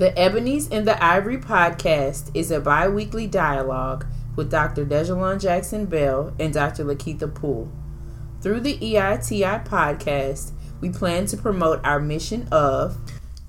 The 0.00 0.12
Ebonies 0.12 0.66
and 0.72 0.88
the 0.88 1.04
Ivory 1.04 1.36
podcast 1.36 2.30
is 2.32 2.50
a 2.50 2.58
bi 2.58 2.88
weekly 2.88 3.26
dialogue 3.26 4.06
with 4.34 4.50
Dr. 4.50 4.86
Dejalon 4.86 5.38
Jackson 5.38 5.84
Bell 5.84 6.32
and 6.40 6.54
Dr. 6.54 6.84
Lakitha 6.84 7.34
Poole. 7.34 7.70
Through 8.40 8.60
the 8.60 8.78
EITI 8.78 9.66
podcast, 9.66 10.52
we 10.80 10.88
plan 10.88 11.26
to 11.26 11.36
promote 11.36 11.84
our 11.84 12.00
mission 12.00 12.48
of 12.50 12.96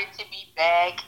Excited 0.00 0.24
to 0.24 0.30
be 0.30 0.52
back. 0.56 1.00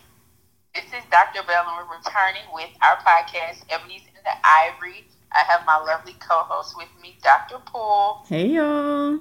This 0.74 0.84
is 0.84 1.04
Dr. 1.10 1.42
Bell, 1.46 1.64
and 1.66 1.76
we're 1.78 1.96
returning 1.96 2.42
with 2.52 2.68
our 2.82 2.96
podcast, 2.98 3.64
Ebonies 3.68 4.06
in 4.06 4.20
the 4.22 4.32
Ivory. 4.44 5.06
I 5.32 5.44
have 5.48 5.64
my 5.64 5.78
lovely 5.78 6.14
co 6.14 6.42
host 6.42 6.76
with 6.76 6.88
me, 7.00 7.16
Dr. 7.22 7.58
Poole. 7.64 8.22
Hey, 8.28 8.48
y'all. 8.48 9.18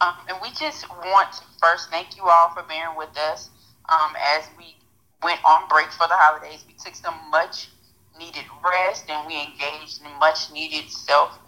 Um, 0.00 0.14
and 0.28 0.38
we 0.42 0.50
just 0.50 0.88
want 0.88 1.32
to 1.34 1.44
first 1.60 1.90
thank 1.90 2.16
you 2.16 2.24
all 2.24 2.50
for 2.50 2.64
bearing 2.64 2.96
with 2.96 3.16
us 3.16 3.50
um, 3.88 4.16
as 4.36 4.48
we 4.58 4.76
went 5.22 5.38
on 5.44 5.68
break 5.68 5.92
for 5.92 6.08
the 6.08 6.16
holidays. 6.16 6.64
We 6.66 6.74
took 6.82 6.96
some 6.96 7.14
much 7.30 7.70
needed 8.18 8.46
rest 8.64 9.08
and 9.08 9.24
we 9.26 9.40
engaged 9.40 10.00
in 10.04 10.10
much 10.18 10.50
needed 10.50 10.90
self 10.90 11.38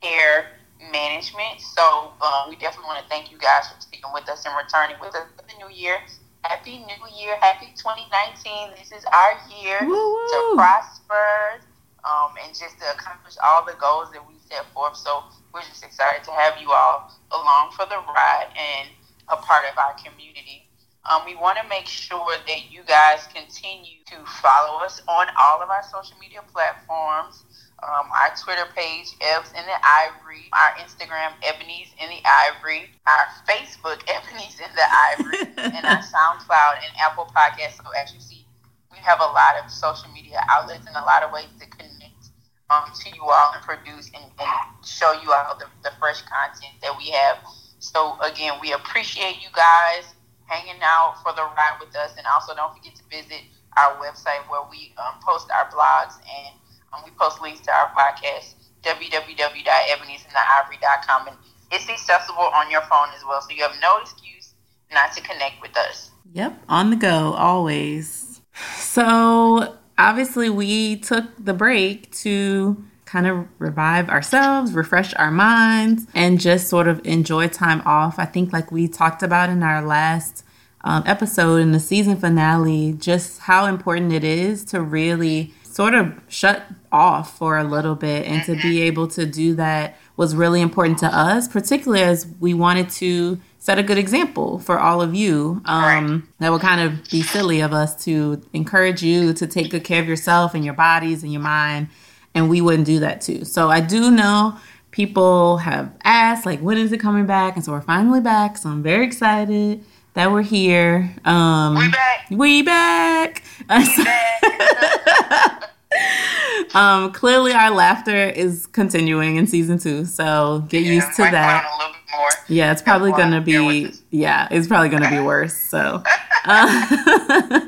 care 0.00 0.46
management. 0.92 1.60
So 1.60 2.12
um, 2.20 2.48
we 2.48 2.56
definitely 2.56 2.86
want 2.86 3.02
to 3.02 3.08
thank 3.08 3.30
you 3.30 3.38
guys 3.38 3.68
for 3.68 3.80
sticking 3.80 4.10
with 4.12 4.28
us 4.28 4.44
and 4.44 4.54
returning 4.56 4.96
with 5.00 5.14
us 5.14 5.26
for 5.36 5.44
the 5.46 5.56
new 5.58 5.72
year. 5.74 5.98
Happy 6.44 6.78
New 6.78 7.02
Year. 7.18 7.36
Happy 7.40 7.74
2019. 7.74 8.78
This 8.78 8.92
is 8.92 9.04
our 9.10 9.32
year 9.50 9.78
Woo-woo. 9.82 10.28
to 10.30 10.54
prosper 10.54 11.58
um, 12.06 12.30
and 12.44 12.54
just 12.54 12.78
to 12.78 12.86
accomplish 12.94 13.34
all 13.42 13.64
the 13.66 13.74
goals 13.80 14.12
that 14.12 14.22
we 14.22 14.34
set 14.46 14.64
forth. 14.72 14.96
So 14.96 15.24
we're 15.52 15.62
just 15.62 15.82
excited 15.82 16.22
to 16.24 16.30
have 16.30 16.54
you 16.60 16.70
all 16.70 17.10
along 17.32 17.72
for 17.72 17.84
the 17.86 17.98
ride 17.98 18.48
and 18.54 18.88
a 19.28 19.36
part 19.36 19.64
of 19.66 19.76
our 19.76 19.94
community. 19.98 20.68
Um, 21.10 21.22
we 21.24 21.34
want 21.34 21.58
to 21.58 21.66
make 21.68 21.86
sure 21.86 22.34
that 22.46 22.70
you 22.70 22.82
guys 22.86 23.26
continue 23.34 24.02
to 24.06 24.16
follow 24.42 24.78
us 24.84 25.02
on 25.08 25.26
all 25.40 25.62
of 25.62 25.70
our 25.70 25.82
social 25.82 26.16
media 26.18 26.42
platforms. 26.52 27.44
Um, 27.84 28.08
our 28.08 28.32
Twitter 28.40 28.64
page, 28.74 29.12
Ebs 29.20 29.52
in 29.52 29.64
the 29.68 29.78
Ivory, 29.84 30.48
our 30.52 30.72
Instagram, 30.80 31.36
Ebonies 31.44 31.92
in 32.00 32.08
the 32.08 32.22
Ivory, 32.24 32.88
our 33.06 33.26
Facebook, 33.44 34.00
Ebonies 34.08 34.56
in 34.56 34.72
the 34.74 34.88
Ivory, 35.12 35.76
and 35.76 35.84
our 35.84 36.00
SoundCloud 36.12 36.80
and 36.80 36.92
Apple 36.98 37.30
Podcasts. 37.36 37.76
So 37.76 37.90
as 37.92 38.14
you 38.14 38.20
see, 38.20 38.46
we 38.90 38.96
have 38.98 39.20
a 39.20 39.28
lot 39.28 39.60
of 39.62 39.70
social 39.70 40.10
media 40.12 40.40
outlets 40.48 40.86
and 40.86 40.96
a 40.96 41.04
lot 41.04 41.22
of 41.22 41.32
ways 41.32 41.52
to 41.60 41.66
connect 41.68 42.32
um, 42.70 42.90
to 42.94 43.14
you 43.14 43.22
all 43.22 43.52
and 43.54 43.62
produce 43.62 44.10
and, 44.14 44.24
and 44.24 44.50
show 44.84 45.12
you 45.22 45.32
all 45.32 45.56
the, 45.58 45.66
the 45.82 45.92
fresh 46.00 46.22
content 46.22 46.74
that 46.82 46.96
we 46.96 47.10
have. 47.10 47.38
So 47.78 48.18
again, 48.22 48.54
we 48.60 48.72
appreciate 48.72 49.36
you 49.42 49.48
guys 49.54 50.16
hanging 50.46 50.80
out 50.82 51.22
for 51.22 51.32
the 51.32 51.42
ride 51.42 51.76
with 51.80 51.94
us, 51.96 52.14
and 52.16 52.26
also 52.26 52.54
don't 52.54 52.74
forget 52.74 52.94
to 52.96 53.04
visit 53.10 53.42
our 53.76 53.94
website 54.00 54.40
where 54.48 54.62
we 54.70 54.94
um, 54.96 55.20
post 55.20 55.48
our 55.50 55.68
blogs 55.70 56.16
and 56.24 56.54
um, 56.96 57.02
we 57.04 57.10
post 57.18 57.42
links 57.42 57.60
to 57.60 57.70
our 57.72 57.90
podcast, 57.90 58.54
www.eboniesandtheivory.com, 58.82 61.28
and 61.28 61.36
it's 61.72 61.88
accessible 61.88 62.50
on 62.54 62.70
your 62.70 62.82
phone 62.82 63.08
as 63.16 63.24
well, 63.24 63.40
so 63.40 63.48
you 63.50 63.62
have 63.62 63.74
no 63.80 63.98
excuse 64.00 64.52
not 64.92 65.12
to 65.12 65.20
connect 65.20 65.60
with 65.62 65.76
us. 65.76 66.10
Yep, 66.32 66.60
on 66.68 66.90
the 66.90 66.96
go, 66.96 67.34
always. 67.34 68.40
So, 68.76 69.76
obviously, 69.98 70.50
we 70.50 70.96
took 70.96 71.24
the 71.42 71.54
break 71.54 72.12
to 72.16 72.84
kind 73.04 73.26
of 73.26 73.46
revive 73.58 74.08
ourselves, 74.08 74.72
refresh 74.72 75.12
our 75.14 75.30
minds, 75.30 76.06
and 76.14 76.40
just 76.40 76.68
sort 76.68 76.88
of 76.88 77.06
enjoy 77.06 77.48
time 77.48 77.82
off. 77.84 78.18
I 78.18 78.24
think, 78.24 78.50
like 78.52 78.72
we 78.72 78.88
talked 78.88 79.22
about 79.22 79.50
in 79.50 79.62
our 79.62 79.82
last 79.82 80.44
um, 80.82 81.02
episode 81.06 81.56
in 81.56 81.72
the 81.72 81.80
season 81.80 82.16
finale, 82.16 82.92
just 82.92 83.40
how 83.40 83.66
important 83.66 84.12
it 84.12 84.24
is 84.24 84.64
to 84.66 84.80
really 84.80 85.52
sort 85.76 85.94
of 85.94 86.18
shut 86.28 86.62
off 86.92 87.36
for 87.36 87.58
a 87.58 87.64
little 87.64 87.94
bit 87.94 88.26
and 88.26 88.42
to 88.44 88.54
be 88.56 88.82
able 88.82 89.06
to 89.08 89.26
do 89.26 89.54
that 89.54 89.96
was 90.16 90.34
really 90.34 90.60
important 90.60 90.98
to 90.98 91.06
us, 91.06 91.46
particularly 91.48 92.02
as 92.02 92.26
we 92.40 92.54
wanted 92.54 92.88
to 92.88 93.38
set 93.58 93.78
a 93.78 93.82
good 93.82 93.98
example 93.98 94.58
for 94.58 94.78
all 94.78 95.02
of 95.02 95.14
you. 95.14 95.60
Um, 95.64 96.28
that 96.38 96.50
would 96.50 96.62
kind 96.62 96.80
of 96.80 97.08
be 97.10 97.22
silly 97.22 97.60
of 97.60 97.72
us 97.72 98.04
to 98.04 98.42
encourage 98.52 99.02
you 99.02 99.32
to 99.34 99.46
take 99.46 99.70
good 99.70 99.84
care 99.84 100.00
of 100.00 100.08
yourself 100.08 100.54
and 100.54 100.64
your 100.64 100.74
bodies 100.74 101.22
and 101.22 101.32
your 101.32 101.42
mind, 101.42 101.88
and 102.34 102.48
we 102.48 102.60
wouldn't 102.60 102.86
do 102.86 103.00
that 103.00 103.20
too. 103.20 103.44
So 103.44 103.70
I 103.70 103.80
do 103.80 104.10
know 104.10 104.56
people 104.90 105.58
have 105.58 105.92
asked, 106.04 106.46
like, 106.46 106.60
when 106.60 106.78
is 106.78 106.92
it 106.92 106.98
coming 107.00 107.26
back? 107.26 107.56
And 107.56 107.64
so 107.64 107.72
we're 107.72 107.82
finally 107.82 108.20
back. 108.20 108.56
So 108.56 108.70
I'm 108.70 108.82
very 108.82 109.04
excited 109.04 109.84
that 110.14 110.32
we're 110.32 110.42
here. 110.42 111.14
Um, 111.26 111.74
We 111.76 111.90
back. 111.90 112.26
We 112.30 112.62
back. 112.62 113.42
We 113.68 114.04
back. 114.04 115.70
um, 116.74 117.12
clearly, 117.12 117.52
our 117.52 117.70
laughter 117.70 118.16
is 118.30 118.66
continuing 118.66 119.36
in 119.36 119.46
season 119.46 119.78
two, 119.78 120.04
so 120.04 120.64
get 120.68 120.82
Yeah, 120.82 120.92
used 120.92 121.12
to 121.16 121.22
that. 121.22 121.32
go 121.62 121.68
on 121.68 121.74
a 121.74 121.78
little 121.78 121.92
bit 121.92 122.02
more. 122.16 122.28
Yeah, 122.48 122.72
it's 122.72 122.82
probably 122.82 123.10
gonna 123.12 123.40
be 123.40 123.90
yeah, 124.10 124.48
it's 124.50 124.66
probably 124.68 124.88
gonna 124.88 125.10
be 125.10 125.20
worse. 125.20 125.54
So, 125.56 126.02
uh, 126.44 127.60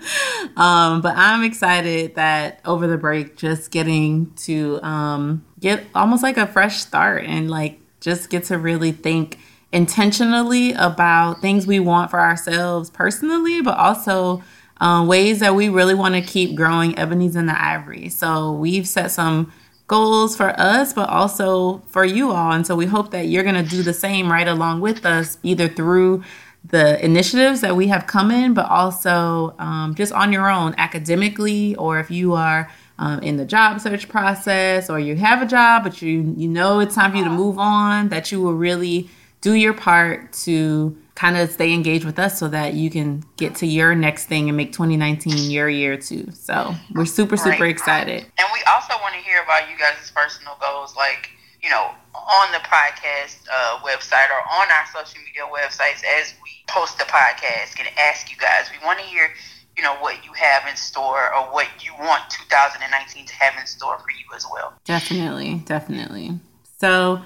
um, 0.57 1.01
but 1.01 1.15
I'm 1.17 1.43
excited 1.45 2.15
that 2.15 2.61
over 2.65 2.87
the 2.87 2.97
break, 2.99 3.37
just 3.37 3.71
getting 3.71 4.33
to 4.37 4.81
um, 4.83 5.45
get 5.61 5.85
almost 5.95 6.23
like 6.23 6.37
a 6.37 6.47
fresh 6.47 6.79
start 6.79 7.25
and 7.25 7.51
like 7.51 7.81
just 8.01 8.31
get 8.31 8.45
to 8.45 8.59
really 8.59 8.93
think 8.93 9.39
intentionally 9.73 10.73
about 10.73 11.41
things 11.43 11.67
we 11.67 11.79
want 11.81 12.11
for 12.11 12.21
ourselves 12.21 12.89
personally, 12.91 13.61
but 13.61 13.77
also 13.77 14.43
um, 14.81 15.07
ways 15.07 15.41
that 15.41 15.55
we 15.55 15.69
really 15.69 15.95
want 15.95 16.15
to 16.15 16.21
keep 16.21 16.55
growing 16.55 16.95
Ebonies 16.95 17.37
in 17.37 17.47
the 17.47 17.61
Ivory. 17.61 18.09
So 18.09 18.53
we've 18.53 18.87
set 18.87 19.11
some 19.11 19.53
goals 19.87 20.37
for 20.37 20.51
us, 20.61 20.93
but 20.93 21.09
also 21.09 21.79
for 21.89 22.05
you 22.05 22.31
all. 22.31 22.53
And 22.53 22.67
so 22.67 22.77
we 22.77 22.87
hope 22.87 23.11
that 23.11 23.27
you're 23.29 23.43
going 23.43 23.63
to 23.63 23.69
do 23.69 23.83
the 23.83 23.95
same 23.95 24.31
right 24.31 24.47
along 24.47 24.81
with 24.81 25.07
us, 25.07 25.39
either 25.43 25.67
through 25.67 26.23
the 26.65 27.03
initiatives 27.03 27.61
that 27.63 27.75
we 27.75 27.87
have 27.89 28.07
coming, 28.07 28.53
but 28.53 28.69
also 28.69 29.55
um, 29.59 29.95
just 29.95 30.13
on 30.13 30.33
your 30.33 30.51
own 30.51 30.75
academically, 30.77 31.75
or 31.77 31.99
if 31.99 32.11
you 32.11 32.35
are 32.35 32.71
um, 32.99 33.21
in 33.21 33.37
the 33.37 33.45
job 33.45 33.81
search 33.81 34.09
process, 34.09 34.91
or 34.91 34.99
you 35.01 35.17
have 35.17 35.41
a 35.41 35.47
job, 35.47 35.85
but 35.85 36.03
you 36.03 36.35
you 36.37 36.49
know 36.49 36.81
it's 36.81 36.95
time 36.95 37.13
for 37.13 37.17
you 37.17 37.25
to 37.25 37.31
move 37.31 37.59
on, 37.59 38.09
that 38.09 38.31
you 38.31 38.41
will 38.43 38.55
really 38.55 39.09
do 39.41 39.55
your 39.55 39.73
part 39.73 40.33
to 40.33 40.97
kind 41.19 41.37
of 41.37 41.51
stay 41.51 41.73
engaged 41.73 42.05
with 42.05 42.17
us 42.17 42.39
so 42.39 42.47
that 42.47 42.75
you 42.75 42.89
can 42.91 43.25
get 43.37 43.57
to 43.57 43.67
your 43.67 43.93
next 43.93 44.27
thing 44.27 44.47
and 44.49 44.57
make 44.57 44.71
2019 44.71 45.51
your 45.51 45.69
year 45.69 45.97
too. 45.97 46.31
So 46.31 46.77
we're 46.95 47.07
super, 47.07 47.37
super 47.37 47.65
Right. 47.65 47.71
excited. 47.71 48.25
And 48.39 48.49
we 48.53 48.61
also 48.71 48.95
want 49.03 49.15
to 49.17 49.21
hear 49.21 49.43
about 49.43 49.69
you 49.69 49.77
guys' 49.77 50.13
personal 50.15 50.57
goals, 50.61 50.95
like, 50.95 51.31
you 51.61 51.71
know, 51.71 51.91
on 52.15 52.53
the 52.53 52.59
podcast 52.59 53.35
uh, 53.53 53.79
website 53.81 54.31
or 54.31 54.39
on 54.63 54.69
our 54.71 54.87
social 54.95 55.21
media 55.27 55.43
websites 55.51 56.05
as 56.21 56.35
we 56.41 56.51
post 56.69 56.99
the 56.99 57.05
podcast 57.05 57.81
and 57.81 57.89
ask 57.99 58.31
you 58.31 58.37
guys. 58.37 58.71
We 58.71 58.87
want 58.87 59.01
to 59.01 59.05
hear, 59.05 59.29
you 59.77 59.83
know, 59.83 59.97
what 59.97 60.25
you 60.25 60.31
have 60.35 60.69
in 60.71 60.77
store 60.77 61.35
or 61.35 61.53
what 61.53 61.67
you 61.85 61.91
want 61.99 62.31
2019 62.31 63.27
to 63.27 63.35
have 63.35 63.55
in 63.59 63.67
store 63.67 63.99
for 63.99 64.11
you 64.13 64.37
as 64.37 64.47
well. 64.53 64.73
Definitely, 64.85 65.63
definitely. 65.67 66.39
So 66.79 67.23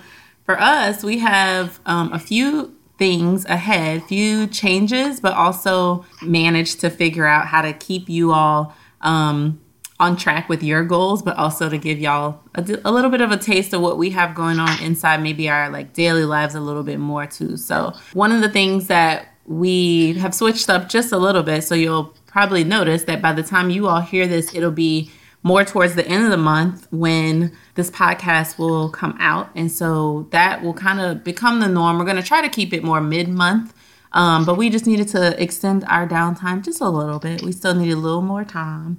for 0.46 0.58
us, 0.58 1.04
we 1.04 1.18
have 1.18 1.78
um, 1.84 2.10
a 2.14 2.18
few 2.18 2.74
things 3.02 3.44
ahead, 3.46 4.00
few 4.04 4.46
changes, 4.46 5.18
but 5.18 5.34
also 5.34 6.04
managed 6.22 6.78
to 6.78 6.88
figure 6.88 7.26
out 7.26 7.48
how 7.48 7.60
to 7.60 7.72
keep 7.72 8.08
you 8.08 8.30
all 8.30 8.72
um, 9.00 9.60
on 9.98 10.16
track 10.16 10.48
with 10.48 10.62
your 10.62 10.84
goals, 10.84 11.20
but 11.20 11.36
also 11.36 11.68
to 11.68 11.78
give 11.78 11.98
y'all 11.98 12.38
a, 12.54 12.62
a, 12.84 12.92
little 12.92 13.10
bit 13.10 13.20
of 13.20 13.32
a 13.32 13.36
taste 13.36 13.72
of 13.72 13.80
what 13.80 13.98
we 13.98 14.10
have 14.10 14.36
going 14.36 14.60
on 14.60 14.80
inside 14.80 15.20
maybe 15.20 15.48
our 15.48 15.68
like 15.68 15.92
daily 15.94 16.24
lives 16.24 16.54
a 16.54 16.60
little 16.60 16.84
bit 16.84 17.00
more 17.00 17.26
too. 17.26 17.56
So 17.56 17.92
one 18.12 18.30
of 18.30 18.40
the 18.40 18.48
things 18.48 18.86
that 18.86 19.34
we 19.46 20.12
have 20.20 20.32
switched 20.32 20.70
up 20.70 20.88
just 20.88 21.10
a 21.10 21.18
little 21.18 21.42
bit, 21.42 21.62
so 21.64 21.74
you'll 21.74 22.14
probably 22.28 22.62
notice 22.62 23.02
that 23.04 23.20
by 23.20 23.32
the 23.32 23.42
time 23.42 23.68
you 23.68 23.88
all 23.88 24.00
hear 24.00 24.28
this, 24.28 24.54
it'll 24.54 24.70
be 24.70 25.10
more 25.42 25.64
towards 25.64 25.94
the 25.94 26.06
end 26.06 26.24
of 26.24 26.30
the 26.30 26.36
month 26.36 26.86
when 26.90 27.52
this 27.74 27.90
podcast 27.90 28.58
will 28.58 28.88
come 28.90 29.16
out. 29.18 29.50
And 29.56 29.70
so 29.70 30.28
that 30.30 30.62
will 30.62 30.74
kind 30.74 31.00
of 31.00 31.24
become 31.24 31.60
the 31.60 31.68
norm. 31.68 31.98
We're 31.98 32.04
going 32.04 32.16
to 32.16 32.22
try 32.22 32.42
to 32.42 32.48
keep 32.48 32.72
it 32.72 32.84
more 32.84 33.00
mid 33.00 33.28
month. 33.28 33.74
Um, 34.12 34.44
but 34.44 34.56
we 34.56 34.68
just 34.68 34.86
needed 34.86 35.08
to 35.08 35.42
extend 35.42 35.84
our 35.88 36.06
downtime 36.06 36.62
just 36.62 36.80
a 36.80 36.88
little 36.88 37.18
bit. 37.18 37.42
We 37.42 37.52
still 37.52 37.74
need 37.74 37.90
a 37.90 37.96
little 37.96 38.22
more 38.22 38.44
time. 38.44 38.98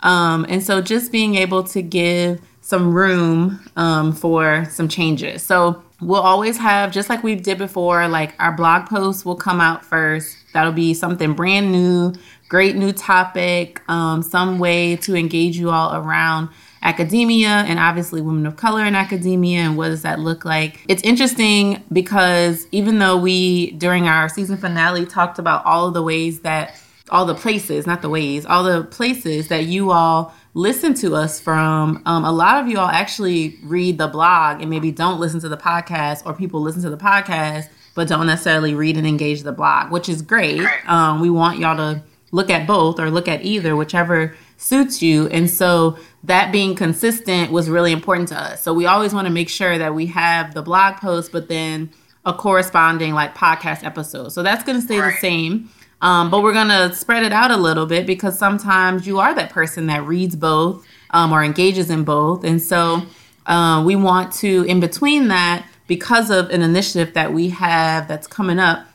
Um, 0.00 0.46
and 0.48 0.62
so 0.62 0.80
just 0.80 1.12
being 1.12 1.34
able 1.34 1.64
to 1.64 1.82
give 1.82 2.40
some 2.60 2.94
room 2.94 3.60
um, 3.76 4.12
for 4.12 4.66
some 4.70 4.88
changes. 4.88 5.42
So 5.42 5.82
we'll 6.00 6.22
always 6.22 6.56
have, 6.56 6.92
just 6.92 7.10
like 7.10 7.22
we 7.22 7.34
did 7.34 7.58
before, 7.58 8.08
like 8.08 8.34
our 8.38 8.52
blog 8.52 8.86
posts 8.86 9.24
will 9.24 9.36
come 9.36 9.60
out 9.60 9.84
first. 9.84 10.36
That'll 10.54 10.72
be 10.72 10.94
something 10.94 11.34
brand 11.34 11.72
new, 11.72 12.14
great 12.48 12.76
new 12.76 12.92
topic, 12.92 13.80
um, 13.88 14.22
some 14.22 14.58
way 14.58 14.96
to 14.96 15.14
engage 15.14 15.56
you 15.56 15.70
all 15.70 15.94
around 15.94 16.48
academia 16.82 17.48
and 17.48 17.78
obviously 17.78 18.20
women 18.20 18.44
of 18.46 18.56
color 18.56 18.84
in 18.84 18.94
academia 18.94 19.60
and 19.60 19.76
what 19.76 19.88
does 19.88 20.02
that 20.02 20.20
look 20.20 20.44
like. 20.44 20.80
It's 20.86 21.02
interesting 21.02 21.82
because 21.90 22.66
even 22.72 22.98
though 22.98 23.16
we, 23.16 23.70
during 23.72 24.06
our 24.06 24.28
season 24.28 24.58
finale, 24.58 25.06
talked 25.06 25.38
about 25.38 25.64
all 25.64 25.88
of 25.88 25.94
the 25.94 26.02
ways 26.02 26.40
that 26.40 26.78
all 27.10 27.24
the 27.24 27.34
places, 27.34 27.86
not 27.86 28.02
the 28.02 28.08
ways, 28.08 28.44
all 28.44 28.64
the 28.64 28.84
places 28.84 29.48
that 29.48 29.64
you 29.64 29.90
all 29.90 30.34
listen 30.54 30.94
to 30.94 31.14
us 31.14 31.40
from. 31.40 32.02
Um, 32.06 32.24
a 32.24 32.32
lot 32.32 32.62
of 32.62 32.68
you 32.68 32.78
all 32.78 32.88
actually 32.88 33.58
read 33.62 33.98
the 33.98 34.08
blog 34.08 34.60
and 34.60 34.70
maybe 34.70 34.92
don't 34.92 35.20
listen 35.20 35.40
to 35.40 35.48
the 35.48 35.56
podcast, 35.56 36.24
or 36.24 36.34
people 36.34 36.60
listen 36.60 36.82
to 36.82 36.90
the 36.90 36.96
podcast 36.96 37.68
but 37.94 38.08
don't 38.08 38.26
necessarily 38.26 38.74
read 38.74 38.96
and 38.96 39.06
engage 39.06 39.42
the 39.42 39.52
blog, 39.52 39.92
which 39.92 40.08
is 40.08 40.20
great. 40.20 40.60
Um, 40.86 41.20
we 41.20 41.30
want 41.30 41.58
y'all 41.60 41.76
to 41.76 42.02
look 42.34 42.50
at 42.50 42.66
both 42.66 42.98
or 42.98 43.10
look 43.10 43.28
at 43.28 43.44
either, 43.44 43.76
whichever 43.76 44.34
suits 44.56 45.00
you. 45.00 45.28
And 45.28 45.48
so 45.48 45.96
that 46.24 46.50
being 46.50 46.74
consistent 46.74 47.52
was 47.52 47.70
really 47.70 47.92
important 47.92 48.28
to 48.30 48.36
us. 48.36 48.60
So 48.60 48.74
we 48.74 48.86
always 48.86 49.14
want 49.14 49.28
to 49.28 49.32
make 49.32 49.48
sure 49.48 49.78
that 49.78 49.94
we 49.94 50.06
have 50.06 50.52
the 50.52 50.60
blog 50.60 50.96
post, 50.96 51.30
but 51.30 51.46
then 51.48 51.90
a 52.26 52.32
corresponding 52.32 53.14
like 53.14 53.36
podcast 53.36 53.84
episode. 53.84 54.30
So 54.30 54.42
that's 54.42 54.64
going 54.64 54.78
to 54.78 54.82
stay 54.82 54.98
right. 54.98 55.12
the 55.12 55.20
same. 55.20 55.70
Um, 56.02 56.28
but 56.28 56.42
we're 56.42 56.52
going 56.52 56.68
to 56.68 56.92
spread 56.94 57.22
it 57.22 57.32
out 57.32 57.52
a 57.52 57.56
little 57.56 57.86
bit 57.86 58.04
because 58.04 58.36
sometimes 58.36 59.06
you 59.06 59.20
are 59.20 59.32
that 59.36 59.50
person 59.50 59.86
that 59.86 60.04
reads 60.04 60.34
both 60.34 60.84
um, 61.10 61.32
or 61.32 61.44
engages 61.44 61.88
in 61.88 62.02
both. 62.02 62.42
And 62.42 62.60
so 62.60 63.02
uh, 63.46 63.80
we 63.86 63.94
want 63.94 64.32
to, 64.34 64.64
in 64.64 64.80
between 64.80 65.28
that, 65.28 65.64
because 65.86 66.30
of 66.30 66.50
an 66.50 66.62
initiative 66.62 67.14
that 67.14 67.32
we 67.32 67.50
have 67.50 68.08
that's 68.08 68.26
coming 68.26 68.58
up, 68.58 68.86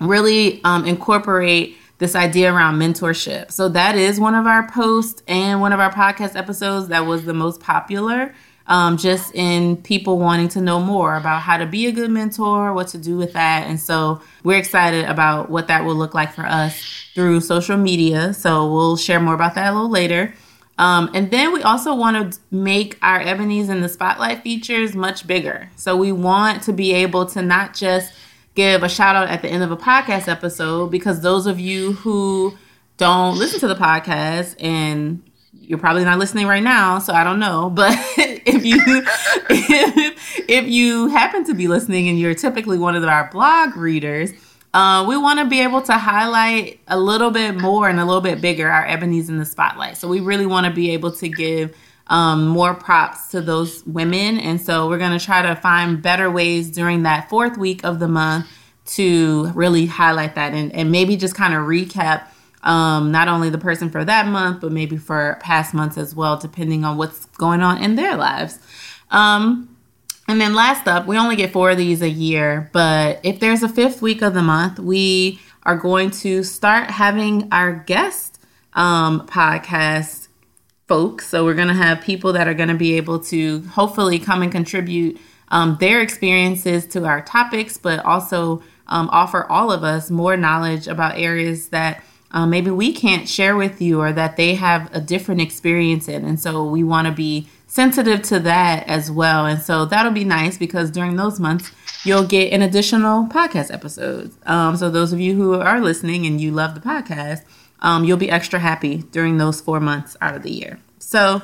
really 0.00 0.60
um, 0.64 0.84
incorporate 0.86 1.76
this 1.98 2.14
idea 2.14 2.52
around 2.52 2.76
mentorship. 2.76 3.50
So 3.50 3.68
that 3.70 3.96
is 3.96 4.18
one 4.18 4.34
of 4.34 4.46
our 4.46 4.68
posts 4.68 5.22
and 5.28 5.60
one 5.60 5.72
of 5.72 5.80
our 5.80 5.92
podcast 5.92 6.36
episodes 6.36 6.88
that 6.88 7.06
was 7.06 7.24
the 7.24 7.34
most 7.34 7.60
popular 7.60 8.34
um, 8.66 8.96
just 8.96 9.34
in 9.34 9.76
people 9.78 10.18
wanting 10.18 10.48
to 10.48 10.60
know 10.60 10.80
more 10.80 11.16
about 11.16 11.42
how 11.42 11.56
to 11.56 11.66
be 11.66 11.86
a 11.86 11.92
good 11.92 12.10
mentor, 12.10 12.72
what 12.72 12.88
to 12.88 12.98
do 12.98 13.16
with 13.16 13.34
that. 13.34 13.66
And 13.66 13.78
so 13.78 14.22
we're 14.42 14.58
excited 14.58 15.04
about 15.04 15.50
what 15.50 15.68
that 15.68 15.84
will 15.84 15.94
look 15.94 16.14
like 16.14 16.32
for 16.32 16.46
us 16.46 16.80
through 17.14 17.40
social 17.40 17.76
media. 17.76 18.32
So 18.32 18.70
we'll 18.72 18.96
share 18.96 19.20
more 19.20 19.34
about 19.34 19.54
that 19.56 19.72
a 19.72 19.74
little 19.74 19.90
later. 19.90 20.34
Um, 20.76 21.10
and 21.14 21.30
then 21.30 21.52
we 21.52 21.62
also 21.62 21.94
want 21.94 22.32
to 22.32 22.40
make 22.50 22.98
our 23.00 23.20
Ebony's 23.20 23.68
in 23.68 23.80
the 23.80 23.88
Spotlight 23.88 24.42
features 24.42 24.94
much 24.94 25.26
bigger. 25.26 25.70
So 25.76 25.96
we 25.96 26.10
want 26.10 26.62
to 26.64 26.72
be 26.72 26.92
able 26.94 27.26
to 27.26 27.42
not 27.42 27.74
just 27.74 28.12
give 28.54 28.82
a 28.82 28.88
shout 28.88 29.16
out 29.16 29.28
at 29.28 29.42
the 29.42 29.48
end 29.48 29.62
of 29.62 29.70
a 29.70 29.76
podcast 29.76 30.28
episode, 30.28 30.90
because 30.90 31.20
those 31.20 31.46
of 31.46 31.58
you 31.58 31.92
who 31.92 32.56
don't 32.96 33.38
listen 33.38 33.60
to 33.60 33.68
the 33.68 33.74
podcast 33.74 34.54
and 34.60 35.22
you're 35.52 35.78
probably 35.78 36.04
not 36.04 36.18
listening 36.18 36.46
right 36.46 36.62
now, 36.62 36.98
so 36.98 37.12
I 37.12 37.24
don't 37.24 37.40
know. 37.40 37.70
But 37.70 37.92
if 38.16 38.64
you 38.64 38.76
if, 39.50 40.44
if 40.48 40.68
you 40.68 41.08
happen 41.08 41.44
to 41.44 41.54
be 41.54 41.68
listening 41.68 42.08
and 42.08 42.18
you're 42.18 42.34
typically 42.34 42.78
one 42.78 42.96
of 42.96 43.04
our 43.04 43.30
blog 43.30 43.76
readers, 43.76 44.32
uh, 44.74 45.04
we 45.08 45.16
want 45.16 45.38
to 45.38 45.46
be 45.46 45.60
able 45.60 45.80
to 45.82 45.94
highlight 45.94 46.80
a 46.88 46.98
little 46.98 47.30
bit 47.30 47.56
more 47.56 47.88
and 47.88 48.00
a 48.00 48.04
little 48.04 48.20
bit 48.20 48.40
bigger 48.40 48.68
our 48.68 48.86
ebony's 48.86 49.28
in 49.28 49.38
the 49.38 49.44
spotlight. 49.44 49.96
So 49.96 50.08
we 50.08 50.20
really 50.20 50.46
want 50.46 50.66
to 50.66 50.72
be 50.72 50.90
able 50.90 51.12
to 51.12 51.28
give 51.28 51.76
um, 52.08 52.46
more 52.46 52.74
props 52.74 53.28
to 53.28 53.40
those 53.40 53.84
women, 53.86 54.38
and 54.38 54.60
so 54.60 54.88
we're 54.88 54.98
going 54.98 55.18
to 55.18 55.24
try 55.24 55.42
to 55.42 55.56
find 55.56 56.02
better 56.02 56.30
ways 56.30 56.70
during 56.70 57.04
that 57.04 57.28
fourth 57.30 57.56
week 57.56 57.84
of 57.84 57.98
the 57.98 58.08
month 58.08 58.46
to 58.86 59.46
really 59.54 59.86
highlight 59.86 60.34
that 60.34 60.52
and, 60.52 60.72
and 60.74 60.90
maybe 60.90 61.16
just 61.16 61.34
kind 61.34 61.54
of 61.54 61.60
recap 61.60 62.26
um, 62.62 63.12
not 63.12 63.28
only 63.28 63.50
the 63.50 63.58
person 63.58 63.90
for 63.90 64.04
that 64.04 64.26
month, 64.26 64.60
but 64.60 64.72
maybe 64.72 64.96
for 64.96 65.38
past 65.40 65.74
months 65.74 65.96
as 65.98 66.14
well, 66.14 66.36
depending 66.36 66.84
on 66.84 66.96
what's 66.96 67.26
going 67.36 67.60
on 67.60 67.82
in 67.82 67.94
their 67.94 68.16
lives. 68.16 68.58
Um, 69.10 69.76
and 70.26 70.40
then 70.40 70.54
last 70.54 70.88
up, 70.88 71.06
we 71.06 71.18
only 71.18 71.36
get 71.36 71.52
four 71.52 71.70
of 71.70 71.76
these 71.76 72.00
a 72.00 72.08
year, 72.08 72.70
but 72.72 73.20
if 73.22 73.40
there's 73.40 73.62
a 73.62 73.68
fifth 73.68 74.00
week 74.00 74.22
of 74.22 74.32
the 74.32 74.42
month, 74.42 74.78
we 74.78 75.38
are 75.64 75.76
going 75.76 76.10
to 76.10 76.42
start 76.42 76.90
having 76.90 77.48
our 77.52 77.72
guest 77.72 78.40
um, 78.72 79.26
podcast 79.26 80.23
folks. 80.86 81.28
So 81.28 81.44
we're 81.44 81.54
going 81.54 81.68
to 81.68 81.74
have 81.74 82.00
people 82.00 82.32
that 82.34 82.46
are 82.46 82.54
going 82.54 82.68
to 82.68 82.74
be 82.74 82.96
able 82.96 83.20
to 83.24 83.60
hopefully 83.68 84.18
come 84.18 84.42
and 84.42 84.52
contribute 84.52 85.18
um, 85.48 85.76
their 85.80 86.00
experiences 86.00 86.86
to 86.88 87.04
our 87.06 87.22
topics, 87.22 87.76
but 87.76 88.04
also 88.04 88.62
um, 88.86 89.08
offer 89.12 89.50
all 89.50 89.72
of 89.72 89.84
us 89.84 90.10
more 90.10 90.36
knowledge 90.36 90.86
about 90.86 91.18
areas 91.18 91.68
that 91.68 92.02
uh, 92.32 92.46
maybe 92.46 92.70
we 92.70 92.92
can't 92.92 93.28
share 93.28 93.56
with 93.56 93.80
you 93.80 94.00
or 94.00 94.12
that 94.12 94.36
they 94.36 94.54
have 94.56 94.94
a 94.94 95.00
different 95.00 95.40
experience 95.40 96.08
in. 96.08 96.24
And 96.24 96.38
so 96.38 96.64
we 96.64 96.82
want 96.82 97.06
to 97.06 97.12
be 97.12 97.48
sensitive 97.66 98.22
to 98.22 98.40
that 98.40 98.86
as 98.88 99.10
well. 99.10 99.46
And 99.46 99.62
so 99.62 99.84
that'll 99.84 100.12
be 100.12 100.24
nice 100.24 100.58
because 100.58 100.90
during 100.90 101.16
those 101.16 101.38
months, 101.38 101.70
you'll 102.04 102.26
get 102.26 102.52
an 102.52 102.60
additional 102.60 103.26
podcast 103.26 103.72
episodes. 103.72 104.36
Um, 104.46 104.76
so 104.76 104.90
those 104.90 105.12
of 105.12 105.20
you 105.20 105.34
who 105.34 105.54
are 105.54 105.80
listening 105.80 106.26
and 106.26 106.40
you 106.40 106.50
love 106.50 106.74
the 106.74 106.80
podcast, 106.80 107.42
um, 107.84 108.04
you'll 108.04 108.16
be 108.16 108.30
extra 108.30 108.58
happy 108.58 109.04
during 109.12 109.36
those 109.36 109.60
four 109.60 109.78
months 109.78 110.16
out 110.20 110.34
of 110.34 110.42
the 110.42 110.50
year. 110.50 110.80
So 110.98 111.40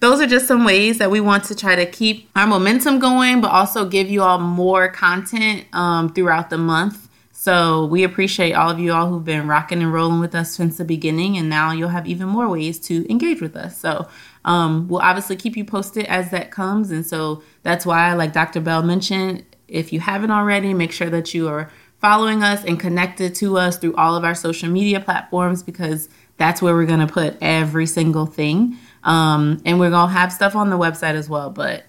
those 0.00 0.20
are 0.20 0.26
just 0.26 0.46
some 0.46 0.64
ways 0.64 0.98
that 0.98 1.10
we 1.10 1.20
want 1.20 1.44
to 1.44 1.54
try 1.54 1.74
to 1.76 1.86
keep 1.86 2.28
our 2.36 2.46
momentum 2.46 2.98
going, 2.98 3.40
but 3.40 3.50
also 3.50 3.88
give 3.88 4.10
you 4.10 4.20
all 4.22 4.38
more 4.38 4.88
content 4.88 5.64
um, 5.72 6.12
throughout 6.12 6.50
the 6.50 6.58
month 6.58 7.04
so 7.44 7.84
we 7.84 8.04
appreciate 8.04 8.54
all 8.54 8.70
of 8.70 8.78
you 8.78 8.90
all 8.94 9.06
who've 9.10 9.22
been 9.22 9.46
rocking 9.46 9.82
and 9.82 9.92
rolling 9.92 10.18
with 10.18 10.34
us 10.34 10.54
since 10.54 10.78
the 10.78 10.84
beginning, 10.86 11.36
and 11.36 11.46
now 11.46 11.72
you'll 11.72 11.90
have 11.90 12.06
even 12.06 12.26
more 12.26 12.48
ways 12.48 12.78
to 12.86 13.06
engage 13.10 13.42
with 13.42 13.54
us. 13.54 13.78
So 13.78 14.08
um, 14.46 14.88
we'll 14.88 15.02
obviously 15.02 15.36
keep 15.36 15.54
you 15.54 15.62
posted 15.62 16.06
as 16.06 16.30
that 16.30 16.50
comes, 16.50 16.90
and 16.90 17.04
so 17.04 17.42
that's 17.62 17.84
why, 17.84 18.14
like 18.14 18.32
Dr. 18.32 18.62
Bell 18.62 18.82
mentioned, 18.82 19.44
if 19.68 19.92
you 19.92 20.00
haven't 20.00 20.30
already, 20.30 20.72
make 20.72 20.90
sure 20.90 21.10
that 21.10 21.34
you 21.34 21.46
are 21.48 21.70
following 22.04 22.42
us 22.42 22.62
and 22.66 22.78
connected 22.78 23.34
to 23.34 23.56
us 23.56 23.78
through 23.78 23.94
all 23.94 24.14
of 24.14 24.24
our 24.24 24.34
social 24.34 24.68
media 24.68 25.00
platforms 25.00 25.62
because 25.62 26.06
that's 26.36 26.60
where 26.60 26.74
we're 26.74 26.84
going 26.84 27.00
to 27.00 27.10
put 27.10 27.34
every 27.40 27.86
single 27.86 28.26
thing. 28.26 28.76
Um, 29.04 29.62
and 29.64 29.80
we're 29.80 29.88
going 29.88 30.08
to 30.08 30.12
have 30.12 30.30
stuff 30.30 30.54
on 30.54 30.68
the 30.68 30.76
website 30.76 31.14
as 31.14 31.30
well, 31.30 31.48
but 31.48 31.84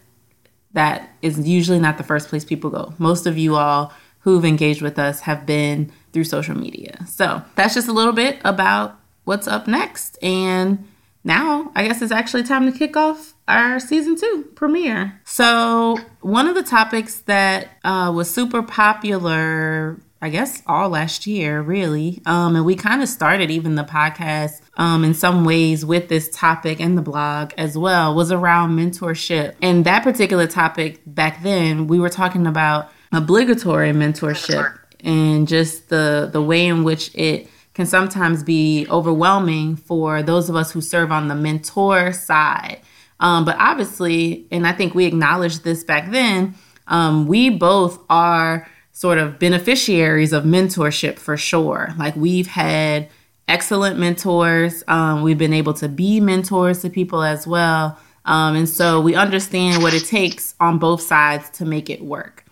that 0.72 1.13
is 1.22 1.45
usually 1.45 1.79
not 1.79 1.98
the 1.98 2.05
first 2.05 2.29
place 2.29 2.45
people 2.45 2.69
go. 2.69 2.93
Most 2.98 3.27
of 3.27 3.38
you 3.38 3.57
all 3.57 3.91
who've 4.19 4.45
engaged 4.45 4.81
with 4.81 4.98
us 4.98 5.19
have 5.19 5.45
been 5.45 5.91
through 6.13 6.24
social 6.24 6.57
media. 6.57 7.05
So 7.10 7.43
that's 7.55 7.74
just 7.74 7.89
a 7.89 7.93
little 7.93 8.13
bit 8.13 8.39
about 8.45 8.98
what's 9.25 9.50
up 9.50 9.67
next. 9.67 10.17
And 10.24 10.88
now 11.25 11.74
I 11.75 11.86
guess 11.86 12.01
it's 12.01 12.13
actually 12.13 12.43
time 12.43 12.72
to 12.72 12.77
kick 12.77 12.95
off 12.95 13.34
our 13.47 13.79
season 13.79 14.15
two 14.15 14.49
premiere. 14.55 15.19
So, 15.25 15.97
one 16.21 16.47
of 16.47 16.55
the 16.55 16.63
topics 16.63 17.19
that 17.21 17.69
uh, 17.83 18.11
was 18.13 18.29
super 18.29 18.63
popular, 18.63 19.99
I 20.21 20.29
guess, 20.29 20.63
all 20.65 20.89
last 20.89 21.27
year, 21.27 21.61
really, 21.61 22.21
um, 22.25 22.55
and 22.55 22.65
we 22.65 22.75
kind 22.75 23.01
of 23.01 23.09
started 23.09 23.51
even 23.51 23.75
the 23.75 23.83
podcast 23.83 24.61
um, 24.77 25.03
in 25.03 25.13
some 25.13 25.45
ways 25.45 25.85
with 25.85 26.09
this 26.09 26.29
topic 26.29 26.79
and 26.79 26.97
the 26.97 27.01
blog 27.01 27.53
as 27.57 27.77
well, 27.77 28.15
was 28.15 28.31
around 28.31 28.77
mentorship. 28.77 29.55
And 29.61 29.85
that 29.85 30.03
particular 30.03 30.47
topic 30.47 31.01
back 31.05 31.43
then, 31.43 31.87
we 31.87 31.99
were 31.99 32.09
talking 32.09 32.47
about 32.47 32.89
obligatory 33.11 33.91
mentorship 33.91 34.77
and 35.01 35.47
just 35.47 35.89
the 35.89 36.29
the 36.31 36.41
way 36.41 36.65
in 36.65 36.83
which 36.83 37.13
it 37.13 37.47
can 37.73 37.85
sometimes 37.85 38.41
be 38.41 38.87
overwhelming 38.89 39.75
for 39.75 40.23
those 40.23 40.49
of 40.49 40.55
us 40.55 40.71
who 40.71 40.81
serve 40.81 41.11
on 41.11 41.27
the 41.27 41.35
mentor 41.35 42.11
side. 42.11 42.79
Um, 43.19 43.45
but 43.45 43.55
obviously, 43.60 44.48
and 44.51 44.67
I 44.67 44.74
think 44.74 44.93
we 44.93 45.05
acknowledged 45.05 45.63
this 45.63 45.84
back 45.84 46.12
then, 46.12 46.55
um, 46.88 47.27
we 47.27 47.50
both 47.50 48.00
are 48.10 48.67
sort 48.91 49.17
of 49.17 49.39
beneficiaries 49.39 50.34
of 50.34 50.43
mentorship 50.43 51.17
for 51.17 51.38
sure. 51.38 51.93
Like 51.98 52.15
we've 52.15 52.48
had 52.48 53.10
excellent 53.48 54.00
mentors. 54.00 54.84
Um, 54.88 55.22
we've 55.22 55.38
been 55.38 55.53
able 55.53 55.74
to 55.75 55.89
be 55.89 56.19
mentors 56.19 56.81
to 56.81 56.89
people 56.89 57.22
as 57.22 57.45
well. 57.45 57.98
Um, 58.25 58.55
and 58.55 58.67
so 58.67 59.00
we 59.01 59.15
understand 59.15 59.84
what 59.84 59.93
it 59.93 60.05
takes 60.05 60.55
on 60.60 60.79
both 60.79 61.01
sides 61.01 61.50
to 61.51 61.65
make 61.65 61.89
it 61.89 62.03
work. 62.03 62.45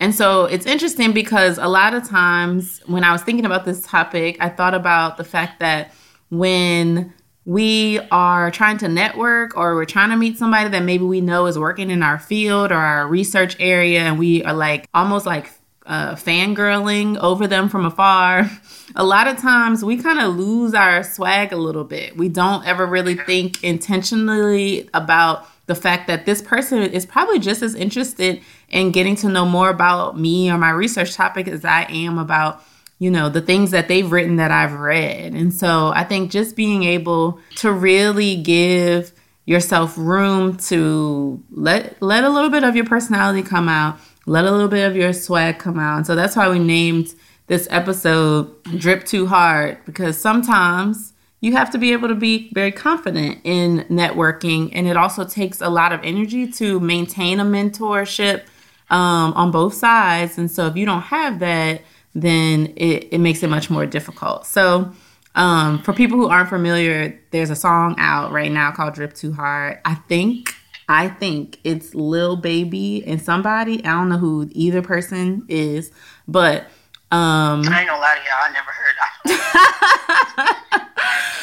And 0.00 0.14
so 0.14 0.44
it's 0.44 0.64
interesting 0.64 1.12
because 1.12 1.58
a 1.58 1.66
lot 1.66 1.92
of 1.92 2.08
times 2.08 2.80
when 2.86 3.04
I 3.04 3.12
was 3.12 3.22
thinking 3.22 3.44
about 3.44 3.64
this 3.64 3.84
topic, 3.84 4.36
I 4.40 4.48
thought 4.48 4.74
about 4.74 5.16
the 5.16 5.24
fact 5.24 5.60
that 5.60 5.92
when 6.30 7.12
we 7.48 7.98
are 8.10 8.50
trying 8.50 8.76
to 8.76 8.88
network 8.88 9.56
or 9.56 9.74
we're 9.74 9.86
trying 9.86 10.10
to 10.10 10.16
meet 10.18 10.36
somebody 10.36 10.68
that 10.68 10.82
maybe 10.82 11.04
we 11.04 11.22
know 11.22 11.46
is 11.46 11.58
working 11.58 11.90
in 11.90 12.02
our 12.02 12.18
field 12.18 12.70
or 12.70 12.74
our 12.74 13.08
research 13.08 13.56
area, 13.58 14.00
and 14.00 14.18
we 14.18 14.44
are 14.44 14.52
like 14.52 14.86
almost 14.92 15.24
like 15.24 15.50
uh, 15.86 16.14
fangirling 16.14 17.16
over 17.16 17.46
them 17.46 17.70
from 17.70 17.86
afar, 17.86 18.50
a 18.96 19.02
lot 19.02 19.26
of 19.26 19.38
times 19.38 19.82
we 19.82 19.96
kind 19.96 20.18
of 20.18 20.36
lose 20.36 20.74
our 20.74 21.02
swag 21.02 21.50
a 21.50 21.56
little 21.56 21.84
bit. 21.84 22.18
We 22.18 22.28
don't 22.28 22.66
ever 22.66 22.84
really 22.84 23.14
think 23.14 23.64
intentionally 23.64 24.90
about 24.92 25.46
the 25.64 25.74
fact 25.74 26.06
that 26.08 26.26
this 26.26 26.42
person 26.42 26.82
is 26.82 27.06
probably 27.06 27.38
just 27.38 27.62
as 27.62 27.74
interested 27.74 28.42
in 28.68 28.92
getting 28.92 29.16
to 29.16 29.28
know 29.30 29.46
more 29.46 29.70
about 29.70 30.20
me 30.20 30.50
or 30.50 30.58
my 30.58 30.68
research 30.68 31.14
topic 31.14 31.48
as 31.48 31.64
I 31.64 31.84
am 31.84 32.18
about 32.18 32.62
you 32.98 33.10
know 33.10 33.28
the 33.28 33.40
things 33.40 33.70
that 33.70 33.88
they've 33.88 34.10
written 34.10 34.36
that 34.36 34.50
I've 34.50 34.74
read. 34.74 35.34
And 35.34 35.52
so 35.52 35.88
I 35.94 36.04
think 36.04 36.30
just 36.30 36.56
being 36.56 36.82
able 36.82 37.40
to 37.56 37.72
really 37.72 38.36
give 38.36 39.12
yourself 39.44 39.96
room 39.96 40.56
to 40.56 41.42
let 41.50 42.00
let 42.02 42.24
a 42.24 42.28
little 42.28 42.50
bit 42.50 42.64
of 42.64 42.76
your 42.76 42.84
personality 42.84 43.42
come 43.42 43.68
out 43.68 43.98
let 44.28 44.44
a 44.44 44.50
little 44.50 44.68
bit 44.68 44.86
of 44.86 44.94
your 44.94 45.12
swag 45.12 45.58
come 45.58 45.78
out. 45.78 45.96
And 45.96 46.06
so 46.06 46.14
that's 46.14 46.36
why 46.36 46.48
we 46.48 46.58
named 46.58 47.14
this 47.46 47.66
episode 47.70 48.62
Drip 48.76 49.04
Too 49.04 49.26
Hard 49.26 49.78
because 49.86 50.20
sometimes 50.20 51.14
you 51.40 51.52
have 51.52 51.70
to 51.70 51.78
be 51.78 51.92
able 51.92 52.08
to 52.08 52.14
be 52.14 52.50
very 52.52 52.72
confident 52.72 53.40
in 53.44 53.86
networking. 53.88 54.70
And 54.74 54.86
it 54.86 54.96
also 54.96 55.24
takes 55.24 55.60
a 55.60 55.70
lot 55.70 55.92
of 55.92 56.00
energy 56.02 56.46
to 56.52 56.78
maintain 56.78 57.40
a 57.40 57.44
mentorship 57.44 58.42
um, 58.90 59.32
on 59.32 59.50
both 59.50 59.74
sides. 59.74 60.36
And 60.36 60.50
so 60.50 60.66
if 60.66 60.76
you 60.76 60.84
don't 60.84 61.02
have 61.02 61.38
that, 61.38 61.80
then 62.22 62.72
it, 62.76 63.08
it 63.12 63.18
makes 63.18 63.42
it 63.42 63.48
much 63.48 63.68
more 63.70 63.86
difficult. 63.86 64.46
So, 64.46 64.92
um, 65.34 65.82
for 65.82 65.92
people 65.92 66.16
who 66.18 66.28
aren't 66.28 66.48
familiar, 66.48 67.20
there's 67.30 67.50
a 67.50 67.56
song 67.56 67.94
out 67.98 68.32
right 68.32 68.50
now 68.50 68.72
called 68.72 68.94
Drip 68.94 69.12
Too 69.14 69.32
Hard. 69.32 69.78
I 69.84 69.94
think 69.94 70.54
I 70.88 71.08
think 71.08 71.58
it's 71.64 71.94
Lil 71.94 72.36
Baby 72.36 73.04
and 73.06 73.20
somebody. 73.20 73.84
I 73.84 73.92
don't 73.92 74.08
know 74.08 74.16
who 74.16 74.48
either 74.52 74.80
person 74.82 75.44
is, 75.48 75.90
but 76.26 76.62
um 77.10 77.62
I 77.68 77.80
ain't 77.80 77.88
gonna 77.88 78.00
lie 78.00 78.16
to 78.16 78.22
y'all, 78.24 78.42
I 78.42 78.50
never 78.52 78.70
heard 78.70 78.94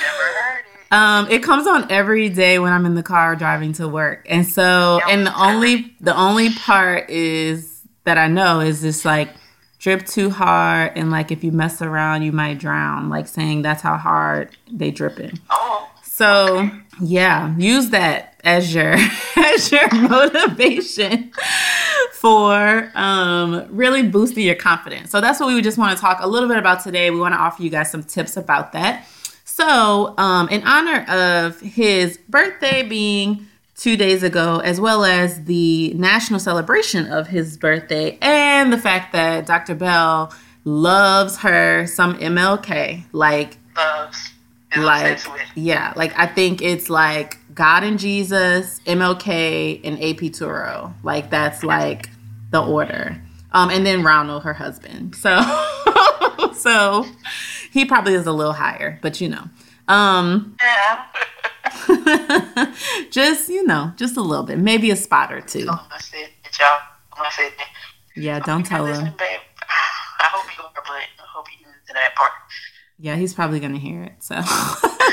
never 0.01 0.23
heard 0.41 0.59
it. 0.59 0.65
Um, 0.91 1.27
it 1.29 1.43
comes 1.43 1.67
on 1.67 1.91
every 1.91 2.29
day 2.29 2.57
when 2.59 2.71
I'm 2.71 2.85
in 2.85 2.95
the 2.95 3.03
car 3.03 3.35
driving 3.35 3.73
to 3.73 3.85
work. 3.87 4.25
And 4.29 4.47
so 4.47 4.99
and 5.07 5.27
the 5.27 5.39
only 5.39 5.95
the 6.01 6.15
only 6.15 6.53
part 6.53 7.09
is 7.09 7.81
that 8.03 8.17
I 8.17 8.27
know 8.27 8.59
is 8.59 8.81
just 8.81 9.05
like 9.05 9.29
drip 9.85 10.03
too 10.03 10.31
hard 10.31 10.91
and 10.95 11.11
like 11.11 11.31
if 11.31 11.43
you 11.43 11.51
mess 11.51 11.79
around 11.79 12.23
you 12.23 12.31
might 12.31 12.57
drown, 12.57 13.07
like 13.07 13.27
saying 13.27 13.61
that's 13.61 13.83
how 13.83 13.95
hard 13.95 14.49
they 14.71 14.89
dripping. 14.89 15.39
Oh. 15.51 15.87
So 16.01 16.57
okay. 16.57 16.71
yeah, 17.01 17.55
use 17.55 17.91
that 17.91 18.33
as 18.43 18.73
your 18.73 18.95
as 19.35 19.71
your 19.71 19.87
motivation 19.93 21.31
for 22.13 22.91
um, 22.95 23.67
really 23.69 24.01
boosting 24.01 24.43
your 24.43 24.55
confidence. 24.55 25.11
So 25.11 25.21
that's 25.21 25.39
what 25.39 25.53
we 25.53 25.61
just 25.61 25.77
want 25.77 25.95
to 25.95 26.01
talk 26.01 26.17
a 26.19 26.27
little 26.27 26.49
bit 26.49 26.57
about 26.57 26.81
today. 26.81 27.11
We 27.11 27.19
want 27.19 27.35
to 27.35 27.39
offer 27.39 27.61
you 27.61 27.69
guys 27.69 27.91
some 27.91 28.01
tips 28.01 28.37
about 28.37 28.71
that. 28.71 29.07
So, 29.43 30.15
um, 30.17 30.49
in 30.49 30.63
honor 30.63 31.05
of 31.07 31.59
his 31.59 32.17
birthday 32.27 32.81
being 32.81 33.45
two 33.77 33.97
days 33.97 34.23
ago, 34.23 34.59
as 34.59 34.79
well 34.79 35.03
as 35.03 35.43
the 35.45 35.93
national 35.95 36.39
celebration 36.39 37.11
of 37.11 37.27
his 37.27 37.57
birthday, 37.57 38.17
and 38.21 38.71
the 38.71 38.77
fact 38.77 39.11
that 39.13 39.45
Dr. 39.45 39.75
Bell 39.75 40.33
loves 40.63 41.37
her 41.39 41.85
some 41.85 42.17
MLK, 42.17 43.03
like 43.11 43.57
loves, 43.75 44.31
like 44.77 45.19
yeah, 45.55 45.93
like 45.95 46.17
I 46.17 46.25
think 46.25 46.61
it's 46.61 46.89
like 46.89 47.37
God 47.53 47.83
and 47.83 47.99
Jesus, 47.99 48.79
MLK, 48.85 49.81
and 49.83 49.97
AP 49.97 50.31
Turo. 50.31 50.93
Like 51.03 51.29
that's 51.29 51.63
like 51.63 52.09
the 52.51 52.63
order. 52.63 53.21
Um, 53.51 53.69
and 53.69 53.85
then 53.85 54.03
Ronald, 54.03 54.43
her 54.43 54.53
husband. 54.53 55.15
So, 55.15 55.39
so 56.53 57.05
he 57.71 57.85
probably 57.85 58.13
is 58.13 58.25
a 58.25 58.33
little 58.33 58.51
higher, 58.53 58.99
but 59.01 59.21
you 59.21 59.29
know, 59.29 59.49
um, 59.87 60.57
yeah. 60.61 61.05
just 63.11 63.49
you 63.49 63.65
know, 63.65 63.91
just 63.95 64.17
a 64.17 64.21
little 64.21 64.43
bit, 64.45 64.57
maybe 64.59 64.91
a 64.91 64.95
spot 64.95 65.31
or 65.31 65.41
two. 65.41 65.67
Yeah, 68.15 68.39
don't 68.39 68.65
tell 68.65 68.85
him. 68.85 68.95
I 69.19 70.27
hope 70.31 70.57
you 70.57 70.63
are, 70.63 70.71
but 70.75 70.91
I 70.91 71.07
hope 71.33 71.45
you 71.59 71.65
listen 71.65 71.87
to 71.87 71.93
that 71.93 72.15
part. 72.15 72.31
Yeah, 72.97 73.15
he's 73.15 73.33
probably 73.33 73.59
gonna 73.59 73.77
hear 73.77 74.03
it. 74.03 74.23
So. 74.23 74.41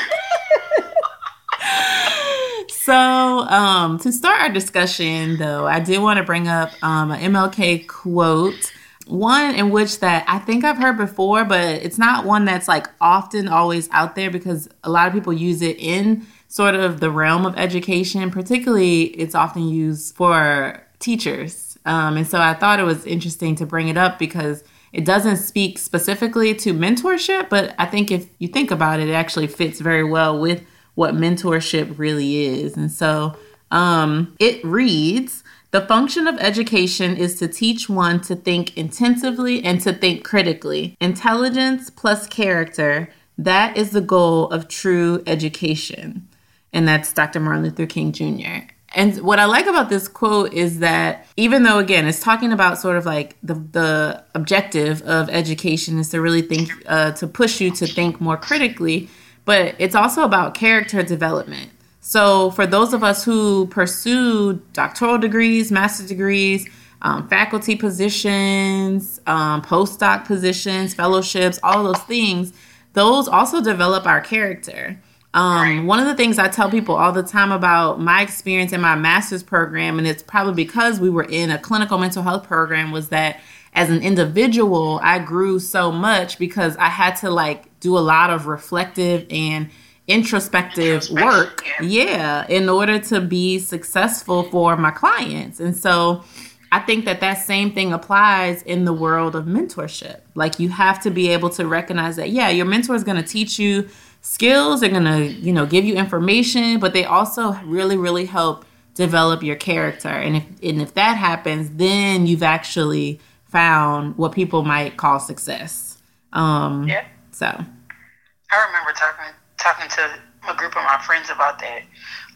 So, 2.84 2.94
um, 2.94 4.00
to 4.00 4.10
start 4.10 4.40
our 4.40 4.48
discussion, 4.48 5.36
though, 5.36 5.68
I 5.68 5.78
did 5.78 6.02
want 6.02 6.18
to 6.18 6.24
bring 6.24 6.48
up 6.48 6.72
um, 6.82 7.12
an 7.12 7.32
MLK 7.32 7.86
quote, 7.86 8.72
one 9.06 9.54
in 9.54 9.70
which 9.70 10.00
that 10.00 10.24
I 10.26 10.40
think 10.40 10.64
I've 10.64 10.78
heard 10.78 10.96
before, 10.96 11.44
but 11.44 11.62
it's 11.62 11.96
not 11.96 12.24
one 12.24 12.44
that's 12.44 12.66
like 12.66 12.88
often 13.00 13.46
always 13.46 13.88
out 13.92 14.16
there 14.16 14.32
because 14.32 14.68
a 14.82 14.90
lot 14.90 15.06
of 15.06 15.12
people 15.12 15.32
use 15.32 15.62
it 15.62 15.78
in 15.78 16.26
sort 16.52 16.74
of 16.74 17.00
the 17.00 17.10
realm 17.10 17.46
of 17.46 17.56
education. 17.56 18.30
Particularly, 18.30 19.04
it's 19.04 19.34
often 19.34 19.66
used 19.68 20.14
for 20.14 20.82
teachers, 20.98 21.78
um, 21.86 22.18
and 22.18 22.26
so 22.26 22.38
I 22.38 22.52
thought 22.52 22.78
it 22.78 22.84
was 22.84 23.06
interesting 23.06 23.54
to 23.56 23.66
bring 23.66 23.88
it 23.88 23.96
up 23.96 24.18
because 24.18 24.62
it 24.92 25.06
doesn't 25.06 25.38
speak 25.38 25.78
specifically 25.78 26.54
to 26.56 26.74
mentorship, 26.74 27.48
but 27.48 27.74
I 27.78 27.86
think 27.86 28.10
if 28.10 28.28
you 28.38 28.48
think 28.48 28.70
about 28.70 29.00
it, 29.00 29.08
it 29.08 29.14
actually 29.14 29.46
fits 29.46 29.80
very 29.80 30.04
well 30.04 30.38
with 30.38 30.62
what 30.94 31.14
mentorship 31.14 31.98
really 31.98 32.44
is. 32.44 32.76
And 32.76 32.92
so 32.92 33.34
um, 33.70 34.36
it 34.38 34.62
reads 34.62 35.42
The 35.70 35.80
function 35.80 36.28
of 36.28 36.38
education 36.38 37.16
is 37.16 37.38
to 37.38 37.48
teach 37.48 37.88
one 37.88 38.20
to 38.22 38.36
think 38.36 38.76
intensively 38.76 39.64
and 39.64 39.80
to 39.80 39.94
think 39.94 40.24
critically. 40.24 40.98
Intelligence 41.00 41.88
plus 41.88 42.26
character, 42.26 43.08
that 43.38 43.78
is 43.78 43.92
the 43.92 44.02
goal 44.02 44.50
of 44.50 44.68
true 44.68 45.22
education. 45.26 46.28
And 46.72 46.88
that's 46.88 47.12
Dr. 47.12 47.40
Martin 47.40 47.64
Luther 47.64 47.86
King 47.86 48.12
Jr. 48.12 48.66
And 48.94 49.18
what 49.22 49.38
I 49.38 49.46
like 49.46 49.66
about 49.66 49.88
this 49.88 50.06
quote 50.06 50.52
is 50.52 50.80
that 50.80 51.26
even 51.36 51.62
though 51.62 51.78
again 51.78 52.06
it's 52.06 52.20
talking 52.20 52.52
about 52.52 52.78
sort 52.78 52.96
of 52.96 53.06
like 53.06 53.36
the 53.42 53.54
the 53.54 54.22
objective 54.34 55.00
of 55.02 55.30
education 55.30 55.98
is 55.98 56.10
to 56.10 56.20
really 56.20 56.42
think 56.42 56.70
uh, 56.86 57.12
to 57.12 57.26
push 57.26 57.60
you 57.60 57.70
to 57.70 57.86
think 57.86 58.20
more 58.20 58.36
critically, 58.36 59.08
but 59.44 59.74
it's 59.78 59.94
also 59.94 60.24
about 60.24 60.54
character 60.54 61.02
development. 61.02 61.70
So, 62.04 62.50
for 62.50 62.66
those 62.66 62.92
of 62.92 63.04
us 63.04 63.24
who 63.24 63.68
pursue 63.68 64.54
doctoral 64.72 65.18
degrees, 65.18 65.70
master's 65.70 66.08
degrees, 66.08 66.68
um, 67.00 67.28
faculty 67.28 67.76
positions, 67.76 69.20
um, 69.26 69.62
postdoc 69.62 70.24
positions, 70.24 70.94
fellowships, 70.94 71.60
all 71.62 71.84
those 71.84 72.02
things, 72.02 72.52
those 72.94 73.28
also 73.28 73.60
develop 73.62 74.04
our 74.04 74.20
character. 74.20 75.00
Um, 75.34 75.86
one 75.86 75.98
of 75.98 76.06
the 76.06 76.14
things 76.14 76.38
I 76.38 76.48
tell 76.48 76.70
people 76.70 76.94
all 76.94 77.12
the 77.12 77.22
time 77.22 77.52
about 77.52 78.00
my 78.00 78.20
experience 78.22 78.72
in 78.72 78.80
my 78.80 78.94
master's 78.94 79.42
program, 79.42 79.98
and 79.98 80.06
it's 80.06 80.22
probably 80.22 80.52
because 80.52 81.00
we 81.00 81.08
were 81.08 81.24
in 81.24 81.50
a 81.50 81.58
clinical 81.58 81.98
mental 81.98 82.22
health 82.22 82.46
program, 82.46 82.90
was 82.90 83.08
that 83.08 83.40
as 83.72 83.88
an 83.88 84.02
individual, 84.02 85.00
I 85.02 85.18
grew 85.18 85.58
so 85.58 85.90
much 85.90 86.38
because 86.38 86.76
I 86.76 86.88
had 86.88 87.14
to 87.16 87.30
like 87.30 87.80
do 87.80 87.96
a 87.96 88.00
lot 88.00 88.28
of 88.28 88.46
reflective 88.46 89.26
and 89.30 89.70
introspective 90.06 91.08
work. 91.10 91.64
Yeah, 91.82 92.46
in 92.48 92.68
order 92.68 92.98
to 92.98 93.20
be 93.20 93.58
successful 93.58 94.42
for 94.44 94.76
my 94.76 94.90
clients. 94.90 95.60
And 95.60 95.74
so 95.74 96.24
I 96.70 96.80
think 96.80 97.06
that 97.06 97.20
that 97.20 97.34
same 97.34 97.72
thing 97.72 97.92
applies 97.92 98.62
in 98.62 98.84
the 98.84 98.92
world 98.92 99.34
of 99.34 99.46
mentorship. 99.46 100.20
Like 100.34 100.58
you 100.58 100.68
have 100.70 101.02
to 101.02 101.10
be 101.10 101.28
able 101.28 101.50
to 101.50 101.66
recognize 101.66 102.16
that 102.16 102.30
yeah, 102.30 102.50
your 102.50 102.66
mentor 102.66 102.94
is 102.94 103.04
going 103.04 103.22
to 103.22 103.26
teach 103.26 103.58
you 103.58 103.88
skills, 104.22 104.80
they're 104.80 104.90
going 104.90 105.04
to, 105.04 105.26
you 105.26 105.52
know, 105.52 105.66
give 105.66 105.84
you 105.84 105.94
information, 105.94 106.80
but 106.80 106.94
they 106.94 107.04
also 107.04 107.52
really 107.64 107.96
really 107.96 108.24
help 108.24 108.64
develop 108.94 109.42
your 109.42 109.56
character. 109.56 110.08
And 110.08 110.36
if 110.36 110.44
and 110.62 110.80
if 110.80 110.94
that 110.94 111.16
happens, 111.16 111.70
then 111.70 112.26
you've 112.26 112.42
actually 112.42 113.20
found 113.44 114.16
what 114.16 114.32
people 114.32 114.62
might 114.62 114.96
call 114.96 115.20
success. 115.20 115.98
Um, 116.32 116.88
yeah. 116.88 117.04
So. 117.32 117.46
I 117.46 118.66
remember 118.66 118.92
talking 118.92 119.34
talking 119.58 119.88
to 119.90 120.20
a 120.50 120.56
group 120.56 120.76
of 120.76 120.82
my 120.84 120.98
friends 121.06 121.30
about 121.30 121.58
that 121.60 121.82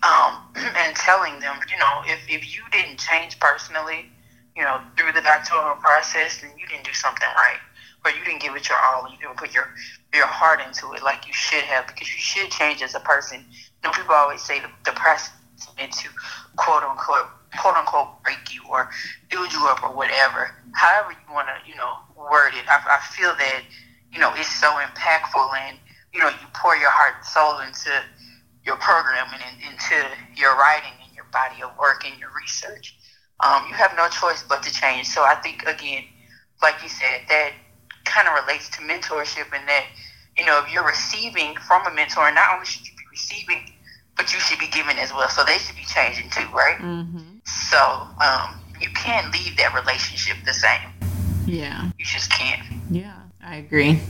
um, 0.02 0.42
and 0.76 0.94
telling 0.96 1.40
them, 1.40 1.58
you 1.70 1.78
know, 1.78 2.02
if, 2.04 2.20
if 2.28 2.54
you 2.54 2.62
didn't 2.72 2.98
change 2.98 3.38
personally, 3.40 4.10
you 4.56 4.62
know, 4.62 4.80
through 4.96 5.12
the 5.12 5.20
doctoral 5.20 5.76
process, 5.76 6.40
then 6.40 6.50
you 6.58 6.66
didn't 6.66 6.84
do 6.84 6.92
something 6.92 7.28
right. 7.36 7.58
You 8.14 8.24
didn't 8.24 8.42
give 8.42 8.54
it 8.56 8.68
your 8.68 8.78
all, 8.78 9.08
you 9.10 9.18
didn't 9.18 9.36
put 9.36 9.54
your 9.54 9.74
your 10.14 10.26
heart 10.26 10.60
into 10.60 10.92
it 10.92 11.02
like 11.02 11.26
you 11.26 11.32
should 11.32 11.64
have, 11.64 11.86
because 11.86 12.08
you 12.08 12.18
should 12.18 12.50
change 12.50 12.82
as 12.82 12.94
a 12.94 13.00
person. 13.00 13.44
You 13.50 13.82
know, 13.84 13.90
people 13.92 14.14
always 14.14 14.42
say 14.42 14.60
the, 14.60 14.68
the 14.84 14.92
process 14.92 15.32
into 15.78 16.08
quote 16.56 16.82
unquote 16.82 17.28
quote 17.58 17.76
unquote 17.76 18.22
break 18.22 18.54
you 18.54 18.62
or 18.70 18.90
build 19.30 19.52
you 19.52 19.66
up 19.66 19.82
or 19.82 19.94
whatever. 19.94 20.50
However 20.74 21.12
you 21.12 21.34
want 21.34 21.48
to, 21.48 21.56
you 21.68 21.76
know, 21.76 21.94
word 22.16 22.52
it. 22.54 22.64
I, 22.68 22.80
I 22.84 23.00
feel 23.14 23.34
that, 23.36 23.62
you 24.12 24.18
know, 24.18 24.32
it's 24.36 24.54
so 24.60 24.68
impactful 24.68 25.56
and, 25.68 25.78
you 26.12 26.20
know, 26.20 26.28
you 26.28 26.46
pour 26.54 26.76
your 26.76 26.90
heart 26.90 27.14
and 27.18 27.26
soul 27.26 27.60
into 27.60 27.90
your 28.64 28.76
program 28.76 29.26
and 29.32 29.42
in, 29.42 29.72
into 29.72 29.96
your 30.34 30.56
writing 30.56 30.92
and 31.04 31.14
your 31.14 31.26
body 31.32 31.62
of 31.62 31.76
work 31.78 32.04
and 32.06 32.18
your 32.18 32.30
research. 32.36 32.96
Um, 33.40 33.64
you 33.68 33.74
have 33.74 33.92
no 33.96 34.08
choice 34.08 34.42
but 34.42 34.62
to 34.62 34.72
change. 34.72 35.08
So 35.08 35.22
I 35.22 35.34
think, 35.36 35.62
again, 35.64 36.04
like 36.62 36.74
you 36.82 36.88
said, 36.88 37.22
that 37.28 37.52
kind 38.06 38.28
of 38.28 38.34
relates 38.42 38.68
to 38.70 38.78
mentorship 38.78 39.52
and 39.52 39.68
that, 39.68 39.84
you 40.38 40.46
know, 40.46 40.62
if 40.64 40.72
you're 40.72 40.86
receiving 40.86 41.56
from 41.56 41.86
a 41.86 41.94
mentor, 41.94 42.32
not 42.32 42.54
only 42.54 42.66
should 42.66 42.86
you 42.86 42.92
be 42.96 43.04
receiving, 43.10 43.72
but 44.16 44.32
you 44.32 44.40
should 44.40 44.58
be 44.58 44.68
giving 44.68 44.98
as 44.98 45.12
well. 45.12 45.28
So 45.28 45.44
they 45.44 45.58
should 45.58 45.76
be 45.76 45.84
changing 45.84 46.30
too, 46.30 46.48
right? 46.54 46.78
Mm-hmm. 46.78 47.38
So 47.44 47.78
um, 47.78 48.60
you 48.80 48.88
can't 48.94 49.32
leave 49.32 49.56
that 49.58 49.74
relationship 49.74 50.36
the 50.44 50.54
same. 50.54 50.80
Yeah. 51.46 51.90
You 51.98 52.04
just 52.04 52.30
can't. 52.30 52.62
Yeah, 52.90 53.14
I 53.42 53.56
agree. 53.56 54.00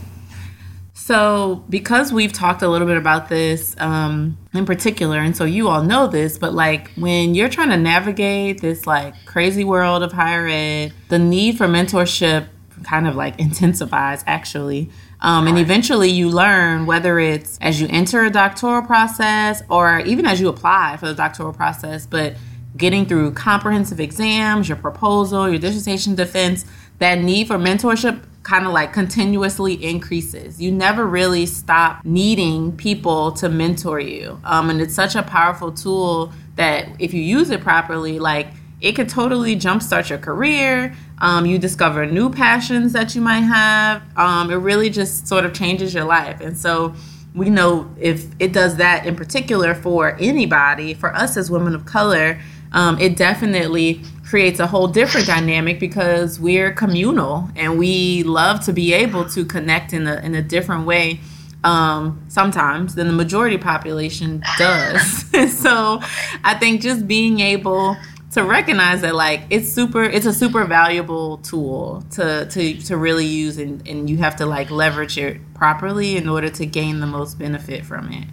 So, 0.95 1.65
because 1.69 2.13
we've 2.13 2.33
talked 2.33 2.63
a 2.63 2.69
little 2.69 2.87
bit 2.87 2.97
about 2.97 3.29
this 3.29 3.77
um, 3.79 4.39
in 4.53 4.67
particular, 4.67 5.19
and 5.19 5.37
so 5.37 5.45
you 5.45 5.69
all 5.69 5.83
know 5.83 6.09
this, 6.09 6.37
but 6.37 6.53
like 6.53 6.91
when 6.97 7.35
you're 7.35 7.49
trying 7.49 7.69
to 7.69 7.77
navigate 7.77 8.61
this 8.61 8.89
like 8.89 9.15
crazy 9.25 9.63
world 9.63 10.03
of 10.03 10.13
higher 10.13 10.49
ed, 10.49 10.95
the 11.09 11.19
need 11.19 11.59
for 11.59 11.69
mentorship 11.69 12.49
kind 12.85 13.07
of 13.07 13.15
like 13.15 13.39
intensifies 13.39 14.23
actually. 14.27 14.91
Um, 15.21 15.47
and 15.47 15.59
eventually 15.59 16.11
you 16.11 16.29
learn 16.29 16.87
whether 16.87 17.19
it's 17.19 17.59
as 17.61 17.81
you 17.81 17.89
enter 17.91 18.25
a 18.25 18.31
doctoral 18.31 18.83
process 18.83 19.63
or 19.71 20.01
even 20.01 20.27
as 20.27 20.41
you 20.41 20.49
apply 20.49 20.97
for 20.99 21.07
the 21.07 21.15
doctoral 21.15 21.53
process, 21.53 22.07
but 22.07 22.35
getting 22.77 23.07
through 23.07 23.33
comprehensive 23.33 24.01
exams, 24.01 24.69
your 24.69 24.77
proposal, 24.77 25.49
your 25.49 25.59
dissertation 25.59 26.15
defense, 26.15 26.67
that 26.99 27.19
need 27.19 27.47
for 27.47 27.57
mentorship 27.57 28.23
kind 28.43 28.65
of 28.65 28.73
like 28.73 28.93
continuously 28.93 29.75
increases. 29.85 30.63
You 30.63 30.71
never 30.71 31.05
really 31.05 31.47
stop 31.47 32.05
needing 32.05 32.77
people 32.77 33.33
to 33.33 33.49
mentor 33.49 33.99
you. 33.99 34.41
Um, 34.45 34.71
and 34.71 34.81
it's 34.81 34.95
such 34.95 35.17
a 35.17 35.23
powerful 35.23 35.73
tool 35.73 36.33
that 36.55 36.89
if 37.01 37.13
you 37.13 37.21
use 37.21 37.51
it 37.51 37.61
properly, 37.61 38.21
like 38.21 38.47
it 38.81 38.93
could 38.93 39.09
totally 39.09 39.57
jumpstart 39.57 40.11
your 40.11 40.19
career. 40.19 40.95
Um, 41.19 41.47
you 41.47 41.59
discover 41.59 42.05
new 42.07 42.31
passions 42.31 42.93
that 42.93 43.15
you 43.15 43.21
might 43.21 43.41
have. 43.41 44.03
Um, 44.17 44.51
it 44.51 44.57
really 44.57 44.91
just 44.91 45.27
sort 45.27 45.45
of 45.45 45.55
changes 45.55 45.95
your 45.95 46.05
life. 46.05 46.41
And 46.41 46.57
so 46.57 46.95
we 47.35 47.51
know 47.51 47.91
if 47.99 48.27
it 48.39 48.53
does 48.53 48.77
that 48.77 49.07
in 49.07 49.17
particular 49.17 49.75
for 49.75 50.17
anybody, 50.21 50.95
for 50.95 51.15
us 51.15 51.37
as 51.37 51.51
women 51.51 51.75
of 51.75 51.87
color, 51.87 52.39
um, 52.73 52.99
it 52.99 53.17
definitely 53.17 54.03
creates 54.25 54.59
a 54.61 54.67
whole 54.67 54.89
different 54.89 55.27
dynamic 55.27 55.79
because 55.79 56.41
we're 56.41 56.73
communal 56.73 57.49
and 57.55 57.79
we 57.79 58.23
love 58.25 58.61
to 58.65 58.73
be 58.73 58.93
able 58.93 59.25
to 59.31 59.45
connect 59.45 59.93
in 59.93 60.07
a 60.07 60.17
in 60.17 60.35
a 60.35 60.43
different 60.43 60.85
way 60.85 61.21
um, 61.65 62.23
sometimes 62.29 62.95
than 62.95 63.07
the 63.07 63.13
majority 63.13 63.59
population 63.59 64.43
does. 64.59 65.25
so 65.59 66.01
I 66.45 66.55
think 66.59 66.81
just 66.81 67.07
being 67.07 67.41
able 67.41 67.97
to 68.37 68.45
recognize 68.45 69.01
that 69.01 69.15
like 69.15 69.41
it's 69.49 69.73
super 69.73 70.05
it's 70.05 70.27
a 70.27 70.33
super 70.33 70.67
valuable 70.67 71.39
tool 71.39 72.05
to 72.11 72.47
to 72.51 72.77
to 72.83 72.95
really 72.95 73.25
use 73.25 73.57
and, 73.57 73.89
and 73.89 74.11
you 74.11 74.19
have 74.19 74.37
to 74.37 74.45
like 74.45 74.71
leverage 74.71 75.17
it 75.17 75.41
properly 75.55 76.19
in 76.19 76.29
order 76.29 76.51
to 76.51 76.67
gain 76.67 77.01
the 77.01 77.07
most 77.07 77.39
benefit 77.39 77.83
from 77.83 78.13
it. 78.13 78.29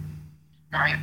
Right. 0.70 0.98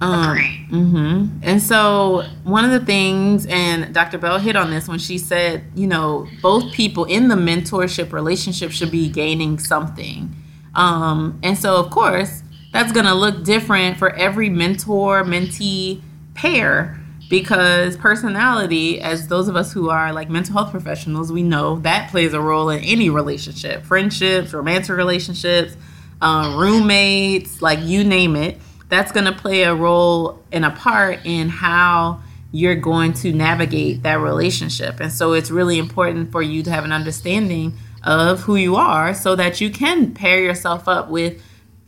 Um, 0.00 0.36
mm-hmm. 0.70 1.38
And 1.42 1.60
so 1.60 2.22
one 2.44 2.64
of 2.64 2.70
the 2.70 2.86
things, 2.86 3.46
and 3.46 3.92
Dr. 3.92 4.16
Bell 4.18 4.38
hit 4.38 4.54
on 4.54 4.70
this 4.70 4.86
when 4.86 5.00
she 5.00 5.18
said, 5.18 5.64
you 5.74 5.88
know, 5.88 6.28
both 6.40 6.72
people 6.72 7.04
in 7.04 7.26
the 7.26 7.34
mentorship 7.34 8.12
relationship 8.12 8.70
should 8.70 8.92
be 8.92 9.08
gaining 9.08 9.58
something. 9.58 10.36
Um, 10.76 11.40
and 11.42 11.58
so, 11.58 11.78
of 11.78 11.90
course, 11.90 12.44
that's 12.72 12.92
going 12.92 13.06
to 13.06 13.14
look 13.14 13.42
different 13.42 13.96
for 13.96 14.14
every 14.14 14.48
mentor 14.48 15.24
mentee 15.24 16.00
pair 16.34 16.97
because 17.28 17.96
personality, 17.96 19.00
as 19.00 19.28
those 19.28 19.48
of 19.48 19.56
us 19.56 19.72
who 19.72 19.90
are 19.90 20.12
like 20.12 20.30
mental 20.30 20.54
health 20.54 20.70
professionals, 20.70 21.30
we 21.30 21.42
know 21.42 21.78
that 21.80 22.10
plays 22.10 22.32
a 22.32 22.40
role 22.40 22.70
in 22.70 22.82
any 22.84 23.10
relationship 23.10 23.84
friendships, 23.84 24.52
romantic 24.52 24.96
relationships, 24.96 25.76
uh, 26.20 26.56
roommates, 26.58 27.60
like 27.60 27.80
you 27.80 28.04
name 28.04 28.34
it 28.36 28.58
that's 28.88 29.12
going 29.12 29.26
to 29.26 29.32
play 29.32 29.62
a 29.62 29.74
role 29.74 30.42
and 30.50 30.64
a 30.64 30.70
part 30.70 31.20
in 31.24 31.48
how 31.48 32.20
you're 32.50 32.74
going 32.74 33.12
to 33.12 33.32
navigate 33.32 34.02
that 34.02 34.18
relationship. 34.18 35.00
And 35.00 35.12
so 35.12 35.34
it's 35.34 35.50
really 35.50 35.78
important 35.78 36.32
for 36.32 36.40
you 36.40 36.62
to 36.62 36.70
have 36.70 36.84
an 36.84 36.92
understanding 36.92 37.74
of 38.02 38.40
who 38.40 38.56
you 38.56 38.76
are 38.76 39.12
so 39.12 39.36
that 39.36 39.60
you 39.60 39.70
can 39.70 40.14
pair 40.14 40.40
yourself 40.40 40.88
up 40.88 41.10
with 41.10 41.42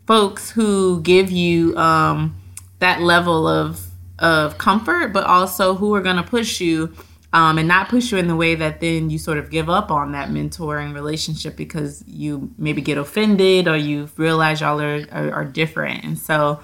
folks 0.07 0.50
who 0.50 1.00
give 1.00 1.31
you 1.31 1.76
um, 1.79 2.37
that 2.81 3.00
level 3.00 3.46
of 3.46 3.87
of 4.21 4.59
comfort, 4.59 5.13
but 5.13 5.25
also 5.25 5.75
who 5.75 5.95
are 5.95 6.01
going 6.01 6.17
to 6.17 6.23
push 6.23 6.61
you 6.61 6.93
um, 7.33 7.59
and 7.59 7.69
not 7.69 7.89
push 7.89 8.11
you 8.11 8.19
in 8.19 8.27
the 8.27 8.37
way 8.37 8.55
that 8.55 8.81
then 8.81 9.09
you 9.09 9.19
sort 9.19 9.39
of 9.39 9.51
give 9.51 9.71
up 9.71 9.91
on 9.91 10.13
that 10.13 10.31
mentoring 10.31 10.95
relationship 10.95 11.57
because 11.57 12.03
you 12.07 12.53
maybe 12.59 12.83
get 12.83 12.99
offended 12.99 13.69
or 13.69 13.77
you 13.77 14.09
realize 14.17 14.61
y'all 14.61 14.81
are, 14.81 15.07
are, 15.13 15.33
are 15.33 15.45
different. 15.45 16.05
And 16.05 16.19
so 16.19 16.61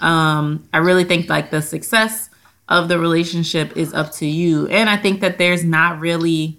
um, 0.00 0.68
I 0.72 0.78
really 0.78 1.04
think 1.04 1.28
like 1.28 1.50
the 1.50 1.60
success 1.60 2.30
of 2.68 2.88
the 2.88 2.98
relationship 2.98 3.76
is 3.76 3.92
up 3.92 4.12
to 4.12 4.26
you. 4.26 4.68
And 4.68 4.88
I 4.88 4.96
think 4.96 5.20
that 5.20 5.38
there's 5.38 5.64
not 5.64 6.00
really 6.00 6.58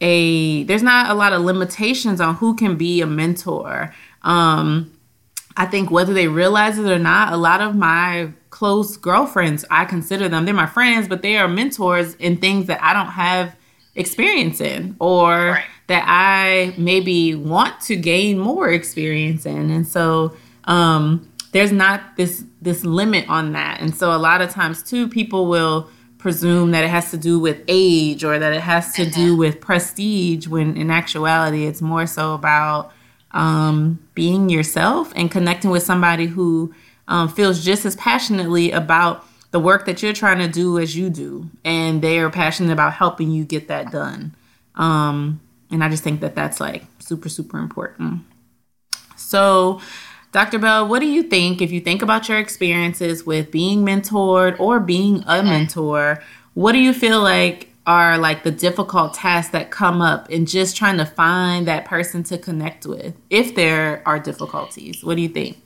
a 0.00 0.64
there's 0.64 0.82
not 0.82 1.10
a 1.10 1.14
lot 1.14 1.32
of 1.32 1.42
limitations 1.42 2.20
on 2.20 2.36
who 2.36 2.56
can 2.56 2.76
be 2.76 3.00
a 3.02 3.06
mentor. 3.06 3.94
Um, 4.22 4.92
I 5.56 5.66
think 5.66 5.90
whether 5.90 6.14
they 6.14 6.26
realize 6.26 6.78
it 6.78 6.90
or 6.90 6.98
not, 6.98 7.32
a 7.32 7.36
lot 7.36 7.60
of 7.60 7.76
my 7.76 8.32
close 8.52 8.98
girlfriends, 8.98 9.64
I 9.70 9.86
consider 9.86 10.28
them, 10.28 10.44
they're 10.44 10.54
my 10.54 10.66
friends, 10.66 11.08
but 11.08 11.22
they 11.22 11.38
are 11.38 11.48
mentors 11.48 12.14
in 12.16 12.36
things 12.36 12.66
that 12.66 12.80
I 12.82 12.92
don't 12.92 13.08
have 13.08 13.56
experience 13.94 14.60
in 14.60 14.94
or 15.00 15.32
right. 15.32 15.64
that 15.88 16.04
I 16.06 16.74
maybe 16.78 17.34
want 17.34 17.80
to 17.82 17.96
gain 17.96 18.38
more 18.38 18.68
experience 18.68 19.46
in. 19.46 19.70
And 19.70 19.88
so 19.88 20.36
um, 20.64 21.28
there's 21.52 21.72
not 21.72 22.16
this 22.16 22.44
this 22.60 22.84
limit 22.84 23.28
on 23.28 23.52
that. 23.52 23.80
And 23.80 23.96
so 23.96 24.14
a 24.14 24.18
lot 24.18 24.42
of 24.42 24.50
times 24.50 24.82
too 24.82 25.08
people 25.08 25.46
will 25.46 25.88
presume 26.18 26.72
that 26.72 26.84
it 26.84 26.90
has 26.90 27.10
to 27.10 27.16
do 27.16 27.38
with 27.40 27.60
age 27.68 28.22
or 28.22 28.38
that 28.38 28.52
it 28.52 28.60
has 28.60 28.92
to 28.94 29.06
do 29.06 29.30
mm-hmm. 29.30 29.38
with 29.38 29.60
prestige 29.60 30.46
when 30.46 30.76
in 30.76 30.90
actuality 30.90 31.64
it's 31.64 31.82
more 31.82 32.06
so 32.06 32.34
about 32.34 32.92
um, 33.32 33.98
being 34.14 34.50
yourself 34.50 35.10
and 35.16 35.30
connecting 35.30 35.70
with 35.70 35.82
somebody 35.82 36.26
who 36.26 36.72
um, 37.08 37.28
feels 37.28 37.64
just 37.64 37.84
as 37.84 37.96
passionately 37.96 38.70
about 38.70 39.26
the 39.50 39.60
work 39.60 39.84
that 39.86 40.02
you're 40.02 40.12
trying 40.12 40.38
to 40.38 40.48
do 40.48 40.78
as 40.78 40.96
you 40.96 41.10
do 41.10 41.50
and 41.64 42.02
they 42.02 42.18
are 42.18 42.30
passionate 42.30 42.72
about 42.72 42.94
helping 42.94 43.30
you 43.30 43.44
get 43.44 43.68
that 43.68 43.90
done 43.90 44.34
um, 44.76 45.40
and 45.70 45.84
i 45.84 45.88
just 45.88 46.02
think 46.02 46.20
that 46.20 46.34
that's 46.34 46.60
like 46.60 46.84
super 46.98 47.28
super 47.28 47.58
important 47.58 48.22
so 49.16 49.80
Dr. 50.32 50.58
Bell, 50.58 50.88
what 50.88 51.00
do 51.00 51.06
you 51.06 51.22
think 51.22 51.60
if 51.60 51.70
you 51.70 51.80
think 51.80 52.00
about 52.00 52.26
your 52.26 52.38
experiences 52.38 53.26
with 53.26 53.50
being 53.50 53.84
mentored 53.84 54.58
or 54.58 54.80
being 54.80 55.22
a 55.26 55.42
mentor? 55.42 56.22
What 56.54 56.72
do 56.72 56.78
you 56.78 56.94
feel 56.94 57.20
like 57.20 57.68
are 57.86 58.16
like 58.16 58.42
the 58.42 58.50
difficult 58.50 59.12
tasks 59.12 59.52
that 59.52 59.70
come 59.70 60.00
up 60.00 60.30
in 60.30 60.46
just 60.46 60.74
trying 60.74 60.96
to 60.96 61.04
find 61.04 61.68
that 61.68 61.84
person 61.84 62.22
to 62.22 62.38
connect 62.38 62.86
with 62.86 63.14
if 63.28 63.54
there 63.54 64.02
are 64.06 64.18
difficulties? 64.18 65.04
What 65.04 65.16
do 65.16 65.22
you 65.22 65.28
think? 65.28 65.58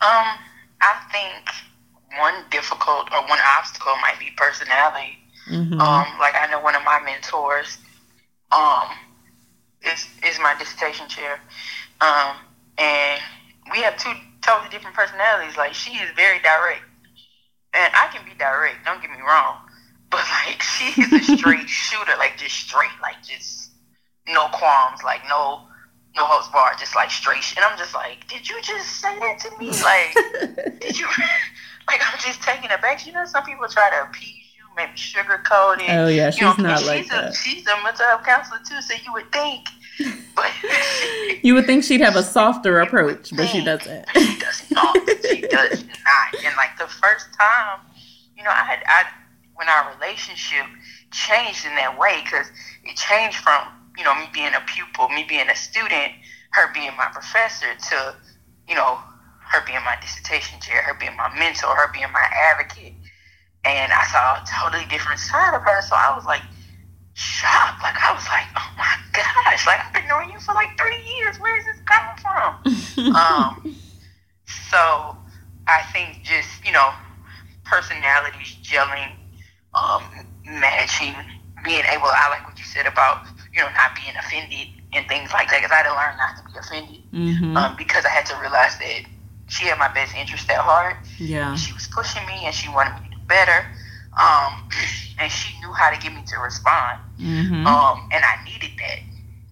Um, 0.00 0.38
I 0.80 0.94
think 1.10 1.50
one 2.18 2.44
difficult 2.50 3.10
or 3.12 3.20
one 3.26 3.38
obstacle 3.58 3.94
might 4.00 4.18
be 4.18 4.30
personality. 4.36 5.18
Mm-hmm. 5.50 5.80
Um, 5.80 6.06
like 6.18 6.34
I 6.34 6.46
know 6.50 6.60
one 6.60 6.76
of 6.76 6.84
my 6.84 7.00
mentors, 7.04 7.78
um, 8.52 8.88
is 9.82 10.06
is 10.26 10.38
my 10.38 10.54
dissertation 10.58 11.08
chair. 11.08 11.40
Um, 12.00 12.36
and 12.78 13.20
we 13.72 13.78
have 13.82 13.96
two 13.96 14.12
totally 14.42 14.70
different 14.70 14.96
personalities. 14.96 15.56
Like 15.56 15.74
she 15.74 15.92
is 15.92 16.10
very 16.14 16.38
direct, 16.40 16.82
and 17.74 17.92
I 17.94 18.08
can 18.12 18.24
be 18.24 18.36
direct. 18.38 18.84
Don't 18.84 19.00
get 19.00 19.10
me 19.10 19.18
wrong, 19.26 19.56
but 20.10 20.24
like 20.46 20.62
she 20.62 21.00
is 21.00 21.12
a 21.12 21.36
straight 21.36 21.68
shooter, 21.68 22.12
like 22.18 22.36
just 22.36 22.54
straight, 22.54 22.94
like 23.02 23.22
just 23.22 23.70
no 24.28 24.46
qualms, 24.52 25.02
like 25.02 25.22
no 25.28 25.62
no 26.16 26.24
holds 26.24 26.48
bar, 26.48 26.72
just 26.78 26.94
like 26.94 27.10
straight. 27.10 27.44
And 27.56 27.64
I'm 27.64 27.78
just 27.78 27.94
like, 27.94 28.26
did 28.28 28.48
you 28.48 28.60
just 28.62 29.00
say 29.00 29.18
that 29.18 29.38
to 29.40 29.58
me? 29.58 29.70
Like, 29.70 30.80
did 30.80 30.98
you? 30.98 31.06
Like, 31.88 32.02
I'm 32.04 32.18
just 32.18 32.42
taking 32.42 32.70
it 32.70 32.82
back. 32.82 33.06
You 33.06 33.14
know, 33.14 33.24
some 33.24 33.44
people 33.44 33.66
try 33.66 33.88
to 33.88 34.10
appease 34.10 34.44
you, 34.58 34.64
maybe 34.76 34.92
sugarcoat 34.92 35.80
it. 35.80 35.88
Oh 35.88 36.06
yeah, 36.06 36.28
she's 36.28 36.42
you 36.42 36.46
know, 36.48 36.54
not 36.58 36.80
she's 36.80 36.86
like 36.86 37.06
a, 37.06 37.08
that. 37.08 37.34
She's 37.34 37.66
a 37.66 37.82
mental 37.82 38.04
health 38.04 38.24
counselor 38.24 38.58
too, 38.58 38.82
so 38.82 38.92
you 38.92 39.10
would 39.14 39.32
think. 39.32 39.66
But 40.36 40.50
You 41.42 41.54
would 41.54 41.64
think 41.64 41.84
she'd 41.84 42.02
have 42.02 42.16
a 42.16 42.22
softer 42.22 42.80
approach, 42.80 43.34
but 43.34 43.46
she 43.46 43.64
doesn't. 43.64 44.06
She 44.10 44.38
does 44.38 44.70
not. 44.70 44.96
She 45.24 45.40
does 45.40 45.82
not. 45.84 46.44
And 46.44 46.54
like 46.56 46.76
the 46.78 46.88
first 46.88 47.32
time, 47.38 47.80
you 48.36 48.44
know, 48.44 48.50
I 48.50 48.64
had 48.64 48.82
I 48.86 49.04
when 49.54 49.68
our 49.68 49.92
relationship 49.94 50.66
changed 51.10 51.64
in 51.64 51.74
that 51.76 51.98
way 51.98 52.20
because 52.22 52.46
it 52.84 52.96
changed 52.96 53.38
from 53.38 53.62
you 53.98 54.04
know 54.04 54.14
me 54.14 54.28
being 54.32 54.54
a 54.54 54.62
pupil, 54.66 55.08
me 55.08 55.24
being 55.24 55.50
a 55.50 55.56
student, 55.56 56.12
her 56.52 56.72
being 56.72 56.96
my 56.96 57.08
professor, 57.12 57.74
to 57.74 58.14
you 58.68 58.76
know 58.76 58.98
her 59.50 59.64
being 59.66 59.82
my 59.84 59.96
dissertation 60.00 60.60
chair, 60.60 60.82
her 60.82 60.94
being 60.94 61.16
my 61.16 61.28
mentor, 61.36 61.74
her 61.74 61.90
being 61.92 62.10
my 62.12 62.24
advocate. 62.52 62.94
And 63.64 63.92
I 63.92 64.04
saw 64.06 64.36
a 64.36 64.44
totally 64.46 64.86
different 64.88 65.18
side 65.18 65.54
of 65.54 65.62
her, 65.62 65.82
so 65.82 65.96
I 65.96 66.14
was 66.14 66.24
like 66.24 66.42
shocked. 67.14 67.82
Like 67.82 67.96
I 67.98 68.14
was 68.14 68.24
like, 68.28 68.46
oh 68.56 68.70
my 68.78 68.96
gosh! 69.12 69.66
Like 69.66 69.80
I've 69.84 69.92
been 69.92 70.06
knowing 70.08 70.30
you 70.30 70.38
for 70.38 70.54
like 70.54 70.78
three 70.78 71.02
years. 71.16 71.40
Where 71.40 71.58
is 71.58 71.64
this 71.64 71.80
coming 71.84 72.16
from? 72.22 73.14
um, 73.16 73.76
so 74.70 75.16
I 75.66 75.82
think 75.92 76.22
just 76.22 76.64
you 76.64 76.70
know 76.72 76.92
personalities 77.64 78.56
gelling, 78.62 79.10
um, 79.74 80.04
matching, 80.46 81.14
being 81.64 81.84
able. 81.90 82.06
I 82.06 82.28
like 82.30 82.46
what 82.46 82.58
you 82.58 82.64
said 82.64 82.86
about 82.86 83.26
you 83.54 83.60
know 83.60 83.68
not 83.74 83.94
being 83.94 84.14
offended 84.16 84.68
and 84.92 85.06
things 85.08 85.32
like 85.32 85.48
that 85.50 85.58
because 85.60 85.72
I 85.72 85.82
had 85.82 85.88
to 85.88 85.94
learn 85.94 86.16
not 86.16 86.36
to 86.38 86.42
be 86.44 86.58
offended 86.58 87.02
hmm 87.12 87.56
um, 87.56 87.74
because 87.76 88.04
I 88.04 88.10
had 88.10 88.26
to 88.26 88.36
realize 88.40 88.78
that 88.78 89.02
she 89.48 89.66
had 89.66 89.78
my 89.78 89.88
best 89.92 90.14
interest 90.14 90.48
at 90.50 90.58
heart. 90.58 90.96
Yeah. 91.18 91.54
She 91.56 91.72
was 91.72 91.88
pushing 91.88 92.24
me 92.26 92.44
and 92.44 92.54
she 92.54 92.68
wanted 92.68 93.00
me 93.00 93.08
to 93.08 93.16
do 93.16 93.22
better. 93.26 93.66
Um, 94.20 94.68
and 95.18 95.32
she 95.32 95.58
knew 95.60 95.72
how 95.72 95.90
to 95.90 95.98
get 95.98 96.14
me 96.14 96.22
to 96.26 96.36
respond. 96.40 97.00
hmm 97.18 97.66
Um, 97.66 98.08
and 98.12 98.22
I 98.24 98.44
needed 98.44 98.70
that 98.78 99.00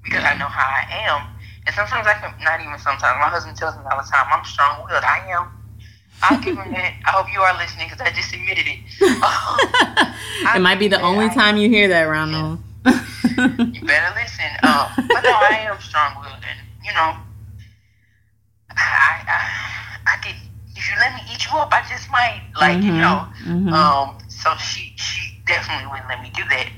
because 0.04 0.22
I 0.24 0.36
know 0.38 0.46
how 0.46 0.66
I 0.68 0.84
am. 1.08 1.26
And 1.66 1.74
sometimes 1.74 2.06
I 2.06 2.14
can, 2.14 2.32
not 2.44 2.60
even 2.60 2.78
sometimes, 2.78 3.16
my 3.18 3.28
husband 3.28 3.56
tells 3.56 3.74
me 3.76 3.82
all 3.90 3.96
the 4.00 4.08
time, 4.08 4.26
I'm 4.30 4.44
strong 4.44 4.84
willed. 4.88 5.02
I 5.02 5.26
am. 5.30 5.48
I'll 6.22 6.40
give 6.40 6.56
him 6.56 6.70
that. 6.70 6.94
I 7.04 7.10
hope 7.10 7.26
you 7.32 7.40
are 7.40 7.56
listening 7.58 7.88
because 7.88 8.00
I 8.00 8.10
just 8.10 8.32
admitted 8.34 8.66
it. 8.66 8.78
Um, 10.46 10.56
it 10.56 10.60
might 10.60 10.78
be 10.78 10.88
the 10.88 11.00
only 11.00 11.28
time 11.30 11.56
you 11.56 11.68
hear 11.68 11.88
that, 11.88 12.02
Ronald. 12.02 12.60
You 13.72 13.82
better 13.82 14.14
listen. 14.14 14.46
Um, 14.64 14.92
but 15.12 15.22
no, 15.24 15.32
I 15.32 15.66
am 15.70 15.80
strong 15.80 16.14
willed. 16.20 16.42
And, 16.48 16.58
you 16.84 16.92
know, 16.94 17.14
I, 18.70 19.22
I, 19.26 20.14
I 20.14 20.16
could, 20.22 20.36
if 20.76 20.88
you 20.88 20.96
let 20.98 21.14
me 21.14 21.20
eat 21.32 21.46
you 21.46 21.56
up, 21.58 21.72
I 21.72 21.82
just 21.88 22.10
might. 22.10 22.42
Like, 22.58 22.86
you 22.86 22.92
Mhm, 22.92 23.00
know. 23.00 23.26
mhm. 23.44 23.76
Um, 23.76 24.18
so 24.28 24.54
she 24.56 24.92
she 24.96 25.38
definitely 25.46 25.86
wouldn't 25.86 26.08
let 26.08 26.20
me 26.22 26.30
do 26.34 26.42
that 26.50 26.68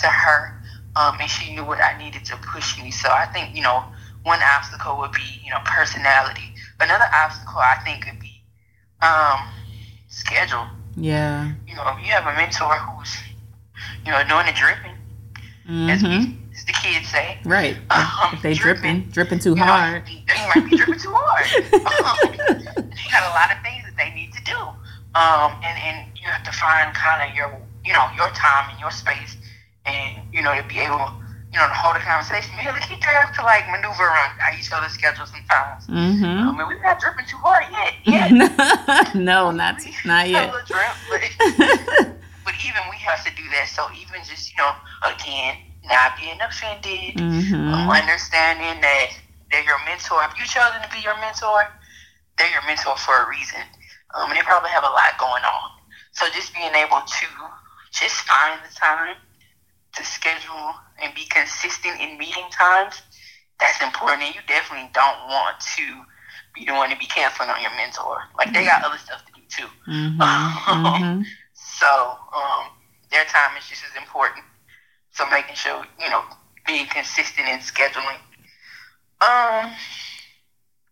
to 0.00 0.06
her. 0.08 0.54
Um, 0.96 1.16
and 1.20 1.30
she 1.30 1.54
knew 1.54 1.64
what 1.64 1.80
I 1.82 1.96
needed 1.98 2.24
to 2.26 2.36
push 2.36 2.78
me. 2.82 2.90
So 2.90 3.08
I 3.10 3.26
think, 3.26 3.54
you 3.54 3.62
know, 3.62 3.84
one 4.22 4.40
obstacle 4.56 4.98
would 4.98 5.12
be, 5.12 5.40
you 5.44 5.50
know, 5.50 5.58
personality. 5.64 6.54
Another 6.80 7.06
obstacle 7.14 7.58
I 7.60 7.76
think 7.84 8.04
could 8.06 8.18
be 8.20 8.42
um 9.02 9.40
schedule. 10.08 10.66
yeah. 10.96 11.52
You 11.66 11.74
know, 11.76 11.84
if 11.96 12.04
you 12.06 12.12
have 12.12 12.26
a 12.26 12.34
mentor 12.34 12.74
who's, 12.76 13.16
you 14.04 14.12
know, 14.12 14.22
doing 14.24 14.46
the 14.46 14.52
dripping, 14.52 14.96
as, 15.70 16.00
hmm 16.02 16.08
we, 16.08 16.38
as 16.54 16.64
the 16.66 16.72
kids 16.72 17.08
say. 17.08 17.38
Right. 17.44 17.76
Um, 17.90 18.34
If 18.34 18.42
they 18.42 18.54
dripping, 18.54 19.10
dripping, 19.10 19.10
dripping 19.10 19.38
too 19.38 19.50
you 19.50 19.56
know, 19.56 19.64
hard. 19.64 20.06
they 20.06 20.46
might 20.54 20.68
be 20.68 20.76
dripping 20.76 20.98
too 20.98 21.14
hard. 21.14 21.46
um, 21.74 22.90
they 22.90 23.06
got 23.10 23.22
a 23.22 23.32
lot 23.34 23.54
of 23.54 23.62
things 23.62 23.84
that 23.86 23.94
they 23.96 24.10
need 24.14 24.32
to 24.34 24.42
do. 24.44 24.58
Um, 25.14 25.54
and, 25.62 25.76
and 25.78 25.96
you 26.18 26.28
have 26.28 26.42
to 26.44 26.52
find 26.52 26.94
kind 26.94 27.28
of 27.30 27.36
your, 27.36 27.50
you 27.84 27.92
know, 27.92 28.06
your 28.16 28.30
time 28.30 28.70
and 28.70 28.78
your 28.80 28.90
space 28.90 29.36
and, 29.86 30.22
you 30.32 30.42
know, 30.42 30.54
to 30.54 30.62
be 30.68 30.78
able, 30.78 31.10
you 31.52 31.58
know, 31.58 31.66
to 31.66 31.74
hold 31.74 31.96
a 31.96 32.00
conversation. 32.00 32.50
Maybe 32.56 32.78
they 32.78 32.86
keep 32.86 33.00
have 33.02 33.34
to 33.36 33.42
like 33.42 33.68
maneuver 33.70 34.04
around 34.04 34.38
each 34.58 34.70
other's 34.72 34.92
schedule 34.92 35.26
sometimes. 35.26 35.86
Mm-hmm. 35.86 36.24
I 36.24 36.52
mean, 36.56 36.66
we're 36.66 36.82
not 36.82 37.00
dripping 37.00 37.26
too 37.26 37.36
hard 37.38 37.64
yet. 37.70 37.94
Yet. 38.04 39.14
no, 39.14 39.50
not 39.50 39.80
not 40.04 40.28
yet. 40.28 40.52
drip, 40.66 42.19
even 42.64 42.82
we 42.90 42.96
have 42.98 43.24
to 43.24 43.32
do 43.34 43.44
that. 43.52 43.68
So 43.68 43.88
even 43.92 44.22
just, 44.24 44.50
you 44.52 44.58
know, 44.58 44.72
again, 45.04 45.56
not 45.84 46.16
being 46.18 46.40
offended, 46.40 47.18
hmm 47.18 47.72
um, 47.72 47.90
understanding 47.90 48.80
that 48.80 49.08
they're 49.50 49.64
your 49.64 49.78
mentor. 49.84 50.22
If 50.24 50.38
you 50.38 50.46
chosen 50.46 50.82
to 50.82 50.88
be 50.90 51.00
your 51.02 51.16
mentor, 51.20 51.64
they're 52.38 52.50
your 52.50 52.64
mentor 52.66 52.96
for 52.96 53.14
a 53.24 53.28
reason. 53.28 53.60
Um, 54.14 54.30
and 54.30 54.38
they 54.38 54.42
probably 54.42 54.70
have 54.70 54.84
a 54.84 54.92
lot 54.92 55.18
going 55.18 55.44
on. 55.44 55.70
So 56.12 56.26
just 56.34 56.54
being 56.54 56.74
able 56.74 57.00
to 57.00 57.26
just 57.92 58.26
find 58.26 58.60
the 58.64 58.74
time 58.74 59.16
to 59.96 60.04
schedule 60.04 60.74
and 61.02 61.14
be 61.14 61.24
consistent 61.30 62.00
in 62.00 62.18
meeting 62.18 62.46
times, 62.52 63.02
that's 63.60 63.80
important. 63.82 64.22
And 64.22 64.34
you 64.34 64.40
definitely 64.46 64.90
don't 64.94 65.18
want 65.28 65.60
to 65.76 65.84
be 66.54 66.64
the 66.64 66.72
one 66.74 66.90
to 66.90 66.96
be 66.96 67.06
canceling 67.06 67.48
on 67.50 67.60
your 67.62 67.74
mentor. 67.76 68.18
Like 68.36 68.52
they 68.52 68.64
got 68.64 68.82
other 68.84 68.98
stuff 68.98 69.24
to 69.26 69.32
do 69.32 69.42
too. 69.48 69.68
hmm 69.86 70.18
hmm 70.20 71.22
So 71.80 72.18
um, 72.36 72.66
their 73.10 73.24
time 73.24 73.56
is 73.56 73.66
just 73.66 73.82
as 73.84 73.96
important. 73.96 74.44
So 75.12 75.24
making 75.30 75.54
sure 75.54 75.84
you 75.98 76.10
know 76.10 76.22
being 76.66 76.86
consistent 76.86 77.48
in 77.48 77.58
scheduling. 77.60 78.20
Um, 79.22 79.72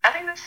I 0.05 0.11
think 0.13 0.27
that's 0.27 0.43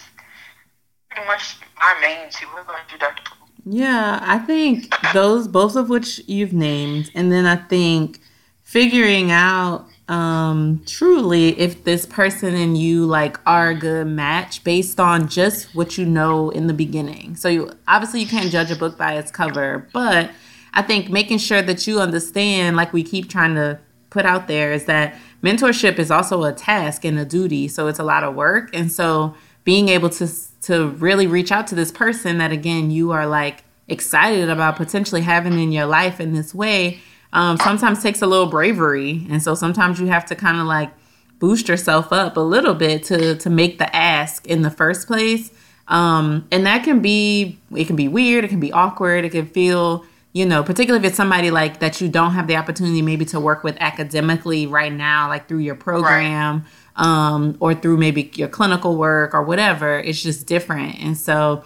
pretty 1.10 1.28
much 1.28 1.58
my 1.78 1.96
main 2.02 2.32
two. 2.32 2.48
What 2.48 2.64
about 2.64 2.92
you, 2.92 2.98
Doctor? 2.98 3.24
Poole? 3.26 3.48
Yeah, 3.66 4.20
I 4.24 4.40
think 4.40 4.92
those 5.14 5.48
both 5.48 5.76
of 5.76 5.90
which 5.90 6.20
you've 6.28 6.54
named, 6.54 7.12
and 7.14 7.32
then 7.32 7.46
I 7.46 7.56
think 7.56 8.20
figuring 8.64 9.32
out 9.32 9.86
um 10.12 10.82
truly 10.86 11.58
if 11.58 11.86
this 11.86 12.06
person 12.06 12.54
and 12.54 12.78
you 12.78 13.06
like 13.06 13.40
are 13.46 13.70
a 13.70 13.76
good 13.76 14.06
match 14.06 14.62
based 14.66 15.00
on 15.00 15.30
just 15.30 15.74
what 15.74 15.98
you 15.98 16.06
know 16.06 16.50
in 16.50 16.68
the 16.68 16.74
beginning. 16.74 17.34
So 17.38 17.48
you 17.48 17.72
obviously 17.88 18.20
you 18.20 18.28
can't 18.28 18.52
judge 18.52 18.70
a 18.72 18.76
book 18.76 18.98
by 18.98 19.14
its 19.14 19.32
cover, 19.32 19.88
but 19.94 20.30
I 20.74 20.82
think 20.82 21.10
making 21.10 21.38
sure 21.38 21.62
that 21.62 21.88
you 21.88 22.02
understand 22.02 22.76
like 22.76 22.92
we 22.92 23.04
keep 23.04 23.30
trying 23.30 23.56
to 23.56 23.80
put 24.10 24.26
out 24.26 24.50
there 24.50 24.74
is 24.74 24.84
that 24.86 25.16
mentorship 25.42 25.98
is 25.98 26.12
also 26.12 26.44
a 26.44 26.52
task 26.52 27.06
and 27.06 27.18
a 27.18 27.24
duty, 27.24 27.70
so 27.70 27.88
it's 27.88 28.00
a 28.00 28.04
lot 28.04 28.26
of 28.26 28.36
work. 28.36 28.70
And 28.74 28.92
so 28.92 29.34
being 29.64 29.88
able 29.88 30.10
to 30.10 30.28
to 30.64 30.90
really 30.90 31.26
reach 31.26 31.54
out 31.54 31.68
to 31.68 31.76
this 31.76 31.92
person 31.92 32.38
that 32.40 32.52
again 32.52 32.92
you 32.92 33.12
are 33.12 33.28
like 33.28 33.64
excited 33.88 34.50
about 34.50 34.76
potentially 34.76 35.22
having 35.22 35.58
in 35.58 35.72
your 35.72 35.86
life 35.86 36.20
in 36.20 36.34
this 36.34 36.54
way 36.54 37.00
um, 37.34 37.58
sometimes 37.58 38.04
takes 38.04 38.22
a 38.22 38.28
little 38.28 38.48
bravery. 38.48 39.26
And 39.30 39.42
so 39.42 39.56
sometimes 39.56 40.00
you 40.00 40.08
have 40.08 40.26
to 40.26 40.36
kind 40.36 40.60
of 40.60 40.66
like 40.66 40.92
boost 41.40 41.68
yourself 41.68 42.14
up 42.14 42.38
a 42.38 42.42
little 42.42 42.76
bit 42.76 43.04
to 43.04 43.36
to 43.36 43.50
make 43.50 43.78
the 43.78 43.94
ask 43.96 44.46
in 44.48 44.62
the 44.62 44.70
first 44.70 45.08
place. 45.08 45.52
Um, 45.88 46.48
and 46.52 46.66
that 46.66 46.84
can 46.84 47.02
be 47.02 47.58
it 47.76 47.86
can 47.86 47.96
be 47.96 48.08
weird. 48.08 48.46
It 48.46 48.50
can 48.50 48.60
be 48.60 48.72
awkward. 48.72 49.26
It 49.26 49.32
can 49.32 49.48
feel 49.48 50.06
you 50.34 50.46
know 50.46 50.64
particularly 50.64 51.06
if 51.06 51.10
it's 51.10 51.18
somebody 51.18 51.52
like 51.52 51.80
that 51.80 52.00
you 52.00 52.08
don't 52.08 52.32
have 52.32 52.48
the 52.48 52.56
opportunity 52.56 53.02
maybe 53.02 53.26
to 53.26 53.40
work 53.40 53.66
with 53.66 53.76
academically 53.82 54.66
right 54.66 54.94
now 54.94 55.28
like 55.28 55.50
through 55.50 55.60
your 55.60 55.76
program 55.76 56.66
um, 56.96 57.58
or 57.60 57.76
through 57.76 57.98
maybe 57.98 58.32
your 58.36 58.48
clinical 58.48 58.96
work 58.96 59.34
or 59.34 59.44
whatever 59.44 60.00
it's 60.00 60.22
just 60.22 60.48
different. 60.48 61.00
And 61.00 61.18
so 61.18 61.64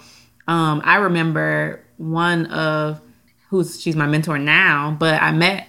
um, 0.47 0.81
i 0.85 0.97
remember 0.97 1.83
one 1.97 2.45
of 2.47 3.01
who's 3.49 3.79
she's 3.79 3.95
my 3.95 4.05
mentor 4.05 4.37
now 4.37 4.95
but 4.99 5.21
i 5.21 5.31
met 5.31 5.67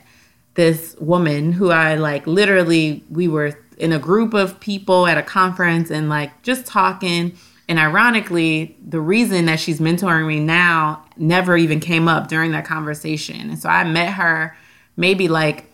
this 0.54 0.96
woman 0.98 1.52
who 1.52 1.70
i 1.70 1.94
like 1.94 2.26
literally 2.26 3.02
we 3.10 3.28
were 3.28 3.58
in 3.78 3.92
a 3.92 3.98
group 3.98 4.32
of 4.34 4.58
people 4.60 5.06
at 5.06 5.18
a 5.18 5.22
conference 5.22 5.90
and 5.90 6.08
like 6.08 6.42
just 6.42 6.66
talking 6.66 7.36
and 7.68 7.78
ironically 7.78 8.76
the 8.86 9.00
reason 9.00 9.46
that 9.46 9.60
she's 9.60 9.80
mentoring 9.80 10.26
me 10.26 10.40
now 10.40 11.04
never 11.16 11.56
even 11.56 11.80
came 11.80 12.08
up 12.08 12.28
during 12.28 12.52
that 12.52 12.64
conversation 12.64 13.50
and 13.50 13.58
so 13.58 13.68
i 13.68 13.84
met 13.84 14.12
her 14.14 14.56
maybe 14.96 15.28
like 15.28 15.66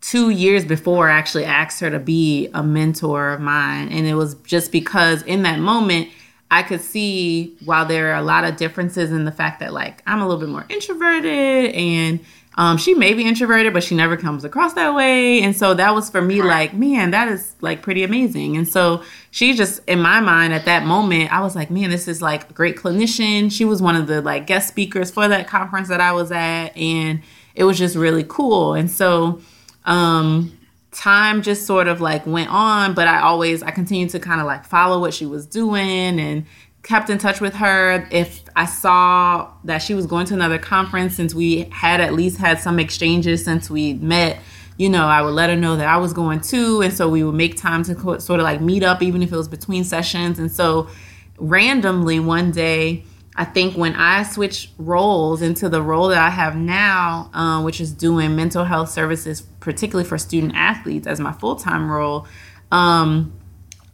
two 0.00 0.30
years 0.30 0.64
before 0.64 1.10
I 1.10 1.18
actually 1.18 1.44
asked 1.44 1.80
her 1.80 1.90
to 1.90 1.98
be 1.98 2.48
a 2.54 2.62
mentor 2.62 3.30
of 3.30 3.40
mine. 3.40 3.88
And 3.88 4.06
it 4.06 4.14
was 4.14 4.34
just 4.36 4.70
because 4.70 5.22
in 5.22 5.42
that 5.42 5.58
moment, 5.58 6.08
I 6.50 6.62
could 6.62 6.80
see 6.80 7.56
while 7.64 7.84
there 7.84 8.12
are 8.12 8.16
a 8.16 8.22
lot 8.22 8.44
of 8.44 8.56
differences 8.56 9.12
in 9.12 9.24
the 9.24 9.32
fact 9.32 9.60
that, 9.60 9.72
like, 9.72 10.02
I'm 10.06 10.20
a 10.20 10.26
little 10.26 10.40
bit 10.40 10.48
more 10.48 10.64
introverted 10.68 11.74
and 11.74 12.20
um, 12.58 12.76
she 12.76 12.92
may 12.92 13.14
be 13.14 13.24
introverted, 13.24 13.72
but 13.72 13.84
she 13.84 13.94
never 13.94 14.16
comes 14.16 14.42
across 14.42 14.72
that 14.72 14.92
way. 14.92 15.40
And 15.42 15.56
so 15.56 15.74
that 15.74 15.94
was 15.94 16.10
for 16.10 16.20
me, 16.20 16.42
like, 16.42 16.74
man, 16.74 17.12
that 17.12 17.28
is 17.28 17.54
like 17.60 17.82
pretty 17.82 18.02
amazing. 18.02 18.56
And 18.56 18.66
so 18.66 19.04
she 19.30 19.54
just, 19.54 19.80
in 19.86 20.00
my 20.00 20.20
mind 20.20 20.52
at 20.52 20.64
that 20.64 20.84
moment, 20.84 21.32
I 21.32 21.40
was 21.40 21.54
like, 21.54 21.70
man, 21.70 21.90
this 21.90 22.08
is 22.08 22.20
like 22.20 22.50
a 22.50 22.52
great 22.52 22.76
clinician. 22.76 23.52
She 23.52 23.64
was 23.64 23.80
one 23.80 23.94
of 23.94 24.08
the 24.08 24.20
like 24.22 24.48
guest 24.48 24.66
speakers 24.66 25.08
for 25.08 25.28
that 25.28 25.46
conference 25.46 25.86
that 25.86 26.00
I 26.00 26.10
was 26.10 26.32
at. 26.32 26.76
And 26.76 27.22
it 27.54 27.62
was 27.62 27.78
just 27.78 27.94
really 27.94 28.24
cool. 28.26 28.74
And 28.74 28.90
so, 28.90 29.40
um, 29.84 30.57
time 30.90 31.42
just 31.42 31.66
sort 31.66 31.88
of 31.88 32.00
like 32.00 32.26
went 32.26 32.50
on, 32.50 32.94
but 32.94 33.06
I 33.08 33.20
always 33.20 33.62
I 33.62 33.70
continued 33.70 34.10
to 34.10 34.20
kind 34.20 34.40
of 34.40 34.46
like 34.46 34.64
follow 34.64 35.00
what 35.00 35.14
she 35.14 35.26
was 35.26 35.46
doing 35.46 36.18
and 36.18 36.46
kept 36.82 37.10
in 37.10 37.18
touch 37.18 37.40
with 37.40 37.54
her. 37.54 38.08
If 38.10 38.42
I 38.56 38.64
saw 38.64 39.52
that 39.64 39.78
she 39.78 39.94
was 39.94 40.06
going 40.06 40.26
to 40.26 40.34
another 40.34 40.58
conference, 40.58 41.14
since 41.14 41.34
we 41.34 41.64
had 41.70 42.00
at 42.00 42.14
least 42.14 42.38
had 42.38 42.60
some 42.60 42.78
exchanges 42.78 43.44
since 43.44 43.68
we 43.68 43.94
met, 43.94 44.38
you 44.78 44.88
know, 44.88 45.06
I 45.06 45.20
would 45.22 45.34
let 45.34 45.50
her 45.50 45.56
know 45.56 45.76
that 45.76 45.88
I 45.88 45.98
was 45.98 46.12
going 46.12 46.40
too. 46.40 46.80
And 46.80 46.92
so 46.92 47.08
we 47.08 47.22
would 47.24 47.34
make 47.34 47.56
time 47.56 47.82
to 47.84 47.94
co- 47.94 48.18
sort 48.18 48.40
of 48.40 48.44
like 48.44 48.60
meet 48.60 48.82
up, 48.82 49.02
even 49.02 49.22
if 49.22 49.32
it 49.32 49.36
was 49.36 49.48
between 49.48 49.84
sessions. 49.84 50.38
And 50.38 50.50
so 50.50 50.88
randomly 51.36 52.20
one 52.20 52.50
day, 52.52 53.04
I 53.38 53.44
think 53.44 53.76
when 53.76 53.94
I 53.94 54.24
switched 54.24 54.72
roles 54.78 55.42
into 55.42 55.68
the 55.68 55.80
role 55.80 56.08
that 56.08 56.18
I 56.18 56.28
have 56.28 56.56
now, 56.56 57.30
um, 57.32 57.62
which 57.62 57.80
is 57.80 57.92
doing 57.92 58.34
mental 58.34 58.64
health 58.64 58.90
services, 58.90 59.42
particularly 59.60 60.08
for 60.08 60.18
student 60.18 60.54
athletes 60.56 61.06
as 61.06 61.20
my 61.20 61.32
full 61.32 61.54
time 61.54 61.88
role, 61.88 62.26
um, 62.72 63.32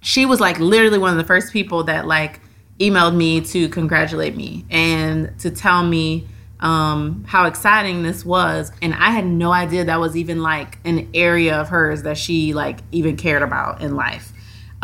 she 0.00 0.24
was 0.24 0.40
like 0.40 0.58
literally 0.60 0.96
one 0.96 1.10
of 1.10 1.18
the 1.18 1.24
first 1.24 1.52
people 1.52 1.84
that 1.84 2.06
like 2.06 2.40
emailed 2.80 3.14
me 3.14 3.42
to 3.42 3.68
congratulate 3.68 4.34
me 4.34 4.64
and 4.70 5.38
to 5.40 5.50
tell 5.50 5.84
me 5.84 6.26
um, 6.60 7.24
how 7.28 7.44
exciting 7.44 8.02
this 8.02 8.24
was. 8.24 8.72
And 8.80 8.94
I 8.94 9.10
had 9.10 9.26
no 9.26 9.52
idea 9.52 9.84
that 9.84 10.00
was 10.00 10.16
even 10.16 10.42
like 10.42 10.78
an 10.86 11.10
area 11.12 11.60
of 11.60 11.68
hers 11.68 12.04
that 12.04 12.16
she 12.16 12.54
like 12.54 12.78
even 12.92 13.18
cared 13.18 13.42
about 13.42 13.82
in 13.82 13.94
life. 13.94 14.32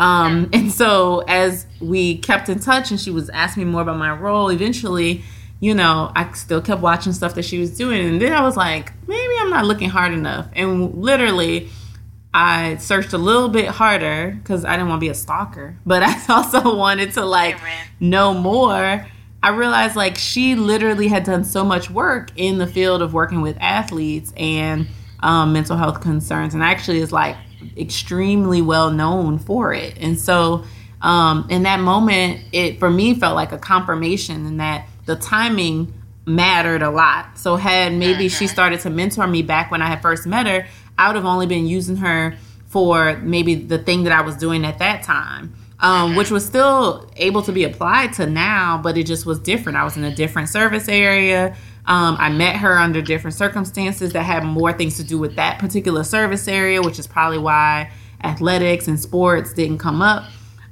Um, 0.01 0.49
and 0.51 0.71
so 0.71 1.19
as 1.27 1.67
we 1.79 2.17
kept 2.17 2.49
in 2.49 2.59
touch 2.59 2.89
and 2.89 2.99
she 2.99 3.11
was 3.11 3.29
asking 3.29 3.65
me 3.65 3.71
more 3.71 3.83
about 3.83 3.97
my 3.97 4.11
role, 4.11 4.49
eventually, 4.49 5.23
you 5.59 5.75
know, 5.75 6.11
I 6.15 6.31
still 6.33 6.59
kept 6.59 6.81
watching 6.81 7.13
stuff 7.13 7.35
that 7.35 7.45
she 7.45 7.59
was 7.59 7.77
doing. 7.77 8.07
And 8.07 8.19
then 8.19 8.33
I 8.33 8.41
was 8.41 8.57
like, 8.57 8.93
maybe 9.07 9.33
I'm 9.39 9.51
not 9.51 9.65
looking 9.65 9.89
hard 9.89 10.11
enough. 10.11 10.47
And 10.53 10.95
literally, 10.95 11.69
I 12.33 12.77
searched 12.77 13.13
a 13.13 13.19
little 13.19 13.47
bit 13.47 13.67
harder 13.67 14.31
because 14.41 14.65
I 14.65 14.71
didn't 14.71 14.89
want 14.89 15.01
to 15.01 15.05
be 15.05 15.09
a 15.09 15.13
stalker, 15.13 15.77
but 15.85 16.01
I 16.01 16.19
also 16.33 16.75
wanted 16.75 17.13
to 17.13 17.23
like 17.23 17.59
know 17.99 18.33
more. 18.33 19.05
I 19.43 19.49
realized 19.49 19.95
like 19.95 20.17
she 20.17 20.55
literally 20.55 21.09
had 21.09 21.25
done 21.25 21.43
so 21.43 21.63
much 21.63 21.91
work 21.91 22.31
in 22.35 22.57
the 22.57 22.67
field 22.67 23.03
of 23.03 23.13
working 23.13 23.41
with 23.41 23.57
athletes 23.59 24.33
and 24.35 24.87
um, 25.19 25.53
mental 25.53 25.77
health 25.77 26.01
concerns, 26.01 26.55
and 26.55 26.63
actually 26.63 26.99
is 26.99 27.11
like 27.11 27.35
extremely 27.77 28.61
well 28.61 28.91
known 28.91 29.39
for 29.39 29.73
it. 29.73 29.97
And 29.99 30.19
so, 30.19 30.63
um, 31.01 31.47
in 31.49 31.63
that 31.63 31.79
moment, 31.79 32.41
it 32.51 32.79
for 32.79 32.89
me 32.89 33.15
felt 33.15 33.35
like 33.35 33.51
a 33.51 33.57
confirmation 33.57 34.45
in 34.45 34.57
that 34.57 34.87
the 35.05 35.15
timing 35.15 35.93
mattered 36.25 36.81
a 36.81 36.89
lot. 36.89 37.37
So, 37.37 37.55
had 37.55 37.93
maybe 37.93 38.29
she 38.29 38.45
mm-hmm. 38.45 38.53
started 38.53 38.79
to 38.81 38.89
mentor 38.89 39.27
me 39.27 39.41
back 39.41 39.71
when 39.71 39.81
I 39.81 39.87
had 39.87 40.01
first 40.01 40.25
met 40.25 40.47
her, 40.47 40.67
I 40.97 41.07
would 41.07 41.15
have 41.15 41.25
only 41.25 41.47
been 41.47 41.65
using 41.65 41.97
her 41.97 42.35
for 42.67 43.17
maybe 43.17 43.55
the 43.55 43.77
thing 43.77 44.03
that 44.03 44.13
I 44.13 44.21
was 44.21 44.35
doing 44.37 44.65
at 44.65 44.79
that 44.79 45.03
time. 45.03 45.55
Um, 45.83 46.15
which 46.15 46.29
was 46.29 46.45
still 46.45 47.09
able 47.15 47.41
to 47.41 47.51
be 47.51 47.63
applied 47.63 48.13
to 48.13 48.27
now, 48.27 48.79
but 48.83 48.99
it 48.99 49.07
just 49.07 49.25
was 49.25 49.39
different. 49.39 49.79
I 49.79 49.83
was 49.83 49.97
in 49.97 50.03
a 50.03 50.13
different 50.13 50.49
service 50.49 50.87
area. 50.87 51.57
Um, 51.85 52.15
I 52.19 52.29
met 52.29 52.57
her 52.57 52.77
under 52.77 53.01
different 53.01 53.35
circumstances 53.35 54.13
that 54.13 54.23
had 54.23 54.43
more 54.43 54.71
things 54.71 54.97
to 54.97 55.03
do 55.03 55.17
with 55.17 55.35
that 55.35 55.59
particular 55.59 56.03
service 56.03 56.47
area, 56.47 56.81
which 56.81 56.99
is 56.99 57.07
probably 57.07 57.39
why 57.39 57.91
athletics 58.23 58.87
and 58.87 58.99
sports 58.99 59.53
didn't 59.53 59.79
come 59.79 60.01
up. 60.01 60.25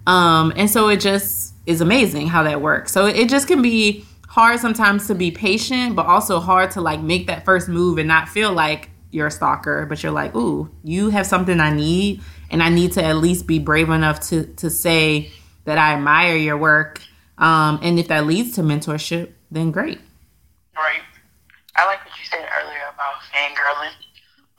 Um, 0.05 0.53
and 0.55 0.69
so 0.69 0.89
it 0.89 0.99
just 0.99 1.53
is 1.65 1.81
amazing 1.81 2.27
how 2.27 2.43
that 2.43 2.61
works. 2.61 2.91
So 2.91 3.05
it 3.05 3.29
just 3.29 3.47
can 3.47 3.61
be 3.61 4.05
hard 4.27 4.59
sometimes 4.59 5.07
to 5.07 5.15
be 5.15 5.31
patient, 5.31 5.95
but 5.95 6.05
also 6.05 6.39
hard 6.39 6.71
to 6.71 6.81
like 6.81 7.01
make 7.01 7.27
that 7.27 7.45
first 7.45 7.67
move 7.67 7.97
and 7.97 8.07
not 8.07 8.29
feel 8.29 8.53
like 8.53 8.89
you're 9.11 9.27
a 9.27 9.31
stalker, 9.31 9.85
but 9.87 10.03
you're 10.03 10.11
like, 10.11 10.35
ooh, 10.35 10.69
you 10.83 11.09
have 11.09 11.25
something 11.25 11.59
I 11.59 11.73
need, 11.73 12.21
and 12.51 12.61
I 12.61 12.69
need 12.69 12.93
to 12.93 13.03
at 13.03 13.17
least 13.17 13.47
be 13.47 13.57
brave 13.57 13.89
enough 13.89 14.19
to 14.29 14.45
to 14.57 14.69
say 14.69 15.31
that 15.65 15.77
I 15.77 15.93
admire 15.93 16.35
your 16.35 16.57
work. 16.57 17.01
Um, 17.37 17.79
and 17.81 17.97
if 17.97 18.07
that 18.09 18.25
leads 18.25 18.55
to 18.55 18.61
mentorship, 18.61 19.31
then 19.49 19.71
great. 19.71 19.99
Right. 20.79 21.03
I 21.75 21.83
like 21.85 21.99
what 22.07 22.15
you 22.15 22.23
said 22.23 22.47
earlier 22.55 22.87
about 22.87 23.19
fangirling. 23.35 23.95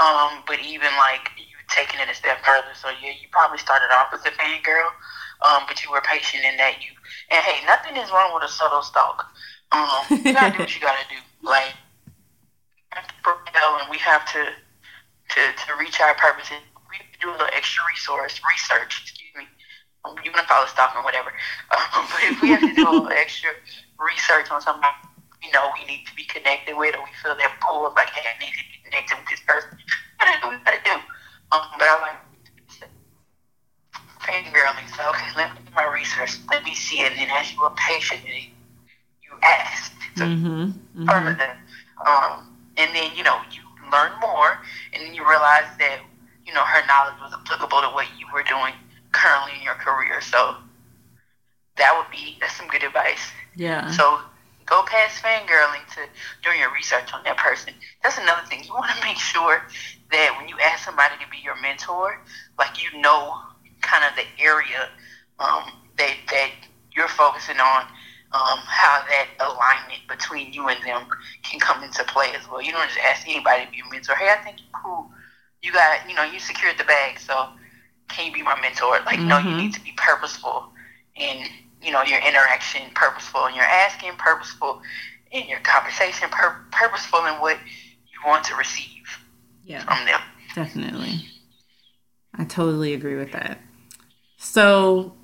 Um, 0.01 0.45
but 0.47 0.61
even 0.61 0.93
like 1.01 1.33
you 1.37 1.57
taking 1.69 2.01
it 2.01 2.09
a 2.09 2.15
step 2.15 2.45
further. 2.45 2.77
So 2.77 2.89
yeah, 3.01 3.17
you 3.17 3.29
probably 3.33 3.59
started 3.59 3.89
off 3.93 4.13
as 4.13 4.21
a 4.27 4.33
fangirl, 4.37 4.93
um, 5.41 5.65
but 5.67 5.81
you 5.85 5.91
were 5.91 6.01
patient 6.01 6.45
in 6.45 6.57
that 6.57 6.81
you 6.81 6.93
and 7.31 7.41
hey, 7.45 7.65
nothing 7.65 7.97
is 7.97 8.11
wrong 8.11 8.35
with 8.35 8.45
a 8.45 8.53
subtle 8.53 8.83
stalk. 8.83 9.25
Um, 9.73 10.05
you 10.11 10.33
gotta 10.33 10.53
do 10.53 10.61
what 10.61 10.75
you 10.75 10.81
gotta 10.81 11.07
do. 11.09 11.21
Like 11.43 11.73
and 12.91 13.91
we 13.91 13.99
have 13.99 14.25
to 14.33 14.45
to 14.45 15.41
to 15.41 15.69
reach 15.79 16.01
our 16.01 16.15
purposes. 16.15 16.61
We 16.91 16.97
do 17.21 17.31
a 17.31 17.33
little 17.33 17.49
extra 17.53 17.83
resource 17.89 18.41
research. 18.41 19.01
Excuse 19.03 19.35
me. 19.37 19.45
You 20.25 20.33
want 20.33 20.49
to 20.49 20.49
call 20.49 20.65
it 20.65 20.71
stalking, 20.71 21.03
whatever. 21.05 21.33
Um, 21.71 22.07
but 22.11 22.23
if 22.23 22.43
we 22.43 22.49
have 22.51 22.61
to 22.61 22.75
do 22.75 22.89
a 22.89 22.91
little 22.91 23.09
extra 23.13 23.51
research 23.99 24.51
on 24.51 24.61
somebody 24.61 24.95
we 25.43 25.51
know 25.51 25.71
we 25.79 25.85
need 25.87 26.07
to 26.07 26.15
be 26.15 26.25
connected 26.25 26.77
with, 26.77 26.95
or 26.97 27.05
we 27.05 27.11
feel 27.23 27.37
that 27.37 27.59
pull 27.61 27.87
of 27.87 27.95
like, 27.95 28.11
hey, 28.11 28.29
I 28.29 28.39
need 28.39 28.53
to 28.53 28.65
be 28.65 28.79
connected 28.85 29.17
with 29.19 29.29
this 29.31 29.41
person. 29.47 29.79
What 30.19 30.29
don't 30.43 30.53
we 30.53 30.65
gotta 30.65 30.85
do? 30.85 30.93
Um, 31.53 31.67
but 31.79 31.89
I 31.89 32.01
like 32.03 32.21
fangirling. 34.21 34.89
So 34.97 35.09
okay, 35.11 35.31
let 35.37 35.55
me 35.55 35.61
do 35.65 35.73
my 35.75 35.91
research. 35.93 36.37
Let 36.51 36.65
me 36.65 36.75
see 36.75 37.01
it. 37.01 37.13
And 37.17 37.31
as 37.33 37.53
you 37.53 37.61
were 37.61 37.71
patient, 37.71 38.21
you 38.25 39.33
asked 39.43 39.93
to 40.17 40.25
mm-hmm, 40.25 40.47
mm-hmm. 40.47 41.09
further. 41.09 41.57
Um, 42.07 42.57
and 42.77 42.95
then 42.95 43.11
you 43.17 43.25
know 43.25 43.41
you 43.51 43.63
learn 43.91 44.13
more, 44.21 44.61
and 44.93 45.03
then 45.03 45.15
you 45.15 45.29
realize 45.29 45.69
that 45.79 46.01
you 46.47 46.53
know 46.53 46.65
her 46.65 46.87
knowledge 46.87 47.19
was 47.21 47.33
applicable 47.33 47.81
to 47.81 47.89
what 47.89 48.07
you 48.19 48.27
were 48.33 48.43
doing 48.43 48.75
currently 49.13 49.57
in 49.59 49.63
your 49.63 49.75
career. 49.75 50.21
So 50.21 50.57
that 51.77 51.97
would 51.97 52.11
be 52.11 52.37
that's 52.41 52.57
some 52.57 52.69
good 52.69 52.83
advice. 52.83 53.33
Yeah. 53.57 53.91
So 53.91 54.21
go 54.71 54.83
past 54.87 55.23
fangirling 55.23 55.85
to 55.95 56.09
doing 56.43 56.61
your 56.61 56.73
research 56.73 57.13
on 57.13 57.23
that 57.25 57.37
person. 57.37 57.75
That's 58.03 58.17
another 58.17 58.47
thing. 58.49 58.63
You 58.65 58.73
want 58.73 58.97
to 58.97 59.05
make 59.05 59.19
sure 59.19 59.67
that 60.13 60.35
when 60.39 60.49
you 60.49 60.57
ask 60.63 60.85
somebody 60.85 61.15
to 61.23 61.29
be 61.31 61.39
your 61.45 61.61
mentor, 61.61 62.23
like 62.59 62.83
you 62.83 63.01
know 63.01 63.35
kind 63.83 64.05
of 64.05 64.17
the 64.17 64.25
area 64.43 64.89
um, 65.39 65.65
that 65.99 66.15
that 66.31 66.51
you're 66.95 67.09
focusing 67.09 67.59
on 67.59 67.83
um, 68.33 68.59
how 68.65 69.03
that 69.09 69.27
alignment 69.41 70.07
between 70.09 70.53
you 70.53 70.69
and 70.69 70.83
them 70.85 71.07
can 71.43 71.59
come 71.59 71.83
into 71.83 72.05
play 72.05 72.31
as 72.39 72.49
well. 72.49 72.63
You 72.63 72.73
don't 72.73 72.87
just 72.87 73.01
ask 73.01 73.29
anybody 73.29 73.65
to 73.65 73.71
be 73.71 73.79
your 73.79 73.91
mentor. 73.91 74.15
Hey, 74.15 74.31
I 74.31 74.43
think 74.45 74.59
you're 74.59 74.81
cool. 74.83 75.11
You 75.63 75.73
got, 75.73 76.09
you 76.09 76.15
know, 76.15 76.23
you 76.23 76.39
secured 76.39 76.79
the 76.79 76.85
bag, 76.85 77.19
so 77.19 77.49
can 78.09 78.27
you 78.27 78.33
be 78.33 78.43
my 78.43 78.59
mentor? 78.61 79.01
Like, 79.05 79.19
mm-hmm. 79.19 79.29
no, 79.29 79.39
you 79.39 79.45
mm-hmm. 79.47 79.59
need 79.59 79.75
to 79.75 79.81
be 79.81 79.93
purposeful 79.97 80.71
in, 81.17 81.45
you 81.83 81.93
know, 81.93 82.03
your 82.03 82.19
interaction, 82.21 82.83
purposeful 82.95 83.47
in 83.47 83.55
your 83.55 83.65
asking, 83.65 84.13
purposeful 84.19 84.83
in 85.33 85.49
your 85.49 85.61
conversation, 85.61 86.29
pur- 86.31 86.65
purposeful 86.71 87.25
in 87.27 87.35
what 87.35 87.59
you 88.13 88.19
want 88.27 88.45
to 88.45 88.55
receive 88.57 88.87
yeah, 89.65 89.83
from 89.85 90.05
them. 90.07 90.21
Definitely. 90.55 91.25
I 92.35 92.45
totally 92.45 92.95
agree 92.95 93.17
with 93.17 93.33
that. 93.33 93.59
So 94.37 95.15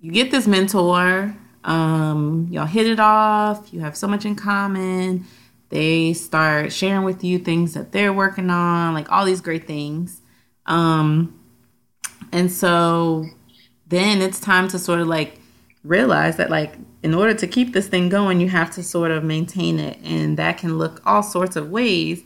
you 0.00 0.12
get 0.12 0.30
this 0.30 0.46
mentor 0.46 1.36
um, 1.64 2.48
y'all 2.50 2.66
hit 2.66 2.86
it 2.86 3.00
off. 3.00 3.72
You 3.72 3.80
have 3.80 3.96
so 3.96 4.08
much 4.08 4.24
in 4.24 4.34
common. 4.34 5.24
They 5.68 6.12
start 6.12 6.72
sharing 6.72 7.04
with 7.04 7.24
you 7.24 7.38
things 7.38 7.74
that 7.74 7.92
they're 7.92 8.12
working 8.12 8.50
on, 8.50 8.94
like 8.94 9.10
all 9.10 9.24
these 9.24 9.40
great 9.40 9.66
things. 9.66 10.20
Um, 10.66 11.38
and 12.30 12.50
so 12.50 13.26
then 13.86 14.20
it's 14.20 14.40
time 14.40 14.68
to 14.68 14.78
sort 14.78 15.00
of 15.00 15.06
like 15.06 15.38
realize 15.84 16.36
that 16.36 16.50
like 16.50 16.74
in 17.02 17.14
order 17.14 17.34
to 17.34 17.46
keep 17.46 17.72
this 17.72 17.88
thing 17.88 18.08
going, 18.08 18.40
you 18.40 18.48
have 18.48 18.70
to 18.72 18.82
sort 18.82 19.10
of 19.10 19.24
maintain 19.24 19.78
it, 19.78 19.98
and 20.04 20.36
that 20.38 20.58
can 20.58 20.78
look 20.78 21.02
all 21.04 21.22
sorts 21.22 21.56
of 21.56 21.70
ways. 21.70 22.22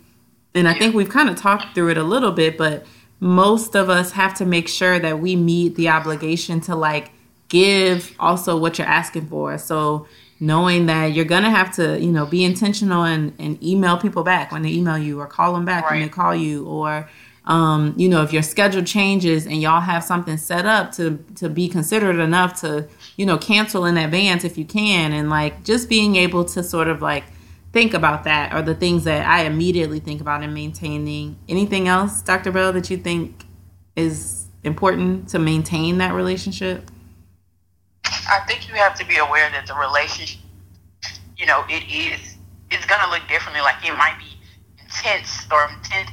And 0.54 0.68
I 0.68 0.74
think 0.74 0.94
we've 0.94 1.08
kind 1.08 1.28
of 1.28 1.36
talked 1.36 1.74
through 1.74 1.90
it 1.90 1.98
a 1.98 2.02
little 2.02 2.32
bit, 2.32 2.56
but 2.56 2.86
most 3.20 3.74
of 3.74 3.88
us 3.88 4.12
have 4.12 4.34
to 4.34 4.44
make 4.44 4.68
sure 4.68 4.98
that 4.98 5.20
we 5.20 5.36
meet 5.36 5.74
the 5.74 5.88
obligation 5.88 6.60
to 6.62 6.74
like 6.74 7.10
give 7.48 8.14
also 8.18 8.56
what 8.56 8.78
you're 8.78 8.86
asking 8.86 9.28
for. 9.28 9.56
So 9.58 10.06
knowing 10.40 10.86
that 10.86 11.12
you're 11.12 11.24
gonna 11.24 11.50
have 11.50 11.74
to, 11.76 11.98
you 11.98 12.12
know, 12.12 12.26
be 12.26 12.44
intentional 12.44 13.04
and, 13.04 13.32
and 13.38 13.62
email 13.62 13.96
people 13.96 14.22
back 14.22 14.52
when 14.52 14.62
they 14.62 14.70
email 14.70 14.98
you 14.98 15.20
or 15.20 15.26
call 15.26 15.54
them 15.54 15.64
back 15.64 15.84
right. 15.84 15.92
when 15.92 16.02
they 16.02 16.08
call 16.08 16.34
you 16.34 16.66
or 16.66 17.08
um, 17.46 17.94
you 17.96 18.08
know, 18.08 18.22
if 18.22 18.32
your 18.32 18.42
schedule 18.42 18.82
changes 18.82 19.46
and 19.46 19.62
y'all 19.62 19.80
have 19.80 20.02
something 20.02 20.36
set 20.36 20.66
up 20.66 20.92
to 20.92 21.24
to 21.36 21.48
be 21.48 21.68
considerate 21.68 22.18
enough 22.18 22.60
to, 22.60 22.88
you 23.16 23.26
know, 23.26 23.38
cancel 23.38 23.84
in 23.86 23.96
advance 23.96 24.44
if 24.44 24.56
you 24.56 24.64
can 24.64 25.12
and 25.12 25.30
like 25.30 25.64
just 25.64 25.88
being 25.88 26.16
able 26.16 26.44
to 26.44 26.62
sort 26.62 26.88
of 26.88 27.02
like 27.02 27.24
think 27.72 27.94
about 27.94 28.24
that 28.24 28.52
are 28.52 28.62
the 28.62 28.74
things 28.74 29.04
that 29.04 29.26
I 29.26 29.44
immediately 29.44 30.00
think 30.00 30.20
about 30.20 30.42
in 30.42 30.54
maintaining. 30.54 31.36
Anything 31.48 31.88
else, 31.88 32.22
Dr. 32.22 32.52
Bell, 32.52 32.72
that 32.72 32.90
you 32.90 32.96
think 32.96 33.44
is 33.96 34.46
important 34.62 35.28
to 35.30 35.38
maintain 35.38 35.98
that 35.98 36.12
relationship? 36.12 36.90
I 38.04 38.40
think 38.46 38.68
you 38.68 38.74
have 38.74 38.94
to 38.98 39.06
be 39.06 39.16
aware 39.16 39.50
that 39.50 39.66
the 39.66 39.74
relationship, 39.74 40.40
you 41.36 41.46
know, 41.46 41.64
it 41.68 41.84
is 41.90 42.36
it's 42.70 42.84
gonna 42.86 43.10
look 43.10 43.26
differently. 43.28 43.60
Like 43.60 43.76
it 43.84 43.96
might 43.96 44.16
be 44.18 44.36
intense 44.82 45.46
or 45.50 45.68
intense 45.68 46.10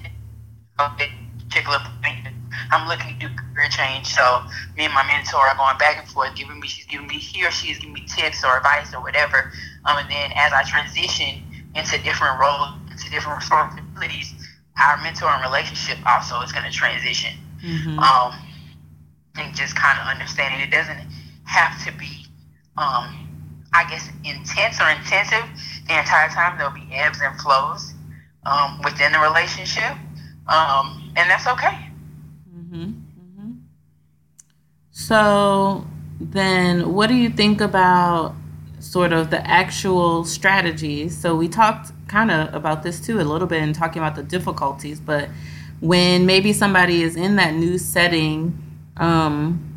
particular 0.78 1.80
point, 2.04 2.33
I'm 2.73 2.88
looking 2.88 3.19
to 3.19 3.27
do 3.27 3.36
career 3.36 3.69
change. 3.69 4.07
So 4.07 4.43
me 4.75 4.86
and 4.86 4.93
my 4.93 5.05
mentor 5.05 5.39
are 5.39 5.55
going 5.55 5.77
back 5.77 5.97
and 5.97 6.07
forth, 6.07 6.36
giving 6.36 6.59
me 6.59 6.67
she's 6.67 6.86
giving 6.86 7.07
me 7.07 7.15
he 7.15 7.45
or 7.45 7.51
she 7.51 7.71
is 7.71 7.77
giving 7.77 7.93
me 7.93 8.05
tips 8.07 8.43
or 8.43 8.57
advice 8.57 8.93
or 8.93 9.01
whatever. 9.01 9.53
Um, 9.86 9.97
and 9.97 10.09
then 10.09 10.31
as 10.36 10.51
I 10.51 10.63
transition 10.63 11.43
into 11.75 12.01
different 12.01 12.39
roles, 12.39 12.73
into 12.89 13.09
different 13.09 13.38
responsibilities, 13.38 14.33
our 14.81 14.97
mentor 15.01 15.29
and 15.29 15.43
relationship 15.43 15.97
also 16.05 16.41
is 16.41 16.51
going 16.51 16.65
to 16.65 16.71
transition. 16.71 17.38
Mm-hmm. 17.63 17.99
Um, 17.99 18.33
and 19.36 19.55
just 19.55 19.75
kind 19.75 19.99
of 19.99 20.07
understanding 20.07 20.59
it 20.62 20.71
doesn't 20.71 20.99
have 21.45 21.83
to 21.86 21.91
be, 21.97 22.25
um, 22.77 23.29
I 23.73 23.86
guess, 23.89 24.09
intense 24.23 24.79
or 24.81 24.89
intensive 24.89 25.45
the 25.88 25.97
entire 25.97 26.29
time. 26.29 26.57
There'll 26.57 26.73
be 26.73 26.88
ebbs 26.91 27.19
and 27.21 27.39
flows 27.39 27.93
um, 28.45 28.81
within 28.83 29.12
the 29.12 29.19
relationship, 29.19 29.93
um, 30.47 31.12
and 31.15 31.29
that's 31.29 31.47
okay. 31.47 31.83
Mm-hmm. 32.73 32.83
Mm-hmm. 32.83 33.51
So 34.91 35.86
then, 36.19 36.93
what 36.93 37.07
do 37.07 37.15
you 37.15 37.29
think 37.29 37.62
about 37.62 38.36
sort 38.79 39.13
of 39.13 39.29
the 39.29 39.45
actual 39.47 40.25
strategies? 40.25 41.17
So 41.17 41.36
we 41.36 41.47
talked 41.47 41.91
kind 42.07 42.31
of 42.31 42.53
about 42.53 42.83
this 42.83 42.99
too 42.99 43.19
a 43.19 43.23
little 43.23 43.47
bit 43.47 43.62
and 43.62 43.73
talking 43.75 44.01
about 44.01 44.15
the 44.15 44.23
difficulties, 44.23 44.99
but 44.99 45.29
when 45.79 46.25
maybe 46.25 46.53
somebody 46.53 47.03
is 47.03 47.15
in 47.15 47.36
that 47.36 47.53
new 47.53 47.77
setting, 47.77 48.57
um, 48.97 49.69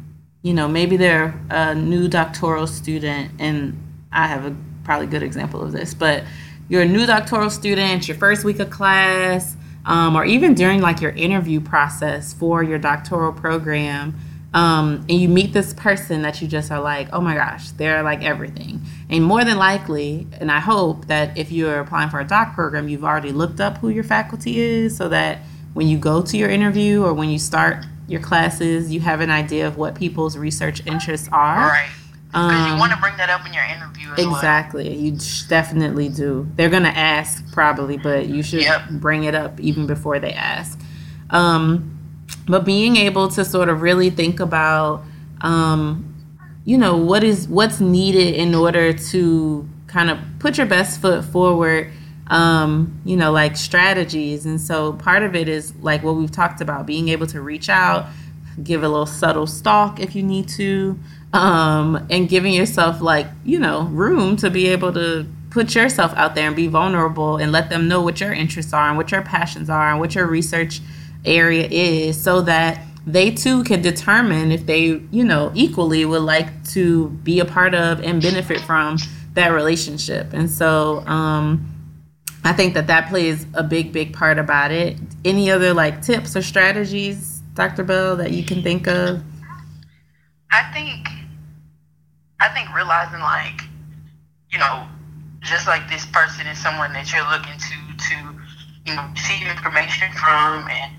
you 0.43 0.55
know, 0.55 0.69
maybe 0.69 0.97
they're 0.97 1.35
a 1.51 1.75
new 1.75 2.09
doctoral 2.09 2.67
student, 2.67 3.33
and 3.39 3.77
I 4.13 4.27
have 4.29 4.47
a 4.47 4.57
probably 4.85 5.07
good 5.07 5.23
example 5.23 5.63
of 5.63 5.73
this, 5.73 5.95
but 5.95 6.25
you're 6.69 6.83
a 6.83 6.89
new 6.89 7.07
doctoral 7.07 7.51
student, 7.51 8.07
your 8.07 8.17
first 8.17 8.45
week 8.45 8.61
of 8.61 8.71
class, 8.71 9.57
um, 9.87 10.17
or 10.17 10.25
even 10.25 10.55
during 10.55 10.81
like 10.81 11.01
your 11.01 11.13
interview 11.13 11.61
process 11.61 12.33
for 12.33 12.63
your 12.63 12.79
doctoral 12.79 13.33
program, 13.33 14.19
um, 14.53 15.05
and 15.09 15.21
you 15.21 15.29
meet 15.29 15.53
this 15.53 15.75
person 15.75 16.23
that 16.23 16.41
you 16.41 16.49
just 16.49 16.71
are 16.71 16.81
like, 16.81 17.09
oh 17.13 17.21
my 17.21 17.35
gosh, 17.35 17.71
they're 17.73 18.03
like 18.03 18.23
everything. 18.23 18.81
And 19.11 19.23
more 19.23 19.45
than 19.45 19.59
likely, 19.59 20.27
and 20.41 20.51
I 20.51 20.61
hope 20.61 21.07
that 21.07 21.37
if 21.37 21.53
you're 21.53 21.81
applying 21.81 22.11
for 22.11 22.21
a 22.21 22.25
doc 22.25 22.55
program, 22.55 22.89
you've 22.89 23.05
already 23.05 23.33
looked 23.33 23.61
up 23.61 23.79
who 23.79 23.89
your 23.91 24.05
faculty 24.05 24.59
is 24.59 24.97
so 24.97 25.09
that 25.11 25.41
when 25.75 25.89
you 25.89 25.99
go 25.99 26.23
to 26.23 26.37
your 26.37 26.49
interview 26.49 27.05
or 27.05 27.13
when 27.13 27.29
you 27.29 27.39
start 27.39 27.85
your 28.09 28.21
classes, 28.21 28.91
you 28.91 29.01
have 29.01 29.21
an 29.21 29.31
idea 29.31 29.67
of 29.67 29.77
what 29.77 29.95
people's 29.95 30.39
research 30.39 30.85
interests 30.87 31.29
are. 31.33 31.69
Right. 31.69 31.91
Because 32.37 32.67
um, 32.67 32.73
you 32.73 32.79
want 32.79 32.93
to 32.93 32.99
bring 32.99 33.17
that 33.17 33.31
up 33.31 33.47
in 33.47 33.55
your 33.55 33.65
interview 33.65 34.13
exactly. 34.13 34.91
Well. 34.91 34.99
You 34.99 35.19
definitely 35.49 36.11
do. 36.11 36.47
They're 36.57 36.69
going 36.69 36.83
to 36.83 36.97
ask 36.97 37.43
probably, 37.53 37.97
but 37.97 38.27
you 38.27 38.43
should 38.43 38.61
yep. 38.61 38.91
bring 38.91 39.25
it 39.25 39.35
up 39.35 39.59
even 39.59 39.87
before 39.87 40.19
they 40.19 40.33
ask. 40.33 40.79
Um, 41.31 41.99
but 42.47 42.67
being 42.67 42.97
able 42.97 43.29
to 43.29 43.45
sort 43.45 43.71
of 43.71 43.81
really 43.81 44.11
think 44.11 44.39
about, 44.39 45.03
um, 45.41 46.15
you 46.67 46.77
know, 46.77 46.97
what 46.99 47.25
is 47.25 47.49
what's 47.49 47.81
needed 47.81 48.35
in 48.35 48.55
order 48.55 48.93
to 48.93 49.67
kind 49.87 50.11
of 50.11 50.19
put 50.39 50.59
your 50.59 50.67
best 50.67 51.01
foot 51.01 51.25
forward 51.25 51.91
um, 52.29 53.01
you 53.05 53.17
know, 53.17 53.31
like 53.31 53.57
strategies. 53.57 54.47
And 54.47 54.61
so 54.61 54.95
part 54.95 55.23
of 55.23 55.35
it 55.35 55.49
is 55.49 55.75
like 55.77 56.03
what 56.03 56.17
we've 56.17 56.31
talked 56.31 56.61
about 56.61 56.87
being 56.87 57.09
able 57.09 57.27
to 57.29 57.41
reach 57.41 57.69
out, 57.69 58.07
give 58.63 58.83
a 58.83 58.89
little 58.89 59.07
subtle 59.07 59.47
stalk 59.47 60.01
if 60.01 60.15
you 60.15 60.23
need 60.23 60.49
to, 60.51 60.99
um, 61.33 62.07
and 62.11 62.29
giving 62.29 62.53
yourself 62.53 63.01
like, 63.01 63.27
you 63.45 63.59
know, 63.59 63.83
room 63.85 64.37
to 64.37 64.51
be 64.51 64.69
able 64.69 64.93
to 64.93 65.27
put 65.51 65.75
yourself 65.75 66.13
out 66.15 66.35
there 66.35 66.47
and 66.47 66.57
be 66.57 66.67
vulnerable 66.67 67.37
and 67.37 67.53
let 67.53 67.71
them 67.71 67.89
know 67.89 68.03
what 68.03 68.21
your 68.21 68.33
interests 68.33 68.73
are 68.73 68.89
and 68.89 68.97
what 68.97 69.11
your 69.11 69.23
passions 69.23 69.71
are 69.71 69.91
and 69.91 70.01
what 70.01 70.15
your 70.15 70.27
research 70.27 70.81
area 71.25 71.67
is 71.71 72.23
so 72.23 72.43
that 72.43 72.81
they 73.07 73.31
too 73.31 73.63
can 73.65 73.81
determine 73.81 74.51
if 74.51 74.67
they, 74.67 75.01
you 75.11 75.25
know, 75.25 75.53
equally 75.55 76.05
would 76.05 76.23
like 76.23 76.65
to 76.65 77.09
be 77.09 77.41
a 77.41 77.45
part 77.45 77.75
of 77.75 78.01
and 78.03 78.21
benefit 78.21 78.61
from 78.61 78.99
that 79.35 79.49
relationship. 79.49 80.33
And 80.33 80.51
so, 80.51 81.07
um, 81.07 81.73
I 82.47 82.53
think 82.53 82.75
that 82.75 82.87
that 82.87 83.09
plays 83.09 83.45
a 83.55 83.65
big, 83.65 83.93
big 83.93 84.13
part 84.13 84.39
about 84.39 84.71
it. 84.71 84.97
Any 85.25 85.51
other 85.51 85.75
like 85.75 86.03
tips 86.03 86.37
or 86.37 86.43
strategies, 86.43 87.41
Dr. 87.55 87.83
Bell, 87.83 88.17
that 88.17 88.31
you 88.31 88.45
can 88.45 88.63
think 88.63 88.87
of? 88.87 89.23
I 90.53 90.73
think, 90.73 91.09
I 92.41 92.49
think 92.49 92.75
realizing 92.75 93.21
like, 93.21 93.63
you 94.53 94.59
know, 94.59 94.87
just 95.41 95.67
like 95.67 95.89
this 95.89 96.07
person 96.07 96.47
is 96.47 96.59
someone 96.59 96.93
that 96.93 97.13
you're 97.13 97.27
looking 97.31 97.57
to 97.57 97.77
to, 97.97 98.17
you 98.85 98.95
know, 98.95 99.07
see 99.17 99.41
information 99.49 100.13
from, 100.13 100.69
and 100.69 100.93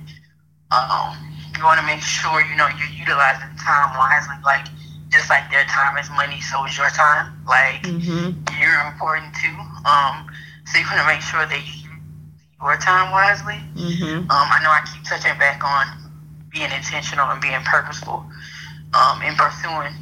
um, 0.71 1.15
you 1.55 1.63
want 1.63 1.79
to 1.79 1.85
make 1.85 2.01
sure 2.01 2.41
you 2.41 2.55
know 2.55 2.67
you're 2.77 2.95
utilizing 2.95 3.49
time 3.59 3.95
wisely. 3.97 4.35
Like 4.43 4.67
just 5.09 5.29
like 5.29 5.49
their 5.51 5.65
time 5.65 5.97
is 5.97 6.09
money, 6.11 6.41
so 6.41 6.65
is 6.65 6.77
your 6.77 6.89
time. 6.89 7.33
Like 7.47 7.83
mm-hmm. 7.83 8.33
you're 8.59 8.81
important 8.91 9.33
too. 9.35 9.55
Um, 9.85 10.27
so 10.65 10.79
you 10.79 10.85
want 10.85 10.99
to 10.99 11.07
make 11.07 11.21
sure 11.21 11.45
that 11.45 11.61
you 11.63 11.87
use 11.87 12.03
your 12.59 12.77
time 12.77 13.11
wisely. 13.11 13.59
Mm-hmm. 13.75 14.27
Um, 14.27 14.47
I 14.51 14.59
know 14.63 14.71
I 14.71 14.83
keep 14.83 15.03
touching 15.03 15.37
back 15.39 15.63
on 15.63 16.11
being 16.51 16.71
intentional 16.71 17.29
and 17.29 17.41
being 17.41 17.61
purposeful 17.63 18.25
um, 18.93 19.21
in 19.21 19.35
pursuing, 19.35 19.93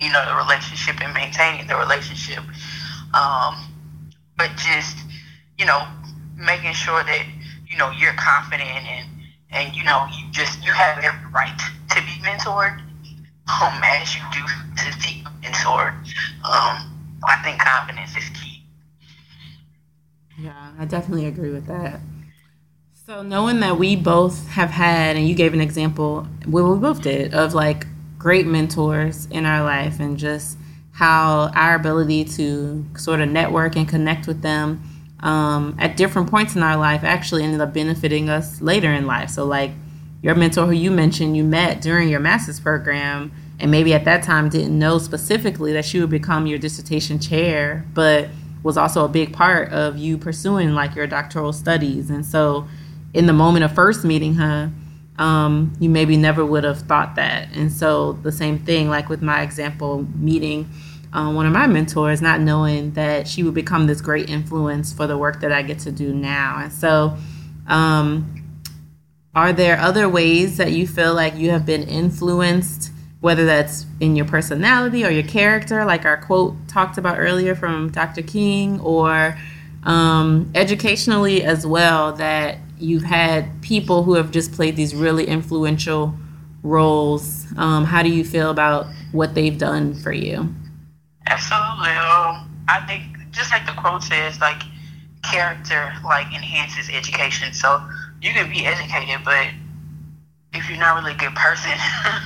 you 0.00 0.12
know, 0.12 0.24
the 0.26 0.34
relationship 0.36 1.00
and 1.02 1.12
maintaining 1.12 1.66
the 1.66 1.76
relationship. 1.76 2.42
Um, 3.14 3.56
but 4.36 4.50
just, 4.56 4.96
you 5.58 5.66
know, 5.66 5.86
making 6.36 6.72
sure 6.72 7.02
that, 7.02 7.26
you 7.68 7.76
know, 7.78 7.90
you're 7.90 8.14
confident 8.14 8.62
and, 8.62 9.08
and 9.50 9.74
you 9.74 9.84
know, 9.84 10.06
you 10.16 10.30
just, 10.30 10.62
you 10.64 10.72
have 10.72 11.02
every 11.02 11.30
right 11.32 11.58
to 11.90 11.96
be 12.02 12.12
mentored 12.22 12.80
um, 13.48 13.80
as 13.84 14.14
you 14.14 14.22
do 14.32 14.40
to 14.76 15.00
seek 15.00 15.26
a 15.26 15.32
mentor. 15.42 15.94
Um, 16.44 17.18
I 17.26 17.40
think 17.42 17.58
confidence 17.60 18.16
is 18.16 18.28
key. 18.30 18.62
Yeah, 20.38 20.72
I 20.78 20.84
definitely 20.84 21.26
agree 21.26 21.50
with 21.50 21.66
that. 21.66 22.00
So 23.06 23.22
knowing 23.22 23.60
that 23.60 23.78
we 23.78 23.96
both 23.96 24.48
have 24.48 24.70
had, 24.70 25.16
and 25.16 25.26
you 25.26 25.34
gave 25.34 25.54
an 25.54 25.60
example, 25.60 26.28
we 26.46 26.62
both 26.62 27.02
did, 27.02 27.34
of 27.34 27.54
like 27.54 27.86
great 28.18 28.46
mentors 28.46 29.26
in 29.26 29.46
our 29.46 29.62
life 29.62 30.00
and 30.00 30.18
just 30.18 30.58
how 30.92 31.50
our 31.54 31.76
ability 31.76 32.24
to 32.24 32.84
sort 32.96 33.20
of 33.20 33.28
network 33.28 33.76
and 33.76 33.88
connect 33.88 34.26
with 34.26 34.42
them 34.42 34.82
um, 35.20 35.76
at 35.78 35.96
different 35.96 36.28
points 36.28 36.56
in 36.56 36.62
our 36.62 36.76
life 36.76 37.04
actually 37.04 37.44
ended 37.44 37.60
up 37.60 37.72
benefiting 37.72 38.28
us 38.28 38.60
later 38.60 38.92
in 38.92 39.06
life. 39.06 39.30
So, 39.30 39.44
like 39.44 39.70
your 40.22 40.34
mentor 40.34 40.66
who 40.66 40.72
you 40.72 40.90
mentioned 40.90 41.36
you 41.36 41.44
met 41.44 41.80
during 41.80 42.08
your 42.08 42.20
master's 42.20 42.60
program, 42.60 43.32
and 43.60 43.70
maybe 43.70 43.94
at 43.94 44.04
that 44.04 44.22
time 44.22 44.48
didn't 44.48 44.76
know 44.76 44.98
specifically 44.98 45.72
that 45.72 45.84
she 45.84 46.00
would 46.00 46.10
become 46.10 46.46
your 46.46 46.58
dissertation 46.58 47.18
chair, 47.18 47.84
but 47.94 48.28
was 48.62 48.76
also 48.76 49.04
a 49.04 49.08
big 49.08 49.32
part 49.32 49.72
of 49.72 49.96
you 49.96 50.18
pursuing 50.18 50.74
like 50.74 50.94
your 50.94 51.06
doctoral 51.06 51.52
studies. 51.52 52.10
And 52.10 52.26
so, 52.26 52.66
in 53.14 53.26
the 53.26 53.32
moment 53.32 53.64
of 53.64 53.72
first 53.72 54.04
meeting 54.04 54.34
her, 54.34 54.70
um, 55.18 55.72
you 55.80 55.88
maybe 55.88 56.16
never 56.16 56.44
would 56.44 56.64
have 56.64 56.80
thought 56.82 57.16
that. 57.16 57.48
And 57.54 57.72
so, 57.72 58.12
the 58.12 58.32
same 58.32 58.58
thing, 58.58 58.88
like 58.88 59.08
with 59.08 59.22
my 59.22 59.42
example, 59.42 60.06
meeting 60.14 60.68
um, 61.12 61.34
one 61.34 61.46
of 61.46 61.52
my 61.52 61.66
mentors, 61.66 62.20
not 62.20 62.40
knowing 62.40 62.92
that 62.92 63.26
she 63.26 63.42
would 63.42 63.54
become 63.54 63.86
this 63.86 64.00
great 64.00 64.28
influence 64.28 64.92
for 64.92 65.06
the 65.06 65.16
work 65.16 65.40
that 65.40 65.52
I 65.52 65.62
get 65.62 65.78
to 65.80 65.92
do 65.92 66.12
now. 66.14 66.60
And 66.62 66.72
so, 66.72 67.16
um, 67.66 68.34
are 69.34 69.52
there 69.52 69.78
other 69.78 70.08
ways 70.08 70.56
that 70.56 70.72
you 70.72 70.86
feel 70.86 71.14
like 71.14 71.34
you 71.34 71.50
have 71.50 71.64
been 71.66 71.82
influenced? 71.82 72.92
whether 73.20 73.44
that's 73.44 73.84
in 74.00 74.14
your 74.14 74.26
personality 74.26 75.04
or 75.04 75.10
your 75.10 75.24
character, 75.24 75.84
like 75.84 76.04
our 76.04 76.16
quote 76.16 76.54
talked 76.68 76.98
about 76.98 77.18
earlier 77.18 77.54
from 77.54 77.90
Dr. 77.90 78.22
King, 78.22 78.80
or 78.80 79.36
um, 79.84 80.50
educationally 80.54 81.42
as 81.42 81.66
well, 81.66 82.12
that 82.14 82.58
you've 82.80 83.02
had 83.02 83.62
people 83.62 84.02
who 84.02 84.14
have 84.14 84.30
just 84.30 84.52
played 84.52 84.76
these 84.76 84.94
really 84.94 85.26
influential 85.26 86.14
roles. 86.62 87.46
Um, 87.56 87.84
how 87.84 88.02
do 88.02 88.10
you 88.10 88.24
feel 88.24 88.50
about 88.50 88.86
what 89.12 89.34
they've 89.34 89.56
done 89.56 89.94
for 89.94 90.12
you? 90.12 90.54
Absolutely. 91.26 91.90
Um, 91.90 92.64
I 92.68 92.84
think 92.86 93.32
just 93.32 93.50
like 93.50 93.66
the 93.66 93.72
quote 93.72 94.02
says, 94.02 94.40
like 94.40 94.62
character 95.22 95.92
like 96.04 96.26
enhances 96.34 96.88
education. 96.90 97.52
So 97.52 97.82
you 98.22 98.32
can 98.32 98.50
be 98.50 98.66
educated, 98.66 99.24
but 99.24 99.48
if 100.54 100.68
you're 100.68 100.78
not 100.78 100.96
really 100.96 101.12
a 101.12 101.18
good 101.18 101.34
person 101.34 101.72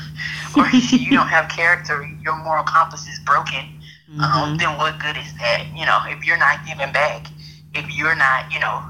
or 0.57 0.69
you 0.69 1.11
don't 1.17 1.29
have 1.29 1.49
character, 1.49 2.09
your 2.23 2.37
moral 2.37 2.65
compass 2.65 3.07
is 3.09 3.19
broken, 3.21 3.81
um, 4.13 4.21
mm-hmm. 4.21 4.23
um, 4.23 4.57
then 4.59 4.77
what 4.79 4.99
good 4.99 5.17
is 5.17 5.33
that? 5.39 5.67
You 5.75 5.87
know, 5.87 5.99
if 6.07 6.25
you're 6.25 6.39
not 6.39 6.65
giving 6.67 6.93
back, 6.93 7.27
if 7.75 7.91
you're 7.97 8.15
not, 8.15 8.53
you 8.53 8.61
know, 8.61 8.83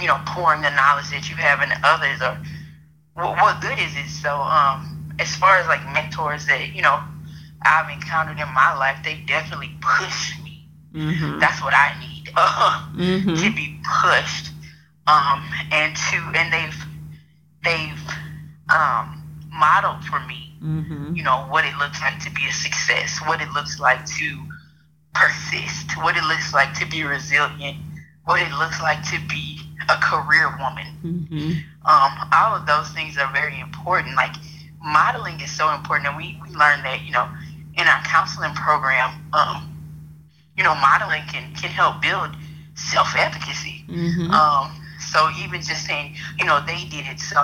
you 0.00 0.06
know, 0.06 0.20
pouring 0.26 0.62
the 0.62 0.70
knowledge 0.70 1.10
that 1.10 1.28
you 1.30 1.36
have 1.36 1.62
into 1.62 1.78
others, 1.82 2.20
or 2.20 2.36
what, 3.14 3.36
what 3.36 3.60
good 3.60 3.78
is 3.78 3.96
it? 3.96 4.08
So, 4.08 4.34
um, 4.34 5.14
as 5.18 5.34
far 5.36 5.58
as 5.58 5.66
like 5.66 5.84
mentors 5.92 6.46
that 6.46 6.74
you 6.74 6.82
know 6.82 7.00
I've 7.62 7.90
encountered 7.90 8.38
in 8.38 8.48
my 8.54 8.76
life, 8.76 8.98
they 9.02 9.22
definitely 9.26 9.70
push 9.80 10.38
me. 10.42 10.68
Mm-hmm. 10.92 11.38
That's 11.38 11.62
what 11.62 11.74
I 11.74 11.96
need 12.00 12.30
uh, 12.36 12.88
mm-hmm. 12.96 13.34
to 13.34 13.54
be 13.54 13.80
pushed, 14.02 14.52
um, 15.06 15.44
and 15.72 15.96
to 15.96 16.16
and 16.34 16.52
they've 16.52 16.84
they've 17.64 18.14
um, 18.68 19.22
modeled 19.50 20.04
for 20.04 20.20
me. 20.20 20.54
Mm-hmm. 20.62 21.14
You 21.14 21.22
know, 21.22 21.46
what 21.48 21.64
it 21.64 21.76
looks 21.78 22.00
like 22.00 22.18
to 22.24 22.30
be 22.30 22.46
a 22.48 22.52
success, 22.52 23.18
what 23.26 23.40
it 23.40 23.50
looks 23.52 23.78
like 23.78 24.04
to 24.06 24.42
persist, 25.14 25.96
what 25.98 26.16
it 26.16 26.24
looks 26.24 26.52
like 26.52 26.74
to 26.74 26.86
be 26.86 27.02
resilient, 27.04 27.78
what 28.26 28.42
it 28.42 28.52
looks 28.58 28.80
like 28.82 29.02
to 29.04 29.18
be 29.28 29.60
a 29.88 29.96
career 30.02 30.50
woman. 30.58 30.86
Mm-hmm. 31.02 31.50
Um, 31.86 32.28
all 32.34 32.54
of 32.56 32.66
those 32.66 32.90
things 32.90 33.16
are 33.16 33.32
very 33.32 33.58
important. 33.60 34.16
Like 34.16 34.34
modeling 34.82 35.40
is 35.40 35.50
so 35.50 35.72
important, 35.72 36.08
and 36.08 36.16
we, 36.16 36.38
we 36.42 36.50
learned 36.54 36.84
that 36.84 37.02
you 37.06 37.12
know 37.12 37.28
in 37.78 37.86
our 37.86 38.02
counseling 38.02 38.52
program. 38.54 39.14
Um, 39.32 39.72
you 40.56 40.64
know, 40.64 40.74
modeling 40.74 41.22
can 41.28 41.54
can 41.54 41.70
help 41.70 42.02
build 42.02 42.36
self 42.74 43.14
efficacy. 43.16 43.84
Mm-hmm. 43.88 44.30
Um, 44.30 44.74
so 44.98 45.28
even 45.38 45.60
just 45.62 45.86
saying, 45.86 46.16
you 46.38 46.44
know, 46.44 46.60
they 46.66 46.84
did 46.90 47.06
it, 47.06 47.20
so 47.20 47.38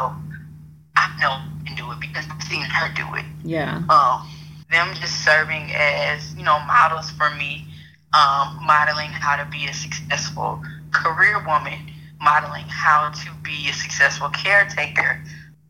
I 0.97 1.17
know 1.21 1.31
I 1.31 1.63
can 1.67 1.77
do 1.77 1.91
it 1.93 2.01
because 2.01 2.25
I've 2.29 2.43
seen 2.43 2.63
her 2.63 2.93
do 2.95 3.07
it. 3.15 3.25
Yeah. 3.45 3.83
Um, 3.89 4.29
them 4.71 4.89
just 4.95 5.25
serving 5.25 5.71
as 5.75 6.35
you 6.35 6.43
know 6.43 6.59
models 6.67 7.11
for 7.11 7.31
me, 7.37 7.67
um, 8.15 8.59
modeling 8.63 9.11
how 9.11 9.37
to 9.37 9.49
be 9.51 9.67
a 9.67 9.75
successful 9.75 10.63
career 10.91 11.43
woman, 11.47 11.91
modeling 12.21 12.65
how 12.69 13.11
to 13.11 13.31
be 13.43 13.69
a 13.69 13.73
successful 13.73 14.29
caretaker, 14.31 15.23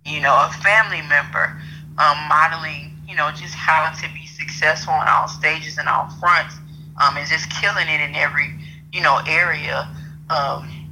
you 0.05 0.21
know, 0.21 0.35
a 0.35 0.53
family 0.63 1.03
member, 1.09 1.61
um, 1.99 2.19
modeling, 2.29 2.97
you 3.09 3.17
know, 3.17 3.31
just 3.31 3.55
how 3.55 3.93
to 3.93 4.13
be 4.15 4.27
successful 4.27 4.93
on 4.93 5.07
all 5.09 5.29
stages 5.29 5.79
and 5.79 5.89
all 5.89 6.09
fronts, 6.21 6.57
um, 7.03 7.17
and 7.17 7.29
just 7.29 7.51
killing 7.51 7.89
it 7.89 8.01
in 8.01 8.15
every, 8.15 8.55
you 8.93 9.01
know, 9.01 9.21
area. 9.27 9.89
Um, 10.31 10.83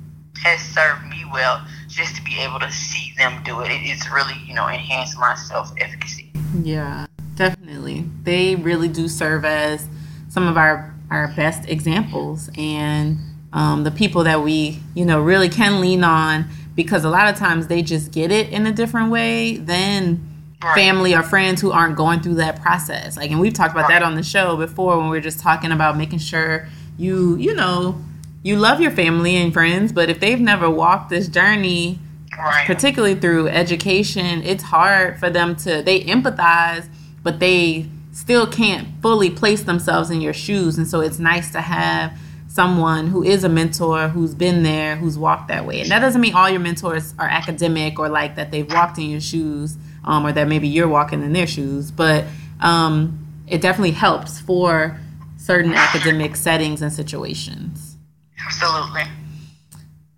has 0.43 0.61
served 0.61 1.07
me 1.07 1.25
well 1.33 1.65
just 1.89 2.17
to 2.17 2.23
be 2.23 2.39
able 2.41 2.59
to 2.61 2.71
see 2.71 3.13
them 3.17 3.43
do 3.45 3.61
it. 3.61 3.69
It's 3.71 4.11
really, 4.11 4.35
you 4.47 4.55
know, 4.55 4.67
enhanced 4.69 5.19
my 5.19 5.35
self 5.35 5.73
efficacy. 5.79 6.33
Yeah, 6.63 7.07
definitely. 7.35 8.07
They 8.23 8.57
really 8.57 8.89
do 8.89 9.09
serve 9.09 9.45
as 9.45 9.87
some 10.29 10.49
of 10.49 10.57
our, 10.57 10.95
our 11.11 11.29
best 11.35 11.69
examples 11.69 12.51
and 12.57 13.19
um, 13.53 13.85
the 13.85 13.91
people 13.91 14.25
that 14.25 14.43
we, 14.43 14.81
you 14.95 15.05
know, 15.05 15.21
really 15.21 15.49
can 15.49 15.81
lean 15.81 16.05
on 16.05 16.49
because 16.75 17.05
a 17.05 17.11
lot 17.11 17.29
of 17.29 17.37
times 17.39 17.67
they 17.67 17.83
just 17.83 18.13
get 18.13 18.31
it 18.31 18.49
in 18.51 18.67
a 18.67 18.73
different 18.73 19.11
way 19.11 19.57
than 19.57 20.21
right. 20.63 20.75
family 20.75 21.15
or 21.15 21.23
friends 21.23 21.61
who 21.61 21.73
aren't 21.73 21.97
going 21.97 22.21
through 22.21 22.35
that 22.35 22.61
process. 22.61 23.17
Like, 23.17 23.31
and 23.31 23.41
we've 23.41 23.53
talked 23.53 23.73
about 23.73 23.89
right. 23.89 24.01
that 24.01 24.03
on 24.03 24.15
the 24.15 24.23
show 24.23 24.57
before 24.57 24.99
when 24.99 25.09
we 25.09 25.19
are 25.19 25.23
just 25.23 25.41
talking 25.41 25.73
about 25.73 25.97
making 25.97 26.21
sure 26.21 26.69
you, 26.97 27.37
you 27.37 27.55
know, 27.55 28.01
you 28.43 28.57
love 28.57 28.81
your 28.81 28.91
family 28.91 29.37
and 29.37 29.53
friends, 29.53 29.93
but 29.93 30.09
if 30.09 30.21
they've 30.21 30.41
never 30.41 30.71
walked 30.71 31.11
this 31.11 31.29
journey, 31.29 31.99
right. 32.39 32.67
particularly 32.67 33.15
through 33.15 33.49
education, 33.49 34.43
it's 34.43 34.63
hard 34.63 35.19
for 35.19 35.29
them 35.29 35.57
to 35.57 35.83
they 35.83 36.03
empathize, 36.05 36.89
but 37.23 37.41
they 37.41 37.89
still 38.13 38.47
can't 38.47 38.89
fully 39.01 39.31
place 39.31 39.63
themselves 39.63 40.11
in 40.11 40.21
your 40.21 40.33
shoes. 40.33 40.79
And 40.79 40.87
so 40.87 41.01
it's 41.01 41.19
nice 41.19 41.53
to 41.53 41.61
have 41.61 42.19
someone 42.49 43.07
who 43.07 43.23
is 43.23 43.45
a 43.45 43.49
mentor 43.49 44.09
who's 44.09 44.35
been 44.35 44.63
there, 44.65 44.97
who's 44.97 45.17
walked 45.17 45.49
that 45.49 45.65
way. 45.65 45.81
And 45.81 45.91
that 45.91 46.01
doesn't 46.01 46.21
mean 46.21 46.35
all 46.35 46.51
your 46.51 46.61
mentors 46.61 47.15
are 47.19 47.29
academic 47.29 47.99
or 47.99 48.09
like 48.09 48.35
that 48.37 48.51
they've 48.51 48.71
walked 48.71 48.99
in 48.99 49.09
your 49.09 49.21
shoes, 49.21 49.77
um, 50.05 50.27
or 50.27 50.33
that 50.33 50.49
maybe 50.49 50.67
you're 50.67 50.89
walking 50.89 51.23
in 51.23 51.33
their 51.33 51.47
shoes, 51.47 51.91
but 51.91 52.25
um, 52.61 53.27
it 53.47 53.61
definitely 53.61 53.93
helps 53.93 54.41
for 54.41 54.99
certain 55.37 55.73
academic 55.75 56.37
settings 56.37 56.83
and 56.83 56.93
situations. 56.93 57.97
Absolutely. 58.45 59.05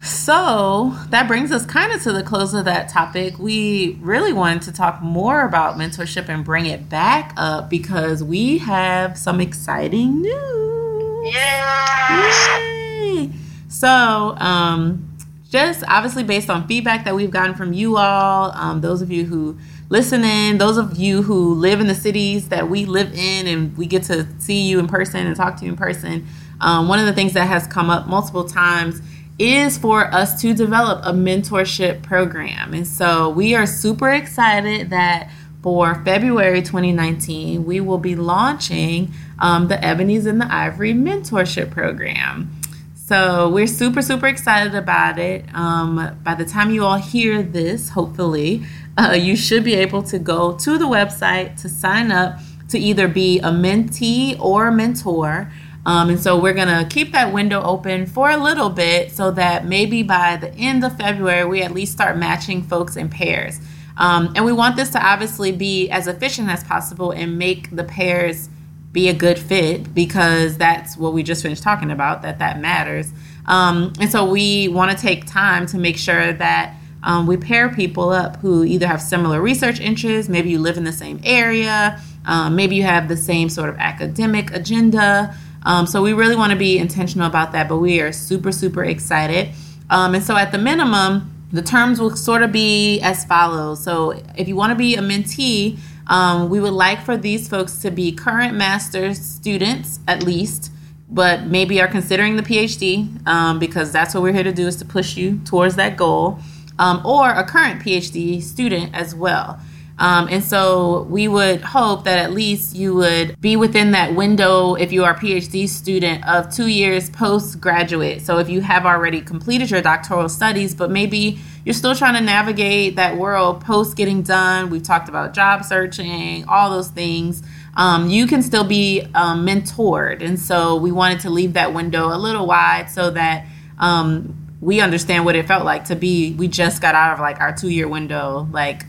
So 0.03 0.97
that 1.11 1.29
brings 1.29 1.53
us 1.53 1.65
kind 1.65 1.93
of 1.93 2.03
to 2.03 2.13
the 2.13 2.25
close 2.25 2.55
of 2.55 2.65
that 2.65 2.89
topic. 2.89 3.39
We 3.39 3.99
really 4.01 4.33
wanted 4.33 4.63
to 4.63 4.73
talk 4.73 5.01
more 5.01 5.47
about 5.47 5.77
mentorship 5.77 6.29
and 6.29 6.45
bring 6.45 6.67
it 6.67 6.89
back 6.89 7.33
up 7.37 7.71
because 7.71 8.25
we 8.25 8.59
have 8.59 9.17
some 9.17 9.41
exciting 9.41 10.23
news. 10.23 11.33
Yeah. 11.33 12.59
Yay! 12.59 13.31
So, 13.69 14.35
um, 14.39 15.09
just 15.51 15.85
obviously 15.87 16.25
based 16.25 16.51
on 16.51 16.67
feedback 16.67 17.05
that 17.05 17.15
we've 17.15 17.31
gotten 17.31 17.55
from 17.55 17.73
you 17.73 17.97
all, 17.97 18.51
um, 18.57 18.81
those 18.81 19.03
of 19.03 19.13
you 19.13 19.25
who 19.27 19.57
listen 19.89 20.25
in, 20.25 20.59
those 20.59 20.79
of 20.79 20.99
you 20.99 21.23
who 21.23 21.55
live 21.55 21.81
in 21.81 21.87
the 21.87 21.95
cities 21.95 22.49
that 22.49 22.69
we 22.69 22.87
live 22.87 23.13
in 23.15 23.47
and 23.47 23.77
we 23.77 23.87
get 23.87 24.03
to 24.05 24.27
see 24.41 24.63
you 24.63 24.81
in 24.81 24.89
person 24.89 25.29
and 25.29 25.37
talk 25.37 25.59
to 25.59 25.65
you 25.65 25.71
in 25.71 25.77
person 25.77 26.27
um, 26.63 26.89
one 26.89 26.99
of 26.99 27.07
the 27.07 27.13
things 27.13 27.35
that 27.35 27.47
has 27.47 27.67
come 27.67 27.91
up 27.91 28.07
multiple 28.07 28.45
times 28.45 29.03
is 29.39 29.79
for 29.79 30.05
us 30.13 30.41
to 30.43 30.55
develop 30.55 31.01
a 31.05 31.13
mentorship 31.13 32.03
program. 32.03 32.75
And 32.75 32.87
so 32.87 33.31
we 33.31 33.55
are 33.55 33.67
super 33.67 34.11
excited 34.11 34.91
that 34.91 35.31
for 35.63 35.95
February 36.05 36.61
2019, 36.61 37.65
we 37.65 37.81
will 37.81 37.99
be 37.99 38.17
launching 38.17 39.13
um, 39.39 39.69
the 39.69 39.77
Ebonies 39.77 40.27
in 40.27 40.39
the 40.39 40.53
Ivory 40.53 40.93
mentorship 40.93 41.71
program. 41.71 42.51
So 42.95 43.49
we're 43.49 43.67
super, 43.67 44.03
super 44.03 44.27
excited 44.27 44.75
about 44.75 45.19
it. 45.19 45.45
Um, 45.55 46.19
by 46.23 46.35
the 46.35 46.45
time 46.45 46.71
you 46.71 46.85
all 46.85 46.99
hear 46.99 47.43
this, 47.43 47.91
hopefully, 47.91 48.65
uh, 48.97 49.13
you 49.13 49.37
should 49.37 49.65
be 49.65 49.75
able 49.75 50.03
to 50.05 50.19
go 50.19 50.57
to 50.59 50.79
the 50.79 50.87
website 50.87 51.61
to 51.63 51.69
sign 51.69 52.11
up 52.11 52.39
to 52.69 52.79
either 52.79 53.07
be 53.07 53.39
a 53.41 53.51
mentee 53.51 54.39
or 54.41 54.69
a 54.69 54.73
mentor. 54.73 55.53
Um, 55.85 56.11
and 56.11 56.21
so 56.21 56.39
we're 56.39 56.55
going 56.55 56.69
to 56.69 56.89
keep 56.89 57.13
that 57.13 57.33
window 57.33 57.61
open 57.63 58.07
for 58.07 58.31
a 58.31 58.37
little 58.37 58.71
bit 58.71 59.11
so 59.11 59.31
that 59.33 59.67
maybe 59.67 60.03
by 60.03 60.37
the 60.37 60.53
end 60.55 60.85
of 60.85 60.97
February, 60.97 61.45
we 61.45 61.63
at 61.63 61.73
least 61.73 61.93
start 61.93 62.17
matching 62.17 62.63
folks 62.63 62.97
in 62.97 63.09
pairs. 63.09 63.59
Um, 63.97 64.33
and 64.37 64.45
we 64.45 64.53
want 64.53 64.77
this 64.77 64.91
to 64.91 65.05
obviously 65.05 65.53
be 65.53 65.91
as 65.91 66.07
efficient 66.07 66.49
as 66.49 66.65
possible 66.65 67.11
and 67.11 67.39
make 67.39 67.75
the 67.75 67.85
pairs 67.85 68.49
be 68.93 69.09
a 69.09 69.15
good 69.15 69.39
fit 69.39 69.95
because 69.95 70.57
that's 70.57 70.97
what 70.97 71.13
we 71.15 71.23
just 71.23 71.43
finished 71.43 71.63
talking 71.63 71.91
about, 71.91 72.23
that 72.23 72.39
that 72.39 72.61
matters. 72.61 73.11
Um, 73.47 73.93
and 74.01 74.11
so 74.11 74.25
we 74.25 74.69
want 74.69 74.97
to 74.97 75.03
take 75.03 75.27
time 75.27 75.67
to 75.67 75.79
make 75.79 75.97
sure 75.97 76.33
that 76.33 76.77
um, 77.03 77.27
we 77.27 77.37
pair 77.37 77.69
people 77.69 78.11
up 78.11 78.37
who 78.37 78.65
either 78.65 78.87
have 78.87 79.03
similar 79.03 79.41
research 79.41 79.81
interests, 79.81 80.29
maybe 80.29 80.51
you 80.51 80.61
live 80.61 80.77
in 80.77 80.85
the 80.85 80.93
same 80.93 81.21
area, 81.25 82.01
um, 82.27 82.55
maybe 82.55 82.77
you 82.77 82.85
have 82.85 83.09
the 83.09 83.17
same 83.17 83.49
sort 83.49 83.69
of 83.69 83.77
academic 83.79 84.53
agenda. 84.53 85.35
Um, 85.65 85.87
so 85.87 86.03
we 86.03 86.13
really 86.13 86.37
want 86.37 86.51
to 86.53 86.59
be 86.59 86.79
intentional 86.79 87.27
about 87.27 87.53
that, 87.53 87.69
but 87.69 87.79
we 87.79 88.01
are 88.01 88.13
super, 88.13 88.53
super 88.53 88.85
excited. 88.85 89.51
Um, 89.91 90.15
and 90.15 90.25
so 90.25 90.37
at 90.37 90.53
the 90.53 90.59
minimum, 90.59 91.29
the 91.53 91.63
terms 91.63 92.01
will 92.01 92.17
sort 92.17 92.43
of 92.43 92.51
be 92.51 93.01
as 93.01 93.25
follows. 93.25 93.83
So 93.85 94.13
if 94.37 94.49
you 94.49 94.57
want 94.57 94.71
to 94.71 94.77
be 94.77 94.97
a 94.97 95.01
mentee, 95.01 95.79
um, 96.07 96.49
we 96.49 96.61
would 96.61 96.73
like 96.73 97.03
for 97.03 97.17
these 97.17 97.49
folks 97.49 97.79
to 97.79 97.91
be 97.91 98.11
current 98.13 98.55
master's 98.55 99.21
students 99.21 100.01
at 100.09 100.23
least, 100.23 100.73
but 101.09 101.45
maybe 101.47 101.81
are 101.81 101.89
considering 101.89 102.37
the 102.37 102.43
PhD 102.43 103.27
um, 103.27 103.59
because 103.59 103.93
that's 103.93 104.15
what 104.15 104.23
we're 104.23 104.33
here 104.33 104.43
to 104.43 104.53
do 104.53 104.67
is 104.67 104.77
to 104.77 104.85
push 104.85 105.17
you 105.17 105.41
towards 105.45 105.77
that 105.77 105.97
goal, 105.97 106.39
um, 106.79 107.05
or 107.05 107.31
a 107.31 107.45
current 107.45 107.83
PhD 107.83 108.43
student 108.43 108.95
as 108.95 109.15
well. 109.15 109.61
Um, 109.99 110.29
and 110.31 110.43
so 110.43 111.03
we 111.03 111.29
would 111.29 111.61
hope 111.61 112.05
that 112.05 112.19
at 112.19 112.33
least 112.33 112.75
you 112.75 112.95
would 112.95 113.41
be 113.41 113.57
within 113.57 113.93
that 113.93 114.15
window 114.15 114.75
if 114.75 114.93
you 114.93 115.05
are 115.05 115.13
a 115.13 115.19
PhD 115.19 115.69
student 115.69 116.27
of 116.27 116.53
two 116.53 116.67
years 116.67 117.11
postgraduate. 117.11 118.23
So 118.23 118.39
if 118.39 118.49
you 118.49 118.63
have 118.63 118.87
already 118.87 119.21
completed 119.21 119.71
your 119.71 119.83
doctoral 119.83 120.29
studies, 120.29 120.75
but 120.75 120.91
maybe 120.91 121.39
you're 121.65 121.75
still 121.75 121.95
trying 121.95 122.15
to 122.15 122.21
navigate 122.21 122.97
that 122.97 123.17
world 123.17 123.61
post 123.61 123.97
getting 123.97 124.23
done, 124.23 124.71
we've 124.71 124.83
talked 124.83 125.09
about 125.09 125.35
job 125.35 125.65
searching, 125.65 126.45
all 126.49 126.71
those 126.71 126.89
things. 126.89 127.43
Um, 127.77 128.11
you 128.11 128.27
can 128.27 128.43
still 128.43 128.65
be 128.65 129.03
um, 129.15 129.47
mentored. 129.47 130.23
And 130.23 130.39
so 130.39 130.77
we 130.77 130.91
wanted 130.91 131.21
to 131.21 131.31
leave 131.31 131.53
that 131.55 131.73
window 131.73 132.09
a 132.09 132.19
little 132.19 132.47
wide 132.47 132.91
so 132.91 133.11
that 133.11 133.47
um, 133.79 134.57
we 134.61 134.81
understand 134.81 135.25
what 135.25 135.37
it 135.37 135.47
felt 135.47 135.65
like 135.65 135.87
to 135.87 135.97
be, 135.97 136.33
we 136.35 136.49
just 136.49 136.83
got 136.83 136.95
out 136.95 137.15
of 137.15 137.21
like 137.21 137.41
our 137.41 137.55
two 137.55 137.69
year 137.69 137.89
window, 137.89 138.49
like 138.53 138.85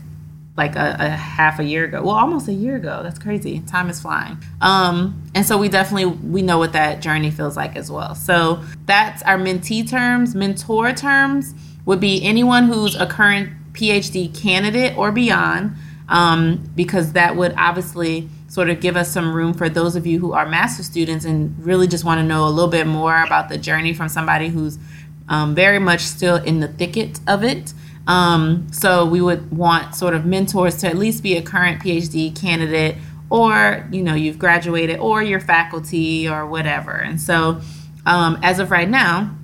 like 0.56 0.76
a, 0.76 0.96
a, 1.00 1.08
half 1.08 1.58
a 1.58 1.64
year 1.64 1.84
ago. 1.84 2.02
Well 2.02 2.14
almost 2.14 2.46
a 2.48 2.52
year 2.52 2.76
ago. 2.76 3.00
That's 3.02 3.18
crazy. 3.18 3.60
Time 3.60 3.90
is 3.90 4.00
flying. 4.00 4.38
Um 4.60 5.22
and 5.34 5.44
so 5.44 5.58
we 5.58 5.68
definitely 5.68 6.06
we 6.06 6.42
know 6.42 6.58
what 6.58 6.72
that 6.74 7.02
journey 7.02 7.30
feels 7.30 7.56
like 7.56 7.76
as 7.76 7.90
well. 7.90 8.14
So 8.14 8.62
that's 8.86 9.22
our 9.24 9.36
mentee 9.36 9.88
terms. 9.88 10.34
Mentor 10.34 10.92
terms 10.92 11.54
would 11.86 12.00
be 12.00 12.22
anyone 12.24 12.64
who's 12.64 12.94
a 12.94 13.06
current 13.06 13.50
phd 13.74 14.40
candidate 14.40 14.96
or 14.96 15.10
beyond 15.10 15.74
um, 16.08 16.70
because 16.74 17.12
that 17.12 17.36
would 17.36 17.54
obviously 17.56 18.28
sort 18.48 18.70
of 18.70 18.80
give 18.80 18.96
us 18.96 19.10
some 19.10 19.34
room 19.34 19.52
for 19.52 19.68
those 19.68 19.96
of 19.96 20.06
you 20.06 20.18
who 20.18 20.32
are 20.32 20.46
master 20.46 20.82
students 20.82 21.24
and 21.24 21.54
really 21.64 21.88
just 21.88 22.04
want 22.04 22.18
to 22.18 22.22
know 22.22 22.46
a 22.46 22.50
little 22.50 22.70
bit 22.70 22.86
more 22.86 23.22
about 23.24 23.48
the 23.48 23.58
journey 23.58 23.92
from 23.92 24.08
somebody 24.08 24.48
who's 24.48 24.78
um, 25.28 25.54
very 25.54 25.78
much 25.78 26.02
still 26.02 26.36
in 26.36 26.60
the 26.60 26.68
thicket 26.68 27.18
of 27.26 27.42
it 27.42 27.72
um, 28.06 28.66
so 28.72 29.06
we 29.06 29.20
would 29.20 29.50
want 29.50 29.94
sort 29.94 30.14
of 30.14 30.26
mentors 30.26 30.76
to 30.78 30.88
at 30.88 30.96
least 30.96 31.22
be 31.22 31.36
a 31.36 31.42
current 31.42 31.82
PhD 31.82 32.38
candidate, 32.38 32.96
or 33.30 33.88
you 33.90 34.02
know 34.02 34.14
you've 34.14 34.38
graduated, 34.38 34.98
or 34.98 35.22
your 35.22 35.40
faculty, 35.40 36.28
or 36.28 36.46
whatever. 36.46 36.92
And 36.92 37.20
so 37.20 37.60
um, 38.06 38.38
as 38.42 38.58
of 38.58 38.70
right 38.70 38.88
now, 38.88 39.34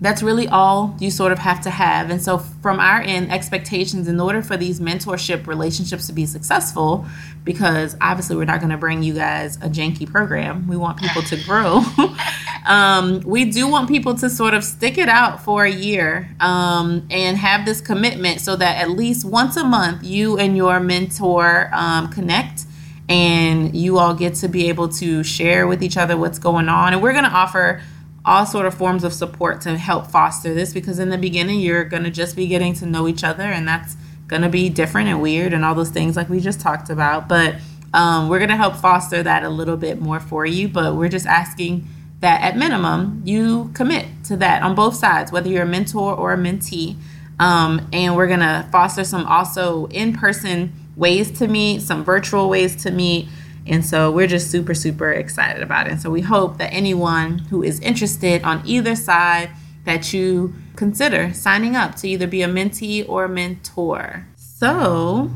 that's 0.00 0.22
really 0.22 0.48
all 0.48 0.96
you 0.98 1.10
sort 1.10 1.30
of 1.30 1.38
have 1.38 1.60
to 1.62 1.70
have. 1.70 2.10
And 2.10 2.22
so, 2.22 2.38
from 2.38 2.80
our 2.80 3.02
end, 3.02 3.30
expectations 3.30 4.08
in 4.08 4.18
order 4.18 4.42
for 4.42 4.56
these 4.56 4.80
mentorship 4.80 5.46
relationships 5.46 6.06
to 6.06 6.12
be 6.12 6.24
successful, 6.24 7.06
because 7.44 7.96
obviously 8.00 8.36
we're 8.36 8.46
not 8.46 8.60
going 8.60 8.70
to 8.70 8.78
bring 8.78 9.02
you 9.02 9.14
guys 9.14 9.56
a 9.56 9.68
janky 9.68 10.10
program, 10.10 10.66
we 10.68 10.76
want 10.76 10.98
people 10.98 11.22
to 11.22 11.36
grow. 11.44 11.82
um, 12.66 13.20
we 13.26 13.44
do 13.44 13.68
want 13.68 13.88
people 13.88 14.14
to 14.14 14.30
sort 14.30 14.54
of 14.54 14.64
stick 14.64 14.96
it 14.96 15.08
out 15.08 15.42
for 15.42 15.64
a 15.64 15.70
year 15.70 16.34
um, 16.40 17.06
and 17.10 17.36
have 17.36 17.66
this 17.66 17.80
commitment 17.80 18.40
so 18.40 18.56
that 18.56 18.80
at 18.80 18.90
least 18.90 19.24
once 19.24 19.56
a 19.56 19.64
month 19.64 20.02
you 20.02 20.38
and 20.38 20.56
your 20.56 20.80
mentor 20.80 21.68
um, 21.72 22.08
connect 22.08 22.64
and 23.08 23.76
you 23.76 23.98
all 23.98 24.14
get 24.14 24.36
to 24.36 24.48
be 24.48 24.68
able 24.68 24.88
to 24.88 25.22
share 25.24 25.66
with 25.66 25.82
each 25.82 25.96
other 25.96 26.16
what's 26.16 26.38
going 26.38 26.68
on. 26.68 26.92
And 26.92 27.02
we're 27.02 27.12
going 27.12 27.24
to 27.24 27.30
offer 27.30 27.82
all 28.24 28.44
sort 28.44 28.66
of 28.66 28.74
forms 28.74 29.04
of 29.04 29.12
support 29.12 29.60
to 29.62 29.78
help 29.78 30.06
foster 30.06 30.52
this 30.52 30.72
because 30.72 30.98
in 30.98 31.08
the 31.08 31.18
beginning 31.18 31.60
you're 31.60 31.84
going 31.84 32.04
to 32.04 32.10
just 32.10 32.36
be 32.36 32.46
getting 32.46 32.74
to 32.74 32.86
know 32.86 33.08
each 33.08 33.24
other 33.24 33.44
and 33.44 33.66
that's 33.66 33.96
going 34.26 34.42
to 34.42 34.48
be 34.48 34.68
different 34.68 35.08
and 35.08 35.20
weird 35.22 35.52
and 35.52 35.64
all 35.64 35.74
those 35.74 35.90
things 35.90 36.16
like 36.16 36.28
we 36.28 36.40
just 36.40 36.60
talked 36.60 36.90
about. 36.90 37.28
But 37.28 37.56
um, 37.92 38.28
we're 38.28 38.38
going 38.38 38.50
to 38.50 38.56
help 38.56 38.76
foster 38.76 39.22
that 39.22 39.42
a 39.42 39.48
little 39.48 39.76
bit 39.76 40.00
more 40.00 40.20
for 40.20 40.46
you 40.46 40.68
but 40.68 40.94
we're 40.94 41.08
just 41.08 41.26
asking 41.26 41.86
that 42.20 42.42
at 42.42 42.56
minimum 42.56 43.22
you 43.24 43.70
commit 43.74 44.06
to 44.24 44.36
that 44.36 44.62
on 44.62 44.74
both 44.74 44.94
sides 44.94 45.32
whether 45.32 45.48
you're 45.48 45.62
a 45.62 45.66
mentor 45.66 46.14
or 46.14 46.32
a 46.32 46.36
mentee. 46.36 46.96
Um, 47.38 47.88
and 47.92 48.16
we're 48.16 48.26
going 48.26 48.40
to 48.40 48.68
foster 48.70 49.02
some 49.02 49.24
also 49.24 49.86
in-person 49.86 50.74
ways 50.94 51.30
to 51.38 51.48
meet 51.48 51.80
some 51.80 52.04
virtual 52.04 52.50
ways 52.50 52.76
to 52.82 52.90
meet 52.90 53.26
and 53.66 53.84
so 53.84 54.10
we're 54.10 54.26
just 54.26 54.50
super, 54.50 54.74
super 54.74 55.12
excited 55.12 55.62
about 55.62 55.86
it. 55.86 55.92
And 55.92 56.00
so 56.00 56.10
we 56.10 56.22
hope 56.22 56.58
that 56.58 56.72
anyone 56.72 57.38
who 57.50 57.62
is 57.62 57.78
interested 57.80 58.42
on 58.42 58.62
either 58.64 58.96
side 58.96 59.50
that 59.84 60.12
you 60.12 60.54
consider 60.76 61.32
signing 61.32 61.76
up 61.76 61.94
to 61.96 62.08
either 62.08 62.26
be 62.26 62.42
a 62.42 62.48
mentee 62.48 63.06
or 63.08 63.24
a 63.24 63.28
mentor. 63.28 64.26
So, 64.36 65.30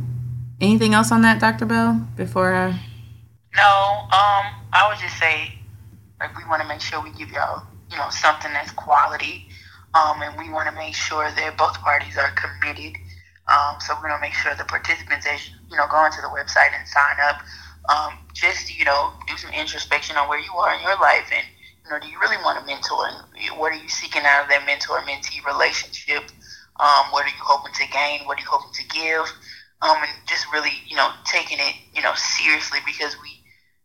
anything 0.61 0.95
else 0.95 1.11
on 1.12 1.22
that, 1.22 1.41
Dr. 1.41 1.66
Bell, 1.66 2.07
before 2.16 2.55
I... 2.55 2.68
No, 3.57 4.09
um, 4.12 4.45
I 4.72 4.89
would 4.89 4.99
just 4.99 5.18
say, 5.18 5.55
like, 6.20 6.37
we 6.37 6.45
want 6.49 6.61
to 6.62 6.68
make 6.68 6.81
sure 6.81 7.01
we 7.03 7.11
give 7.11 7.31
y'all, 7.31 7.62
you 7.91 7.97
know, 7.97 8.11
something 8.11 8.53
that's 8.53 8.72
quality. 8.72 9.49
Um, 9.95 10.22
and 10.22 10.37
we 10.37 10.51
want 10.51 10.68
to 10.68 10.75
make 10.75 10.95
sure 10.95 11.31
that 11.31 11.57
both 11.57 11.81
parties 11.81 12.18
are 12.18 12.33
committed. 12.33 12.97
Um, 13.47 13.77
so 13.79 13.95
we're 13.95 14.09
going 14.09 14.18
to 14.18 14.20
make 14.20 14.35
sure 14.35 14.55
the 14.57 14.64
participants, 14.64 15.27
as 15.27 15.49
you 15.70 15.77
know, 15.77 15.87
go 15.89 15.97
onto 15.97 16.20
the 16.20 16.29
website 16.29 16.77
and 16.77 16.87
sign 16.89 17.16
up 17.22 17.43
um, 17.89 18.14
just 18.32 18.76
you 18.76 18.85
know 18.85 19.12
do 19.26 19.37
some 19.37 19.53
introspection 19.53 20.16
on 20.16 20.28
where 20.28 20.39
you 20.39 20.53
are 20.57 20.74
in 20.74 20.82
your 20.82 20.97
life 21.01 21.28
and 21.35 21.45
you 21.85 21.91
know 21.91 21.99
do 22.01 22.09
you 22.09 22.18
really 22.20 22.37
want 22.39 22.62
a 22.62 22.66
mentor? 22.66 23.09
And 23.09 23.59
what 23.59 23.72
are 23.72 23.80
you 23.80 23.89
seeking 23.89 24.22
out 24.24 24.45
of 24.45 24.49
that 24.49 24.64
mentor 24.66 25.01
mentee 25.03 25.45
relationship? 25.45 26.24
Um, 26.80 27.11
what 27.11 27.24
are 27.24 27.28
you 27.28 27.43
hoping 27.43 27.72
to 27.74 27.87
gain? 27.93 28.26
What 28.26 28.39
are 28.39 28.43
you 28.43 28.49
hoping 28.49 28.72
to 28.72 28.89
give? 28.89 29.24
Um, 29.82 29.97
and 30.01 30.11
just 30.26 30.47
really 30.53 30.72
you 30.87 30.97
know 30.97 31.11
taking 31.24 31.59
it 31.61 31.74
you 31.95 32.03
know 32.03 32.12
seriously 32.16 32.78
because 32.87 33.16
we 33.22 33.43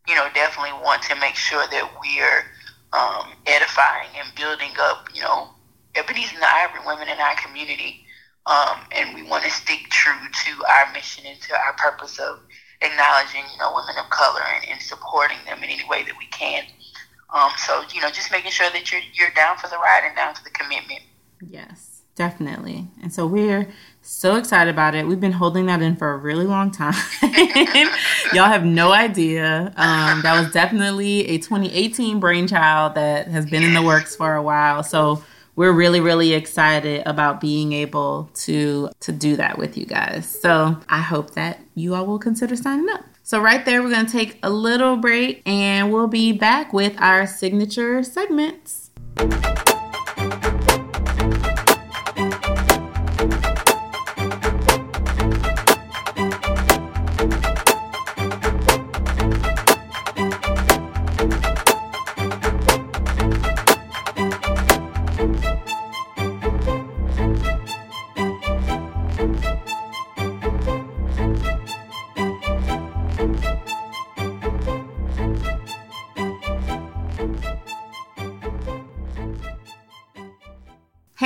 you 0.08 0.14
know 0.14 0.28
definitely 0.34 0.72
want 0.82 1.02
to 1.04 1.16
make 1.16 1.34
sure 1.34 1.66
that 1.70 1.90
we're 2.00 2.44
um, 2.92 3.30
edifying 3.46 4.08
and 4.18 4.34
building 4.34 4.72
up 4.80 5.08
you 5.14 5.22
know 5.22 5.50
Ebenezer 5.94 6.36
and 6.36 6.44
Ivory 6.44 6.80
women 6.86 7.08
in 7.08 7.18
our 7.18 7.34
community. 7.36 8.04
Um, 8.46 8.80
and 8.90 9.14
we 9.14 9.22
want 9.22 9.44
to 9.44 9.50
stick 9.50 9.90
true 9.90 10.14
to 10.14 10.64
our 10.64 10.92
mission 10.92 11.24
and 11.26 11.40
to 11.42 11.54
our 11.54 11.74
purpose 11.74 12.18
of 12.18 12.40
acknowledging, 12.82 13.44
you 13.52 13.58
know, 13.58 13.72
women 13.74 13.96
of 13.98 14.08
color 14.10 14.42
and, 14.56 14.72
and 14.72 14.82
supporting 14.82 15.38
them 15.46 15.58
in 15.58 15.70
any 15.70 15.88
way 15.88 16.02
that 16.04 16.14
we 16.18 16.26
can. 16.26 16.64
Um, 17.32 17.50
so, 17.56 17.82
you 17.92 18.00
know, 18.00 18.10
just 18.10 18.30
making 18.30 18.50
sure 18.50 18.68
that 18.70 18.90
you're 18.90 19.02
you're 19.14 19.30
down 19.30 19.56
for 19.56 19.68
the 19.68 19.76
ride 19.76 20.02
and 20.04 20.16
down 20.16 20.34
for 20.34 20.42
the 20.42 20.50
commitment. 20.50 21.02
Yes, 21.40 22.02
definitely. 22.16 22.88
And 23.02 23.12
so 23.12 23.26
we're 23.26 23.68
so 24.02 24.36
excited 24.36 24.70
about 24.70 24.94
it. 24.94 25.06
We've 25.06 25.20
been 25.20 25.32
holding 25.32 25.66
that 25.66 25.80
in 25.80 25.94
for 25.94 26.12
a 26.12 26.16
really 26.16 26.46
long 26.46 26.70
time. 26.70 26.94
Y'all 28.32 28.46
have 28.46 28.64
no 28.64 28.92
idea. 28.92 29.72
Um, 29.76 30.22
that 30.22 30.40
was 30.40 30.52
definitely 30.52 31.28
a 31.28 31.38
2018 31.38 32.18
brainchild 32.18 32.94
that 32.94 33.28
has 33.28 33.46
been 33.46 33.62
in 33.62 33.74
the 33.74 33.82
works 33.82 34.16
for 34.16 34.34
a 34.34 34.42
while. 34.42 34.82
So 34.82 35.22
we're 35.60 35.72
really 35.72 36.00
really 36.00 36.32
excited 36.32 37.02
about 37.04 37.38
being 37.38 37.74
able 37.74 38.30
to 38.32 38.88
to 38.98 39.12
do 39.12 39.36
that 39.36 39.58
with 39.58 39.76
you 39.76 39.84
guys. 39.84 40.24
So 40.26 40.78
i 40.88 41.00
hope 41.00 41.32
that 41.32 41.60
you 41.74 41.94
all 41.94 42.06
will 42.06 42.18
consider 42.18 42.56
signing 42.56 42.88
up. 42.88 43.04
So 43.22 43.42
right 43.42 43.62
there 43.66 43.82
we're 43.82 43.90
going 43.90 44.06
to 44.06 44.12
take 44.12 44.38
a 44.42 44.48
little 44.48 44.96
break 44.96 45.42
and 45.44 45.92
we'll 45.92 46.08
be 46.08 46.32
back 46.32 46.72
with 46.72 46.98
our 46.98 47.26
signature 47.26 48.02
segments 48.02 48.90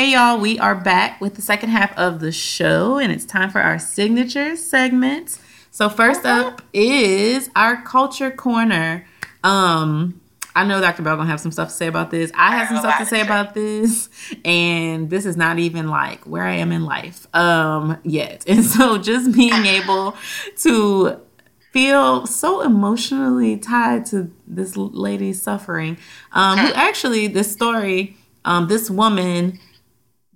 Hey 0.04 0.12
y'all, 0.12 0.38
we 0.38 0.58
are 0.58 0.74
back 0.74 1.18
with 1.22 1.34
the 1.34 1.40
second 1.40 1.70
half 1.70 1.96
of 1.96 2.20
the 2.20 2.30
show, 2.30 2.98
and 2.98 3.10
it's 3.10 3.24
time 3.24 3.48
for 3.48 3.62
our 3.62 3.78
signature 3.78 4.54
segments. 4.54 5.40
So 5.70 5.88
first 5.88 6.26
up 6.26 6.60
is 6.74 7.48
our 7.56 7.80
culture 7.80 8.30
corner. 8.30 9.06
Um, 9.42 10.20
I 10.54 10.66
know 10.66 10.78
Dr. 10.82 11.00
Bell 11.00 11.16
gonna 11.16 11.30
have 11.30 11.40
some 11.40 11.52
stuff 11.52 11.68
to 11.68 11.74
say 11.74 11.86
about 11.86 12.10
this. 12.10 12.30
I 12.34 12.54
have 12.54 12.68
some 12.68 12.76
stuff 12.80 12.98
to 12.98 13.06
say 13.06 13.22
about 13.22 13.54
this, 13.54 14.10
and 14.44 15.08
this 15.08 15.24
is 15.24 15.38
not 15.38 15.58
even 15.58 15.88
like 15.88 16.26
where 16.26 16.44
I 16.44 16.56
am 16.56 16.70
in 16.70 16.84
life 16.84 17.26
um 17.34 17.96
yet. 18.02 18.44
And 18.46 18.62
so 18.62 18.98
just 18.98 19.32
being 19.32 19.54
able 19.64 20.16
to 20.58 21.18
feel 21.72 22.26
so 22.26 22.60
emotionally 22.60 23.56
tied 23.56 24.04
to 24.08 24.30
this 24.46 24.76
lady's 24.76 25.40
suffering, 25.40 25.96
um, 26.32 26.58
who 26.58 26.74
actually 26.74 27.26
this 27.26 27.50
story, 27.50 28.18
um, 28.44 28.68
this 28.68 28.90
woman 28.90 29.58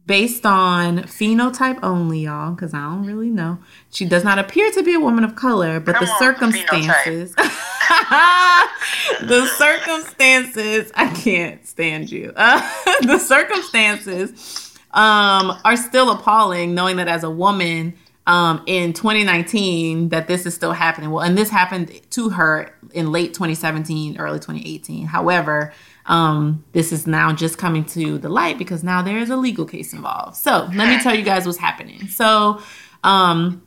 based 0.08 0.46
on 0.46 1.00
phenotype 1.00 1.78
only, 1.82 2.20
y'all, 2.20 2.52
because 2.52 2.72
I 2.72 2.80
don't 2.80 3.04
really 3.04 3.28
know. 3.28 3.58
She 3.90 4.06
does 4.06 4.24
not 4.24 4.38
appear 4.38 4.70
to 4.72 4.82
be 4.82 4.94
a 4.94 5.00
woman 5.00 5.22
of 5.22 5.36
color, 5.36 5.78
but 5.78 5.96
Come 5.96 6.06
the 6.06 6.18
circumstances, 6.18 7.34
the 9.20 9.46
circumstances, 9.58 10.90
I 10.94 11.12
can't 11.14 11.64
stand 11.66 12.10
you. 12.10 12.32
Uh, 12.34 12.60
the 13.02 13.18
circumstances 13.18 14.74
um, 14.92 15.52
are 15.64 15.76
still 15.76 16.10
appalling, 16.10 16.74
knowing 16.74 16.96
that 16.96 17.08
as 17.08 17.22
a 17.22 17.30
woman 17.30 17.92
um, 18.26 18.62
in 18.66 18.94
2019 18.94 20.08
that 20.08 20.26
this 20.26 20.46
is 20.46 20.54
still 20.54 20.72
happening. 20.72 21.10
Well, 21.10 21.22
and 21.22 21.36
this 21.36 21.50
happened 21.50 21.92
to 22.10 22.30
her 22.30 22.74
in 22.94 23.12
late 23.12 23.34
2017, 23.34 24.18
early 24.18 24.38
2018. 24.38 25.06
However, 25.06 25.74
um, 26.08 26.64
this 26.72 26.90
is 26.90 27.06
now 27.06 27.32
just 27.32 27.58
coming 27.58 27.84
to 27.84 28.18
the 28.18 28.30
light 28.30 28.58
because 28.58 28.82
now 28.82 29.02
there 29.02 29.18
is 29.18 29.30
a 29.30 29.36
legal 29.36 29.66
case 29.66 29.92
involved. 29.92 30.36
So 30.36 30.68
let 30.74 30.88
me 30.88 31.00
tell 31.02 31.14
you 31.14 31.22
guys 31.22 31.46
what's 31.46 31.58
happening. 31.58 32.08
So, 32.08 32.60
um, 33.04 33.62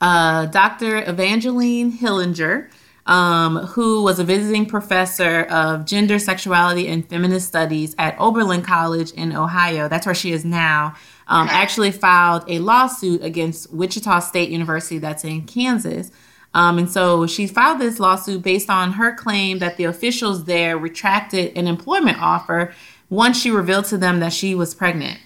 uh, 0.00 0.46
Dr. 0.46 1.08
Evangeline 1.08 1.92
Heiliger, 1.92 2.70
um, 3.06 3.56
who 3.58 4.02
was 4.02 4.18
a 4.18 4.24
visiting 4.24 4.64
professor 4.64 5.42
of 5.44 5.84
gender, 5.84 6.18
sexuality, 6.18 6.88
and 6.88 7.08
feminist 7.08 7.48
studies 7.48 7.94
at 7.98 8.18
Oberlin 8.18 8.62
College 8.62 9.10
in 9.12 9.34
Ohio, 9.34 9.88
that's 9.88 10.06
where 10.06 10.14
she 10.14 10.32
is 10.32 10.44
now, 10.44 10.94
um, 11.26 11.48
actually 11.50 11.90
filed 11.90 12.44
a 12.48 12.58
lawsuit 12.60 13.22
against 13.22 13.72
Wichita 13.72 14.20
State 14.20 14.50
University, 14.50 14.98
that's 14.98 15.24
in 15.24 15.42
Kansas. 15.42 16.10
Um, 16.54 16.78
and 16.78 16.90
so 16.90 17.26
she 17.26 17.46
filed 17.46 17.78
this 17.78 18.00
lawsuit 18.00 18.42
based 18.42 18.70
on 18.70 18.92
her 18.92 19.14
claim 19.14 19.58
that 19.58 19.76
the 19.76 19.84
officials 19.84 20.44
there 20.44 20.78
retracted 20.78 21.56
an 21.56 21.66
employment 21.66 22.20
offer 22.20 22.72
once 23.10 23.40
she 23.40 23.50
revealed 23.50 23.84
to 23.86 23.98
them 23.98 24.20
that 24.20 24.32
she 24.32 24.54
was 24.54 24.74
pregnant. 24.74 25.18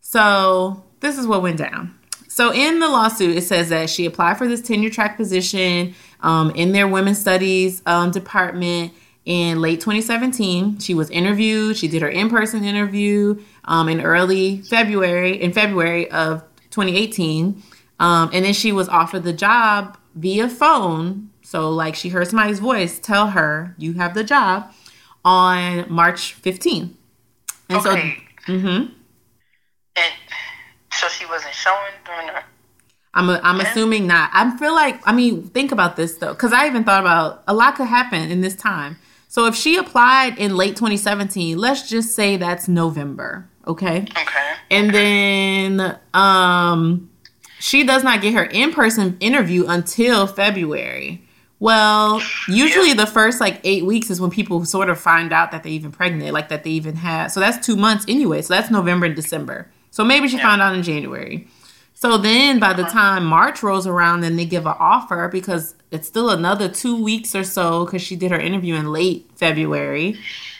So 0.00 0.84
this 1.00 1.18
is 1.18 1.26
what 1.26 1.42
went 1.42 1.58
down. 1.58 1.94
So 2.28 2.52
in 2.52 2.80
the 2.80 2.88
lawsuit, 2.88 3.36
it 3.36 3.42
says 3.42 3.70
that 3.70 3.88
she 3.88 4.04
applied 4.04 4.36
for 4.36 4.46
this 4.46 4.60
tenure 4.60 4.90
track 4.90 5.16
position 5.16 5.94
um, 6.20 6.50
in 6.50 6.72
their 6.72 6.86
women's 6.86 7.18
studies 7.18 7.82
um, 7.86 8.10
department 8.10 8.92
in 9.24 9.60
late 9.60 9.80
2017. 9.80 10.78
She 10.78 10.94
was 10.94 11.10
interviewed. 11.10 11.76
She 11.76 11.88
did 11.88 12.02
her 12.02 12.08
in-person 12.08 12.64
interview 12.64 13.42
um, 13.64 13.88
in 13.88 14.00
early 14.00 14.62
February 14.62 15.40
in 15.40 15.52
February 15.52 16.10
of 16.10 16.42
2018, 16.70 17.62
um, 18.00 18.30
and 18.32 18.44
then 18.44 18.52
she 18.52 18.70
was 18.70 18.88
offered 18.88 19.22
the 19.22 19.32
job 19.32 19.96
via 20.16 20.48
phone. 20.48 21.30
So, 21.42 21.70
like, 21.70 21.94
she 21.94 22.08
heard 22.08 22.26
somebody's 22.26 22.58
voice 22.58 22.98
tell 22.98 23.28
her, 23.28 23.76
You 23.78 23.92
have 23.92 24.14
the 24.14 24.24
job 24.24 24.72
on 25.24 25.86
March 25.88 26.40
15th. 26.42 26.94
And 27.68 27.78
okay. 27.78 28.16
so, 28.46 28.52
mm-hmm. 28.52 28.92
So 30.96 31.08
she 31.08 31.26
wasn't 31.26 31.54
showing 31.54 31.92
during 32.06 32.28
her. 32.28 32.42
I'm 33.12 33.28
a, 33.28 33.40
I'm 33.42 33.60
assuming 33.60 34.06
not. 34.06 34.30
I 34.32 34.56
feel 34.58 34.74
like 34.74 35.00
I 35.06 35.12
mean 35.12 35.42
think 35.42 35.72
about 35.72 35.96
this 35.96 36.16
though, 36.16 36.32
because 36.32 36.52
I 36.52 36.66
even 36.66 36.84
thought 36.84 37.00
about 37.00 37.42
a 37.46 37.54
lot 37.54 37.76
could 37.76 37.86
happen 37.86 38.30
in 38.30 38.40
this 38.40 38.54
time. 38.54 38.96
So 39.28 39.46
if 39.46 39.54
she 39.54 39.76
applied 39.76 40.38
in 40.38 40.56
late 40.56 40.76
2017, 40.76 41.58
let's 41.58 41.88
just 41.88 42.14
say 42.14 42.36
that's 42.36 42.68
November, 42.68 43.48
okay? 43.66 44.06
Okay. 44.10 44.52
And 44.70 44.94
then 44.94 45.98
um 46.14 47.10
she 47.66 47.82
does 47.82 48.04
not 48.04 48.22
get 48.22 48.32
her 48.32 48.44
in-person 48.44 49.16
interview 49.18 49.66
until 49.66 50.28
February. 50.28 51.20
Well, 51.58 52.22
usually 52.48 52.92
the 52.92 53.06
first 53.06 53.40
like 53.40 53.60
eight 53.64 53.84
weeks 53.84 54.08
is 54.08 54.20
when 54.20 54.30
people 54.30 54.64
sort 54.64 54.88
of 54.88 55.00
find 55.00 55.32
out 55.32 55.50
that 55.50 55.64
they're 55.64 55.72
even 55.72 55.90
pregnant, 55.90 56.32
like 56.32 56.48
that 56.50 56.62
they 56.62 56.70
even 56.70 56.94
have. 56.94 57.32
So 57.32 57.40
that's 57.40 57.66
two 57.66 57.74
months 57.74 58.04
anyway. 58.06 58.42
So 58.42 58.54
that's 58.54 58.70
November 58.70 59.06
and 59.06 59.16
December. 59.16 59.68
So 59.90 60.04
maybe 60.04 60.28
she 60.28 60.36
Yeah. 60.36 60.44
found 60.44 60.62
out 60.62 60.76
in 60.76 60.84
January. 60.84 61.48
So 61.94 62.18
then 62.18 62.60
by 62.60 62.72
the 62.72 62.84
time 62.84 63.24
March 63.24 63.64
rolls 63.64 63.86
around 63.86 64.22
and 64.22 64.38
they 64.38 64.44
give 64.44 64.66
an 64.66 64.74
offer 64.78 65.28
because 65.28 65.74
it's 65.90 66.06
still 66.06 66.30
another 66.30 66.68
two 66.68 67.02
weeks 67.02 67.34
or 67.34 67.42
so 67.42 67.84
because 67.84 68.02
she 68.02 68.14
did 68.14 68.30
her 68.30 68.38
interview 68.38 68.74
in 68.74 68.92
late 68.92 69.28
February. 69.34 70.18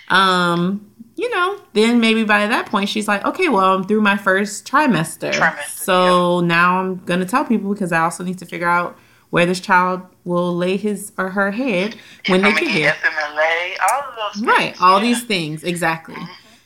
Um, 0.08 0.86
you 1.16 1.30
know, 1.30 1.58
then 1.72 2.00
maybe 2.00 2.24
by 2.24 2.46
that 2.46 2.66
point 2.66 2.88
she's 2.88 3.08
like, 3.08 3.24
okay, 3.24 3.48
well, 3.48 3.74
I'm 3.74 3.84
through 3.84 4.02
my 4.02 4.16
first 4.16 4.66
trimester. 4.66 5.32
Trimester, 5.32 5.78
so 5.78 6.40
now 6.40 6.80
I'm 6.80 6.96
going 7.04 7.20
to 7.20 7.26
tell 7.26 7.44
people 7.44 7.72
because 7.72 7.90
I 7.90 8.00
also 8.00 8.22
need 8.22 8.38
to 8.38 8.46
figure 8.46 8.68
out 8.68 8.98
where 9.30 9.46
this 9.46 9.60
child 9.60 10.02
will 10.24 10.54
lay 10.54 10.76
his 10.76 11.12
or 11.18 11.30
her 11.30 11.50
head 11.50 11.96
when 12.28 12.42
they 12.42 12.52
get 12.52 12.68
here. 12.68 12.90
FMLA, 13.02 13.76
all 13.92 14.00
of 14.00 14.42
Right, 14.42 14.80
all 14.80 14.98
yeah. 14.98 15.04
these 15.04 15.24
things, 15.24 15.64
exactly. 15.64 16.16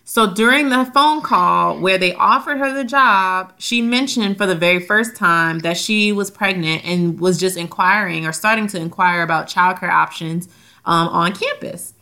So 0.05 0.35
during 0.35 0.71
the 0.71 0.87
phone 0.87 1.23
call 1.23 1.79
where 1.79 1.97
they 1.97 2.15
offered 2.15 2.59
her 2.59 2.73
the 2.75 2.83
job, 2.83 3.53
she 3.59 3.81
mentioned 3.81 4.37
for 4.37 4.47
the 4.47 4.57
very 4.57 4.81
first 4.81 5.15
time 5.15 5.61
that 5.61 5.77
she 5.77 6.11
was 6.11 6.33
pregnant 6.33 6.85
and 6.85 7.21
was 7.21 7.39
just 7.39 7.57
inquiring 7.57 8.27
or 8.27 8.33
starting 8.33 8.67
to 8.69 8.79
inquire 8.81 9.23
about 9.23 9.47
childcare 9.47 9.93
options 9.93 10.49
um, 10.85 11.09
on 11.09 11.33
campus. 11.33 11.95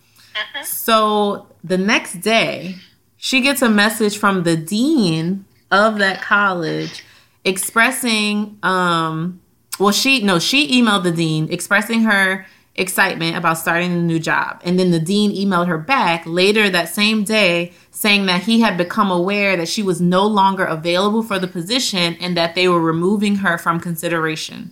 So 0.65 1.47
the 1.65 1.79
next 1.79 2.21
day, 2.21 2.77
she 3.17 3.41
gets 3.41 3.63
a 3.63 3.69
message 3.69 4.19
from 4.19 4.45
the 4.45 4.57
dean 4.57 5.45
of 5.71 5.99
that 5.99 6.23
college 6.23 7.05
expressing 7.45 8.59
um 8.63 9.41
well 9.79 9.93
she 9.93 10.23
no 10.23 10.39
she 10.39 10.81
emailed 10.83 11.03
the 11.03 11.13
dean 11.13 11.47
expressing 11.53 12.03
her 12.03 12.47
excitement 12.79 13.37
about 13.37 13.59
starting 13.59 13.93
a 13.93 13.97
new 13.97 14.19
job. 14.19 14.61
And 14.65 14.79
then 14.79 14.93
the 14.93 15.01
dean 15.01 15.35
emailed 15.35 15.67
her 15.67 15.79
back 15.79 16.23
later 16.25 16.71
that 16.71 16.89
same 16.89 17.25
day 17.25 17.73
saying 17.91 18.27
that 18.27 18.43
he 18.43 18.61
had 18.61 18.77
become 18.77 19.11
aware 19.11 19.57
that 19.57 19.69
she 19.69 19.83
was 19.83 20.01
no 20.01 20.25
longer 20.25 20.65
available 20.65 21.23
for 21.23 21.39
the 21.39 21.49
position 21.49 22.17
and 22.21 22.37
that 22.37 22.55
they 22.55 22.69
were 22.69 22.81
removing 22.81 23.37
her 23.37 23.59
from 23.59 23.81
consideration. 23.81 24.71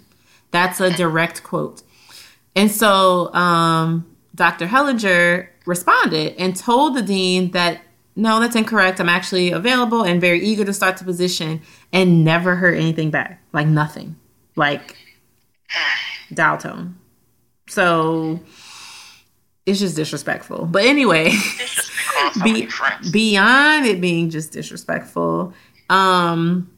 That's 0.53 0.81
a 0.81 0.91
direct 0.91 1.43
quote. 1.43 1.83
And 2.55 2.71
so 2.71 3.35
um, 3.35 4.07
Dr. 4.35 4.69
Heiliger 4.69 5.49
responded 5.67 6.35
and 6.39 6.55
told 6.57 6.97
the 6.97 7.03
dean 7.03 7.51
that 7.53 7.81
no, 8.19 8.41
that's 8.41 8.57
incorrect. 8.57 8.99
I'm 8.99 9.11
actually 9.11 9.51
available 9.51 10.03
and 10.03 10.21
very 10.21 10.41
eager 10.41 10.65
to 10.65 10.73
start 10.73 10.97
the 10.97 11.05
position 11.05 11.61
and 11.93 12.25
never 12.25 12.57
heard 12.57 12.79
anything 12.79 13.11
back. 13.11 13.43
Like 13.53 13.67
nothing. 13.67 14.17
Like 14.57 14.97
dial 16.33 16.57
tone. 16.57 16.97
So 17.69 18.41
it's 19.67 19.81
just 19.81 19.97
disrespectful. 19.97 20.65
But 20.67 20.85
anyway, 20.85 21.25
Disrespectful 21.59 22.23
on 22.23 22.33
so 22.35 22.45
be, 23.03 23.11
beyond 23.11 23.85
it 23.87 24.01
being 24.01 24.31
just 24.31 24.53
disrespectful, 24.53 25.53
um, 25.91 26.71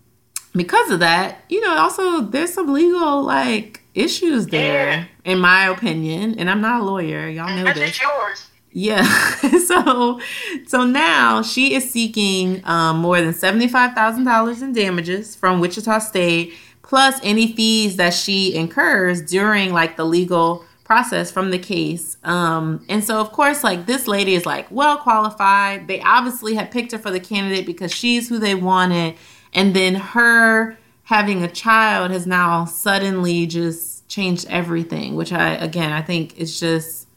because 0.57 0.91
of 0.91 1.01
that, 1.01 1.45
you 1.49 1.61
know, 1.61 1.77
also 1.77 2.23
there's 2.23 2.53
some 2.53 2.73
legal 2.73 3.23
like 3.23 3.83
issues 3.95 4.47
there, 4.49 4.91
Yeah. 4.91 5.05
in 5.25 5.39
my 5.39 5.67
opinion. 5.69 6.37
And 6.39 6.51
I'm 6.51 6.61
not 6.61 6.81
a 6.81 6.85
lawyer, 6.85 7.29
y'all 7.29 7.55
know 7.55 7.65
That's 7.65 7.79
this. 7.79 8.01
yours. 8.03 8.48
Yeah. 8.73 9.03
so 9.67 10.21
so 10.67 10.85
now 10.85 11.43
she 11.43 11.75
is 11.75 11.91
seeking 11.91 12.63
um, 12.65 12.99
more 12.99 13.21
than 13.21 13.33
$75,000 13.33 14.63
in 14.63 14.73
damages 14.73 15.35
from 15.35 15.61
Wichita 15.61 15.99
State 16.01 16.53
plus 16.83 17.21
any 17.23 17.53
fees 17.53 17.97
that 17.97 18.15
she 18.15 18.55
incurs 18.55 19.23
during 19.23 19.73
like 19.73 19.97
the 19.97 20.05
legal 20.05 20.65
process 20.85 21.31
from 21.31 21.51
the 21.51 21.59
case. 21.59 22.17
Um, 22.25 22.85
and 22.89 23.05
so 23.05 23.21
of 23.21 23.31
course 23.33 23.63
like 23.63 23.87
this 23.87 24.07
lady 24.07 24.35
is 24.35 24.47
like 24.47 24.71
well 24.71 24.99
qualified. 24.99 25.87
They 25.87 26.01
obviously 26.01 26.55
had 26.55 26.71
picked 26.71 26.93
her 26.93 26.99
for 26.99 27.11
the 27.11 27.21
candidate 27.21 27.67
because 27.67 27.93
she's 27.93 28.29
who 28.29 28.39
they 28.39 28.55
wanted 28.55 29.17
and 29.53 29.75
then 29.75 29.95
her 29.97 30.79
having 31.05 31.43
a 31.43 31.49
child 31.49 32.11
has 32.11 32.27
now 32.27 32.65
suddenly 32.67 33.47
just 33.47 34.09
changed 34.09 34.47
everything, 34.49 35.15
which 35.15 35.33
I 35.33 35.55
again 35.55 35.93
I 35.93 36.03
think 36.03 36.39
is 36.39 36.59
just 36.59 37.08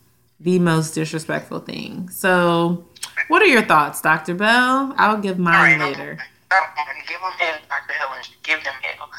the 0.41 0.59
most 0.59 0.95
disrespectful 0.95 1.59
thing. 1.59 2.09
So, 2.09 2.85
what 3.27 3.41
are 3.41 3.47
your 3.47 3.63
thoughts, 3.63 4.01
Dr. 4.01 4.35
Bell? 4.35 4.93
I'll 4.97 5.19
give 5.19 5.37
mine 5.37 5.79
right, 5.79 5.89
later. 5.89 6.17
I'm, 6.51 6.63
I'm 6.77 6.95
give 7.07 7.21
them 7.21 7.31
hell, 7.37 7.59
Dr. 7.69 7.93
Helen. 7.93 8.21
Give 8.43 8.63
them 8.63 8.73
hell. 8.81 9.09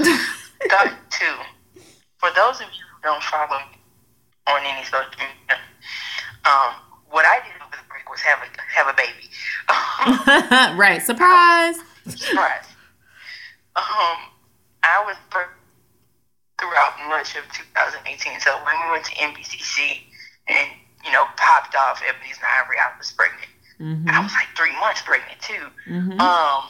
Dot 0.68 0.92
two. 1.10 1.82
For 2.18 2.30
those 2.34 2.60
of 2.60 2.66
you 2.66 2.84
who 2.94 3.02
don't 3.02 3.22
follow 3.22 3.58
me 3.58 3.78
on 4.48 4.60
any 4.64 4.84
social 4.84 5.10
media, 5.18 5.58
um, 6.44 6.74
what 7.10 7.24
I 7.24 7.40
did 7.44 7.54
over 7.62 7.76
the 7.76 7.88
break 7.88 8.08
was 8.10 8.20
have 8.20 8.38
a 8.40 8.48
have 8.72 8.88
a 8.88 8.96
baby. 8.96 9.28
right, 10.78 11.02
surprise. 11.02 11.76
Surprise. 12.08 12.66
Um, 13.74 14.18
I 14.82 15.02
was 15.06 15.16
throughout 16.58 16.94
much 17.08 17.36
of 17.36 17.44
2018. 17.52 18.40
So 18.40 18.50
when 18.64 18.74
we 18.84 18.90
went 18.92 19.04
to 19.04 19.12
NBCC 19.12 20.02
and 20.48 20.68
you 21.04 21.12
know 21.12 21.24
popped 21.36 21.74
off 21.74 22.02
Ebony's 22.06 22.36
and 22.36 22.46
Ivory, 22.60 22.76
I 22.78 22.96
was 22.98 23.10
pregnant. 23.12 23.48
I 23.80 23.82
Mhm. 23.84 24.22
was 24.22 24.32
like 24.32 24.48
three 24.56 24.72
months 24.78 25.02
pregnant 25.02 25.40
too. 25.40 25.66
Mhm. 25.88 26.20
Um, 26.20 26.64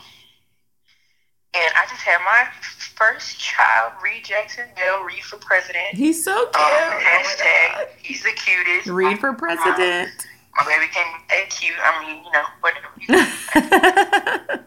and 1.54 1.70
I 1.76 1.84
just 1.90 2.00
had 2.02 2.18
my 2.24 2.48
first 2.96 3.38
child, 3.38 3.92
Reed 4.02 4.24
Jackson 4.24 4.68
Bell, 4.76 5.02
Reed 5.02 5.22
for 5.24 5.36
president. 5.36 5.88
He's 5.94 6.24
so 6.24 6.46
cute. 6.46 6.56
Um, 6.56 6.62
Oh 6.64 7.00
hashtag, 7.04 7.72
God. 7.74 7.88
he's 8.02 8.22
the 8.22 8.32
cutest. 8.32 8.86
Reed 8.86 9.18
for 9.20 9.32
president. 9.34 10.26
My 10.56 10.64
baby 10.64 10.86
came 10.92 11.06
that 11.28 11.50
cute. 11.50 11.76
I 11.82 12.00
mean, 12.06 12.24
you 12.24 12.30
know, 12.32 12.46
whatever. 12.60 12.88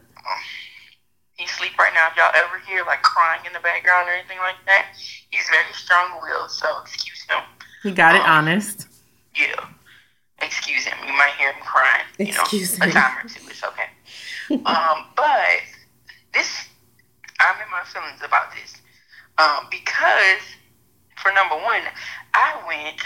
He's 1.38 1.49
asleep 1.51 1.78
right 1.78 1.93
now. 1.93 2.07
If 2.09 2.16
y'all 2.16 2.32
ever 2.34 2.59
hear 2.66 2.86
like 2.86 3.01
crying 3.01 3.41
in 3.45 3.51
the 3.53 3.59
background 3.59 4.07
or 4.07 4.13
anything 4.13 4.38
like 4.38 4.55
that, 4.68 4.88
he's 5.30 5.43
very 5.49 5.66
strong-willed. 5.74 6.49
So 6.49 6.80
excuse 6.82 7.24
him. 7.30 7.43
he 7.84 7.91
got 7.91 8.16
it 8.16 8.22
honest. 8.22 8.88
Yeah, 9.36 9.67
excuse 10.41 10.86
him. 10.86 10.97
You 11.05 11.13
might 11.13 11.33
hear 11.38 11.51
him 11.51 11.61
crying. 11.61 12.05
You 12.19 12.27
Excuse 12.27 12.79
know, 12.79 12.86
me. 12.86 12.91
a 12.91 12.95
time 12.95 13.25
or 13.25 13.29
two. 13.29 13.41
It's 13.49 13.63
okay. 13.63 13.89
um, 14.65 15.05
but 15.15 15.61
this, 16.33 16.67
I'm 17.39 17.55
in 17.61 17.69
my 17.71 17.83
feelings 17.86 18.21
about 18.23 18.53
this 18.55 18.81
um, 19.38 19.67
because, 19.69 20.43
for 21.17 21.31
number 21.33 21.55
one, 21.55 21.81
I 22.33 22.55
went 22.67 23.01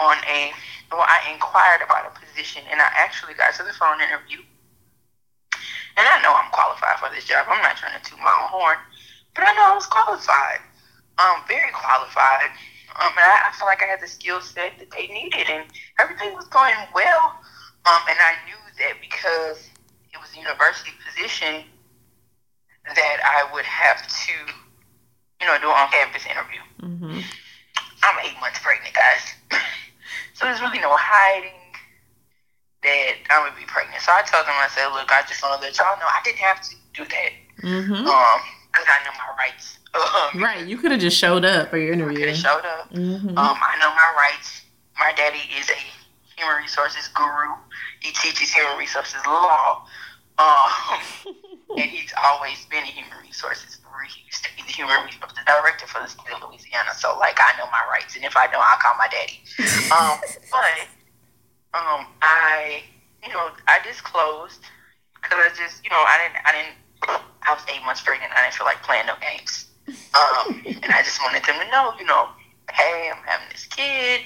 on 0.00 0.16
a 0.28 0.52
well, 0.92 1.06
I 1.06 1.32
inquired 1.32 1.82
about 1.82 2.06
a 2.06 2.12
position, 2.14 2.62
and 2.70 2.80
I 2.80 2.86
actually 2.94 3.34
got 3.34 3.54
to 3.58 3.62
the 3.64 3.72
phone 3.72 4.00
interview. 4.00 4.38
And 5.96 6.06
I 6.06 6.22
know 6.22 6.34
I'm 6.34 6.50
qualified 6.50 6.98
for 6.98 7.10
this 7.14 7.24
job. 7.24 7.46
I'm 7.48 7.62
not 7.62 7.76
trying 7.76 7.98
to 7.98 8.02
toot 8.02 8.18
my 8.18 8.30
own 8.30 8.50
horn, 8.50 8.78
but 9.34 9.44
I 9.46 9.54
know 9.54 9.72
I 9.72 9.74
was 9.74 9.86
qualified. 9.86 10.60
Um, 11.18 11.42
very 11.46 11.70
qualified. 11.70 12.50
Um, 12.96 13.10
and 13.18 13.26
I, 13.26 13.48
I 13.48 13.52
feel 13.52 13.66
like 13.66 13.82
I 13.82 13.86
had 13.86 14.00
the 14.00 14.06
skill 14.06 14.40
set 14.40 14.78
that 14.78 14.90
they 14.90 15.06
needed, 15.08 15.50
and 15.50 15.64
everything 15.98 16.32
was 16.34 16.46
going 16.48 16.74
well. 16.94 17.34
Um, 17.86 18.00
and 18.08 18.18
I 18.18 18.36
knew 18.46 18.56
that 18.78 19.00
because 19.00 19.68
it 20.12 20.20
was 20.20 20.32
a 20.34 20.38
university 20.38 20.92
position, 21.04 21.64
that 22.86 23.18
I 23.24 23.50
would 23.52 23.64
have 23.64 24.00
to, 24.06 24.32
you 25.40 25.46
know, 25.46 25.58
do 25.58 25.68
an 25.70 25.76
on-campus 25.76 26.26
interview. 26.26 26.60
hmm 26.80 27.20
I'm 28.02 28.18
eight 28.24 28.38
months 28.38 28.58
pregnant, 28.60 28.94
guys. 28.94 29.34
so 30.34 30.44
there's 30.44 30.60
really 30.60 30.78
no 30.78 30.94
hiding 30.94 31.72
that 32.82 33.14
I'm 33.30 33.48
gonna 33.48 33.58
be 33.58 33.64
pregnant. 33.64 34.02
So 34.02 34.12
I 34.12 34.20
told 34.22 34.44
them, 34.44 34.54
I 34.56 34.68
said, 34.68 34.88
look, 34.88 35.10
I 35.10 35.22
just 35.22 35.42
want 35.42 35.60
to 35.60 35.66
let 35.66 35.78
y'all 35.78 35.98
know 35.98 36.06
I 36.06 36.20
didn't 36.22 36.38
have 36.44 36.60
to 36.60 36.76
do 36.92 37.04
that, 37.04 37.30
hmm 37.60 38.06
um, 38.06 38.40
because 38.68 38.86
I 38.86 39.02
know 39.04 39.16
my 39.16 39.34
rights. 39.38 39.78
Um, 39.94 40.40
Right, 40.42 40.66
you 40.66 40.76
could 40.78 40.90
have 40.92 41.00
just 41.00 41.16
showed 41.16 41.44
up 41.44 41.70
for 41.70 41.78
your 41.78 41.92
interview. 41.92 42.26
have 42.26 42.36
showed 42.36 42.64
up. 42.64 42.90
hmm 42.92 43.28
Um, 43.38 43.56
I 43.60 43.76
know 43.80 43.90
my 43.90 44.14
rights. 44.16 44.62
My 44.98 45.12
daddy 45.16 45.42
is 45.58 45.70
a 45.70 45.74
human 46.36 46.56
resources 46.62 47.08
guru. 47.08 47.54
He 48.00 48.10
teaches 48.12 48.52
human 48.52 48.76
resources 48.78 49.20
law. 49.26 49.86
Um, 50.38 50.98
and 51.78 51.88
he's 51.90 52.12
always 52.24 52.64
been 52.66 52.82
a 52.82 52.86
human 52.86 53.12
resources 53.22 53.76
guru. 53.76 54.04
He 54.08 54.22
used 54.26 54.42
to 54.44 54.50
be 54.56 54.62
the 54.62 54.72
human 54.72 54.96
resources 55.04 55.38
director 55.46 55.86
for 55.86 56.00
the 56.02 56.08
state 56.08 56.34
of 56.34 56.42
Louisiana. 56.48 56.90
So, 56.96 57.16
like, 57.18 57.38
I 57.38 57.56
know 57.58 57.66
my 57.70 57.82
rights. 57.90 58.16
And 58.16 58.24
if 58.24 58.36
I 58.36 58.46
don't, 58.46 58.62
I'll 58.62 58.78
call 58.78 58.94
my 58.98 59.06
daddy. 59.10 59.38
Um, 59.94 60.18
but 60.50 61.78
um, 61.78 62.06
I, 62.22 62.82
you 63.22 63.30
know, 63.32 63.50
I 63.68 63.78
disclosed 63.86 64.62
because 65.22 65.38
I 65.38 65.48
just, 65.56 65.82
you 65.84 65.90
know, 65.90 66.02
I 66.02 66.18
didn't, 66.22 66.44
I 66.46 66.52
didn't, 66.52 67.22
I 67.46 67.52
was 67.54 67.62
eight 67.68 67.82
months 67.84 68.00
pregnant. 68.02 68.32
I 68.34 68.42
didn't 68.42 68.54
feel 68.54 68.66
like 68.66 68.82
playing 68.82 69.06
no 69.06 69.14
games. 69.20 69.66
Um, 69.88 70.62
and 70.64 70.90
I 70.92 71.02
just 71.04 71.20
wanted 71.20 71.44
them 71.44 71.60
to 71.60 71.70
know, 71.70 71.92
you 71.98 72.06
know, 72.06 72.28
hey, 72.72 73.10
I'm 73.12 73.22
having 73.24 73.48
this 73.50 73.66
kid. 73.66 74.20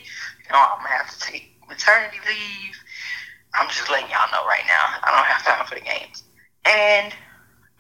You 0.47 0.53
know, 0.53 0.61
I'm 0.61 0.79
gonna 0.79 0.95
have 0.95 1.11
to 1.11 1.19
take 1.21 1.53
maternity 1.69 2.19
leave. 2.27 2.77
I'm 3.55 3.69
just 3.69 3.91
letting 3.91 4.11
y'all 4.11 4.31
know 4.31 4.47
right 4.47 4.65
now. 4.67 5.03
I 5.03 5.09
don't 5.11 5.27
have 5.27 5.43
time 5.43 5.67
for 5.67 5.75
the 5.75 5.85
games. 5.85 6.23
And 6.65 7.13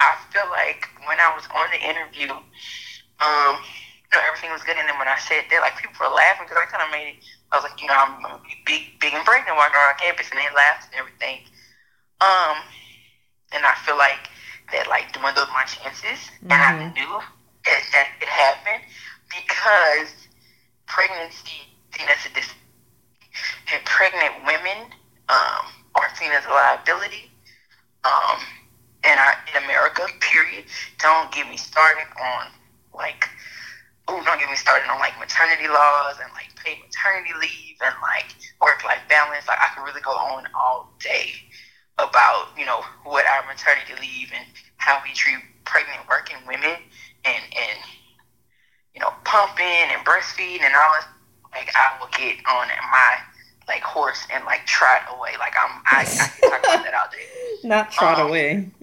I 0.00 0.16
feel 0.32 0.48
like 0.50 0.88
when 1.06 1.20
I 1.20 1.34
was 1.34 1.44
on 1.54 1.68
the 1.70 1.80
interview, 1.80 2.32
um, 3.20 3.54
you 3.60 4.12
know, 4.16 4.24
everything 4.24 4.50
was 4.50 4.64
good. 4.64 4.76
And 4.76 4.88
then 4.88 4.98
when 4.98 5.08
I 5.08 5.18
said 5.18 5.44
that, 5.50 5.60
like 5.60 5.76
people 5.76 5.94
were 6.00 6.14
laughing 6.14 6.46
because 6.48 6.58
I 6.58 6.66
kind 6.66 6.82
of 6.82 6.90
made 6.90 7.16
it. 7.16 7.24
I 7.52 7.56
was 7.56 7.64
like, 7.64 7.80
you 7.80 7.88
know, 7.88 7.96
I'm 7.96 8.20
gonna 8.22 8.40
be 8.42 8.56
big, 8.64 8.98
big 9.00 9.14
and 9.14 9.24
pregnant 9.24 9.56
walking 9.56 9.76
around 9.76 10.00
campus, 10.00 10.28
and 10.32 10.40
they 10.40 10.48
laughed 10.52 10.90
and 10.92 11.00
everything. 11.00 11.44
Um, 12.20 12.60
and 13.52 13.64
I 13.64 13.74
feel 13.84 13.96
like 13.96 14.28
that 14.72 14.88
like 14.88 15.12
dwindled 15.12 15.48
my 15.54 15.64
chances, 15.64 16.20
mm-hmm. 16.42 16.52
and 16.52 16.60
I 16.60 16.72
mm-hmm. 16.76 16.94
knew 16.96 17.12
that 17.68 17.84
that 17.92 18.08
could 18.18 18.28
happen 18.28 18.80
because 19.28 20.08
pregnancy 20.86 21.68
seen 21.92 22.08
as 22.08 22.24
a 22.24 22.34
dis- 22.34 22.58
and 23.72 23.84
pregnant 23.84 24.34
women 24.46 24.88
um, 25.28 25.64
are 25.94 26.08
seen 26.16 26.30
as 26.32 26.44
a 26.46 26.50
liability. 26.50 27.30
Um, 28.04 28.40
and 29.04 29.20
I, 29.20 29.34
in 29.54 29.62
America, 29.64 30.06
period. 30.20 30.64
Don't 30.98 31.30
get 31.30 31.48
me 31.48 31.56
started 31.56 32.08
on 32.20 32.48
like, 32.94 33.28
oh, 34.08 34.22
don't 34.24 34.38
get 34.40 34.48
me 34.48 34.56
started 34.56 34.88
on 34.90 34.98
like 34.98 35.18
maternity 35.18 35.68
laws 35.68 36.16
and 36.22 36.32
like 36.32 36.48
paid 36.56 36.78
maternity 36.80 37.32
leave 37.38 37.76
and 37.84 37.94
like 38.02 38.34
work 38.60 38.82
life 38.84 39.02
balance. 39.08 39.46
Like 39.46 39.58
I 39.60 39.68
could 39.74 39.84
really 39.84 40.00
go 40.00 40.12
on 40.12 40.44
all 40.54 40.90
day 40.98 41.32
about 41.98 42.48
you 42.56 42.64
know 42.64 42.82
what 43.04 43.26
our 43.26 43.44
maternity 43.46 43.94
leave 44.00 44.30
and 44.34 44.46
how 44.76 45.00
we 45.04 45.12
treat 45.12 45.38
pregnant 45.64 46.00
working 46.08 46.36
women 46.46 46.78
and 47.24 47.42
and 47.52 47.78
you 48.94 49.00
know 49.00 49.12
pumping 49.24 49.90
and 49.92 50.04
breastfeeding 50.06 50.62
and 50.62 50.74
all 50.74 50.92
that. 50.98 51.08
Like 51.52 51.70
I 51.74 51.96
will 51.98 52.08
get 52.12 52.36
on 52.46 52.68
my 52.68 53.18
like 53.66 53.82
horse 53.82 54.26
and 54.32 54.44
like 54.44 54.64
trot 54.66 55.02
away. 55.16 55.32
Like 55.38 55.54
I'm 55.58 55.82
I, 55.86 56.02
I 56.02 56.04
can 56.04 56.50
talk 56.50 56.60
about 56.60 56.84
that 56.84 56.94
all 56.94 57.10
day. 57.10 57.26
Not 57.68 57.90
trot 57.90 58.18
um, 58.18 58.28
away. 58.28 58.70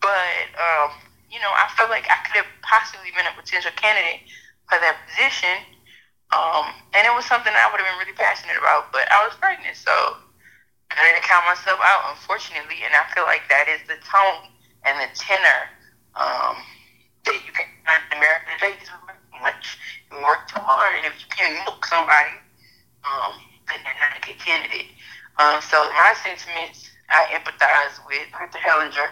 but 0.00 0.44
um, 0.58 0.90
you 1.30 1.40
know, 1.40 1.52
I 1.52 1.68
feel 1.76 1.88
like 1.88 2.06
I 2.10 2.20
could 2.26 2.36
have 2.44 2.50
possibly 2.62 3.10
been 3.16 3.26
a 3.26 3.34
potential 3.40 3.70
candidate 3.76 4.20
for 4.68 4.76
that 4.80 4.96
position. 5.08 5.64
Um, 6.32 6.72
and 6.96 7.04
it 7.04 7.12
was 7.12 7.24
something 7.28 7.52
I 7.52 7.68
would 7.68 7.80
have 7.80 7.88
been 7.88 8.00
really 8.00 8.16
passionate 8.16 8.56
about, 8.56 8.88
but 8.92 9.04
I 9.12 9.20
was 9.28 9.36
pregnant, 9.36 9.76
so 9.76 10.16
I 10.98 11.12
didn't 11.12 11.24
count 11.24 11.44
myself 11.46 11.80
out, 11.82 12.12
unfortunately, 12.12 12.82
and 12.84 12.92
I 12.94 13.06
feel 13.14 13.24
like 13.24 13.46
that 13.48 13.68
is 13.68 13.80
the 13.86 13.98
tone 14.04 14.50
and 14.84 14.98
the 14.98 15.08
tenor 15.14 15.60
um, 16.16 16.58
that 17.24 17.38
you 17.46 17.52
can 17.54 17.68
find 17.86 18.02
in 18.10 18.18
American 18.18 18.56
ladies 18.60 18.90
much. 19.40 19.78
You 20.10 20.18
work 20.22 20.46
too 20.48 20.60
hard, 20.60 20.96
and 20.98 21.06
if 21.06 21.16
you 21.18 21.28
can 21.30 21.54
milk 21.64 21.84
somebody, 21.86 22.36
um, 23.06 23.38
then 23.68 23.80
they're 23.82 24.00
not 24.02 24.18
a 24.18 24.22
good 24.22 24.38
candidate. 24.38 24.92
Um, 25.38 25.62
so 25.64 25.80
my 25.96 26.14
sentiments, 26.20 26.90
I 27.08 27.30
empathize 27.32 27.98
with 28.06 28.28
Dr. 28.32 28.58
Heiliger. 28.60 29.08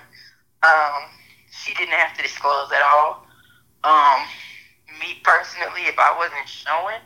Um, 0.62 1.08
she 1.50 1.74
didn't 1.74 1.96
have 1.96 2.16
to 2.16 2.22
disclose 2.22 2.70
at 2.70 2.82
all. 2.82 3.24
Um, 3.82 4.20
me 5.00 5.18
personally, 5.24 5.88
if 5.88 5.98
I 5.98 6.12
wasn't 6.16 6.46
showing, 6.46 7.00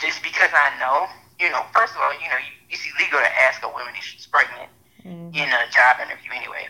just 0.00 0.22
because 0.22 0.50
I 0.52 0.72
know 0.80 1.06
you 1.38 1.50
know, 1.50 1.62
first 1.74 1.94
of 1.94 2.00
all, 2.00 2.12
you 2.14 2.28
know, 2.30 2.38
you, 2.38 2.53
it's 2.70 2.82
illegal 2.94 3.20
to 3.20 3.42
ask 3.42 3.62
a 3.62 3.68
woman 3.68 3.94
if 3.96 4.04
she's 4.04 4.26
pregnant 4.26 4.70
mm-hmm. 5.04 5.34
in 5.34 5.48
a 5.48 5.70
job 5.70 6.00
interview 6.02 6.32
anyway. 6.34 6.66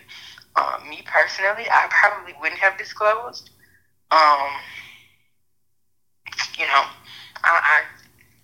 Um, 0.55 0.87
me 0.89 1.03
personally, 1.05 1.65
I 1.69 1.87
probably 1.89 2.33
wouldn't 2.39 2.59
have 2.59 2.77
disclosed. 2.77 3.49
Um, 4.11 4.51
you 6.57 6.65
know, 6.65 6.83
I, 7.43 7.51
I 7.51 7.81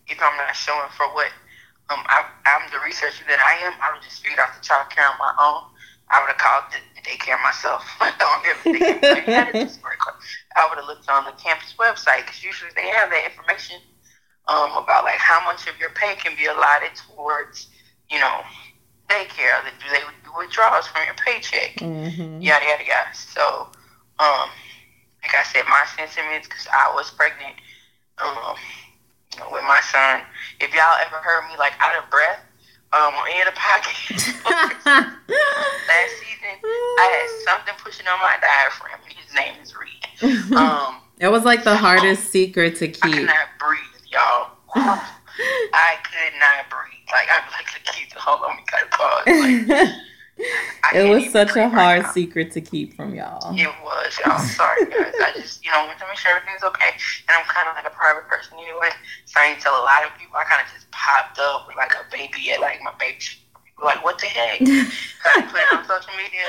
if 0.08 0.20
I'm 0.22 0.38
not 0.38 0.56
showing 0.56 0.90
for 0.98 1.08
what 1.16 1.32
um, 1.90 2.04
I, 2.08 2.26
I'm 2.46 2.70
the 2.72 2.80
researcher 2.84 3.24
that 3.28 3.40
I 3.40 3.54
am, 3.66 3.74
I 3.82 3.92
would 3.92 4.04
just 4.04 4.24
figure 4.24 4.42
out 4.42 4.56
the 4.56 4.62
child 4.64 4.90
care 4.90 5.08
on 5.08 5.18
my 5.20 5.34
own. 5.40 5.64
I 6.12 6.20
would 6.20 6.32
have 6.32 6.40
called 6.40 6.68
the, 6.72 6.80
the 6.96 7.02
daycare 7.08 7.40
myself. 7.42 7.88
I 10.56 10.68
would 10.68 10.78
have 10.80 10.88
looked 10.88 11.10
on 11.10 11.24
the 11.24 11.32
campus 11.40 11.74
website 11.80 12.28
because 12.28 12.44
usually 12.44 12.72
they 12.76 12.90
have 12.92 13.10
that 13.10 13.24
information 13.32 13.80
um, 14.48 14.72
about 14.72 15.04
like 15.04 15.18
how 15.18 15.44
much 15.46 15.68
of 15.68 15.78
your 15.80 15.92
pay 15.92 16.16
can 16.16 16.36
be 16.36 16.46
allotted 16.46 16.92
towards, 16.96 17.68
you 18.10 18.20
know, 18.20 18.42
daycare. 19.10 19.64
Do 19.64 19.86
they 19.92 20.00
do 20.00 20.32
withdrawals 20.38 20.88
from 20.88 21.04
your 21.06 21.16
paycheck? 21.16 21.76
Mm-hmm. 21.78 22.42
Yada 22.42 22.66
yada 22.66 22.86
yada. 22.86 23.14
So, 23.14 23.68
um, 24.20 24.50
like 25.22 25.36
I 25.36 25.44
said, 25.44 25.64
my 25.70 25.86
sentiments 25.96 26.48
because 26.48 26.68
I 26.74 26.94
was 26.94 27.12
pregnant 27.12 27.56
um, 28.24 28.56
with 29.52 29.64
my 29.64 29.82
son. 29.92 30.22
If 30.60 30.74
y'all 30.74 30.98
ever 31.06 31.18
heard 31.18 31.48
me 31.50 31.58
like 31.58 31.74
out 31.80 32.02
of 32.02 32.10
breath 32.10 32.40
um, 32.94 33.14
on 33.14 33.28
any 33.30 33.42
of 33.42 33.48
the 33.48 33.60
podcasts 33.60 34.46
last 34.86 36.14
season, 36.20 36.56
I 36.64 37.06
had 37.14 37.30
something 37.46 37.74
pushing 37.84 38.08
on 38.08 38.20
my 38.20 38.38
diaphragm. 38.42 39.00
His 39.08 39.34
name 39.36 39.56
is 39.62 39.76
Reed. 39.76 39.90
Um, 40.56 40.98
it 41.20 41.30
was 41.30 41.46
like 41.46 41.64
the 41.64 41.76
hardest 41.76 42.32
secret 42.32 42.76
to 42.78 42.88
keep. 42.88 43.06
I 43.06 43.12
cannot 43.12 43.48
breathe 43.60 43.91
y'all. 44.12 44.52
I 44.76 45.96
could 46.04 46.34
not 46.40 46.70
breathe. 46.70 47.08
Like 47.12 47.28
I 47.30 47.44
was 47.46 47.54
like, 47.54 47.68
keep 47.96 48.14
hold 48.14 48.42
on, 48.48 48.58
we 48.58 48.64
gotta 48.70 48.88
pause. 48.92 49.24
Like, 49.28 49.96
it 50.96 51.10
was 51.10 51.32
such 51.32 51.56
a 51.56 51.70
hard 51.70 52.04
right 52.04 52.14
secret 52.14 52.52
to 52.52 52.62
keep 52.62 52.96
from 52.96 53.16
y'all. 53.16 53.54
It 53.56 53.70
was, 53.84 54.20
y'all. 54.24 54.40
Sorry, 54.40 54.86
guys. 54.86 55.14
I 55.22 55.32
just, 55.36 55.64
you 55.64 55.72
know, 55.72 55.86
want 55.86 56.00
to 56.00 56.06
make 56.08 56.18
sure 56.18 56.36
everything's 56.36 56.64
okay. 56.64 56.92
And 57.28 57.36
I'm 57.36 57.46
kind 57.46 57.68
of 57.68 57.76
like 57.76 57.86
a 57.86 57.96
private 57.96 58.28
person 58.28 58.58
anyway, 58.58 58.90
so 59.26 59.40
I 59.40 59.50
didn't 59.50 59.62
tell 59.62 59.76
a 59.76 59.86
lot 59.86 60.06
of 60.06 60.18
people. 60.18 60.38
I 60.38 60.44
kind 60.46 60.62
of 60.64 60.72
just 60.74 60.90
popped 60.92 61.40
up 61.40 61.68
with 61.68 61.78
like 61.78 61.94
a 61.94 62.04
baby 62.12 62.52
at 62.52 62.62
like 62.62 62.80
my 62.84 62.94
baby. 63.00 63.20
Like, 63.84 64.04
what 64.06 64.20
the 64.20 64.28
heck? 64.28 64.62
I 65.26 65.42
put 65.42 65.60
it 65.60 65.74
on 65.74 65.84
social 65.86 66.14
media 66.14 66.46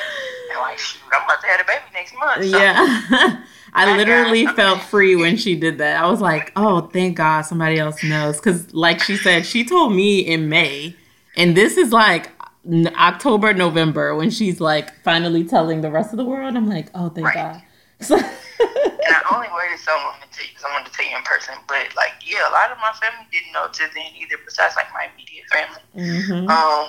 and 0.53 0.61
like, 0.61 0.79
shoot, 0.79 1.01
I'm 1.13 1.25
about 1.25 1.41
to 1.41 1.47
have 1.47 1.61
a 1.61 1.65
baby 1.65 1.89
next 1.95 2.15
month. 2.15 2.45
So. 2.45 2.59
Yeah. 2.59 3.43
I 3.75 3.97
literally 3.97 4.47
felt 4.47 4.83
free 4.83 5.17
when 5.17 5.37
she 5.37 5.57
did 5.57 5.79
that. 5.79 6.03
I 6.03 6.11
was 6.11 6.21
like, 6.21 6.53
oh, 6.57 6.83
thank 6.83 7.17
God 7.17 7.43
somebody 7.43 7.79
else 7.79 8.03
knows. 8.05 8.37
Because, 8.37 8.73
like 8.75 9.01
she 9.01 9.17
said, 9.17 9.47
she 9.47 9.65
told 9.65 9.95
me 9.95 10.21
in 10.21 10.49
May, 10.49 10.95
and 11.37 11.57
this 11.57 11.77
is 11.77 11.91
like 11.91 12.31
October, 12.71 13.55
November, 13.55 14.15
when 14.15 14.31
she's 14.31 14.61
like 14.61 14.95
finally 15.03 15.45
telling 15.45 15.81
the 15.81 15.91
rest 15.91 16.13
of 16.13 16.19
the 16.19 16.25
world. 16.25 16.55
I'm 16.55 16.69
like, 16.69 16.89
oh, 16.95 17.09
thank 17.09 17.27
right. 17.29 17.35
God. 17.35 17.63
So- 18.01 18.17
and 18.19 18.27
I 19.15 19.23
only 19.33 19.49
waited 19.57 19.79
so 19.79 19.93
long 19.93 20.15
to 20.21 20.29
tell 20.37 20.45
you 20.45 20.53
I 20.65 20.73
wanted 20.73 20.93
to 20.93 20.97
tell 20.97 21.07
you 21.09 21.17
in 21.17 21.23
person. 21.23 21.55
But, 21.67 21.97
like, 21.97 22.13
yeah, 22.25 22.49
a 22.49 22.53
lot 22.53 22.71
of 22.71 22.79
my 22.79 22.93
family 23.01 23.27
didn't 23.33 23.53
know 23.53 23.69
till 23.73 23.89
then 23.95 24.13
either, 24.21 24.37
besides 24.45 24.77
like 24.77 24.93
my 24.93 25.09
immediate 25.15 25.47
family. 25.51 25.83
Mm-hmm. 25.97 26.49
Um, 26.49 26.89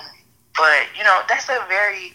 but, 0.56 0.86
you 0.96 1.02
know, 1.02 1.22
that's 1.28 1.48
a 1.48 1.64
very 1.68 2.12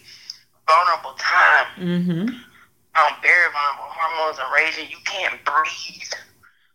vulnerable 0.66 1.14
time. 1.18 1.66
Mm-hmm 1.76 2.49
um, 2.98 3.14
very 3.22 3.46
vulnerable. 3.54 3.86
Hormones 3.86 4.42
are 4.42 4.50
raging. 4.50 4.90
You 4.90 4.98
can't 5.06 5.38
breathe. 5.46 6.14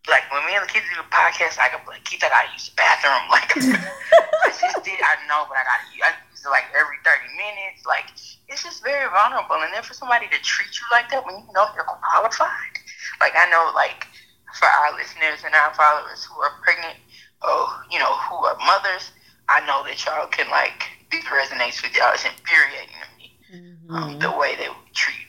Like 0.08 0.30
when 0.30 0.46
me 0.46 0.54
and 0.56 0.64
the 0.64 0.72
kids 0.72 0.86
do 0.94 1.02
a 1.02 1.08
podcast, 1.10 1.58
I 1.58 1.68
can 1.74 1.82
like 1.90 2.06
keep 2.06 2.22
I 2.24 2.30
gotta 2.30 2.54
use 2.54 2.70
the 2.70 2.76
bathroom. 2.78 3.26
Like 3.36 3.52
I 3.52 4.50
just 4.54 4.80
did. 4.86 5.02
I 5.02 5.18
know, 5.28 5.50
but 5.50 5.58
I 5.58 5.66
gotta 5.66 5.88
use, 5.92 6.06
I 6.06 6.14
use 6.32 6.46
it 6.46 6.52
like 6.54 6.70
every 6.78 7.02
thirty 7.04 7.28
minutes. 7.36 7.84
Like 7.84 8.08
it's 8.48 8.64
just 8.64 8.86
very 8.86 9.10
vulnerable. 9.10 9.60
And 9.60 9.74
then 9.74 9.84
for 9.84 9.98
somebody 9.98 10.30
to 10.30 10.40
treat 10.46 10.72
you 10.78 10.86
like 10.94 11.10
that 11.10 11.26
when 11.26 11.42
you 11.42 11.50
know 11.52 11.68
you're 11.76 11.84
qualified. 11.84 12.76
Like 13.20 13.34
I 13.36 13.50
know, 13.50 13.74
like 13.74 14.08
for 14.56 14.70
our 14.70 14.96
listeners 14.96 15.44
and 15.44 15.52
our 15.52 15.74
followers 15.74 16.24
who 16.24 16.40
are 16.40 16.54
pregnant, 16.64 16.96
oh, 17.42 17.68
you 17.92 18.00
know, 18.00 18.14
who 18.30 18.40
are 18.46 18.58
mothers, 18.62 19.12
I 19.50 19.66
know 19.68 19.84
that 19.84 20.00
y'all 20.06 20.30
can 20.32 20.48
like 20.54 20.86
this 21.12 21.26
resonates 21.26 21.82
with 21.84 21.98
y'all. 21.98 22.14
It's 22.14 22.24
infuriating 22.24 22.94
to 22.94 23.10
me 23.18 23.28
mm-hmm. 23.52 23.96
um, 23.96 24.20
the 24.20 24.32
way 24.32 24.56
they 24.56 24.70
treat 24.94 25.25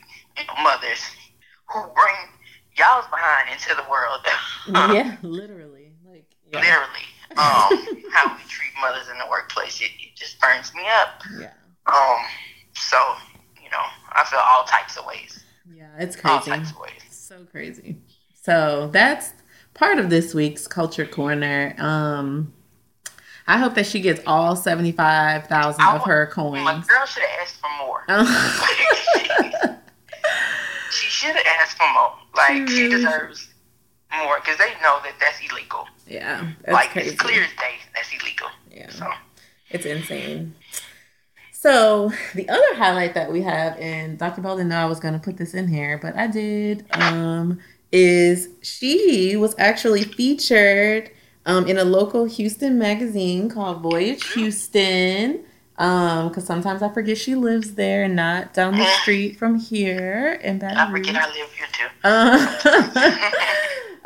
mothers 0.61 0.99
who 1.67 1.81
bring 1.81 2.15
y'all's 2.77 3.05
behind 3.07 3.49
into 3.51 3.75
the 3.75 3.89
world. 3.89 4.21
yeah, 4.95 5.17
literally. 5.21 5.93
Like 6.05 6.25
yeah. 6.51 6.59
literally. 6.59 7.05
Um, 7.31 7.77
how 8.13 8.35
we 8.35 8.41
treat 8.47 8.71
mothers 8.81 9.09
in 9.09 9.17
the 9.19 9.27
workplace, 9.29 9.79
it, 9.81 9.91
it 9.99 10.15
just 10.15 10.39
burns 10.41 10.73
me 10.73 10.81
up. 10.87 11.21
Yeah. 11.37 11.51
Um, 11.85 12.25
so, 12.73 12.97
you 13.61 13.69
know, 13.69 13.83
I 14.13 14.23
feel 14.23 14.39
all 14.39 14.63
types 14.63 14.97
of 14.97 15.05
ways. 15.05 15.43
Yeah, 15.71 15.89
it's 15.99 16.15
crazy. 16.15 16.33
All 16.33 16.57
types 16.57 16.71
of 16.71 16.79
ways. 16.79 17.03
So 17.09 17.45
crazy. 17.51 17.97
So 18.33 18.89
that's 18.91 19.33
part 19.73 19.99
of 19.99 20.09
this 20.09 20.33
week's 20.33 20.67
culture 20.67 21.05
corner. 21.05 21.75
Um 21.77 22.53
I 23.45 23.57
hope 23.57 23.75
that 23.75 23.85
she 23.85 24.01
gets 24.01 24.21
all 24.25 24.55
seventy 24.55 24.91
five 24.91 25.47
thousand 25.47 25.85
of 25.85 26.03
her 26.03 26.27
coins. 26.27 26.63
My 26.63 26.83
girl 26.87 27.05
should 27.05 27.23
have 27.23 27.41
asked 27.41 27.59
for 27.59 27.69
more. 27.77 28.03
She 30.91 31.07
should 31.09 31.35
have 31.35 31.45
asked 31.61 31.77
for 31.77 31.91
more. 31.93 32.13
Like 32.35 32.67
she 32.67 32.89
deserves 32.89 33.49
more 34.15 34.39
because 34.39 34.57
they 34.57 34.71
know 34.81 34.99
that 35.03 35.15
that's 35.19 35.39
illegal. 35.49 35.87
Yeah, 36.07 36.51
that's 36.63 36.73
like 36.73 36.91
crazy. 36.91 37.09
it's 37.09 37.21
clear 37.21 37.43
as 37.43 37.49
day 37.51 37.75
that's 37.95 38.09
illegal. 38.11 38.47
Yeah, 38.71 38.89
so 38.89 39.09
it's 39.69 39.85
insane. 39.85 40.55
So 41.51 41.67
So 41.67 42.13
the 42.35 42.47
other 42.47 42.75
highlight 42.75 43.13
that 43.15 43.31
we 43.31 43.41
have, 43.41 43.77
and 43.77 44.17
Dr. 44.17 44.41
Bell 44.41 44.55
didn't 44.55 44.69
know 44.69 44.77
I 44.77 44.85
was 44.85 44.99
going 44.99 45.15
to 45.15 45.19
put 45.19 45.37
this 45.37 45.53
in 45.53 45.67
here, 45.67 45.99
but 46.01 46.15
I 46.15 46.27
did, 46.27 46.85
um, 46.91 47.59
is 47.91 48.47
she 48.61 49.35
was 49.35 49.53
actually 49.57 50.03
featured 50.03 51.09
um, 51.45 51.67
in 51.67 51.77
a 51.77 51.83
local 51.83 52.25
Houston 52.25 52.77
magazine 52.77 53.49
called 53.49 53.81
Voyage 53.81 54.31
Houston. 54.33 55.43
Um, 55.77 56.29
because 56.29 56.45
sometimes 56.45 56.81
I 56.81 56.89
forget 56.89 57.17
she 57.17 57.35
lives 57.35 57.75
there 57.75 58.03
and 58.03 58.15
not 58.15 58.53
down 58.53 58.75
the 58.75 58.85
street 59.01 59.37
from 59.37 59.59
here 59.59 60.39
in 60.43 60.57
Baton 60.57 60.77
I 60.77 60.91
forget 60.91 61.15
I 61.15 61.27
live 61.27 61.53
here 61.53 61.67
too. 61.71 61.87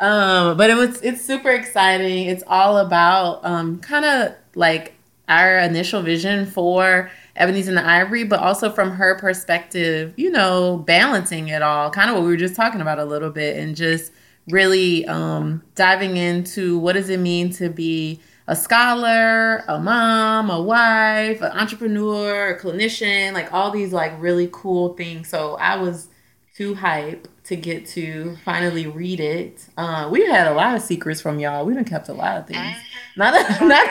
um, 0.04 0.56
but 0.58 0.68
it 0.68 0.74
was 0.74 1.00
it's 1.00 1.24
super 1.24 1.50
exciting. 1.50 2.26
It's 2.26 2.44
all 2.46 2.76
about 2.76 3.42
um, 3.44 3.80
kind 3.80 4.04
of 4.04 4.34
like 4.54 4.94
our 5.28 5.60
initial 5.60 6.02
vision 6.02 6.44
for 6.44 7.10
Ebonies 7.40 7.68
in 7.68 7.74
the 7.74 7.86
Ivory, 7.86 8.24
but 8.24 8.40
also 8.40 8.70
from 8.70 8.90
her 8.90 9.16
perspective, 9.16 10.12
you 10.16 10.30
know, 10.30 10.78
balancing 10.86 11.48
it 11.48 11.62
all, 11.62 11.90
kind 11.90 12.10
of 12.10 12.16
what 12.16 12.24
we 12.24 12.30
were 12.30 12.36
just 12.36 12.54
talking 12.54 12.82
about 12.82 12.98
a 12.98 13.04
little 13.04 13.30
bit, 13.30 13.56
and 13.56 13.74
just 13.74 14.12
really 14.48 15.06
um, 15.06 15.62
diving 15.74 16.18
into 16.18 16.78
what 16.78 16.92
does 16.94 17.08
it 17.08 17.20
mean 17.20 17.48
to 17.50 17.70
be 17.70 18.20
a 18.48 18.56
scholar, 18.56 19.64
a 19.68 19.78
mom, 19.78 20.50
a 20.50 20.60
wife, 20.60 21.40
an 21.40 21.52
entrepreneur, 21.52 22.50
a 22.50 22.60
clinician, 22.60 23.32
like 23.32 23.52
all 23.52 23.70
these 23.70 23.92
like 23.92 24.12
really 24.20 24.48
cool 24.52 24.94
things. 24.94 25.28
So 25.28 25.56
I 25.56 25.76
was 25.76 26.08
too 26.56 26.74
hype 26.74 27.28
to 27.44 27.56
get 27.56 27.86
to 27.86 28.36
finally 28.44 28.86
read 28.86 29.20
it. 29.20 29.66
Uh, 29.76 30.08
we 30.10 30.26
had 30.26 30.46
a 30.46 30.54
lot 30.54 30.74
of 30.74 30.82
secrets 30.82 31.20
from 31.20 31.38
y'all. 31.38 31.64
We 31.64 31.74
have 31.74 31.84
been 31.84 31.90
kept 31.90 32.08
a 32.08 32.12
lot 32.12 32.38
of 32.38 32.46
things. 32.46 32.58
Mm-hmm. 32.58 33.20
Not, 33.20 33.60
not, 33.62 33.88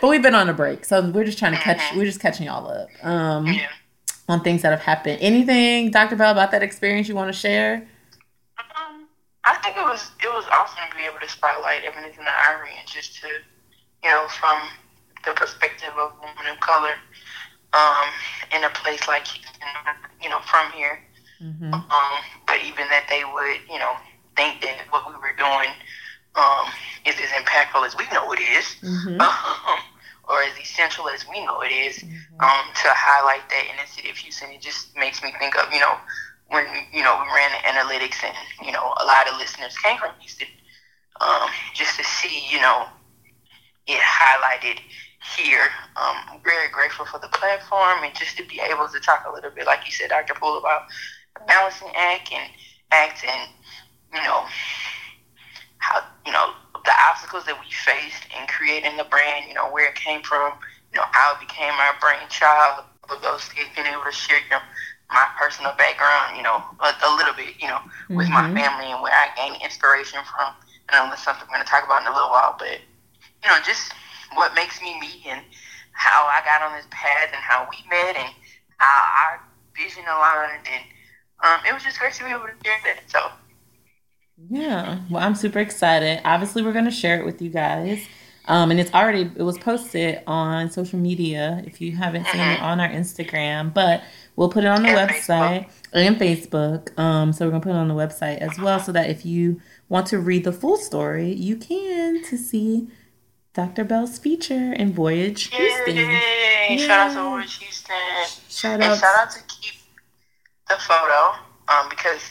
but 0.00 0.08
we've 0.08 0.22
been 0.22 0.34
on 0.34 0.48
a 0.48 0.52
break, 0.52 0.84
so 0.84 1.08
we're 1.10 1.24
just 1.24 1.38
trying 1.38 1.52
to 1.52 1.58
catch. 1.58 1.80
We're 1.96 2.04
just 2.04 2.20
catching 2.20 2.46
y'all 2.46 2.68
up 2.68 2.88
um, 3.02 3.46
Yeah. 3.46 3.68
on 4.28 4.42
things 4.42 4.62
that 4.62 4.70
have 4.70 4.80
happened. 4.82 5.18
Anything, 5.20 5.90
Dr. 5.90 6.16
Bell, 6.16 6.32
about 6.32 6.50
that 6.50 6.62
experience 6.62 7.08
you 7.08 7.14
want 7.14 7.32
to 7.32 7.38
share? 7.38 7.88
Um, 8.58 9.06
I 9.44 9.54
think 9.56 9.76
it 9.76 9.82
was 9.82 10.10
it 10.22 10.28
was 10.28 10.44
awesome 10.52 10.84
to 10.90 10.96
be 10.96 11.04
able 11.04 11.20
to 11.20 11.28
spotlight 11.28 11.82
Ebony 11.84 12.06
and 12.08 12.14
the 12.14 12.20
and 12.20 12.86
just 12.86 13.20
to, 13.22 13.28
you 14.02 14.10
know, 14.10 14.26
from 14.28 14.58
the 15.24 15.32
perspective 15.32 15.90
of 15.96 16.12
a 16.12 16.14
woman 16.20 16.46
of 16.50 16.60
color, 16.60 16.94
um, 17.72 18.08
in 18.54 18.64
a 18.64 18.70
place 18.70 19.06
like 19.08 19.26
Houston, 19.26 19.68
you 20.22 20.28
know, 20.28 20.40
from 20.40 20.70
here. 20.72 21.00
Mm-hmm. 21.42 21.72
Um, 21.72 22.20
but 22.46 22.58
even 22.64 22.88
that 22.88 23.06
they 23.08 23.24
would, 23.24 23.60
you 23.70 23.78
know, 23.78 23.94
think 24.36 24.60
that 24.62 24.86
what 24.90 25.06
we 25.06 25.14
were 25.14 25.34
doing 25.36 25.70
um, 26.34 26.66
is 27.04 27.14
as 27.20 27.30
impactful 27.30 27.84
as 27.86 27.96
we 27.96 28.04
know 28.12 28.32
it 28.32 28.40
is, 28.40 28.76
Mm-hmm. 28.82 29.20
um, 29.20 29.78
or 30.28 30.42
as 30.42 30.56
essential 30.58 31.08
as 31.08 31.26
we 31.28 31.44
know 31.44 31.60
it 31.60 31.70
is, 31.72 32.02
Mm-hmm. 32.02 32.40
um, 32.40 32.64
to 32.82 32.88
highlight 32.92 33.48
that 33.50 33.64
in 33.70 33.76
the 33.76 33.86
city 33.86 34.10
of 34.10 34.16
Houston, 34.16 34.50
it 34.50 34.60
just 34.60 34.94
makes 34.96 35.22
me 35.22 35.32
think 35.38 35.56
of, 35.56 35.72
you 35.72 35.80
know, 35.80 35.96
when, 36.48 36.64
you 36.92 37.02
know, 37.02 37.18
we 37.20 37.26
ran 37.34 37.50
the 37.52 37.62
analytics 37.68 38.22
and, 38.24 38.36
you 38.64 38.72
know, 38.72 38.92
a 39.00 39.04
lot 39.04 39.28
of 39.28 39.36
listeners 39.38 39.76
came 39.78 39.98
from 39.98 40.10
Houston, 40.18 40.48
um, 41.20 41.48
just 41.74 41.96
to 41.98 42.04
see, 42.04 42.42
you 42.50 42.60
know, 42.60 42.86
it 43.88 44.00
highlighted 44.00 44.80
here. 45.36 45.64
Um, 45.96 46.16
I'm 46.32 46.40
very 46.44 46.68
grateful 46.70 47.06
for 47.06 47.18
the 47.18 47.28
platform 47.28 48.04
and 48.04 48.14
just 48.14 48.36
to 48.38 48.44
be 48.44 48.60
able 48.60 48.88
to 48.88 49.00
talk 49.00 49.24
a 49.28 49.32
little 49.32 49.50
bit, 49.50 49.66
like 49.66 49.86
you 49.86 49.92
said, 49.92 50.10
Dr. 50.10 50.34
Poole, 50.34 50.58
about 50.58 50.82
the 51.34 51.44
balancing 51.46 51.88
act 51.96 52.32
and 52.32 52.50
act 52.92 53.24
and, 53.24 53.50
you 54.14 54.22
know, 54.22 54.44
how, 55.78 56.02
you 56.26 56.32
know, 56.32 56.52
the 56.84 56.92
obstacles 57.08 57.44
that 57.46 57.58
we 57.60 57.70
faced 57.70 58.24
in 58.38 58.46
creating 58.46 58.96
the 58.96 59.04
brand, 59.04 59.46
you 59.48 59.54
know, 59.54 59.70
where 59.70 59.88
it 59.88 59.94
came 59.94 60.22
from, 60.22 60.52
you 60.92 60.98
know, 60.98 61.06
how 61.12 61.34
it 61.34 61.40
became 61.40 61.72
our 61.74 61.94
brainchild, 62.00 62.84
of 63.10 63.22
those 63.22 63.44
things, 63.46 63.68
being 63.74 63.86
able 63.86 64.04
to 64.04 64.12
share, 64.12 64.38
you 64.38 64.50
know, 64.50 64.60
my 65.10 65.26
personal 65.38 65.72
background, 65.78 66.36
you 66.36 66.42
know, 66.42 66.62
a, 66.80 66.92
a 67.06 67.10
little 67.16 67.32
bit, 67.34 67.54
you 67.60 67.68
know, 67.68 67.80
with 68.14 68.28
my 68.28 68.42
Mhm. 68.42 68.54
family 68.54 68.90
and 68.92 69.02
where 69.02 69.12
I 69.12 69.28
gained 69.36 69.62
inspiration 69.62 70.20
from. 70.24 70.54
And 70.90 71.10
that's 71.10 71.22
something 71.24 71.46
we're 71.48 71.54
going 71.56 71.64
to 71.64 71.70
talk 71.70 71.84
about 71.84 72.02
in 72.02 72.08
a 72.08 72.12
little 72.12 72.30
while, 72.30 72.56
but, 72.58 72.80
you 73.42 73.50
know, 73.50 73.58
just 73.64 73.92
what 74.34 74.54
makes 74.54 74.80
me 74.82 74.98
me 75.00 75.24
and 75.28 75.42
how 75.92 76.26
I 76.26 76.40
got 76.44 76.62
on 76.62 76.76
this 76.76 76.86
path 76.90 77.28
and 77.32 77.42
how 77.42 77.68
we 77.70 77.76
met 77.90 78.16
and 78.16 78.32
how 78.78 79.04
our 79.22 79.40
vision 79.76 80.04
aligned. 80.04 80.66
And 80.72 80.84
um, 81.44 81.60
it 81.68 81.72
was 81.72 81.82
just 81.82 81.98
great 81.98 82.12
to 82.14 82.24
be 82.24 82.30
able 82.30 82.42
to 82.42 82.54
share 82.64 82.76
that. 82.84 83.00
So, 83.08 83.30
Yeah, 84.48 85.00
well, 85.10 85.22
I'm 85.22 85.34
super 85.34 85.58
excited. 85.58 86.20
Obviously, 86.24 86.62
we're 86.62 86.72
going 86.72 86.84
to 86.84 86.90
share 86.90 87.20
it 87.20 87.24
with 87.24 87.42
you 87.42 87.50
guys. 87.50 88.06
Um, 88.48 88.70
and 88.70 88.80
it's 88.80 88.92
already 88.94 89.30
it 89.36 89.42
was 89.42 89.58
posted 89.58 90.22
on 90.26 90.70
social 90.70 90.98
media 90.98 91.62
if 91.66 91.82
you 91.82 91.94
haven't 91.94 92.26
seen 92.28 92.40
it 92.40 92.60
on 92.60 92.80
our 92.80 92.88
Instagram, 92.88 93.74
but 93.74 94.02
we'll 94.36 94.48
put 94.48 94.64
it 94.64 94.68
on 94.68 94.82
the 94.82 94.88
And 94.88 95.10
website 95.10 95.70
and 95.92 96.16
Facebook. 96.16 96.98
Um, 96.98 97.34
so 97.34 97.44
we're 97.44 97.50
gonna 97.50 97.62
put 97.62 97.72
it 97.72 97.76
on 97.76 97.88
the 97.88 97.94
website 97.94 98.38
as 98.38 98.58
well, 98.58 98.80
so 98.80 98.90
that 98.92 99.10
if 99.10 99.26
you 99.26 99.60
want 99.90 100.06
to 100.08 100.18
read 100.18 100.44
the 100.44 100.52
full 100.52 100.78
story, 100.78 101.30
you 101.30 101.56
can 101.56 102.24
to 102.24 102.38
see 102.38 102.88
Dr. 103.58 103.82
Bell's 103.82 104.20
feature 104.20 104.72
in 104.72 104.92
Voyage 104.92 105.50
Houston. 105.50 105.96
yay! 105.96 106.78
Shout 106.78 106.90
out 106.90 107.08
to 107.10 107.18
Yay. 107.18 107.28
Voyage 107.28 107.58
Houston. 107.58 107.96
Shout 108.48 108.74
And 108.74 108.82
out. 108.84 108.98
shout 109.00 109.16
out 109.18 109.30
to 109.32 109.40
Keep 109.48 109.74
the 110.68 110.76
photo 110.76 111.34
um, 111.66 111.88
because 111.90 112.22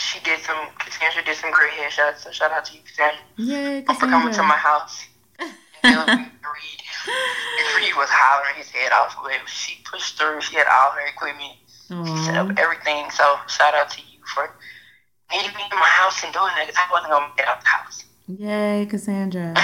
she 0.00 0.18
did 0.24 0.40
some, 0.40 0.56
Cassandra 0.80 1.22
did 1.24 1.36
some 1.36 1.52
great 1.52 1.70
headshots. 1.74 2.24
So 2.24 2.32
shout 2.32 2.50
out 2.50 2.64
to 2.64 2.74
you, 2.74 2.80
Cassandra, 2.82 3.20
Yay, 3.36 3.84
for 3.86 4.06
coming 4.10 4.34
to 4.34 4.42
my 4.42 4.56
house. 4.56 5.04
And 5.84 5.94
Reed. 6.10 6.82
Reed 7.78 7.94
was 7.94 8.08
hollering 8.10 8.56
his 8.56 8.68
head 8.68 8.90
off, 8.90 9.14
but 9.22 9.30
she 9.46 9.80
pushed 9.84 10.18
through. 10.18 10.40
She 10.40 10.56
had 10.56 10.66
all 10.66 10.90
her 10.90 11.06
equipment. 11.06 11.54
She 11.86 12.24
set 12.26 12.34
up 12.34 12.50
everything. 12.58 13.08
So 13.12 13.22
shout 13.46 13.74
out 13.76 13.88
to 13.90 14.00
you 14.02 14.18
for 14.34 14.50
meeting 15.30 15.54
me 15.54 15.62
in 15.70 15.78
my 15.78 15.86
house 15.86 16.24
and 16.24 16.32
doing 16.34 16.50
that 16.58 16.66
because 16.66 16.82
I 16.82 16.90
wasn't 16.90 17.12
going 17.12 17.30
to 17.30 17.36
get 17.36 17.46
out 17.46 17.60
the 17.60 17.68
house. 17.68 18.04
Yay, 18.28 18.86
Cassandra. 18.90 19.54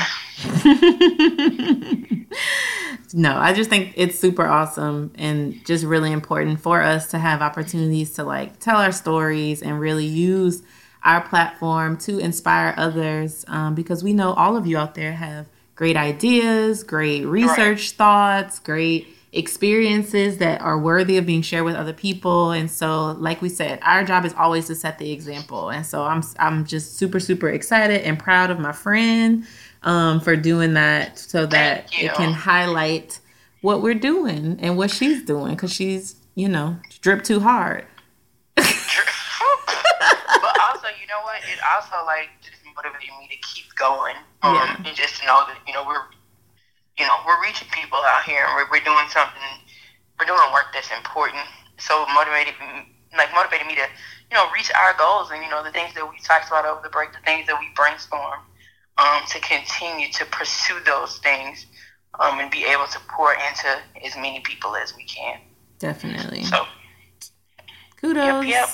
no, 3.13 3.37
I 3.37 3.53
just 3.55 3.69
think 3.69 3.93
it's 3.97 4.19
super 4.19 4.47
awesome 4.47 5.13
and 5.17 5.63
just 5.67 5.85
really 5.85 6.13
important 6.13 6.61
for 6.61 6.81
us 6.81 7.09
to 7.09 7.19
have 7.19 7.43
opportunities 7.43 8.15
to 8.15 8.25
like 8.25 8.59
tell 8.61 8.79
our 8.79 8.93
stories 8.93 9.61
and 9.61 9.79
really 9.79 10.07
use 10.07 10.63
our 11.03 11.21
platform 11.21 11.99
to 11.99 12.19
inspire 12.19 12.73
others 12.79 13.45
um, 13.49 13.75
because 13.75 14.03
we 14.03 14.15
know 14.15 14.33
all 14.33 14.57
of 14.57 14.67
you 14.67 14.79
out 14.79 14.95
there 14.95 15.13
have 15.13 15.47
great 15.75 15.97
ideas, 15.97 16.83
great 16.83 17.27
research 17.27 17.91
thoughts, 17.93 18.59
great 18.61 19.09
experiences 19.37 20.39
that 20.39 20.61
are 20.61 20.79
worthy 20.79 21.17
of 21.17 21.27
being 21.27 21.43
shared 21.43 21.65
with 21.65 21.75
other 21.75 21.93
people 21.93 22.53
and 22.53 22.71
so 22.71 23.13
like 23.19 23.43
we 23.43 23.49
said 23.49 23.79
our 23.83 24.05
job 24.05 24.25
is 24.25 24.33
always 24.35 24.67
to 24.67 24.75
set 24.75 24.99
the 24.99 25.11
example 25.11 25.71
and 25.71 25.85
so 25.85 26.03
i'm 26.05 26.23
i'm 26.39 26.65
just 26.65 26.97
super 26.97 27.19
super 27.19 27.49
excited 27.49 28.01
and 28.03 28.19
proud 28.19 28.51
of 28.51 28.59
my 28.61 28.73
friend 28.73 29.45
um, 29.83 30.21
for 30.21 30.35
doing 30.37 30.75
that 30.75 31.19
so 31.19 31.47
that 31.47 31.91
it 31.93 32.15
can 32.15 32.33
highlight 32.33 33.19
what 33.61 33.83
we're 33.83 33.93
doing 33.95 34.59
and 34.61 34.77
what 34.79 34.91
she's 34.91 35.23
doing 35.25 35.55
because 35.55 35.73
she's 35.73 36.17
you 36.37 36.49
know 36.49 36.77
drip 37.01 37.23
too 37.25 37.41
hard 37.41 37.85
but 38.57 38.67
also, 40.61 40.89
you 41.01 41.07
know 41.09 41.21
what? 41.23 41.37
It 41.51 41.59
also 41.75 42.05
like 42.07 42.29
just 42.43 42.59
motivated 42.77 43.09
me 43.19 43.29
to 43.31 43.37
keep 43.49 43.75
going. 43.75 44.15
Um, 44.43 44.55
Yeah. 44.55 44.77
and 44.87 44.97
just 44.97 45.21
to 45.21 45.27
know 45.27 45.45
that 45.49 45.59
you 45.67 45.73
know 45.75 45.85
we're, 45.87 46.03
you 46.99 47.07
know, 47.07 47.17
we're 47.27 47.41
reaching 47.43 47.69
people 47.73 47.99
out 47.99 48.23
here, 48.25 48.45
and 48.47 48.55
we're, 48.55 48.71
we're 48.71 48.85
doing 48.85 49.07
something, 49.11 49.43
we're 50.19 50.27
doing 50.27 50.41
work 50.53 50.67
that's 50.73 50.91
important. 50.93 51.43
So 51.79 52.07
motivated, 52.15 52.55
like 53.17 53.35
motivated 53.35 53.67
me 53.67 53.75
to, 53.75 53.87
you 54.31 54.35
know, 54.35 54.47
reach 54.55 54.71
our 54.75 54.95
goals, 54.95 55.31
and 55.31 55.43
you 55.43 55.51
know 55.51 55.63
the 55.63 55.73
things 55.73 55.95
that 55.95 56.09
we 56.09 56.19
talked 56.23 56.49
about 56.49 56.65
over 56.65 56.81
the 56.83 56.89
break, 56.89 57.13
the 57.13 57.25
things 57.25 57.47
that 57.47 57.59
we 57.59 57.67
brainstorm, 57.75 58.41
um, 58.99 59.23
to 59.29 59.41
continue 59.41 60.11
to 60.13 60.25
pursue 60.27 60.79
those 60.87 61.19
things, 61.19 61.67
um, 62.21 62.39
and 62.39 62.51
be 62.51 62.65
able 62.65 62.87
to 62.87 63.01
pour 63.09 63.35
into 63.35 63.69
as 64.05 64.15
many 64.17 64.41
people 64.41 64.77
as 64.77 64.95
we 64.97 65.05
can. 65.05 65.41
definitely 65.79 66.45
So 66.45 66.65
kudos 67.97 68.25
Yep, 68.25 68.45
yep. 68.47 68.69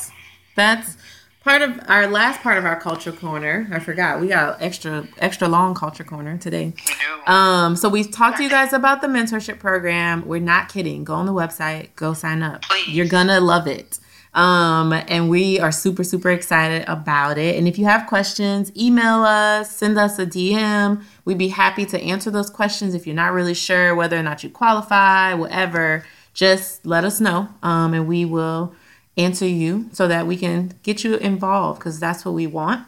that's 0.56 0.96
part 1.44 1.62
of 1.62 1.80
our 1.88 2.06
last 2.06 2.40
part 2.42 2.58
of 2.58 2.64
our 2.64 2.78
culture 2.78 3.12
corner 3.12 3.66
i 3.72 3.78
forgot 3.78 4.20
we 4.20 4.28
got 4.28 4.60
extra 4.60 5.06
extra 5.18 5.48
long 5.48 5.74
culture 5.74 6.04
corner 6.04 6.36
today 6.36 6.66
we 6.66 6.92
do. 6.92 7.10
Um, 7.30 7.76
so 7.76 7.88
we've 7.88 8.10
talked 8.10 8.38
to 8.38 8.42
you 8.42 8.50
guys 8.50 8.72
about 8.72 9.02
the 9.02 9.06
mentorship 9.06 9.58
program. 9.58 10.26
We're 10.26 10.40
not 10.40 10.68
kidding. 10.68 11.04
Go 11.04 11.14
on 11.14 11.26
the 11.26 11.32
website, 11.32 11.94
go 11.94 12.12
sign 12.14 12.42
up. 12.42 12.62
Please. 12.62 12.88
You're 12.88 13.06
gonna 13.06 13.40
love 13.40 13.66
it. 13.66 13.98
Um, 14.32 14.92
and 14.92 15.28
we 15.28 15.58
are 15.58 15.72
super, 15.72 16.04
super 16.04 16.30
excited 16.30 16.88
about 16.88 17.36
it. 17.36 17.56
And 17.56 17.66
if 17.66 17.78
you 17.78 17.84
have 17.86 18.06
questions, 18.06 18.70
email 18.76 19.24
us, 19.24 19.74
send 19.74 19.98
us 19.98 20.18
a 20.20 20.26
DM. 20.26 21.02
We'd 21.24 21.38
be 21.38 21.48
happy 21.48 21.84
to 21.86 22.00
answer 22.00 22.30
those 22.30 22.48
questions. 22.48 22.94
If 22.94 23.06
you're 23.06 23.16
not 23.16 23.32
really 23.32 23.54
sure 23.54 23.94
whether 23.94 24.16
or 24.16 24.22
not 24.22 24.44
you 24.44 24.50
qualify, 24.50 25.34
whatever, 25.34 26.04
just 26.32 26.86
let 26.86 27.04
us 27.04 27.20
know. 27.20 27.48
Um, 27.62 27.92
and 27.92 28.06
we 28.06 28.24
will 28.24 28.72
answer 29.16 29.46
you 29.46 29.88
so 29.92 30.08
that 30.08 30.26
we 30.26 30.36
can 30.36 30.72
get 30.82 31.04
you 31.04 31.16
involved 31.16 31.80
because 31.80 32.00
that's 32.00 32.24
what 32.24 32.32
we 32.32 32.46
want 32.46 32.86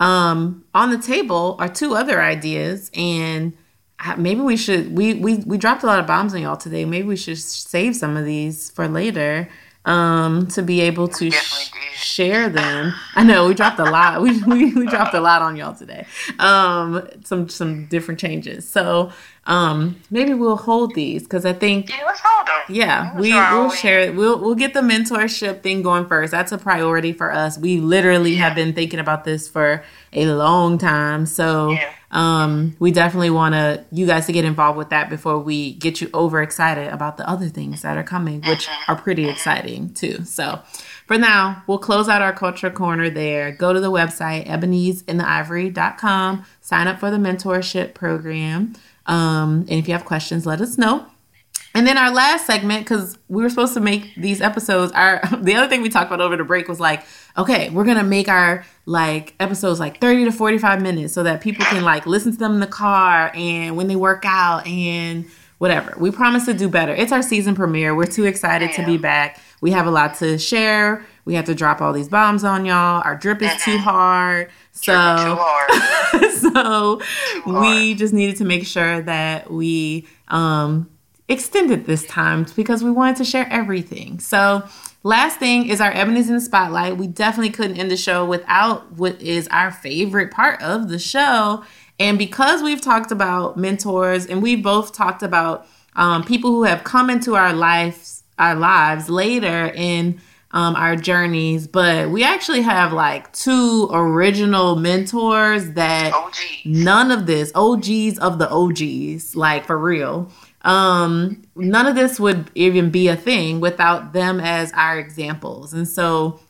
um, 0.00 0.64
on 0.74 0.90
the 0.90 0.98
table 0.98 1.56
are 1.58 1.68
two 1.68 1.94
other 1.94 2.20
ideas, 2.20 2.90
and 2.94 3.52
maybe 4.16 4.40
we 4.40 4.56
should 4.56 4.96
we 4.96 5.14
we 5.14 5.38
we 5.38 5.58
dropped 5.58 5.82
a 5.82 5.86
lot 5.86 5.98
of 5.98 6.06
bombs 6.06 6.34
on 6.34 6.42
y'all 6.42 6.56
today. 6.56 6.84
Maybe 6.84 7.08
we 7.08 7.16
should 7.16 7.38
save 7.38 7.96
some 7.96 8.16
of 8.16 8.24
these 8.24 8.70
for 8.70 8.88
later 8.88 9.48
um, 9.88 10.46
to 10.48 10.62
be 10.62 10.82
able 10.82 11.08
to 11.08 11.30
sh- 11.30 11.72
share 11.94 12.50
them. 12.50 12.92
I 13.14 13.24
know 13.24 13.48
we 13.48 13.54
dropped 13.54 13.78
a 13.78 13.84
lot. 13.84 14.20
We, 14.20 14.42
we, 14.46 14.74
we 14.74 14.86
dropped 14.86 15.14
a 15.14 15.20
lot 15.20 15.40
on 15.40 15.56
y'all 15.56 15.74
today. 15.74 16.06
Um, 16.38 17.08
some 17.24 17.48
some 17.48 17.86
different 17.86 18.20
changes. 18.20 18.68
So 18.68 19.10
um, 19.46 19.98
maybe 20.10 20.34
we'll 20.34 20.58
hold 20.58 20.94
these 20.94 21.22
because 21.22 21.46
I 21.46 21.54
think 21.54 21.88
yeah, 21.88 22.04
let's 22.04 22.20
hold 22.22 22.46
them. 22.46 22.76
Yeah, 22.76 23.18
we 23.18 23.32
will 23.32 23.70
share 23.70 24.00
it. 24.00 24.14
We'll 24.14 24.38
we'll 24.38 24.54
get 24.54 24.74
the 24.74 24.80
mentorship 24.80 25.62
thing 25.62 25.80
going 25.80 26.06
first. 26.06 26.32
That's 26.32 26.52
a 26.52 26.58
priority 26.58 27.14
for 27.14 27.32
us. 27.32 27.56
We 27.56 27.78
literally 27.78 28.32
yeah. 28.32 28.48
have 28.48 28.54
been 28.54 28.74
thinking 28.74 29.00
about 29.00 29.24
this 29.24 29.48
for 29.48 29.82
a 30.12 30.26
long 30.26 30.76
time. 30.76 31.24
So 31.24 31.70
yeah. 31.70 31.92
Um, 32.10 32.74
we 32.78 32.90
definitely 32.90 33.30
want 33.30 33.54
to 33.54 33.84
you 33.92 34.06
guys 34.06 34.26
to 34.26 34.32
get 34.32 34.44
involved 34.44 34.78
with 34.78 34.88
that 34.90 35.10
before 35.10 35.38
we 35.38 35.74
get 35.74 36.00
you 36.00 36.08
overexcited 36.14 36.88
about 36.88 37.18
the 37.18 37.28
other 37.28 37.48
things 37.48 37.82
that 37.82 37.98
are 37.98 38.02
coming, 38.02 38.40
which 38.42 38.66
are 38.88 38.96
pretty 38.96 39.28
exciting 39.28 39.92
too. 39.92 40.24
So 40.24 40.62
for 41.06 41.18
now, 41.18 41.62
we'll 41.66 41.78
close 41.78 42.08
out 42.08 42.22
our 42.22 42.32
culture 42.32 42.70
corner 42.70 43.10
there. 43.10 43.52
Go 43.52 43.72
to 43.72 43.80
the 43.80 43.90
website 43.90 44.46
ebonysintheivory.com. 44.46 46.44
Sign 46.60 46.86
up 46.86 46.98
for 46.98 47.10
the 47.10 47.18
mentorship 47.18 47.94
program. 47.94 48.74
Um, 49.06 49.60
and 49.68 49.72
if 49.72 49.88
you 49.88 49.94
have 49.94 50.04
questions, 50.04 50.46
let 50.46 50.60
us 50.60 50.78
know. 50.78 51.06
And 51.78 51.86
then 51.86 51.96
our 51.96 52.10
last 52.10 52.44
segment, 52.44 52.84
because 52.84 53.16
we 53.28 53.40
were 53.40 53.48
supposed 53.48 53.72
to 53.74 53.80
make 53.80 54.12
these 54.16 54.40
episodes, 54.40 54.90
our 54.92 55.20
the 55.40 55.54
other 55.54 55.68
thing 55.68 55.80
we 55.80 55.88
talked 55.88 56.08
about 56.08 56.20
over 56.20 56.36
the 56.36 56.42
break 56.42 56.66
was 56.66 56.80
like, 56.80 57.04
okay, 57.36 57.70
we're 57.70 57.84
gonna 57.84 58.02
make 58.02 58.28
our 58.28 58.64
like 58.84 59.36
episodes 59.38 59.78
like 59.78 60.00
30 60.00 60.24
to 60.24 60.32
45 60.32 60.82
minutes 60.82 61.14
so 61.14 61.22
that 61.22 61.40
people 61.40 61.64
can 61.66 61.84
like 61.84 62.04
listen 62.04 62.32
to 62.32 62.38
them 62.38 62.54
in 62.54 62.60
the 62.60 62.66
car 62.66 63.30
and 63.32 63.76
when 63.76 63.86
they 63.86 63.94
work 63.94 64.24
out 64.26 64.66
and 64.66 65.24
whatever. 65.58 65.94
We 66.00 66.10
promise 66.10 66.46
to 66.46 66.52
do 66.52 66.68
better. 66.68 66.92
It's 66.92 67.12
our 67.12 67.22
season 67.22 67.54
premiere. 67.54 67.94
We're 67.94 68.06
too 68.06 68.24
excited 68.24 68.72
to 68.72 68.84
be 68.84 68.96
back. 68.96 69.40
We 69.60 69.70
have 69.70 69.86
a 69.86 69.92
lot 69.92 70.16
to 70.16 70.36
share. 70.36 71.06
We 71.26 71.34
have 71.34 71.44
to 71.44 71.54
drop 71.54 71.80
all 71.80 71.92
these 71.92 72.08
bombs 72.08 72.42
on 72.42 72.64
y'all. 72.66 73.02
Our 73.04 73.14
drip 73.14 73.40
is 73.40 73.52
too 73.62 73.78
hard. 73.78 74.50
So, 74.72 74.92
so 76.38 77.00
we 77.46 77.94
just 77.94 78.14
needed 78.14 78.36
to 78.36 78.44
make 78.44 78.66
sure 78.66 79.00
that 79.02 79.50
we 79.50 80.08
um, 80.28 80.88
extended 81.28 81.86
this 81.86 82.06
time 82.06 82.46
because 82.56 82.82
we 82.82 82.90
wanted 82.90 83.16
to 83.16 83.24
share 83.24 83.46
everything. 83.50 84.18
So, 84.18 84.66
last 85.02 85.38
thing 85.38 85.68
is 85.68 85.80
our 85.80 85.92
Ebonies 85.92 86.28
in 86.28 86.34
the 86.34 86.40
Spotlight. 86.40 86.96
We 86.96 87.06
definitely 87.06 87.50
couldn't 87.50 87.78
end 87.78 87.90
the 87.90 87.96
show 87.96 88.24
without 88.24 88.92
what 88.92 89.20
is 89.20 89.46
our 89.48 89.70
favorite 89.70 90.30
part 90.30 90.60
of 90.62 90.88
the 90.88 90.98
show. 90.98 91.64
And 92.00 92.18
because 92.18 92.62
we've 92.62 92.80
talked 92.80 93.10
about 93.10 93.56
mentors 93.56 94.26
and 94.26 94.42
we've 94.42 94.62
both 94.62 94.92
talked 94.92 95.22
about 95.22 95.66
um, 95.96 96.22
people 96.22 96.50
who 96.50 96.62
have 96.62 96.84
come 96.84 97.10
into 97.10 97.34
our 97.34 97.52
lives, 97.52 98.22
our 98.38 98.54
lives 98.54 99.10
later 99.10 99.72
in 99.74 100.20
um, 100.52 100.76
our 100.76 100.96
journeys, 100.96 101.66
but 101.66 102.08
we 102.08 102.24
actually 102.24 102.62
have 102.62 102.92
like 102.92 103.30
two 103.32 103.88
original 103.92 104.76
mentors 104.76 105.72
that 105.72 106.14
OGs. 106.14 106.38
none 106.64 107.10
of 107.10 107.26
this 107.26 107.52
OGs 107.54 108.18
of 108.18 108.38
the 108.38 108.48
OGs, 108.48 109.36
like 109.36 109.66
for 109.66 109.76
real. 109.76 110.30
Um, 110.62 111.42
none 111.54 111.86
of 111.86 111.94
this 111.94 112.18
would 112.18 112.50
even 112.54 112.90
be 112.90 113.08
a 113.08 113.16
thing 113.16 113.60
without 113.60 114.12
them 114.12 114.40
as 114.40 114.72
our 114.72 114.98
examples, 114.98 115.72
and 115.72 115.86
so 115.88 116.40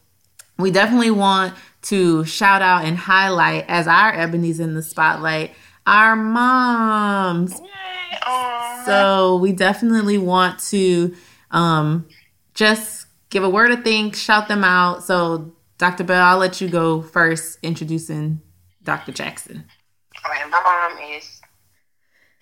we 0.59 0.71
definitely 0.71 1.11
want 1.11 1.55
to 1.83 2.25
shout 2.25 2.63
out 2.63 2.85
and 2.85 2.97
highlight 2.97 3.65
as 3.69 3.87
our 3.87 4.13
ebony's 4.13 4.61
in 4.61 4.75
the 4.75 4.83
spotlight 4.83 5.53
our 5.89 6.15
moms. 6.15 7.61
So 8.85 9.39
we 9.39 9.53
definitely 9.53 10.19
want 10.19 10.61
to 10.71 11.15
um, 11.51 12.07
just 12.55 13.07
give 13.31 13.43
a 13.43 13.49
word 13.49 13.71
of 13.73 13.83
thanks, 13.83 14.19
shout 14.19 14.49
them 14.49 14.65
out. 14.65 15.03
So, 15.03 15.55
Dr. 15.79 16.05
Bell, 16.05 16.23
I'll 16.23 16.39
let 16.39 16.61
you 16.61 16.69
go 16.69 17.01
first, 17.01 17.59
introducing 17.63 18.43
Dr. 18.83 19.13
Jackson. 19.13 19.65
All 20.25 20.31
right, 20.31 20.49
my 20.51 20.61
mom 20.63 20.99
is 21.17 21.38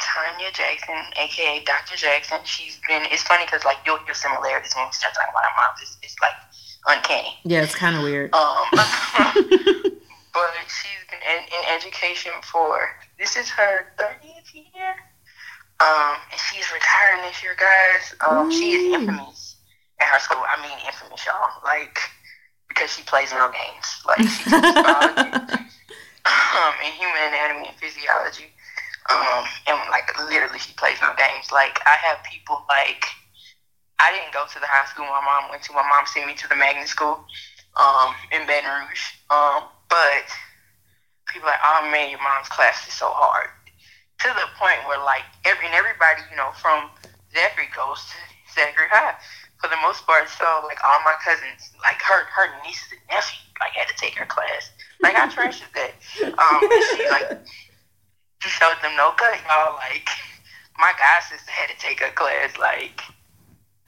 Tanya 0.06 0.50
Jackson, 0.52 1.02
aka 1.18 1.64
Dr. 1.64 1.96
Jackson. 1.96 2.38
She's 2.44 2.78
been. 2.86 3.02
It's 3.10 3.22
funny 3.22 3.44
because 3.44 3.64
like 3.64 3.78
you'll 3.84 3.98
hear 4.06 4.14
similarities 4.14 4.74
when 4.76 4.86
we 4.86 4.92
start 4.92 5.14
talking 5.14 5.34
about 5.34 5.42
our 5.42 5.56
moms. 5.58 5.82
It's, 5.82 5.98
it's 6.02 6.16
like 6.22 6.38
uncanny. 6.86 7.34
Yeah, 7.44 7.62
it's 7.62 7.74
kind 7.74 7.96
of 7.96 8.02
weird. 8.02 8.32
Um, 8.32 8.64
but 8.70 10.54
she's 10.70 11.02
been 11.10 11.22
in, 11.26 11.42
in 11.50 11.62
education 11.74 12.32
for 12.42 12.94
this 13.18 13.36
is 13.36 13.50
her 13.50 13.92
thirtieth 13.98 14.54
year. 14.54 14.94
Um, 15.78 16.16
and 16.30 16.40
she's 16.40 16.70
retiring 16.72 17.22
this 17.26 17.42
year, 17.42 17.56
guys. 17.58 18.14
Um, 18.26 18.50
she 18.50 18.72
is 18.72 18.94
infamous 18.94 19.56
at 20.00 20.06
her 20.08 20.20
school. 20.20 20.40
I 20.40 20.56
mean, 20.62 20.78
infamous, 20.86 21.26
y'all. 21.26 21.60
Like, 21.64 21.98
because 22.68 22.90
she 22.94 23.02
plays 23.02 23.30
no 23.32 23.50
games. 23.52 23.88
Like, 24.06 24.24
she 24.24 24.44
teaches 24.44 24.72
biology 24.72 25.52
um, 26.24 26.72
and 26.80 26.94
human 26.96 27.20
anatomy 27.28 27.68
and 27.68 27.76
physiology. 27.76 28.55
Um, 29.10 29.44
and, 29.66 29.78
like, 29.90 30.10
literally, 30.18 30.58
she 30.58 30.72
plays 30.74 30.98
no 31.00 31.14
games. 31.16 31.52
Like, 31.52 31.78
I 31.86 31.96
have 32.02 32.18
people, 32.24 32.64
like, 32.68 33.04
I 33.98 34.12
didn't 34.12 34.32
go 34.32 34.44
to 34.46 34.58
the 34.60 34.66
high 34.66 34.86
school 34.86 35.06
my 35.06 35.22
mom 35.24 35.50
went 35.50 35.62
to. 35.64 35.72
My 35.72 35.86
mom 35.86 36.06
sent 36.06 36.26
me 36.26 36.34
to 36.34 36.48
the 36.48 36.56
magnet 36.56 36.88
school 36.88 37.24
um, 37.76 38.14
in 38.32 38.46
Baton 38.46 38.68
Rouge. 38.68 39.06
Um, 39.30 39.70
but 39.88 40.26
people 41.28 41.46
like, 41.46 41.62
oh, 41.62 41.88
man, 41.90 42.10
your 42.10 42.22
mom's 42.22 42.48
class 42.48 42.86
is 42.88 42.94
so 42.94 43.08
hard. 43.08 43.48
To 44.26 44.28
the 44.34 44.48
point 44.58 44.80
where, 44.88 44.98
like, 45.04 45.24
every, 45.44 45.66
and 45.66 45.74
everybody, 45.74 46.22
you 46.30 46.36
know, 46.36 46.50
from 46.56 46.90
Zachary 47.32 47.68
goes 47.76 48.00
to 48.10 48.16
Zachary 48.54 48.88
High 48.90 49.14
for 49.60 49.68
the 49.68 49.76
most 49.82 50.06
part. 50.06 50.28
So 50.28 50.44
like 50.64 50.78
all 50.84 51.00
my 51.04 51.14
cousins, 51.22 51.72
like 51.82 52.00
her 52.02 52.24
her 52.32 52.48
nieces 52.64 52.92
and 52.92 53.00
nephews, 53.10 53.52
like 53.60 53.72
had 53.72 53.88
to 53.88 53.96
take 53.96 54.14
her 54.16 54.26
class. 54.26 54.70
Like 55.02 55.16
I 55.16 55.28
treasured 55.28 55.68
that. 55.74 55.92
Um, 56.38 56.60
she 56.96 57.08
like 57.10 57.40
she 58.40 58.48
showed 58.48 58.76
them 58.82 58.96
no 58.96 59.12
cut, 59.16 59.38
y'all. 59.48 59.74
Like 59.74 60.08
my 60.78 60.92
god 60.98 61.22
sister 61.22 61.50
had 61.50 61.70
to 61.70 61.78
take 61.78 62.00
her 62.00 62.12
class. 62.12 62.56
Like 62.58 63.00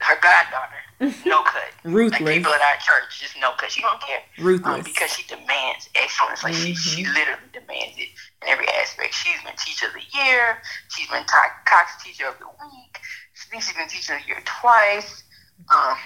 her 0.01 0.15
goddaughter, 0.21 1.19
no 1.25 1.43
cut. 1.49 1.71
Ruthless. 1.83 2.21
Like 2.21 2.35
people 2.35 2.53
at 2.53 2.61
our 2.61 2.79
church, 2.79 3.19
just 3.19 3.35
no 3.39 3.51
cut. 3.57 3.71
She 3.71 3.81
don't 3.81 4.01
care. 4.01 4.21
Ruthless. 4.39 4.75
Um, 4.75 4.81
because 4.81 5.11
she 5.11 5.23
demands 5.27 5.89
excellence. 5.95 6.43
Like 6.43 6.53
mm-hmm. 6.53 6.73
she 6.73 7.03
she 7.03 7.05
literally 7.05 7.49
demands 7.53 7.97
it 7.97 8.09
in 8.41 8.47
every 8.47 8.67
aspect. 8.69 9.13
She's 9.13 9.41
been 9.43 9.55
teacher 9.57 9.87
of 9.87 9.93
the 9.93 10.05
year. 10.17 10.61
She's 10.89 11.07
been 11.09 11.23
Cox 11.25 12.03
teacher 12.03 12.27
of 12.27 12.39
the 12.39 12.47
week. 12.47 12.99
She 13.33 13.49
thinks 13.49 13.67
she's 13.67 13.75
been 13.77 13.87
teacher 13.87 14.15
of 14.15 14.21
the 14.21 14.27
year 14.27 14.43
twice 14.45 15.23
um, 15.67 15.97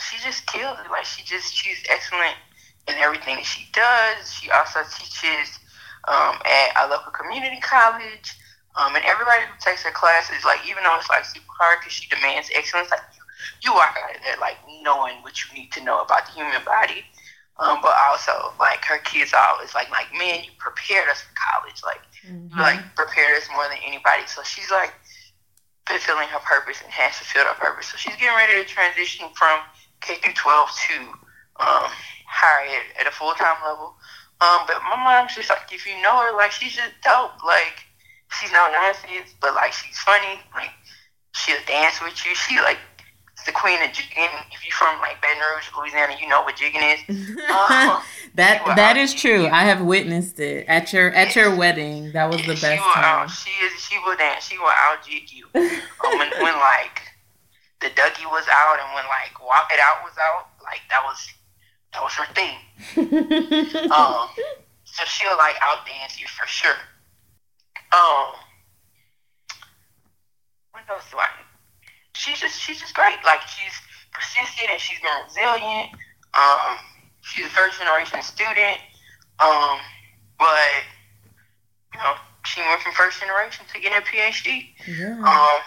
she 0.00 0.16
just 0.24 0.46
kills 0.46 0.78
it. 0.80 0.90
Like 0.90 1.04
she 1.04 1.22
just 1.24 1.52
she's 1.52 1.82
excellent 1.88 2.36
in 2.88 2.94
everything 2.94 3.36
that 3.36 3.44
she 3.44 3.68
does. 3.72 4.32
She 4.32 4.50
also 4.50 4.80
teaches 4.82 5.58
um, 6.08 6.36
at 6.44 6.70
a 6.84 6.88
local 6.88 7.12
community 7.12 7.60
college. 7.60 8.36
Um, 8.76 8.96
and 8.96 9.04
everybody 9.04 9.42
who 9.46 9.54
takes 9.60 9.82
her 9.84 9.92
classes, 9.92 10.44
like 10.44 10.58
even 10.66 10.82
though 10.82 10.96
it's 10.98 11.08
like 11.08 11.24
super 11.24 11.46
hard 11.60 11.78
because 11.80 11.92
she 11.92 12.08
demands 12.10 12.50
excellence, 12.54 12.90
like 12.90 13.06
you, 13.14 13.22
you 13.62 13.74
walk 13.74 13.94
out 14.02 14.16
of 14.16 14.22
there 14.22 14.36
like 14.40 14.58
knowing 14.82 15.22
what 15.22 15.38
you 15.38 15.54
need 15.54 15.70
to 15.72 15.84
know 15.84 16.02
about 16.02 16.26
the 16.26 16.32
human 16.32 16.62
body. 16.64 17.06
Um, 17.56 17.78
but 17.80 17.94
also 18.10 18.50
like 18.58 18.84
her 18.84 18.98
kids 18.98 19.30
always 19.30 19.74
like 19.78 19.88
like 19.90 20.10
man, 20.10 20.42
you 20.42 20.50
prepared 20.58 21.08
us 21.08 21.22
for 21.22 21.30
college, 21.38 21.78
like 21.86 22.02
mm-hmm. 22.26 22.50
you 22.50 22.58
like 22.58 22.82
prepared 22.96 23.38
us 23.38 23.46
more 23.54 23.62
than 23.70 23.78
anybody. 23.86 24.26
So 24.26 24.42
she's 24.42 24.72
like 24.72 24.90
fulfilling 25.86 26.28
her 26.28 26.40
purpose 26.40 26.82
and 26.82 26.90
has 26.90 27.14
fulfilled 27.14 27.46
her 27.46 27.54
purpose. 27.54 27.86
So 27.86 27.96
she's 27.96 28.16
getting 28.16 28.34
ready 28.34 28.58
to 28.58 28.66
transition 28.66 29.28
from 29.36 29.60
K 30.00 30.16
through 30.16 30.34
12 30.34 30.68
to 30.88 30.94
um, 31.62 31.90
higher 32.26 32.66
ed 32.66 33.00
at 33.00 33.06
a 33.06 33.10
full 33.10 33.32
time 33.34 33.56
level. 33.64 33.94
Um, 34.44 34.66
but 34.66 34.82
my 34.82 34.96
mom's 34.96 35.34
just 35.34 35.48
like, 35.48 35.72
if 35.72 35.86
you 35.86 36.00
know 36.02 36.18
her, 36.20 36.36
like 36.36 36.52
she's 36.52 36.72
just 36.72 36.92
dope. 37.02 37.42
Like 37.44 37.80
she's 38.40 38.52
no 38.52 38.68
nonsense, 38.70 39.34
but 39.40 39.54
like 39.54 39.72
she's 39.72 39.96
funny. 39.98 40.40
Like 40.54 40.70
she'll 41.32 41.56
dance 41.66 42.02
with 42.02 42.14
you. 42.26 42.34
She 42.34 42.56
like 42.56 42.78
the 43.46 43.52
queen 43.52 43.80
of 43.82 43.92
jigging. 43.92 44.28
If 44.52 44.64
you're 44.64 44.76
from 44.76 45.00
like 45.00 45.20
Baton 45.22 45.38
Rouge, 45.38 45.68
Louisiana, 45.76 46.16
you 46.20 46.28
know 46.28 46.42
what 46.42 46.56
jigging 46.56 46.82
is. 46.82 47.00
Um, 47.08 48.02
that 48.34 48.62
that 48.76 48.96
is 48.96 49.14
true. 49.14 49.46
I 49.46 49.64
have 49.64 49.82
witnessed 49.82 50.40
it 50.40 50.66
at 50.68 50.92
your 50.92 51.10
at 51.12 51.34
your 51.36 51.54
wedding. 51.54 52.12
That 52.12 52.30
was 52.30 52.40
the 52.42 52.54
best 52.54 52.62
she 52.62 52.70
will, 52.70 52.94
time. 52.94 53.28
she 53.28 53.50
is. 53.64 53.72
She 53.80 53.98
will 54.04 54.16
dance. 54.16 54.44
She 54.44 54.58
will 54.58 54.68
out 54.68 55.04
jig 55.06 55.30
you. 55.32 55.46
um, 55.54 56.18
when, 56.18 56.30
when 56.42 56.54
like 56.54 57.00
the 57.80 57.88
Dougie 57.88 58.28
was 58.30 58.46
out 58.50 58.78
and 58.80 58.94
when 58.94 59.04
like 59.06 59.40
Walk 59.40 59.70
It 59.72 59.80
Out 59.80 60.04
was 60.04 60.16
out, 60.20 60.48
like 60.62 60.80
that 60.90 61.02
was 61.04 61.28
that 61.94 62.02
was 62.02 62.12
her 62.14 62.26
thing. 62.34 62.58
um, 63.90 64.28
so 64.84 65.04
she'll 65.06 65.36
like 65.38 65.56
out 65.62 65.86
dance 65.86 66.20
you 66.20 66.26
for 66.26 66.46
sure. 66.46 66.76
Um, 67.92 68.34
what 70.72 70.82
else 70.90 71.10
do 71.10 71.18
I? 71.18 71.28
she's 72.14 72.40
just 72.40 72.60
she's 72.60 72.80
just 72.80 72.94
great. 72.94 73.18
Like 73.24 73.42
she's 73.42 73.74
persistent 74.12 74.70
and 74.70 74.80
she's 74.80 74.98
been 75.00 75.10
resilient. 75.26 75.90
Um, 76.32 76.78
she's 77.20 77.46
a 77.46 77.50
first 77.50 77.78
generation 77.78 78.22
student. 78.22 78.78
Um, 79.38 79.78
but 80.38 80.82
you 81.92 82.00
know, 82.00 82.14
she 82.46 82.60
went 82.62 82.80
from 82.80 82.92
first 82.92 83.20
generation 83.20 83.66
to 83.72 83.80
getting 83.80 83.98
a 83.98 84.02
PhD. 84.02 84.70
Yeah. 84.86 85.18
Um, 85.20 85.60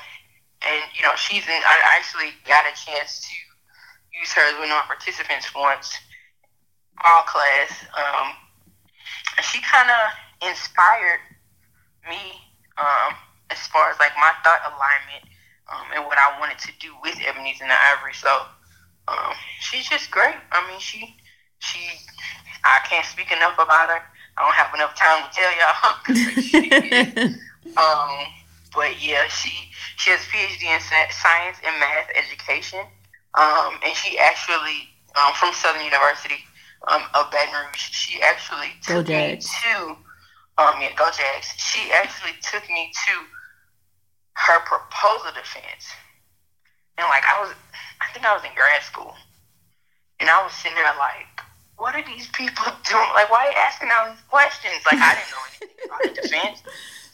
and 0.65 0.82
you 0.95 1.03
know, 1.03 1.15
she's 1.15 1.43
in. 1.45 1.61
I 1.61 1.95
actually 1.95 2.32
got 2.47 2.65
a 2.65 2.73
chance 2.73 3.21
to 3.21 3.34
use 4.17 4.32
her 4.34 4.41
as 4.41 4.55
one 4.57 4.71
of 4.71 4.73
our 4.73 4.88
participants 4.88 5.53
once, 5.53 5.93
all 7.04 7.24
class. 7.24 7.86
Um, 7.95 8.34
she 9.43 9.62
kind 9.62 9.89
of 9.89 10.50
inspired 10.50 11.20
me 12.10 12.41
um, 12.78 13.14
as 13.50 13.60
far 13.68 13.89
as 13.89 14.00
like 14.00 14.14
my 14.18 14.32
thought 14.43 14.62
alignment 14.66 15.26
um, 15.72 15.88
and 15.95 16.06
what 16.06 16.18
I 16.18 16.39
wanted 16.39 16.60
to 16.60 16.72
do 16.80 16.93
with 17.04 17.16
Ebonies 17.16 17.62
in 17.62 17.68
the 17.68 17.76
Ivory. 17.76 18.14
So 18.14 18.41
um, 19.08 19.34
she's 19.60 19.88
just 19.88 20.12
great. 20.12 20.36
I 20.52 20.68
mean, 20.70 20.80
she 20.80 21.16
she 21.60 21.80
I 22.64 22.80
can't 22.88 23.06
speak 23.06 23.32
enough 23.32 23.56
about 23.56 23.89
her. 23.89 24.02
I 24.38 24.43
don't 24.43 24.54
have 24.54 24.74
enough 24.74 24.95
time 24.95 25.26
to 25.26 25.32
tell 25.34 25.52
y'all. 25.58 25.98
um, 27.78 28.28
but 28.74 29.02
yeah, 29.02 29.28
she 29.28 29.72
she 29.98 30.12
has 30.12 30.22
a 30.22 30.30
PhD 30.30 30.64
in 30.70 30.82
science 31.12 31.58
and 31.66 31.80
math 31.80 32.10
education, 32.16 32.80
um, 33.34 33.80
and 33.84 33.95
she 33.95 34.18
actually 34.20 34.89
um, 35.16 35.34
from 35.34 35.54
Southern 35.54 35.84
University 35.84 36.45
um, 36.88 37.03
of 37.13 37.32
Baton 37.32 37.53
Rouge. 37.53 37.89
She 37.91 38.21
actually 38.21 38.71
took 38.84 39.07
me 39.07 39.39
to 39.39 39.97
um, 40.57 40.73
yeah, 40.82 40.93
go 40.95 41.09
Jags. 41.09 41.53
She 41.57 41.91
actually 41.91 42.34
took 42.41 42.67
me 42.69 42.91
to 43.05 43.13
her 44.34 44.59
proposal 44.65 45.32
defense, 45.34 45.89
and 46.97 47.05
like 47.07 47.23
I 47.25 47.41
was, 47.41 47.53
I 48.01 48.11
think 48.13 48.25
I 48.25 48.34
was 48.34 48.43
in 48.43 48.51
grad 48.55 48.82
school, 48.82 49.13
and 50.19 50.30
I 50.30 50.41
was 50.43 50.53
sitting 50.53 50.75
there 50.75 50.93
like 50.97 51.38
what 51.78 51.95
are 51.95 52.03
these 52.03 52.28
people 52.30 52.65
doing? 52.89 53.09
Like, 53.13 53.30
why 53.32 53.47
are 53.47 53.51
you 53.51 53.57
asking 53.57 53.89
all 53.93 54.09
these 54.09 54.21
questions? 54.30 54.82
Like, 54.86 54.99
I 54.99 55.15
didn't 55.15 55.32
know 55.32 55.45
anything 55.45 55.86
about 55.86 56.01
the 56.03 56.21
defense. 56.21 56.61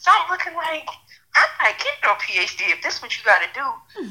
So 0.00 0.10
I'm 0.10 0.30
looking 0.30 0.54
like, 0.56 0.88
I'm 1.34 1.50
not 1.58 1.74
getting 1.78 2.02
no 2.02 2.14
PhD 2.20 2.72
if 2.72 2.82
this 2.82 2.96
is 2.96 3.02
what 3.02 3.12
you 3.16 3.24
got 3.24 3.42
to 3.42 3.50
do. 3.54 3.66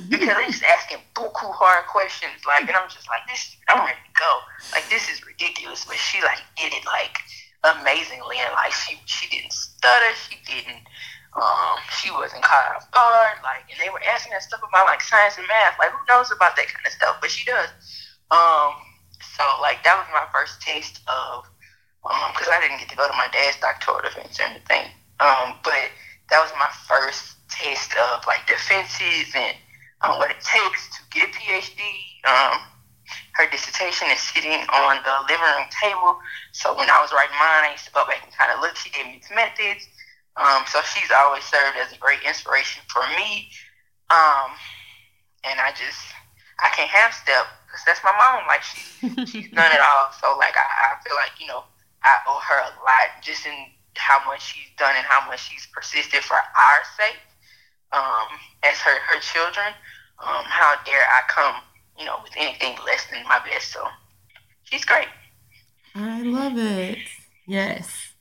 Because 0.10 0.28
they're 0.28 0.48
just 0.48 0.64
asking 0.64 1.00
buku 1.16 1.48
hard 1.56 1.88
questions. 1.88 2.44
Like, 2.46 2.68
and 2.68 2.76
I'm 2.76 2.90
just 2.90 3.08
like, 3.08 3.24
this, 3.28 3.56
I'm 3.70 3.80
ready 3.86 4.00
to 4.00 4.14
go. 4.20 4.32
Like, 4.72 4.88
this 4.90 5.10
is 5.10 5.26
ridiculous. 5.26 5.86
But 5.86 5.98
she, 5.98 6.22
like, 6.22 6.44
did 6.58 6.74
it, 6.74 6.84
like, 6.86 7.20
amazingly. 7.64 8.44
And, 8.44 8.52
like, 8.54 8.74
she, 8.74 9.00
she 9.06 9.30
didn't 9.32 9.54
stutter. 9.54 10.12
She 10.28 10.36
didn't, 10.44 10.84
um, 11.36 11.80
she 11.96 12.12
wasn't 12.12 12.44
caught 12.44 12.76
off 12.76 12.92
guard. 12.92 13.40
Like, 13.44 13.72
and 13.72 13.80
they 13.80 13.90
were 13.90 14.04
asking 14.04 14.36
that 14.36 14.44
stuff 14.44 14.62
about, 14.62 14.86
like, 14.86 15.02
science 15.02 15.38
and 15.38 15.48
math. 15.48 15.80
Like, 15.80 15.92
who 15.92 16.04
knows 16.12 16.32
about 16.32 16.56
that 16.60 16.68
kind 16.68 16.86
of 16.86 16.92
stuff? 16.92 17.18
But 17.22 17.32
she 17.32 17.48
does. 17.48 17.72
Um, 18.32 18.74
so 19.38 19.44
like 19.62 19.84
that 19.84 19.98
was 19.98 20.08
my 20.14 20.26
first 20.32 20.62
taste 20.62 21.02
of 21.08 21.46
because 22.04 22.48
um, 22.48 22.54
I 22.54 22.60
didn't 22.60 22.80
get 22.80 22.90
to 22.90 22.98
go 22.98 23.08
to 23.08 23.16
my 23.16 23.28
dad's 23.32 23.58
doctoral 23.60 24.02
defense 24.04 24.40
or 24.40 24.44
anything. 24.44 24.92
Um, 25.20 25.56
but 25.64 25.88
that 26.30 26.40
was 26.42 26.52
my 26.58 26.70
first 26.88 27.38
taste 27.50 27.94
of 27.96 28.26
like 28.26 28.46
defenses 28.48 29.32
and 29.36 29.56
um, 30.02 30.18
what 30.18 30.32
it 30.32 30.42
takes 30.44 30.90
to 30.98 31.00
get 31.12 31.30
a 31.30 31.32
PhD. 31.32 31.82
Um, 32.26 32.60
her 33.34 33.50
dissertation 33.50 34.08
is 34.12 34.20
sitting 34.20 34.66
on 34.70 35.02
the 35.04 35.16
living 35.28 35.44
room 35.44 35.68
table. 35.82 36.18
So 36.52 36.76
when 36.78 36.90
I 36.90 37.02
was 37.02 37.12
writing 37.12 37.36
mine, 37.36 37.70
I 37.70 37.72
used 37.72 37.86
to 37.86 37.94
go 37.94 38.06
back 38.06 38.22
and 38.24 38.34
kind 38.34 38.52
of 38.54 38.62
look. 38.62 38.76
She 38.76 38.90
gave 38.90 39.06
me 39.06 39.22
some 39.26 39.36
methods. 39.36 39.88
Um, 40.38 40.66
so 40.68 40.82
she's 40.82 41.10
always 41.12 41.44
served 41.44 41.78
as 41.78 41.94
a 41.94 41.98
great 41.98 42.22
inspiration 42.26 42.82
for 42.90 43.02
me. 43.18 43.50
Um, 44.10 44.54
and 45.46 45.60
I 45.60 45.74
just, 45.78 46.02
I 46.60 46.70
can't 46.74 46.90
half 46.90 47.14
step 47.14 47.46
because 47.66 47.82
that's 47.86 48.02
my 48.04 48.14
mom. 48.14 48.46
Like 48.48 48.64
she, 48.64 48.78
she's 49.26 49.50
done 49.58 49.72
it 49.74 49.82
all. 49.82 50.10
So 50.22 50.38
like 50.38 50.56
I, 50.58 50.66
I 50.66 51.02
feel 51.02 51.18
like 51.18 51.38
you 51.40 51.48
know 51.48 51.64
I 52.04 52.18
owe 52.28 52.42
her 52.50 52.60
a 52.60 52.72
lot 52.86 53.22
just 53.22 53.46
in 53.46 53.74
how 53.96 54.24
much 54.26 54.54
she's 54.54 54.70
done 54.78 54.96
and 54.96 55.06
how 55.06 55.28
much 55.28 55.50
she's 55.50 55.68
persisted 55.74 56.24
for 56.24 56.36
our 56.36 56.80
sake 56.98 57.20
um, 57.91 58.28
as 58.64 58.78
her 58.80 59.00
her 59.00 59.20
children. 59.20 59.74
Um, 60.20 60.46
how 60.46 60.76
dare 60.86 61.02
I 61.02 61.22
come 61.30 61.56
you 62.00 62.06
know 62.06 62.18
with 62.24 62.34
anything 62.38 62.78
less 62.86 63.06
than 63.12 63.24
my 63.24 63.39
best? 63.39 63.72
So 63.72 63.86
she's 64.64 64.86
great. 64.86 65.08
I 65.96 66.22
love 66.24 66.58
it. 66.58 66.98
Yes. 67.48 68.14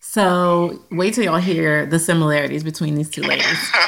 So 0.00 0.82
wait 0.90 1.14
till 1.14 1.24
y'all 1.24 1.38
hear 1.38 1.86
the 1.86 1.98
similarities 1.98 2.64
between 2.64 2.94
these 2.94 3.10
two 3.10 3.22
ladies. 3.22 3.72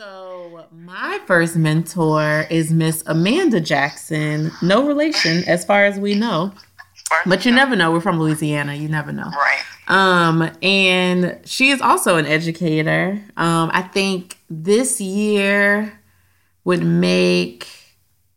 So, 0.00 0.64
my 0.72 1.20
first 1.26 1.56
mentor 1.56 2.46
is 2.48 2.72
Miss 2.72 3.02
Amanda 3.04 3.60
Jackson. 3.60 4.50
No 4.62 4.86
relation, 4.86 5.44
as 5.46 5.62
far 5.62 5.84
as 5.84 5.98
we 5.98 6.14
know. 6.14 6.52
But 7.26 7.44
you 7.44 7.52
never 7.52 7.76
know. 7.76 7.92
We're 7.92 8.00
from 8.00 8.20
Louisiana. 8.20 8.74
You 8.74 8.88
never 8.88 9.12
know. 9.12 9.30
Right. 9.30 9.62
Um, 9.88 10.50
and 10.62 11.40
she 11.44 11.70
is 11.70 11.80
also 11.80 12.16
an 12.16 12.26
educator. 12.26 13.22
Um, 13.36 13.70
I 13.72 13.82
think 13.82 14.38
this 14.48 15.00
year 15.00 16.00
would 16.64 16.84
make 16.84 17.66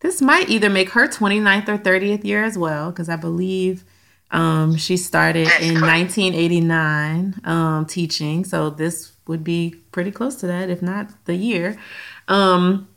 this 0.03 0.21
might 0.21 0.49
either 0.49 0.69
make 0.69 0.89
her 0.89 1.07
29th 1.07 1.69
or 1.69 1.77
30th 1.77 2.25
year 2.25 2.43
as 2.43 2.57
well, 2.57 2.91
because 2.91 3.07
I 3.07 3.15
believe 3.15 3.85
um, 4.31 4.75
she 4.75 4.97
started 4.97 5.47
in 5.61 5.79
1989 5.79 7.39
um, 7.45 7.85
teaching. 7.85 8.43
So 8.43 8.69
this 8.69 9.13
would 9.27 9.45
be 9.45 9.75
pretty 9.93 10.11
close 10.11 10.35
to 10.37 10.47
that, 10.47 10.69
if 10.69 10.81
not 10.81 11.09
the 11.23 11.35
year. 11.35 11.79
Um, 12.27 12.89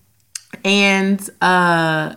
and 0.65 1.31
uh, 1.41 2.17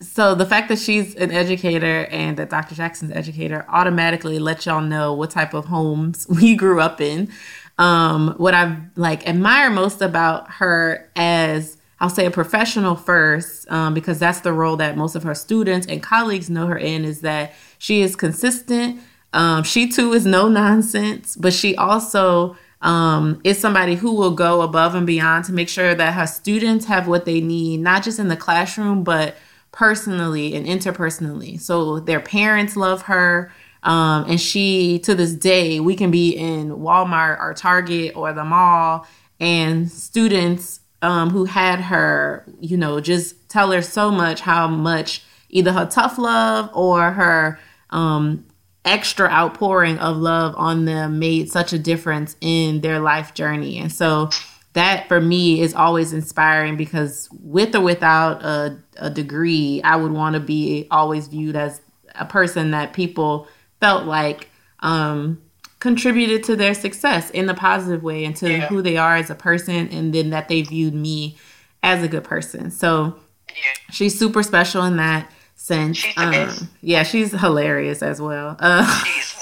so 0.00 0.34
the 0.34 0.46
fact 0.46 0.68
that 0.68 0.78
she's 0.78 1.14
an 1.16 1.30
educator 1.30 2.06
and 2.06 2.36
that 2.38 2.50
Dr. 2.50 2.74
Jackson's 2.74 3.12
educator 3.12 3.66
automatically 3.68 4.38
lets 4.38 4.66
y'all 4.66 4.80
know 4.80 5.12
what 5.12 5.30
type 5.30 5.52
of 5.54 5.66
homes 5.66 6.26
we 6.40 6.56
grew 6.56 6.80
up 6.80 7.00
in. 7.00 7.30
Um, 7.78 8.34
what 8.36 8.54
I 8.54 8.76
like 8.96 9.26
admire 9.26 9.70
most 9.70 10.02
about 10.02 10.50
her 10.52 11.10
as 11.16 11.76
I'll 12.00 12.08
say 12.08 12.24
a 12.24 12.30
professional 12.30 12.96
first, 12.96 13.70
um, 13.70 13.92
because 13.92 14.18
that's 14.18 14.40
the 14.40 14.54
role 14.54 14.76
that 14.76 14.96
most 14.96 15.14
of 15.16 15.22
her 15.22 15.34
students 15.34 15.86
and 15.86 16.02
colleagues 16.02 16.48
know 16.48 16.66
her 16.66 16.78
in, 16.78 17.04
is 17.04 17.20
that 17.20 17.52
she 17.78 18.00
is 18.00 18.16
consistent. 18.16 19.00
Um, 19.34 19.64
she 19.64 19.88
too 19.88 20.14
is 20.14 20.24
no 20.24 20.48
nonsense, 20.48 21.36
but 21.36 21.52
she 21.52 21.76
also 21.76 22.56
um, 22.80 23.40
is 23.44 23.58
somebody 23.58 23.96
who 23.96 24.14
will 24.14 24.30
go 24.30 24.62
above 24.62 24.94
and 24.94 25.06
beyond 25.06 25.44
to 25.44 25.52
make 25.52 25.68
sure 25.68 25.94
that 25.94 26.14
her 26.14 26.26
students 26.26 26.86
have 26.86 27.06
what 27.06 27.26
they 27.26 27.42
need, 27.42 27.80
not 27.80 28.02
just 28.02 28.18
in 28.18 28.28
the 28.28 28.36
classroom, 28.36 29.04
but 29.04 29.36
personally 29.72 30.54
and 30.54 30.66
interpersonally. 30.66 31.60
So 31.60 32.00
their 32.00 32.20
parents 32.20 32.76
love 32.76 33.02
her. 33.02 33.52
Um, 33.82 34.26
and 34.28 34.40
she, 34.40 34.98
to 35.00 35.14
this 35.14 35.32
day, 35.32 35.80
we 35.80 35.96
can 35.96 36.10
be 36.10 36.30
in 36.30 36.70
Walmart 36.76 37.40
or 37.40 37.54
Target 37.54 38.14
or 38.14 38.32
the 38.32 38.44
mall, 38.44 39.06
and 39.38 39.90
students 39.90 40.80
um, 41.00 41.30
who 41.30 41.46
had 41.46 41.80
her, 41.80 42.44
you 42.60 42.76
know, 42.76 43.00
just 43.00 43.48
tell 43.48 43.72
her 43.72 43.80
so 43.80 44.10
much 44.10 44.40
how 44.40 44.68
much 44.68 45.22
either 45.48 45.72
her 45.72 45.86
tough 45.86 46.18
love 46.18 46.68
or 46.74 47.12
her 47.12 47.58
um, 47.88 48.46
extra 48.84 49.28
outpouring 49.30 49.98
of 49.98 50.16
love 50.16 50.54
on 50.56 50.84
them 50.84 51.18
made 51.18 51.50
such 51.50 51.72
a 51.72 51.78
difference 51.78 52.36
in 52.40 52.82
their 52.82 53.00
life 53.00 53.32
journey. 53.32 53.78
And 53.78 53.90
so 53.90 54.28
that 54.72 55.08
for 55.08 55.20
me 55.20 55.60
is 55.60 55.74
always 55.74 56.12
inspiring 56.12 56.76
because 56.76 57.28
with 57.42 57.74
or 57.74 57.80
without 57.80 58.42
a, 58.44 58.78
a 58.96 59.10
degree, 59.10 59.80
I 59.82 59.96
would 59.96 60.12
want 60.12 60.34
to 60.34 60.40
be 60.40 60.86
always 60.90 61.28
viewed 61.28 61.56
as 61.56 61.80
a 62.14 62.24
person 62.24 62.70
that 62.70 62.92
people 62.92 63.48
felt 63.80 64.06
like 64.06 64.48
um, 64.80 65.42
contributed 65.80 66.44
to 66.44 66.56
their 66.56 66.74
success 66.74 67.30
in 67.30 67.46
the 67.46 67.54
positive 67.54 68.02
way 68.02 68.24
and 68.24 68.36
to 68.36 68.50
yeah. 68.50 68.66
who 68.68 68.82
they 68.82 68.96
are 68.96 69.16
as 69.16 69.30
a 69.30 69.34
person, 69.34 69.88
and 69.88 70.14
then 70.14 70.30
that 70.30 70.48
they 70.48 70.62
viewed 70.62 70.94
me 70.94 71.36
as 71.82 72.02
a 72.02 72.08
good 72.08 72.24
person. 72.24 72.70
So 72.70 73.18
yeah. 73.48 73.54
she's 73.90 74.18
super 74.18 74.42
special 74.42 74.84
in 74.84 74.96
that 74.98 75.30
sense. 75.56 75.96
She's 75.96 76.16
um, 76.16 76.68
yeah, 76.80 77.02
she's 77.02 77.32
hilarious 77.32 78.02
as 78.02 78.20
well. 78.20 78.56
Uh, 78.60 79.04
she's 79.04 79.39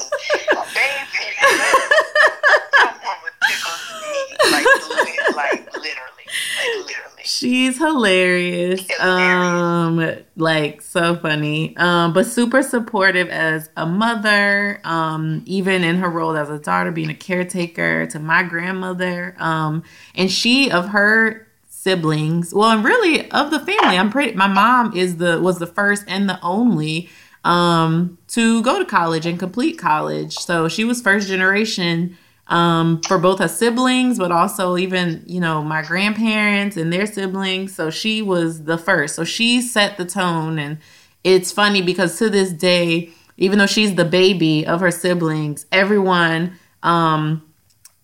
She's 7.28 7.76
hilarious. 7.76 8.86
hilarious. 8.88 9.00
Um, 9.00 10.16
like 10.36 10.80
so 10.80 11.14
funny. 11.16 11.76
Um, 11.76 12.12
but 12.14 12.26
super 12.26 12.62
supportive 12.62 13.28
as 13.28 13.68
a 13.76 13.84
mother. 13.84 14.80
Um, 14.82 15.42
even 15.44 15.84
in 15.84 15.96
her 15.96 16.08
role 16.08 16.36
as 16.36 16.48
a 16.48 16.58
daughter, 16.58 16.90
being 16.90 17.10
a 17.10 17.14
caretaker 17.14 18.06
to 18.06 18.18
my 18.18 18.42
grandmother. 18.42 19.36
Um, 19.38 19.82
and 20.14 20.30
she 20.30 20.70
of 20.70 20.88
her 20.88 21.46
siblings. 21.68 22.54
Well, 22.54 22.70
and 22.70 22.84
really 22.84 23.30
of 23.30 23.50
the 23.50 23.60
family, 23.60 23.98
I'm 23.98 24.10
pretty. 24.10 24.34
My 24.34 24.48
mom 24.48 24.96
is 24.96 25.18
the 25.18 25.40
was 25.40 25.58
the 25.58 25.66
first 25.66 26.04
and 26.08 26.28
the 26.28 26.40
only 26.42 27.10
um, 27.44 28.18
to 28.28 28.62
go 28.62 28.78
to 28.78 28.84
college 28.84 29.26
and 29.26 29.38
complete 29.38 29.78
college. 29.78 30.34
So 30.34 30.68
she 30.68 30.84
was 30.84 31.02
first 31.02 31.28
generation 31.28 32.16
um, 32.48 33.00
for 33.02 33.18
both 33.18 33.38
her 33.40 33.48
siblings, 33.48 34.18
but 34.18 34.32
also 34.32 34.76
even 34.76 35.22
you 35.26 35.40
know 35.40 35.62
my 35.62 35.82
grandparents 35.82 36.76
and 36.76 36.92
their 36.92 37.06
siblings. 37.06 37.74
So 37.74 37.90
she 37.90 38.22
was 38.22 38.64
the 38.64 38.78
first. 38.78 39.14
So 39.14 39.24
she 39.24 39.60
set 39.60 39.96
the 39.96 40.04
tone, 40.04 40.58
and 40.58 40.78
it's 41.24 41.52
funny 41.52 41.82
because 41.82 42.18
to 42.18 42.30
this 42.30 42.50
day, 42.50 43.10
even 43.36 43.58
though 43.58 43.66
she's 43.66 43.94
the 43.94 44.04
baby 44.04 44.66
of 44.66 44.80
her 44.80 44.90
siblings, 44.90 45.66
everyone 45.72 46.58
um, 46.82 47.42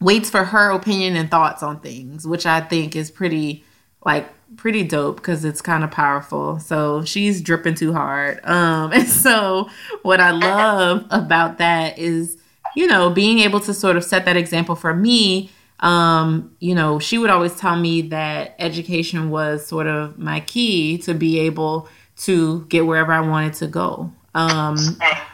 waits 0.01 0.31
for 0.31 0.45
her 0.45 0.71
opinion 0.71 1.16
and 1.16 1.31
thoughts 1.31 1.62
on 1.62 1.81
things, 1.81 2.27
which 2.27 2.47
I 2.47 2.61
think 2.61 2.95
is 2.95 3.11
pretty 3.11 3.65
like 4.05 4.29
pretty 4.57 4.85
dope 4.85 5.16
because 5.16 5.45
it's 5.45 5.61
kind 5.61 5.85
of 5.85 5.91
powerful. 5.91 6.59
So 6.61 7.05
she's 7.05 7.41
dripping 7.41 7.75
too 7.75 7.93
hard. 7.93 8.41
Um, 8.45 8.93
and 8.95 9.09
so 9.09 9.69
what 10.03 10.21
I 10.21 10.31
love 10.31 11.07
about 11.11 11.59
that 11.59 11.99
is, 11.99 12.37
you 12.74 12.86
know, 12.86 13.10
being 13.10 13.38
able 13.40 13.60
to 13.60 13.74
sort 13.74 13.96
of 13.96 14.05
set 14.05 14.24
that 14.24 14.36
example 14.36 14.74
for 14.74 14.94
me. 14.94 15.51
Um, 15.80 16.55
you 16.60 16.74
know, 16.74 16.98
she 16.98 17.18
would 17.18 17.30
always 17.30 17.56
tell 17.56 17.76
me 17.76 18.02
that 18.02 18.55
education 18.59 19.30
was 19.30 19.66
sort 19.66 19.86
of 19.86 20.18
my 20.18 20.40
key 20.40 20.98
to 20.98 21.14
be 21.14 21.40
able 21.40 21.88
to 22.16 22.64
get 22.66 22.86
wherever 22.86 23.12
I 23.12 23.20
wanted 23.20 23.55
to 23.55 23.66
go. 23.66 24.12
Um, 24.34 24.76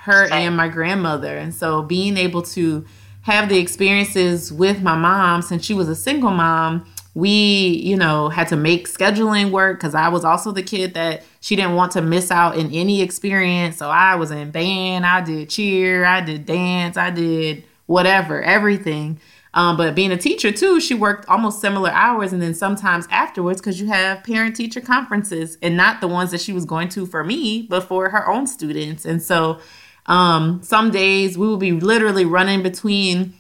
her 0.03 0.31
and 0.31 0.57
my 0.57 0.69
grandmother. 0.69 1.37
And 1.37 1.55
so 1.55 1.83
being 1.83 2.17
able 2.17 2.43
to 2.43 2.85
have 3.23 3.49
the 3.49 3.59
experiences 3.59 4.53
with 4.53 4.83
my 4.83 4.97
mom 4.97 5.43
since 5.43 5.65
she 5.65 5.75
was 5.75 5.89
a 5.89 5.95
single 5.95 6.31
mom 6.31 6.87
we 7.15 7.31
you 7.31 7.97
know 7.97 8.29
had 8.29 8.49
to 8.49 8.57
make 8.57 8.89
scheduling 8.89 9.51
work 9.51 9.79
because 9.79 9.95
i 9.95 10.09
was 10.09 10.25
also 10.25 10.53
the 10.53 10.63
kid 10.63 10.95
that 10.95 11.25
she 11.41 11.57
didn't 11.57 11.75
want 11.75 11.93
to 11.93 12.03
miss 12.03 12.31
out 12.31 12.57
in 12.57 12.71
any 12.73 13.03
experience. 13.03 13.77
So 13.77 13.89
i 13.91 14.15
was 14.15 14.31
in 14.31 14.51
band 14.51 15.05
i 15.05 15.21
did 15.21 15.51
cheer 15.51 16.05
i 16.05 16.21
did 16.21 16.47
dance 16.47 16.97
i 16.97 17.11
did 17.11 17.65
whatever 17.87 18.43
everything. 18.43 19.19
Um, 19.53 19.77
but 19.77 19.97
being 19.97 20.13
a 20.13 20.17
teacher 20.17 20.53
too 20.53 20.81
she 20.81 20.95
worked 20.95 21.29
almost 21.29 21.61
similar 21.61 21.91
hours 21.91 22.33
and 22.33 22.41
then 22.41 22.55
sometimes 22.55 23.09
afterwards 23.11 23.61
because 23.61 23.81
you 23.81 23.89
have 23.89 24.23
parent 24.23 24.55
teacher 24.55 24.81
conferences 24.81 25.59
and 25.61 25.77
not 25.77 26.01
the 26.01 26.07
ones 26.07 26.31
that 26.31 26.41
she 26.41 26.53
was 26.53 26.65
going 26.65 26.89
to 26.91 27.05
for 27.05 27.25
me 27.25 27.63
but 27.63 27.83
for 27.83 28.11
her 28.11 28.29
own 28.29 28.47
students. 28.47 29.05
And 29.05 29.21
so 29.21 29.59
um, 30.07 30.63
some 30.63 30.93
days 30.93 31.37
we 31.37 31.49
would 31.49 31.59
be 31.59 31.73
literally 31.73 32.25
running 32.25 32.63
between 32.63 33.35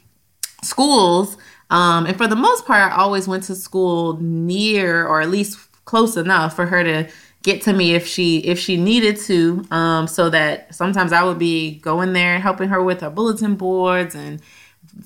schools 0.62 1.36
um, 1.70 2.06
and 2.06 2.16
for 2.16 2.26
the 2.26 2.36
most 2.36 2.66
part, 2.66 2.92
I 2.92 2.96
always 2.96 3.28
went 3.28 3.44
to 3.44 3.54
school 3.54 4.18
near 4.20 5.06
or 5.06 5.20
at 5.20 5.30
least 5.30 5.58
close 5.84 6.16
enough 6.16 6.54
for 6.54 6.66
her 6.66 6.84
to 6.84 7.08
get 7.42 7.62
to 7.62 7.72
me 7.72 7.94
if 7.94 8.06
she 8.06 8.38
if 8.38 8.58
she 8.58 8.76
needed 8.76 9.16
to. 9.16 9.64
Um, 9.70 10.06
so 10.06 10.30
that 10.30 10.74
sometimes 10.74 11.12
I 11.12 11.22
would 11.22 11.38
be 11.38 11.76
going 11.76 12.12
there 12.12 12.34
and 12.34 12.42
helping 12.42 12.68
her 12.68 12.82
with 12.82 13.00
her 13.00 13.10
bulletin 13.10 13.54
boards 13.54 14.14
and 14.14 14.42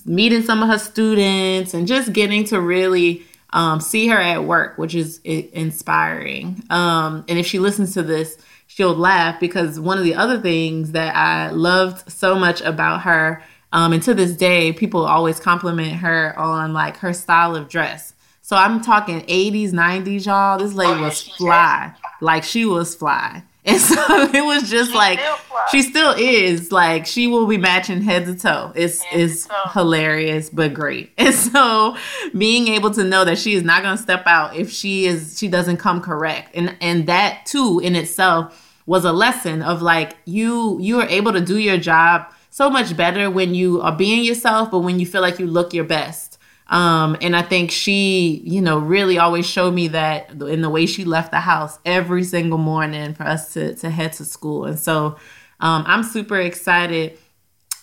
meeting 0.06 0.42
some 0.42 0.62
of 0.62 0.68
her 0.68 0.78
students 0.78 1.74
and 1.74 1.86
just 1.86 2.12
getting 2.12 2.44
to 2.44 2.60
really 2.60 3.22
um, 3.50 3.80
see 3.80 4.08
her 4.08 4.18
at 4.18 4.44
work, 4.44 4.78
which 4.78 4.94
is 4.94 5.18
inspiring. 5.18 6.62
Um, 6.70 7.24
and 7.28 7.38
if 7.38 7.46
she 7.46 7.58
listens 7.58 7.94
to 7.94 8.02
this, 8.02 8.36
she'll 8.66 8.96
laugh 8.96 9.38
because 9.38 9.78
one 9.78 9.98
of 9.98 10.04
the 10.04 10.14
other 10.14 10.40
things 10.40 10.92
that 10.92 11.14
I 11.14 11.50
loved 11.50 12.10
so 12.10 12.34
much 12.34 12.60
about 12.62 13.02
her 13.02 13.42
um, 13.74 13.92
and 13.92 14.00
to 14.04 14.14
this 14.14 14.36
day, 14.36 14.72
people 14.72 15.04
always 15.04 15.40
compliment 15.40 15.94
her 15.94 16.38
on 16.38 16.72
like 16.72 16.96
her 16.98 17.12
style 17.12 17.56
of 17.56 17.68
dress. 17.68 18.14
So 18.40 18.54
I'm 18.54 18.80
talking 18.80 19.22
80s, 19.22 19.72
90s, 19.72 20.26
y'all. 20.26 20.58
This 20.58 20.74
lady 20.74 21.00
was 21.00 21.20
fly. 21.20 21.92
Like 22.20 22.44
she 22.44 22.64
was 22.64 22.94
fly. 22.94 23.42
And 23.66 23.80
so 23.80 23.96
it 24.34 24.44
was 24.44 24.68
just 24.68 24.90
She's 24.90 24.94
like 24.94 25.18
still 25.18 25.38
she 25.70 25.82
still 25.82 26.14
is 26.18 26.70
like 26.70 27.06
she 27.06 27.26
will 27.26 27.46
be 27.46 27.56
matching 27.56 28.02
head 28.02 28.26
to 28.26 28.34
toe. 28.34 28.72
It's 28.74 29.02
is 29.10 29.48
hilarious 29.72 30.50
but 30.50 30.74
great. 30.74 31.12
And 31.18 31.34
so 31.34 31.96
being 32.36 32.68
able 32.68 32.90
to 32.90 33.02
know 33.02 33.24
that 33.24 33.38
she 33.38 33.54
is 33.54 33.62
not 33.62 33.82
going 33.82 33.96
to 33.96 34.02
step 34.02 34.24
out 34.26 34.54
if 34.54 34.70
she 34.70 35.06
is 35.06 35.38
she 35.38 35.48
doesn't 35.48 35.78
come 35.78 36.02
correct. 36.02 36.54
And 36.54 36.76
and 36.82 37.06
that 37.06 37.46
too 37.46 37.80
in 37.82 37.96
itself 37.96 38.78
was 38.84 39.06
a 39.06 39.12
lesson 39.12 39.62
of 39.62 39.80
like 39.80 40.14
you 40.26 40.78
you 40.78 41.00
are 41.00 41.08
able 41.08 41.32
to 41.32 41.40
do 41.40 41.56
your 41.56 41.78
job 41.78 42.30
so 42.54 42.70
much 42.70 42.96
better 42.96 43.28
when 43.28 43.52
you 43.52 43.80
are 43.80 43.90
being 43.90 44.22
yourself, 44.22 44.70
but 44.70 44.78
when 44.78 45.00
you 45.00 45.06
feel 45.06 45.20
like 45.20 45.40
you 45.40 45.46
look 45.48 45.74
your 45.74 45.82
best. 45.82 46.38
Um, 46.68 47.16
and 47.20 47.34
I 47.34 47.42
think 47.42 47.72
she, 47.72 48.42
you 48.44 48.60
know, 48.60 48.78
really 48.78 49.18
always 49.18 49.44
showed 49.44 49.74
me 49.74 49.88
that 49.88 50.30
in 50.30 50.62
the 50.62 50.70
way 50.70 50.86
she 50.86 51.04
left 51.04 51.32
the 51.32 51.40
house 51.40 51.80
every 51.84 52.22
single 52.22 52.58
morning 52.58 53.12
for 53.14 53.24
us 53.24 53.54
to, 53.54 53.74
to 53.74 53.90
head 53.90 54.12
to 54.12 54.24
school. 54.24 54.66
And 54.66 54.78
so 54.78 55.16
um, 55.58 55.82
I'm 55.84 56.04
super 56.04 56.38
excited 56.38 57.18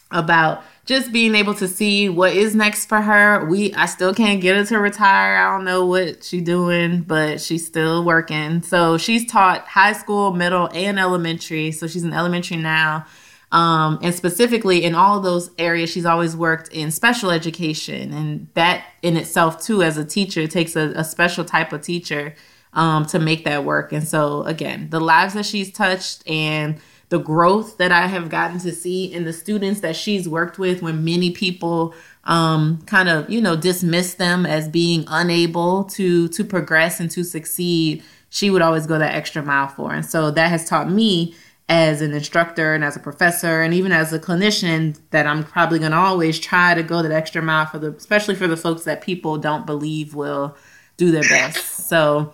about 0.10 0.64
just 0.86 1.12
being 1.12 1.36
able 1.36 1.54
to 1.56 1.68
see 1.68 2.08
what 2.08 2.32
is 2.32 2.56
next 2.56 2.86
for 2.86 3.02
her. 3.02 3.44
We 3.50 3.74
I 3.74 3.88
still 3.88 4.14
can't 4.14 4.40
get 4.40 4.56
her 4.56 4.64
to 4.64 4.80
retire. 4.80 5.36
I 5.36 5.54
don't 5.54 5.66
know 5.66 5.86
what 5.86 6.24
she's 6.24 6.44
doing, 6.44 7.02
but 7.02 7.42
she's 7.42 7.68
still 7.68 8.06
working. 8.06 8.62
So 8.62 8.98
she's 8.98 9.30
taught 9.30 9.68
high 9.68 9.94
school, 9.94 10.32
middle, 10.32 10.70
and 10.74 10.98
elementary. 10.98 11.74
So 11.74 11.88
she's 11.88 12.06
in 12.06 12.14
elementary 12.14 12.56
now. 12.56 13.06
Um, 13.52 14.00
and 14.02 14.16
specifically 14.16 14.84
in 14.84 14.96
all 14.96 15.18
of 15.18 15.24
those 15.24 15.52
areas, 15.58 15.90
she's 15.90 16.06
always 16.06 16.36
worked 16.36 16.70
in 16.70 16.90
special 16.92 17.32
education. 17.32 18.14
And 18.14 18.48
that 18.54 18.86
in 19.02 19.18
itself, 19.18 19.62
too, 19.62 19.84
as 19.84 19.98
a 19.98 20.06
teacher, 20.06 20.48
takes 20.48 20.76
a, 20.76 20.94
a 20.96 21.04
special 21.04 21.44
type 21.44 21.74
of 21.74 21.82
teacher 21.82 22.36
um, 22.74 23.06
to 23.08 23.20
make 23.20 23.44
that 23.44 23.66
work. 23.66 23.92
And 23.92 24.08
so, 24.08 24.44
again, 24.44 24.90
the 24.90 25.02
lives 25.02 25.34
that 25.34 25.46
she's 25.46 25.72
touched 25.72 26.28
and 26.28 26.80
the 27.10 27.20
growth 27.20 27.78
that 27.78 27.92
I 27.92 28.08
have 28.08 28.30
gotten 28.30 28.60
to 28.60 28.72
see 28.72 29.12
in 29.12 29.26
the 29.26 29.34
students 29.34 29.82
that 29.82 29.98
she's 29.98 30.30
worked 30.30 30.58
with 30.58 30.82
when 30.82 31.04
many 31.04 31.32
people 31.32 31.94
um, 32.24 32.82
kind 32.86 33.10
of, 33.10 33.30
you 33.30 33.42
know, 33.42 33.58
dismiss 33.58 34.14
them 34.14 34.46
as 34.46 34.70
being 34.70 35.04
unable 35.08 35.84
to 35.86 36.30
to 36.30 36.46
progress 36.46 37.02
and 37.02 37.12
to 37.12 37.26
succeed, 37.26 38.02
she 38.30 38.50
would 38.50 38.62
always 38.62 38.88
go 38.88 38.98
that 38.98 39.14
extra 39.14 39.44
mile 39.44 39.68
for. 39.68 39.94
And 39.94 40.06
so 40.06 40.32
that 40.32 40.50
has 40.50 40.70
taught 40.70 40.90
me 40.90 41.36
as 41.70 42.02
an 42.02 42.14
instructor 42.14 42.74
and 42.74 42.84
as 42.84 42.98
a 42.98 43.00
professor 43.00 43.62
and 43.62 43.74
even 43.74 43.92
as 43.92 44.12
a 44.12 44.20
clinician 44.20 44.98
that 45.12 45.26
I'm 45.26 45.44
probably 45.44 45.80
going 45.80 45.92
to 45.92 45.98
always 45.98 46.38
try 46.40 46.74
to 46.74 46.84
go 46.84 47.02
that 47.02 47.12
extra 47.12 47.42
mile 47.42 47.66
for 47.66 47.80
the 47.80 47.92
especially 47.92 48.36
for 48.36 48.48
the 48.48 48.58
folks 48.58 48.84
that 48.84 49.02
people 49.02 49.38
don't 49.38 49.66
believe 49.66 50.14
will 50.14 50.58
do 50.98 51.12
their 51.12 51.24
best. 51.24 51.88
So 51.88 52.34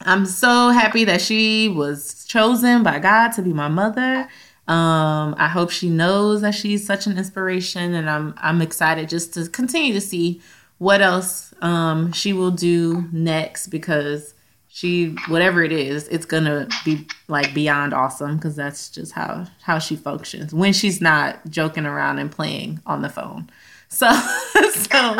I'm 0.00 0.26
so 0.26 0.70
happy 0.70 1.04
that 1.04 1.20
she 1.20 1.68
was 1.68 2.24
chosen 2.24 2.82
by 2.82 2.98
God 2.98 3.30
to 3.32 3.42
be 3.42 3.52
my 3.52 3.68
mother. 3.68 4.28
Um, 4.68 5.36
I 5.38 5.48
hope 5.48 5.70
she 5.70 5.88
knows 5.88 6.40
that 6.40 6.54
she's 6.54 6.84
such 6.84 7.06
an 7.06 7.16
inspiration 7.16 7.94
and 7.94 8.10
I'm 8.10 8.34
I'm 8.36 8.60
excited 8.60 9.08
just 9.08 9.32
to 9.34 9.48
continue 9.48 9.92
to 9.92 10.00
see 10.00 10.40
what 10.78 11.00
else 11.00 11.54
um, 11.62 12.12
she 12.12 12.32
will 12.32 12.50
do 12.50 13.08
next 13.12 13.68
because 13.68 14.34
she 14.76 15.16
whatever 15.28 15.64
it 15.64 15.72
is 15.72 16.06
it's 16.08 16.26
gonna 16.26 16.68
be 16.84 17.06
like 17.28 17.54
beyond 17.54 17.94
awesome 17.94 18.36
because 18.36 18.54
that's 18.54 18.90
just 18.90 19.12
how 19.12 19.46
how 19.62 19.78
she 19.78 19.96
functions 19.96 20.52
when 20.52 20.70
she's 20.70 21.00
not 21.00 21.38
joking 21.48 21.86
around 21.86 22.18
and 22.18 22.30
playing 22.30 22.78
on 22.84 23.00
the 23.00 23.08
phone. 23.08 23.48
So 23.88 24.10
so 24.10 24.90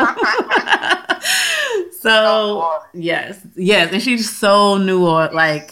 so 2.01 2.69
yes 2.93 3.39
yes 3.55 3.93
and 3.93 4.01
she's 4.01 4.29
so 4.29 4.77
new 4.77 5.07
or 5.07 5.29
like 5.29 5.71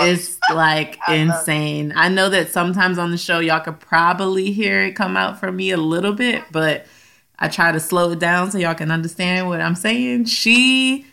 it's 0.00 0.38
like 0.52 0.98
insane. 1.08 1.92
I 1.94 2.08
know 2.08 2.30
that 2.30 2.50
sometimes 2.50 2.96
on 2.96 3.10
the 3.10 3.18
show 3.18 3.38
y'all 3.38 3.60
could 3.60 3.80
probably 3.80 4.50
hear 4.50 4.80
it 4.80 4.96
come 4.96 5.14
out 5.14 5.38
from 5.38 5.56
me 5.56 5.72
a 5.72 5.76
little 5.76 6.14
bit 6.14 6.42
but 6.50 6.86
i 7.38 7.48
try 7.48 7.70
to 7.70 7.78
slow 7.78 8.12
it 8.12 8.18
down 8.18 8.50
so 8.50 8.56
y'all 8.56 8.74
can 8.74 8.90
understand 8.90 9.46
what 9.46 9.60
i'm 9.60 9.76
saying. 9.76 10.24
She 10.24 11.04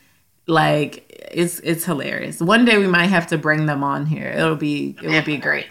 like 0.47 1.08
it's 1.31 1.59
it's 1.59 1.85
hilarious. 1.85 2.39
One 2.39 2.65
day 2.65 2.77
we 2.77 2.87
might 2.87 3.07
have 3.07 3.27
to 3.27 3.37
bring 3.37 3.65
them 3.65 3.83
on 3.83 4.05
here. 4.05 4.27
It'll 4.27 4.55
be 4.55 4.95
it 5.01 5.09
would 5.09 5.25
be 5.25 5.37
great. 5.37 5.67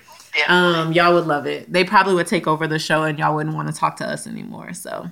Um, 0.47 0.93
y'all 0.93 1.14
would 1.14 1.26
love 1.26 1.47
it. 1.47 1.72
They 1.72 1.85
probably 1.85 2.14
would 2.14 2.26
take 2.26 2.47
over 2.47 2.66
the 2.66 2.78
show, 2.78 3.02
and 3.02 3.18
y'all 3.18 3.35
wouldn't 3.35 3.56
want 3.56 3.68
to 3.68 3.74
talk 3.74 3.97
to 3.97 4.09
us 4.09 4.26
anymore. 4.26 4.72
So, 4.72 5.10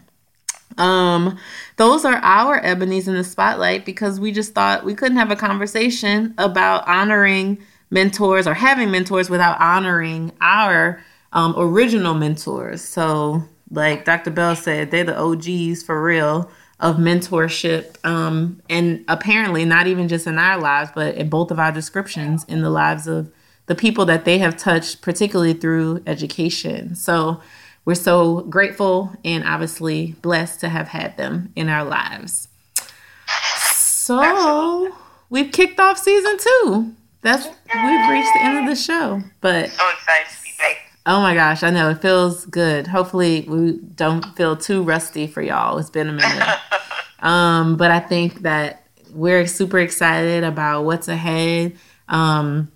um, 0.79 1.39
those 1.77 2.05
are 2.05 2.17
our 2.17 2.61
ebonies 2.61 3.09
in 3.09 3.15
the 3.15 3.25
spotlight 3.25 3.85
because 3.85 4.21
we 4.21 4.31
just 4.31 4.55
thought 4.55 4.85
we 4.85 4.95
couldn't 4.95 5.17
have 5.17 5.31
a 5.31 5.37
conversation 5.37 6.35
about 6.39 6.87
honoring 6.87 7.59
mentors 7.91 8.47
or 8.47 8.55
having 8.55 8.91
mentors 8.91 9.31
without 9.31 9.61
honoring 9.61 10.33
our 10.41 11.03
um, 11.33 11.55
original 11.57 12.15
mentors. 12.15 12.83
So, 12.83 13.43
like 13.71 14.05
Dr. 14.05 14.31
Bell 14.31 14.55
said, 14.55 14.91
they're 14.91 15.05
the 15.05 15.19
OGs 15.19 15.83
for 15.83 16.01
real 16.03 16.51
of 16.79 16.97
mentorship 16.97 17.97
um, 18.05 18.61
and 18.69 19.05
apparently 19.09 19.65
not 19.65 19.87
even 19.87 20.09
just 20.09 20.27
in 20.27 20.39
our 20.39 20.61
lives 20.61 20.91
but 20.95 21.15
in 21.15 21.29
both 21.29 21.51
of 21.51 21.59
our 21.59 21.73
descriptions 21.73 22.45
in 22.45 22.61
the 22.61 22.71
lives 22.71 23.07
of 23.07 23.33
the 23.67 23.75
people 23.75 24.05
that 24.05 24.25
they 24.25 24.39
have 24.39 24.57
touched 24.57 25.01
particularly 25.01 25.55
through 25.55 26.03
education. 26.07 26.95
So 26.95 27.41
we're 27.85 27.95
so 27.95 28.43
grateful 28.43 29.13
and 29.25 29.45
obviously 29.45 30.13
blessed 30.23 30.61
to 30.61 30.69
have 30.69 30.89
had 30.89 31.17
them 31.17 31.53
in 31.57 31.69
our 31.69 31.85
lives. 31.85 32.49
So 33.79 34.95
we've 35.31 35.51
kicked 35.51 35.81
off 35.81 35.99
season 35.99 36.37
two. 36.39 36.93
That's 37.23 37.47
we've 37.47 38.11
reached 38.11 38.33
the 38.35 38.43
end 38.43 38.59
of 38.59 38.67
the 38.67 38.77
show 38.77 39.23
but 39.41 39.71
so 39.71 39.91
excited 39.91 40.46
Oh 41.09 41.21
my 41.21 41.35
gosh, 41.35 41.63
I 41.63 41.71
know 41.71 41.91
it 41.91 42.03
feels 42.03 42.47
good. 42.47 42.89
Hopefully, 42.89 43.47
we 43.49 43.79
don't 43.95 44.37
feel 44.37 44.57
too 44.57 44.83
rusty 44.83 45.29
for 45.29 45.41
y'all. 45.41 45.79
It's 45.79 45.89
been 45.89 46.09
a 46.09 46.13
minute. 46.13 46.59
um, 47.21 47.77
but 47.77 47.93
I 47.93 48.01
think 48.01 48.43
that 48.43 48.89
we're 49.13 49.47
super 49.47 49.79
excited 49.79 50.43
about 50.43 50.83
what's 50.83 51.07
ahead. 51.07 51.77
Um, 52.09 52.73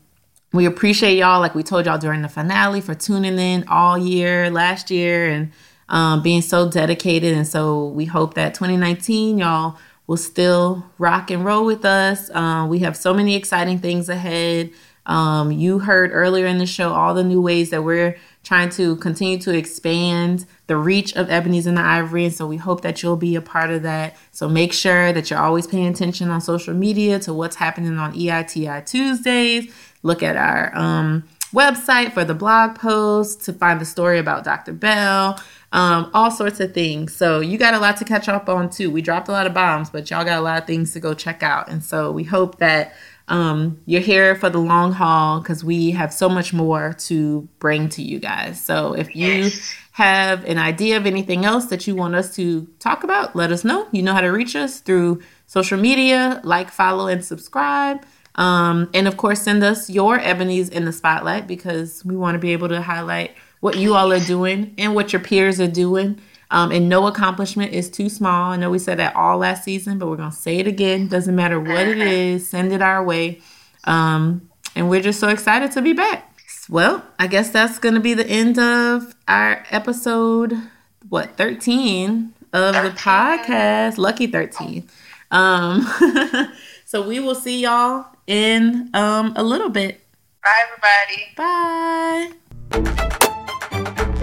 we 0.53 0.65
appreciate 0.65 1.19
y'all, 1.19 1.41
like 1.41 1.57
we 1.57 1.65
told 1.65 1.87
y'all 1.87 1.99
during 1.99 2.23
the 2.23 2.29
finale, 2.29 2.81
for 2.81 2.95
tuning 2.95 3.37
in 3.37 3.65
all 3.67 3.99
year, 3.99 4.49
last 4.49 4.93
year, 4.93 5.29
and 5.29 5.51
um, 5.89 6.23
being 6.23 6.41
so 6.41 6.71
dedicated. 6.71 7.37
And 7.37 7.49
so 7.49 7.89
we 7.89 8.05
hope 8.05 8.35
that 8.35 8.55
2019, 8.55 9.39
y'all 9.39 9.77
will 10.07 10.17
still 10.17 10.85
rock 10.99 11.33
and 11.33 11.45
roll 11.45 11.65
with 11.65 11.85
us. 11.85 12.31
Uh, 12.31 12.65
we 12.69 12.79
have 12.81 12.97
so 12.97 13.13
many 13.13 13.35
exciting 13.35 13.81
things 13.81 14.09
ahead. 14.09 14.71
Um, 15.11 15.51
you 15.51 15.81
heard 15.81 16.13
earlier 16.13 16.47
in 16.47 16.59
the 16.59 16.67
show 16.67 16.93
all 16.93 17.15
the 17.15 17.25
new 17.25 17.43
ways 17.43 17.71
that 17.71 17.83
we're 17.83 18.17
trying 18.45 18.71
to 18.71 18.95
continue 18.97 19.39
to 19.39 19.53
expand 19.53 20.47
the 20.69 20.77
reach 20.77 21.17
of 21.17 21.27
Ebonies 21.27 21.67
in 21.67 21.75
the 21.75 21.81
Ivory. 21.81 22.27
And 22.27 22.33
so 22.33 22.47
we 22.47 22.57
hope 22.57 22.83
that 22.83 23.03
you'll 23.03 23.17
be 23.17 23.35
a 23.35 23.43
part 23.43 23.71
of 23.71 23.83
that. 23.83 24.17
So 24.31 24.49
make 24.49 24.73
sure 24.73 25.13
that 25.13 25.29
you're 25.29 25.41
always 25.41 25.67
paying 25.67 25.89
attention 25.89 26.31
on 26.31 26.41
social 26.41 26.75
media 26.75 27.19
to 27.21 27.35
what's 27.35 27.57
happening 27.57 27.99
on 27.99 28.15
EITI 28.15 28.87
Tuesdays. 28.87 29.75
Look 30.05 30.23
at 30.23 30.37
our 30.37 30.71
um, 30.77 31.25
website 31.53 32.13
for 32.13 32.25
the 32.25 32.35
blog 32.35 32.77
post 32.77 33.43
to 33.47 33.53
find 33.53 33.81
the 33.81 33.85
story 33.85 34.21
about 34.21 34.45
Dr. 34.45 34.73
Bell, 34.73 35.43
um, 35.73 36.09
all 36.15 36.31
sorts 36.31 36.61
of 36.61 36.73
things. 36.73 37.17
So 37.17 37.41
you 37.41 37.59
got 37.59 37.75
a 37.75 37.81
lot 37.81 37.97
to 37.97 38.05
catch 38.05 38.29
up 38.29 38.49
on 38.49 38.71
too. 38.71 38.93
We 38.93 39.03
dropped 39.03 39.27
a 39.27 39.33
lot 39.33 39.49
of 39.49 39.55
bombs, 39.55 39.91
but 39.91 40.09
y'all 40.09 40.25
got 40.25 40.39
a 40.39 40.43
lot 40.43 40.61
of 40.61 40.69
things 40.69 40.93
to 40.93 41.01
go 41.01 41.15
check 41.15 41.43
out. 41.43 41.69
And 41.69 41.83
so 41.83 42.13
we 42.13 42.23
hope 42.23 42.59
that 42.59 42.95
um, 43.31 43.81
you're 43.87 44.01
here 44.01 44.35
for 44.35 44.51
the 44.51 44.59
long 44.59 44.93
haul 44.93 45.41
because 45.41 45.65
we 45.65 45.93
have 45.93 46.13
so 46.13 46.29
much 46.29 46.53
more 46.53 46.95
to 46.99 47.49
bring 47.61 47.89
to 47.91 48.03
you 48.03 48.19
guys. 48.19 48.61
So 48.61 48.93
if 48.93 49.15
you 49.15 49.51
have 49.93 50.45
an 50.45 50.59
idea 50.59 50.97
of 50.97 51.07
anything 51.07 51.45
else 51.45 51.67
that 51.67 51.87
you 51.87 51.95
want 51.95 52.17
us 52.17 52.35
to 52.37 52.67
talk 52.81 53.05
about, 53.05 53.37
let 53.37 53.53
us 53.53 53.65
know. 53.65 53.87
You 53.93 54.03
know 54.03 54.15
how 54.15 54.21
to 54.21 54.29
reach 54.29 54.57
us 54.57 54.81
through 54.81 55.23
social 55.47 55.79
media, 55.79 56.41
like, 56.43 56.71
follow, 56.71 57.07
and 57.07 57.25
subscribe. 57.25 58.05
Um, 58.35 58.91
and 58.95 59.07
of 59.07 59.17
course, 59.17 59.43
send 59.43 59.63
us 59.63 59.89
your 59.89 60.19
Ebonies 60.19 60.69
in 60.69 60.85
the 60.85 60.93
spotlight 60.93 61.47
because 61.47 62.05
we 62.05 62.17
want 62.17 62.35
to 62.35 62.41
be 62.41 62.53
able 62.53 62.69
to 62.69 62.83
highlight 62.83 63.35
what 63.61 63.77
you 63.77 63.95
all 63.95 64.13
are 64.13 64.21
doing 64.21 64.75
and 64.77 64.95
what 64.95 65.13
your 65.13 65.21
peers 65.21 65.61
are 65.61 65.69
doing. 65.69 66.21
Um, 66.51 66.73
and 66.73 66.89
no 66.89 67.07
accomplishment 67.07 67.73
is 67.73 67.89
too 67.89 68.09
small. 68.09 68.51
I 68.51 68.57
know 68.57 68.71
we 68.71 68.79
said 68.79 68.99
that 68.99 69.15
all 69.15 69.39
last 69.39 69.65
season, 69.65 69.99
but 69.99 70.09
we're 70.09 70.17
going 70.17 70.31
to 70.31 70.37
say 70.37 70.59
it 70.59 70.67
again. 70.67 71.07
Doesn't 71.07 71.35
matter 71.35 71.61
what 71.61 71.87
it 71.87 71.99
is, 72.01 72.49
send 72.49 72.73
it 72.73 72.83
our 72.83 73.05
way. 73.05 73.41
Um, 73.85 74.49
and 74.75 74.91
we're 74.91 75.03
just 75.03 75.21
so 75.21 75.29
excited 75.29 75.73
to 75.73 75.83
be 75.83 75.93
back. 75.93 76.27
Well, 76.69 77.05
I 77.19 77.27
guess 77.27 77.51
that's 77.51 77.79
going 77.79 77.95
to 77.95 78.01
be 78.01 78.15
the 78.15 78.27
end 78.27 78.59
of 78.59 79.15
our 79.27 79.65
episode, 79.71 80.55
what, 81.09 81.37
13 81.37 82.33
of 82.53 82.75
the 82.75 82.91
podcast. 82.91 83.99
Lucky 83.99 84.27
13. 84.27 84.89
Um, 85.31 85.83
so 86.85 87.07
we 87.07 87.21
will 87.21 87.35
see 87.35 87.61
y'all 87.61 88.07
in 88.27 88.91
um, 88.95 89.33
a 89.37 89.43
little 89.43 89.71
bit. 89.71 90.01
Bye, 90.43 90.63
everybody. 90.67 92.35
Bye. 94.07 94.17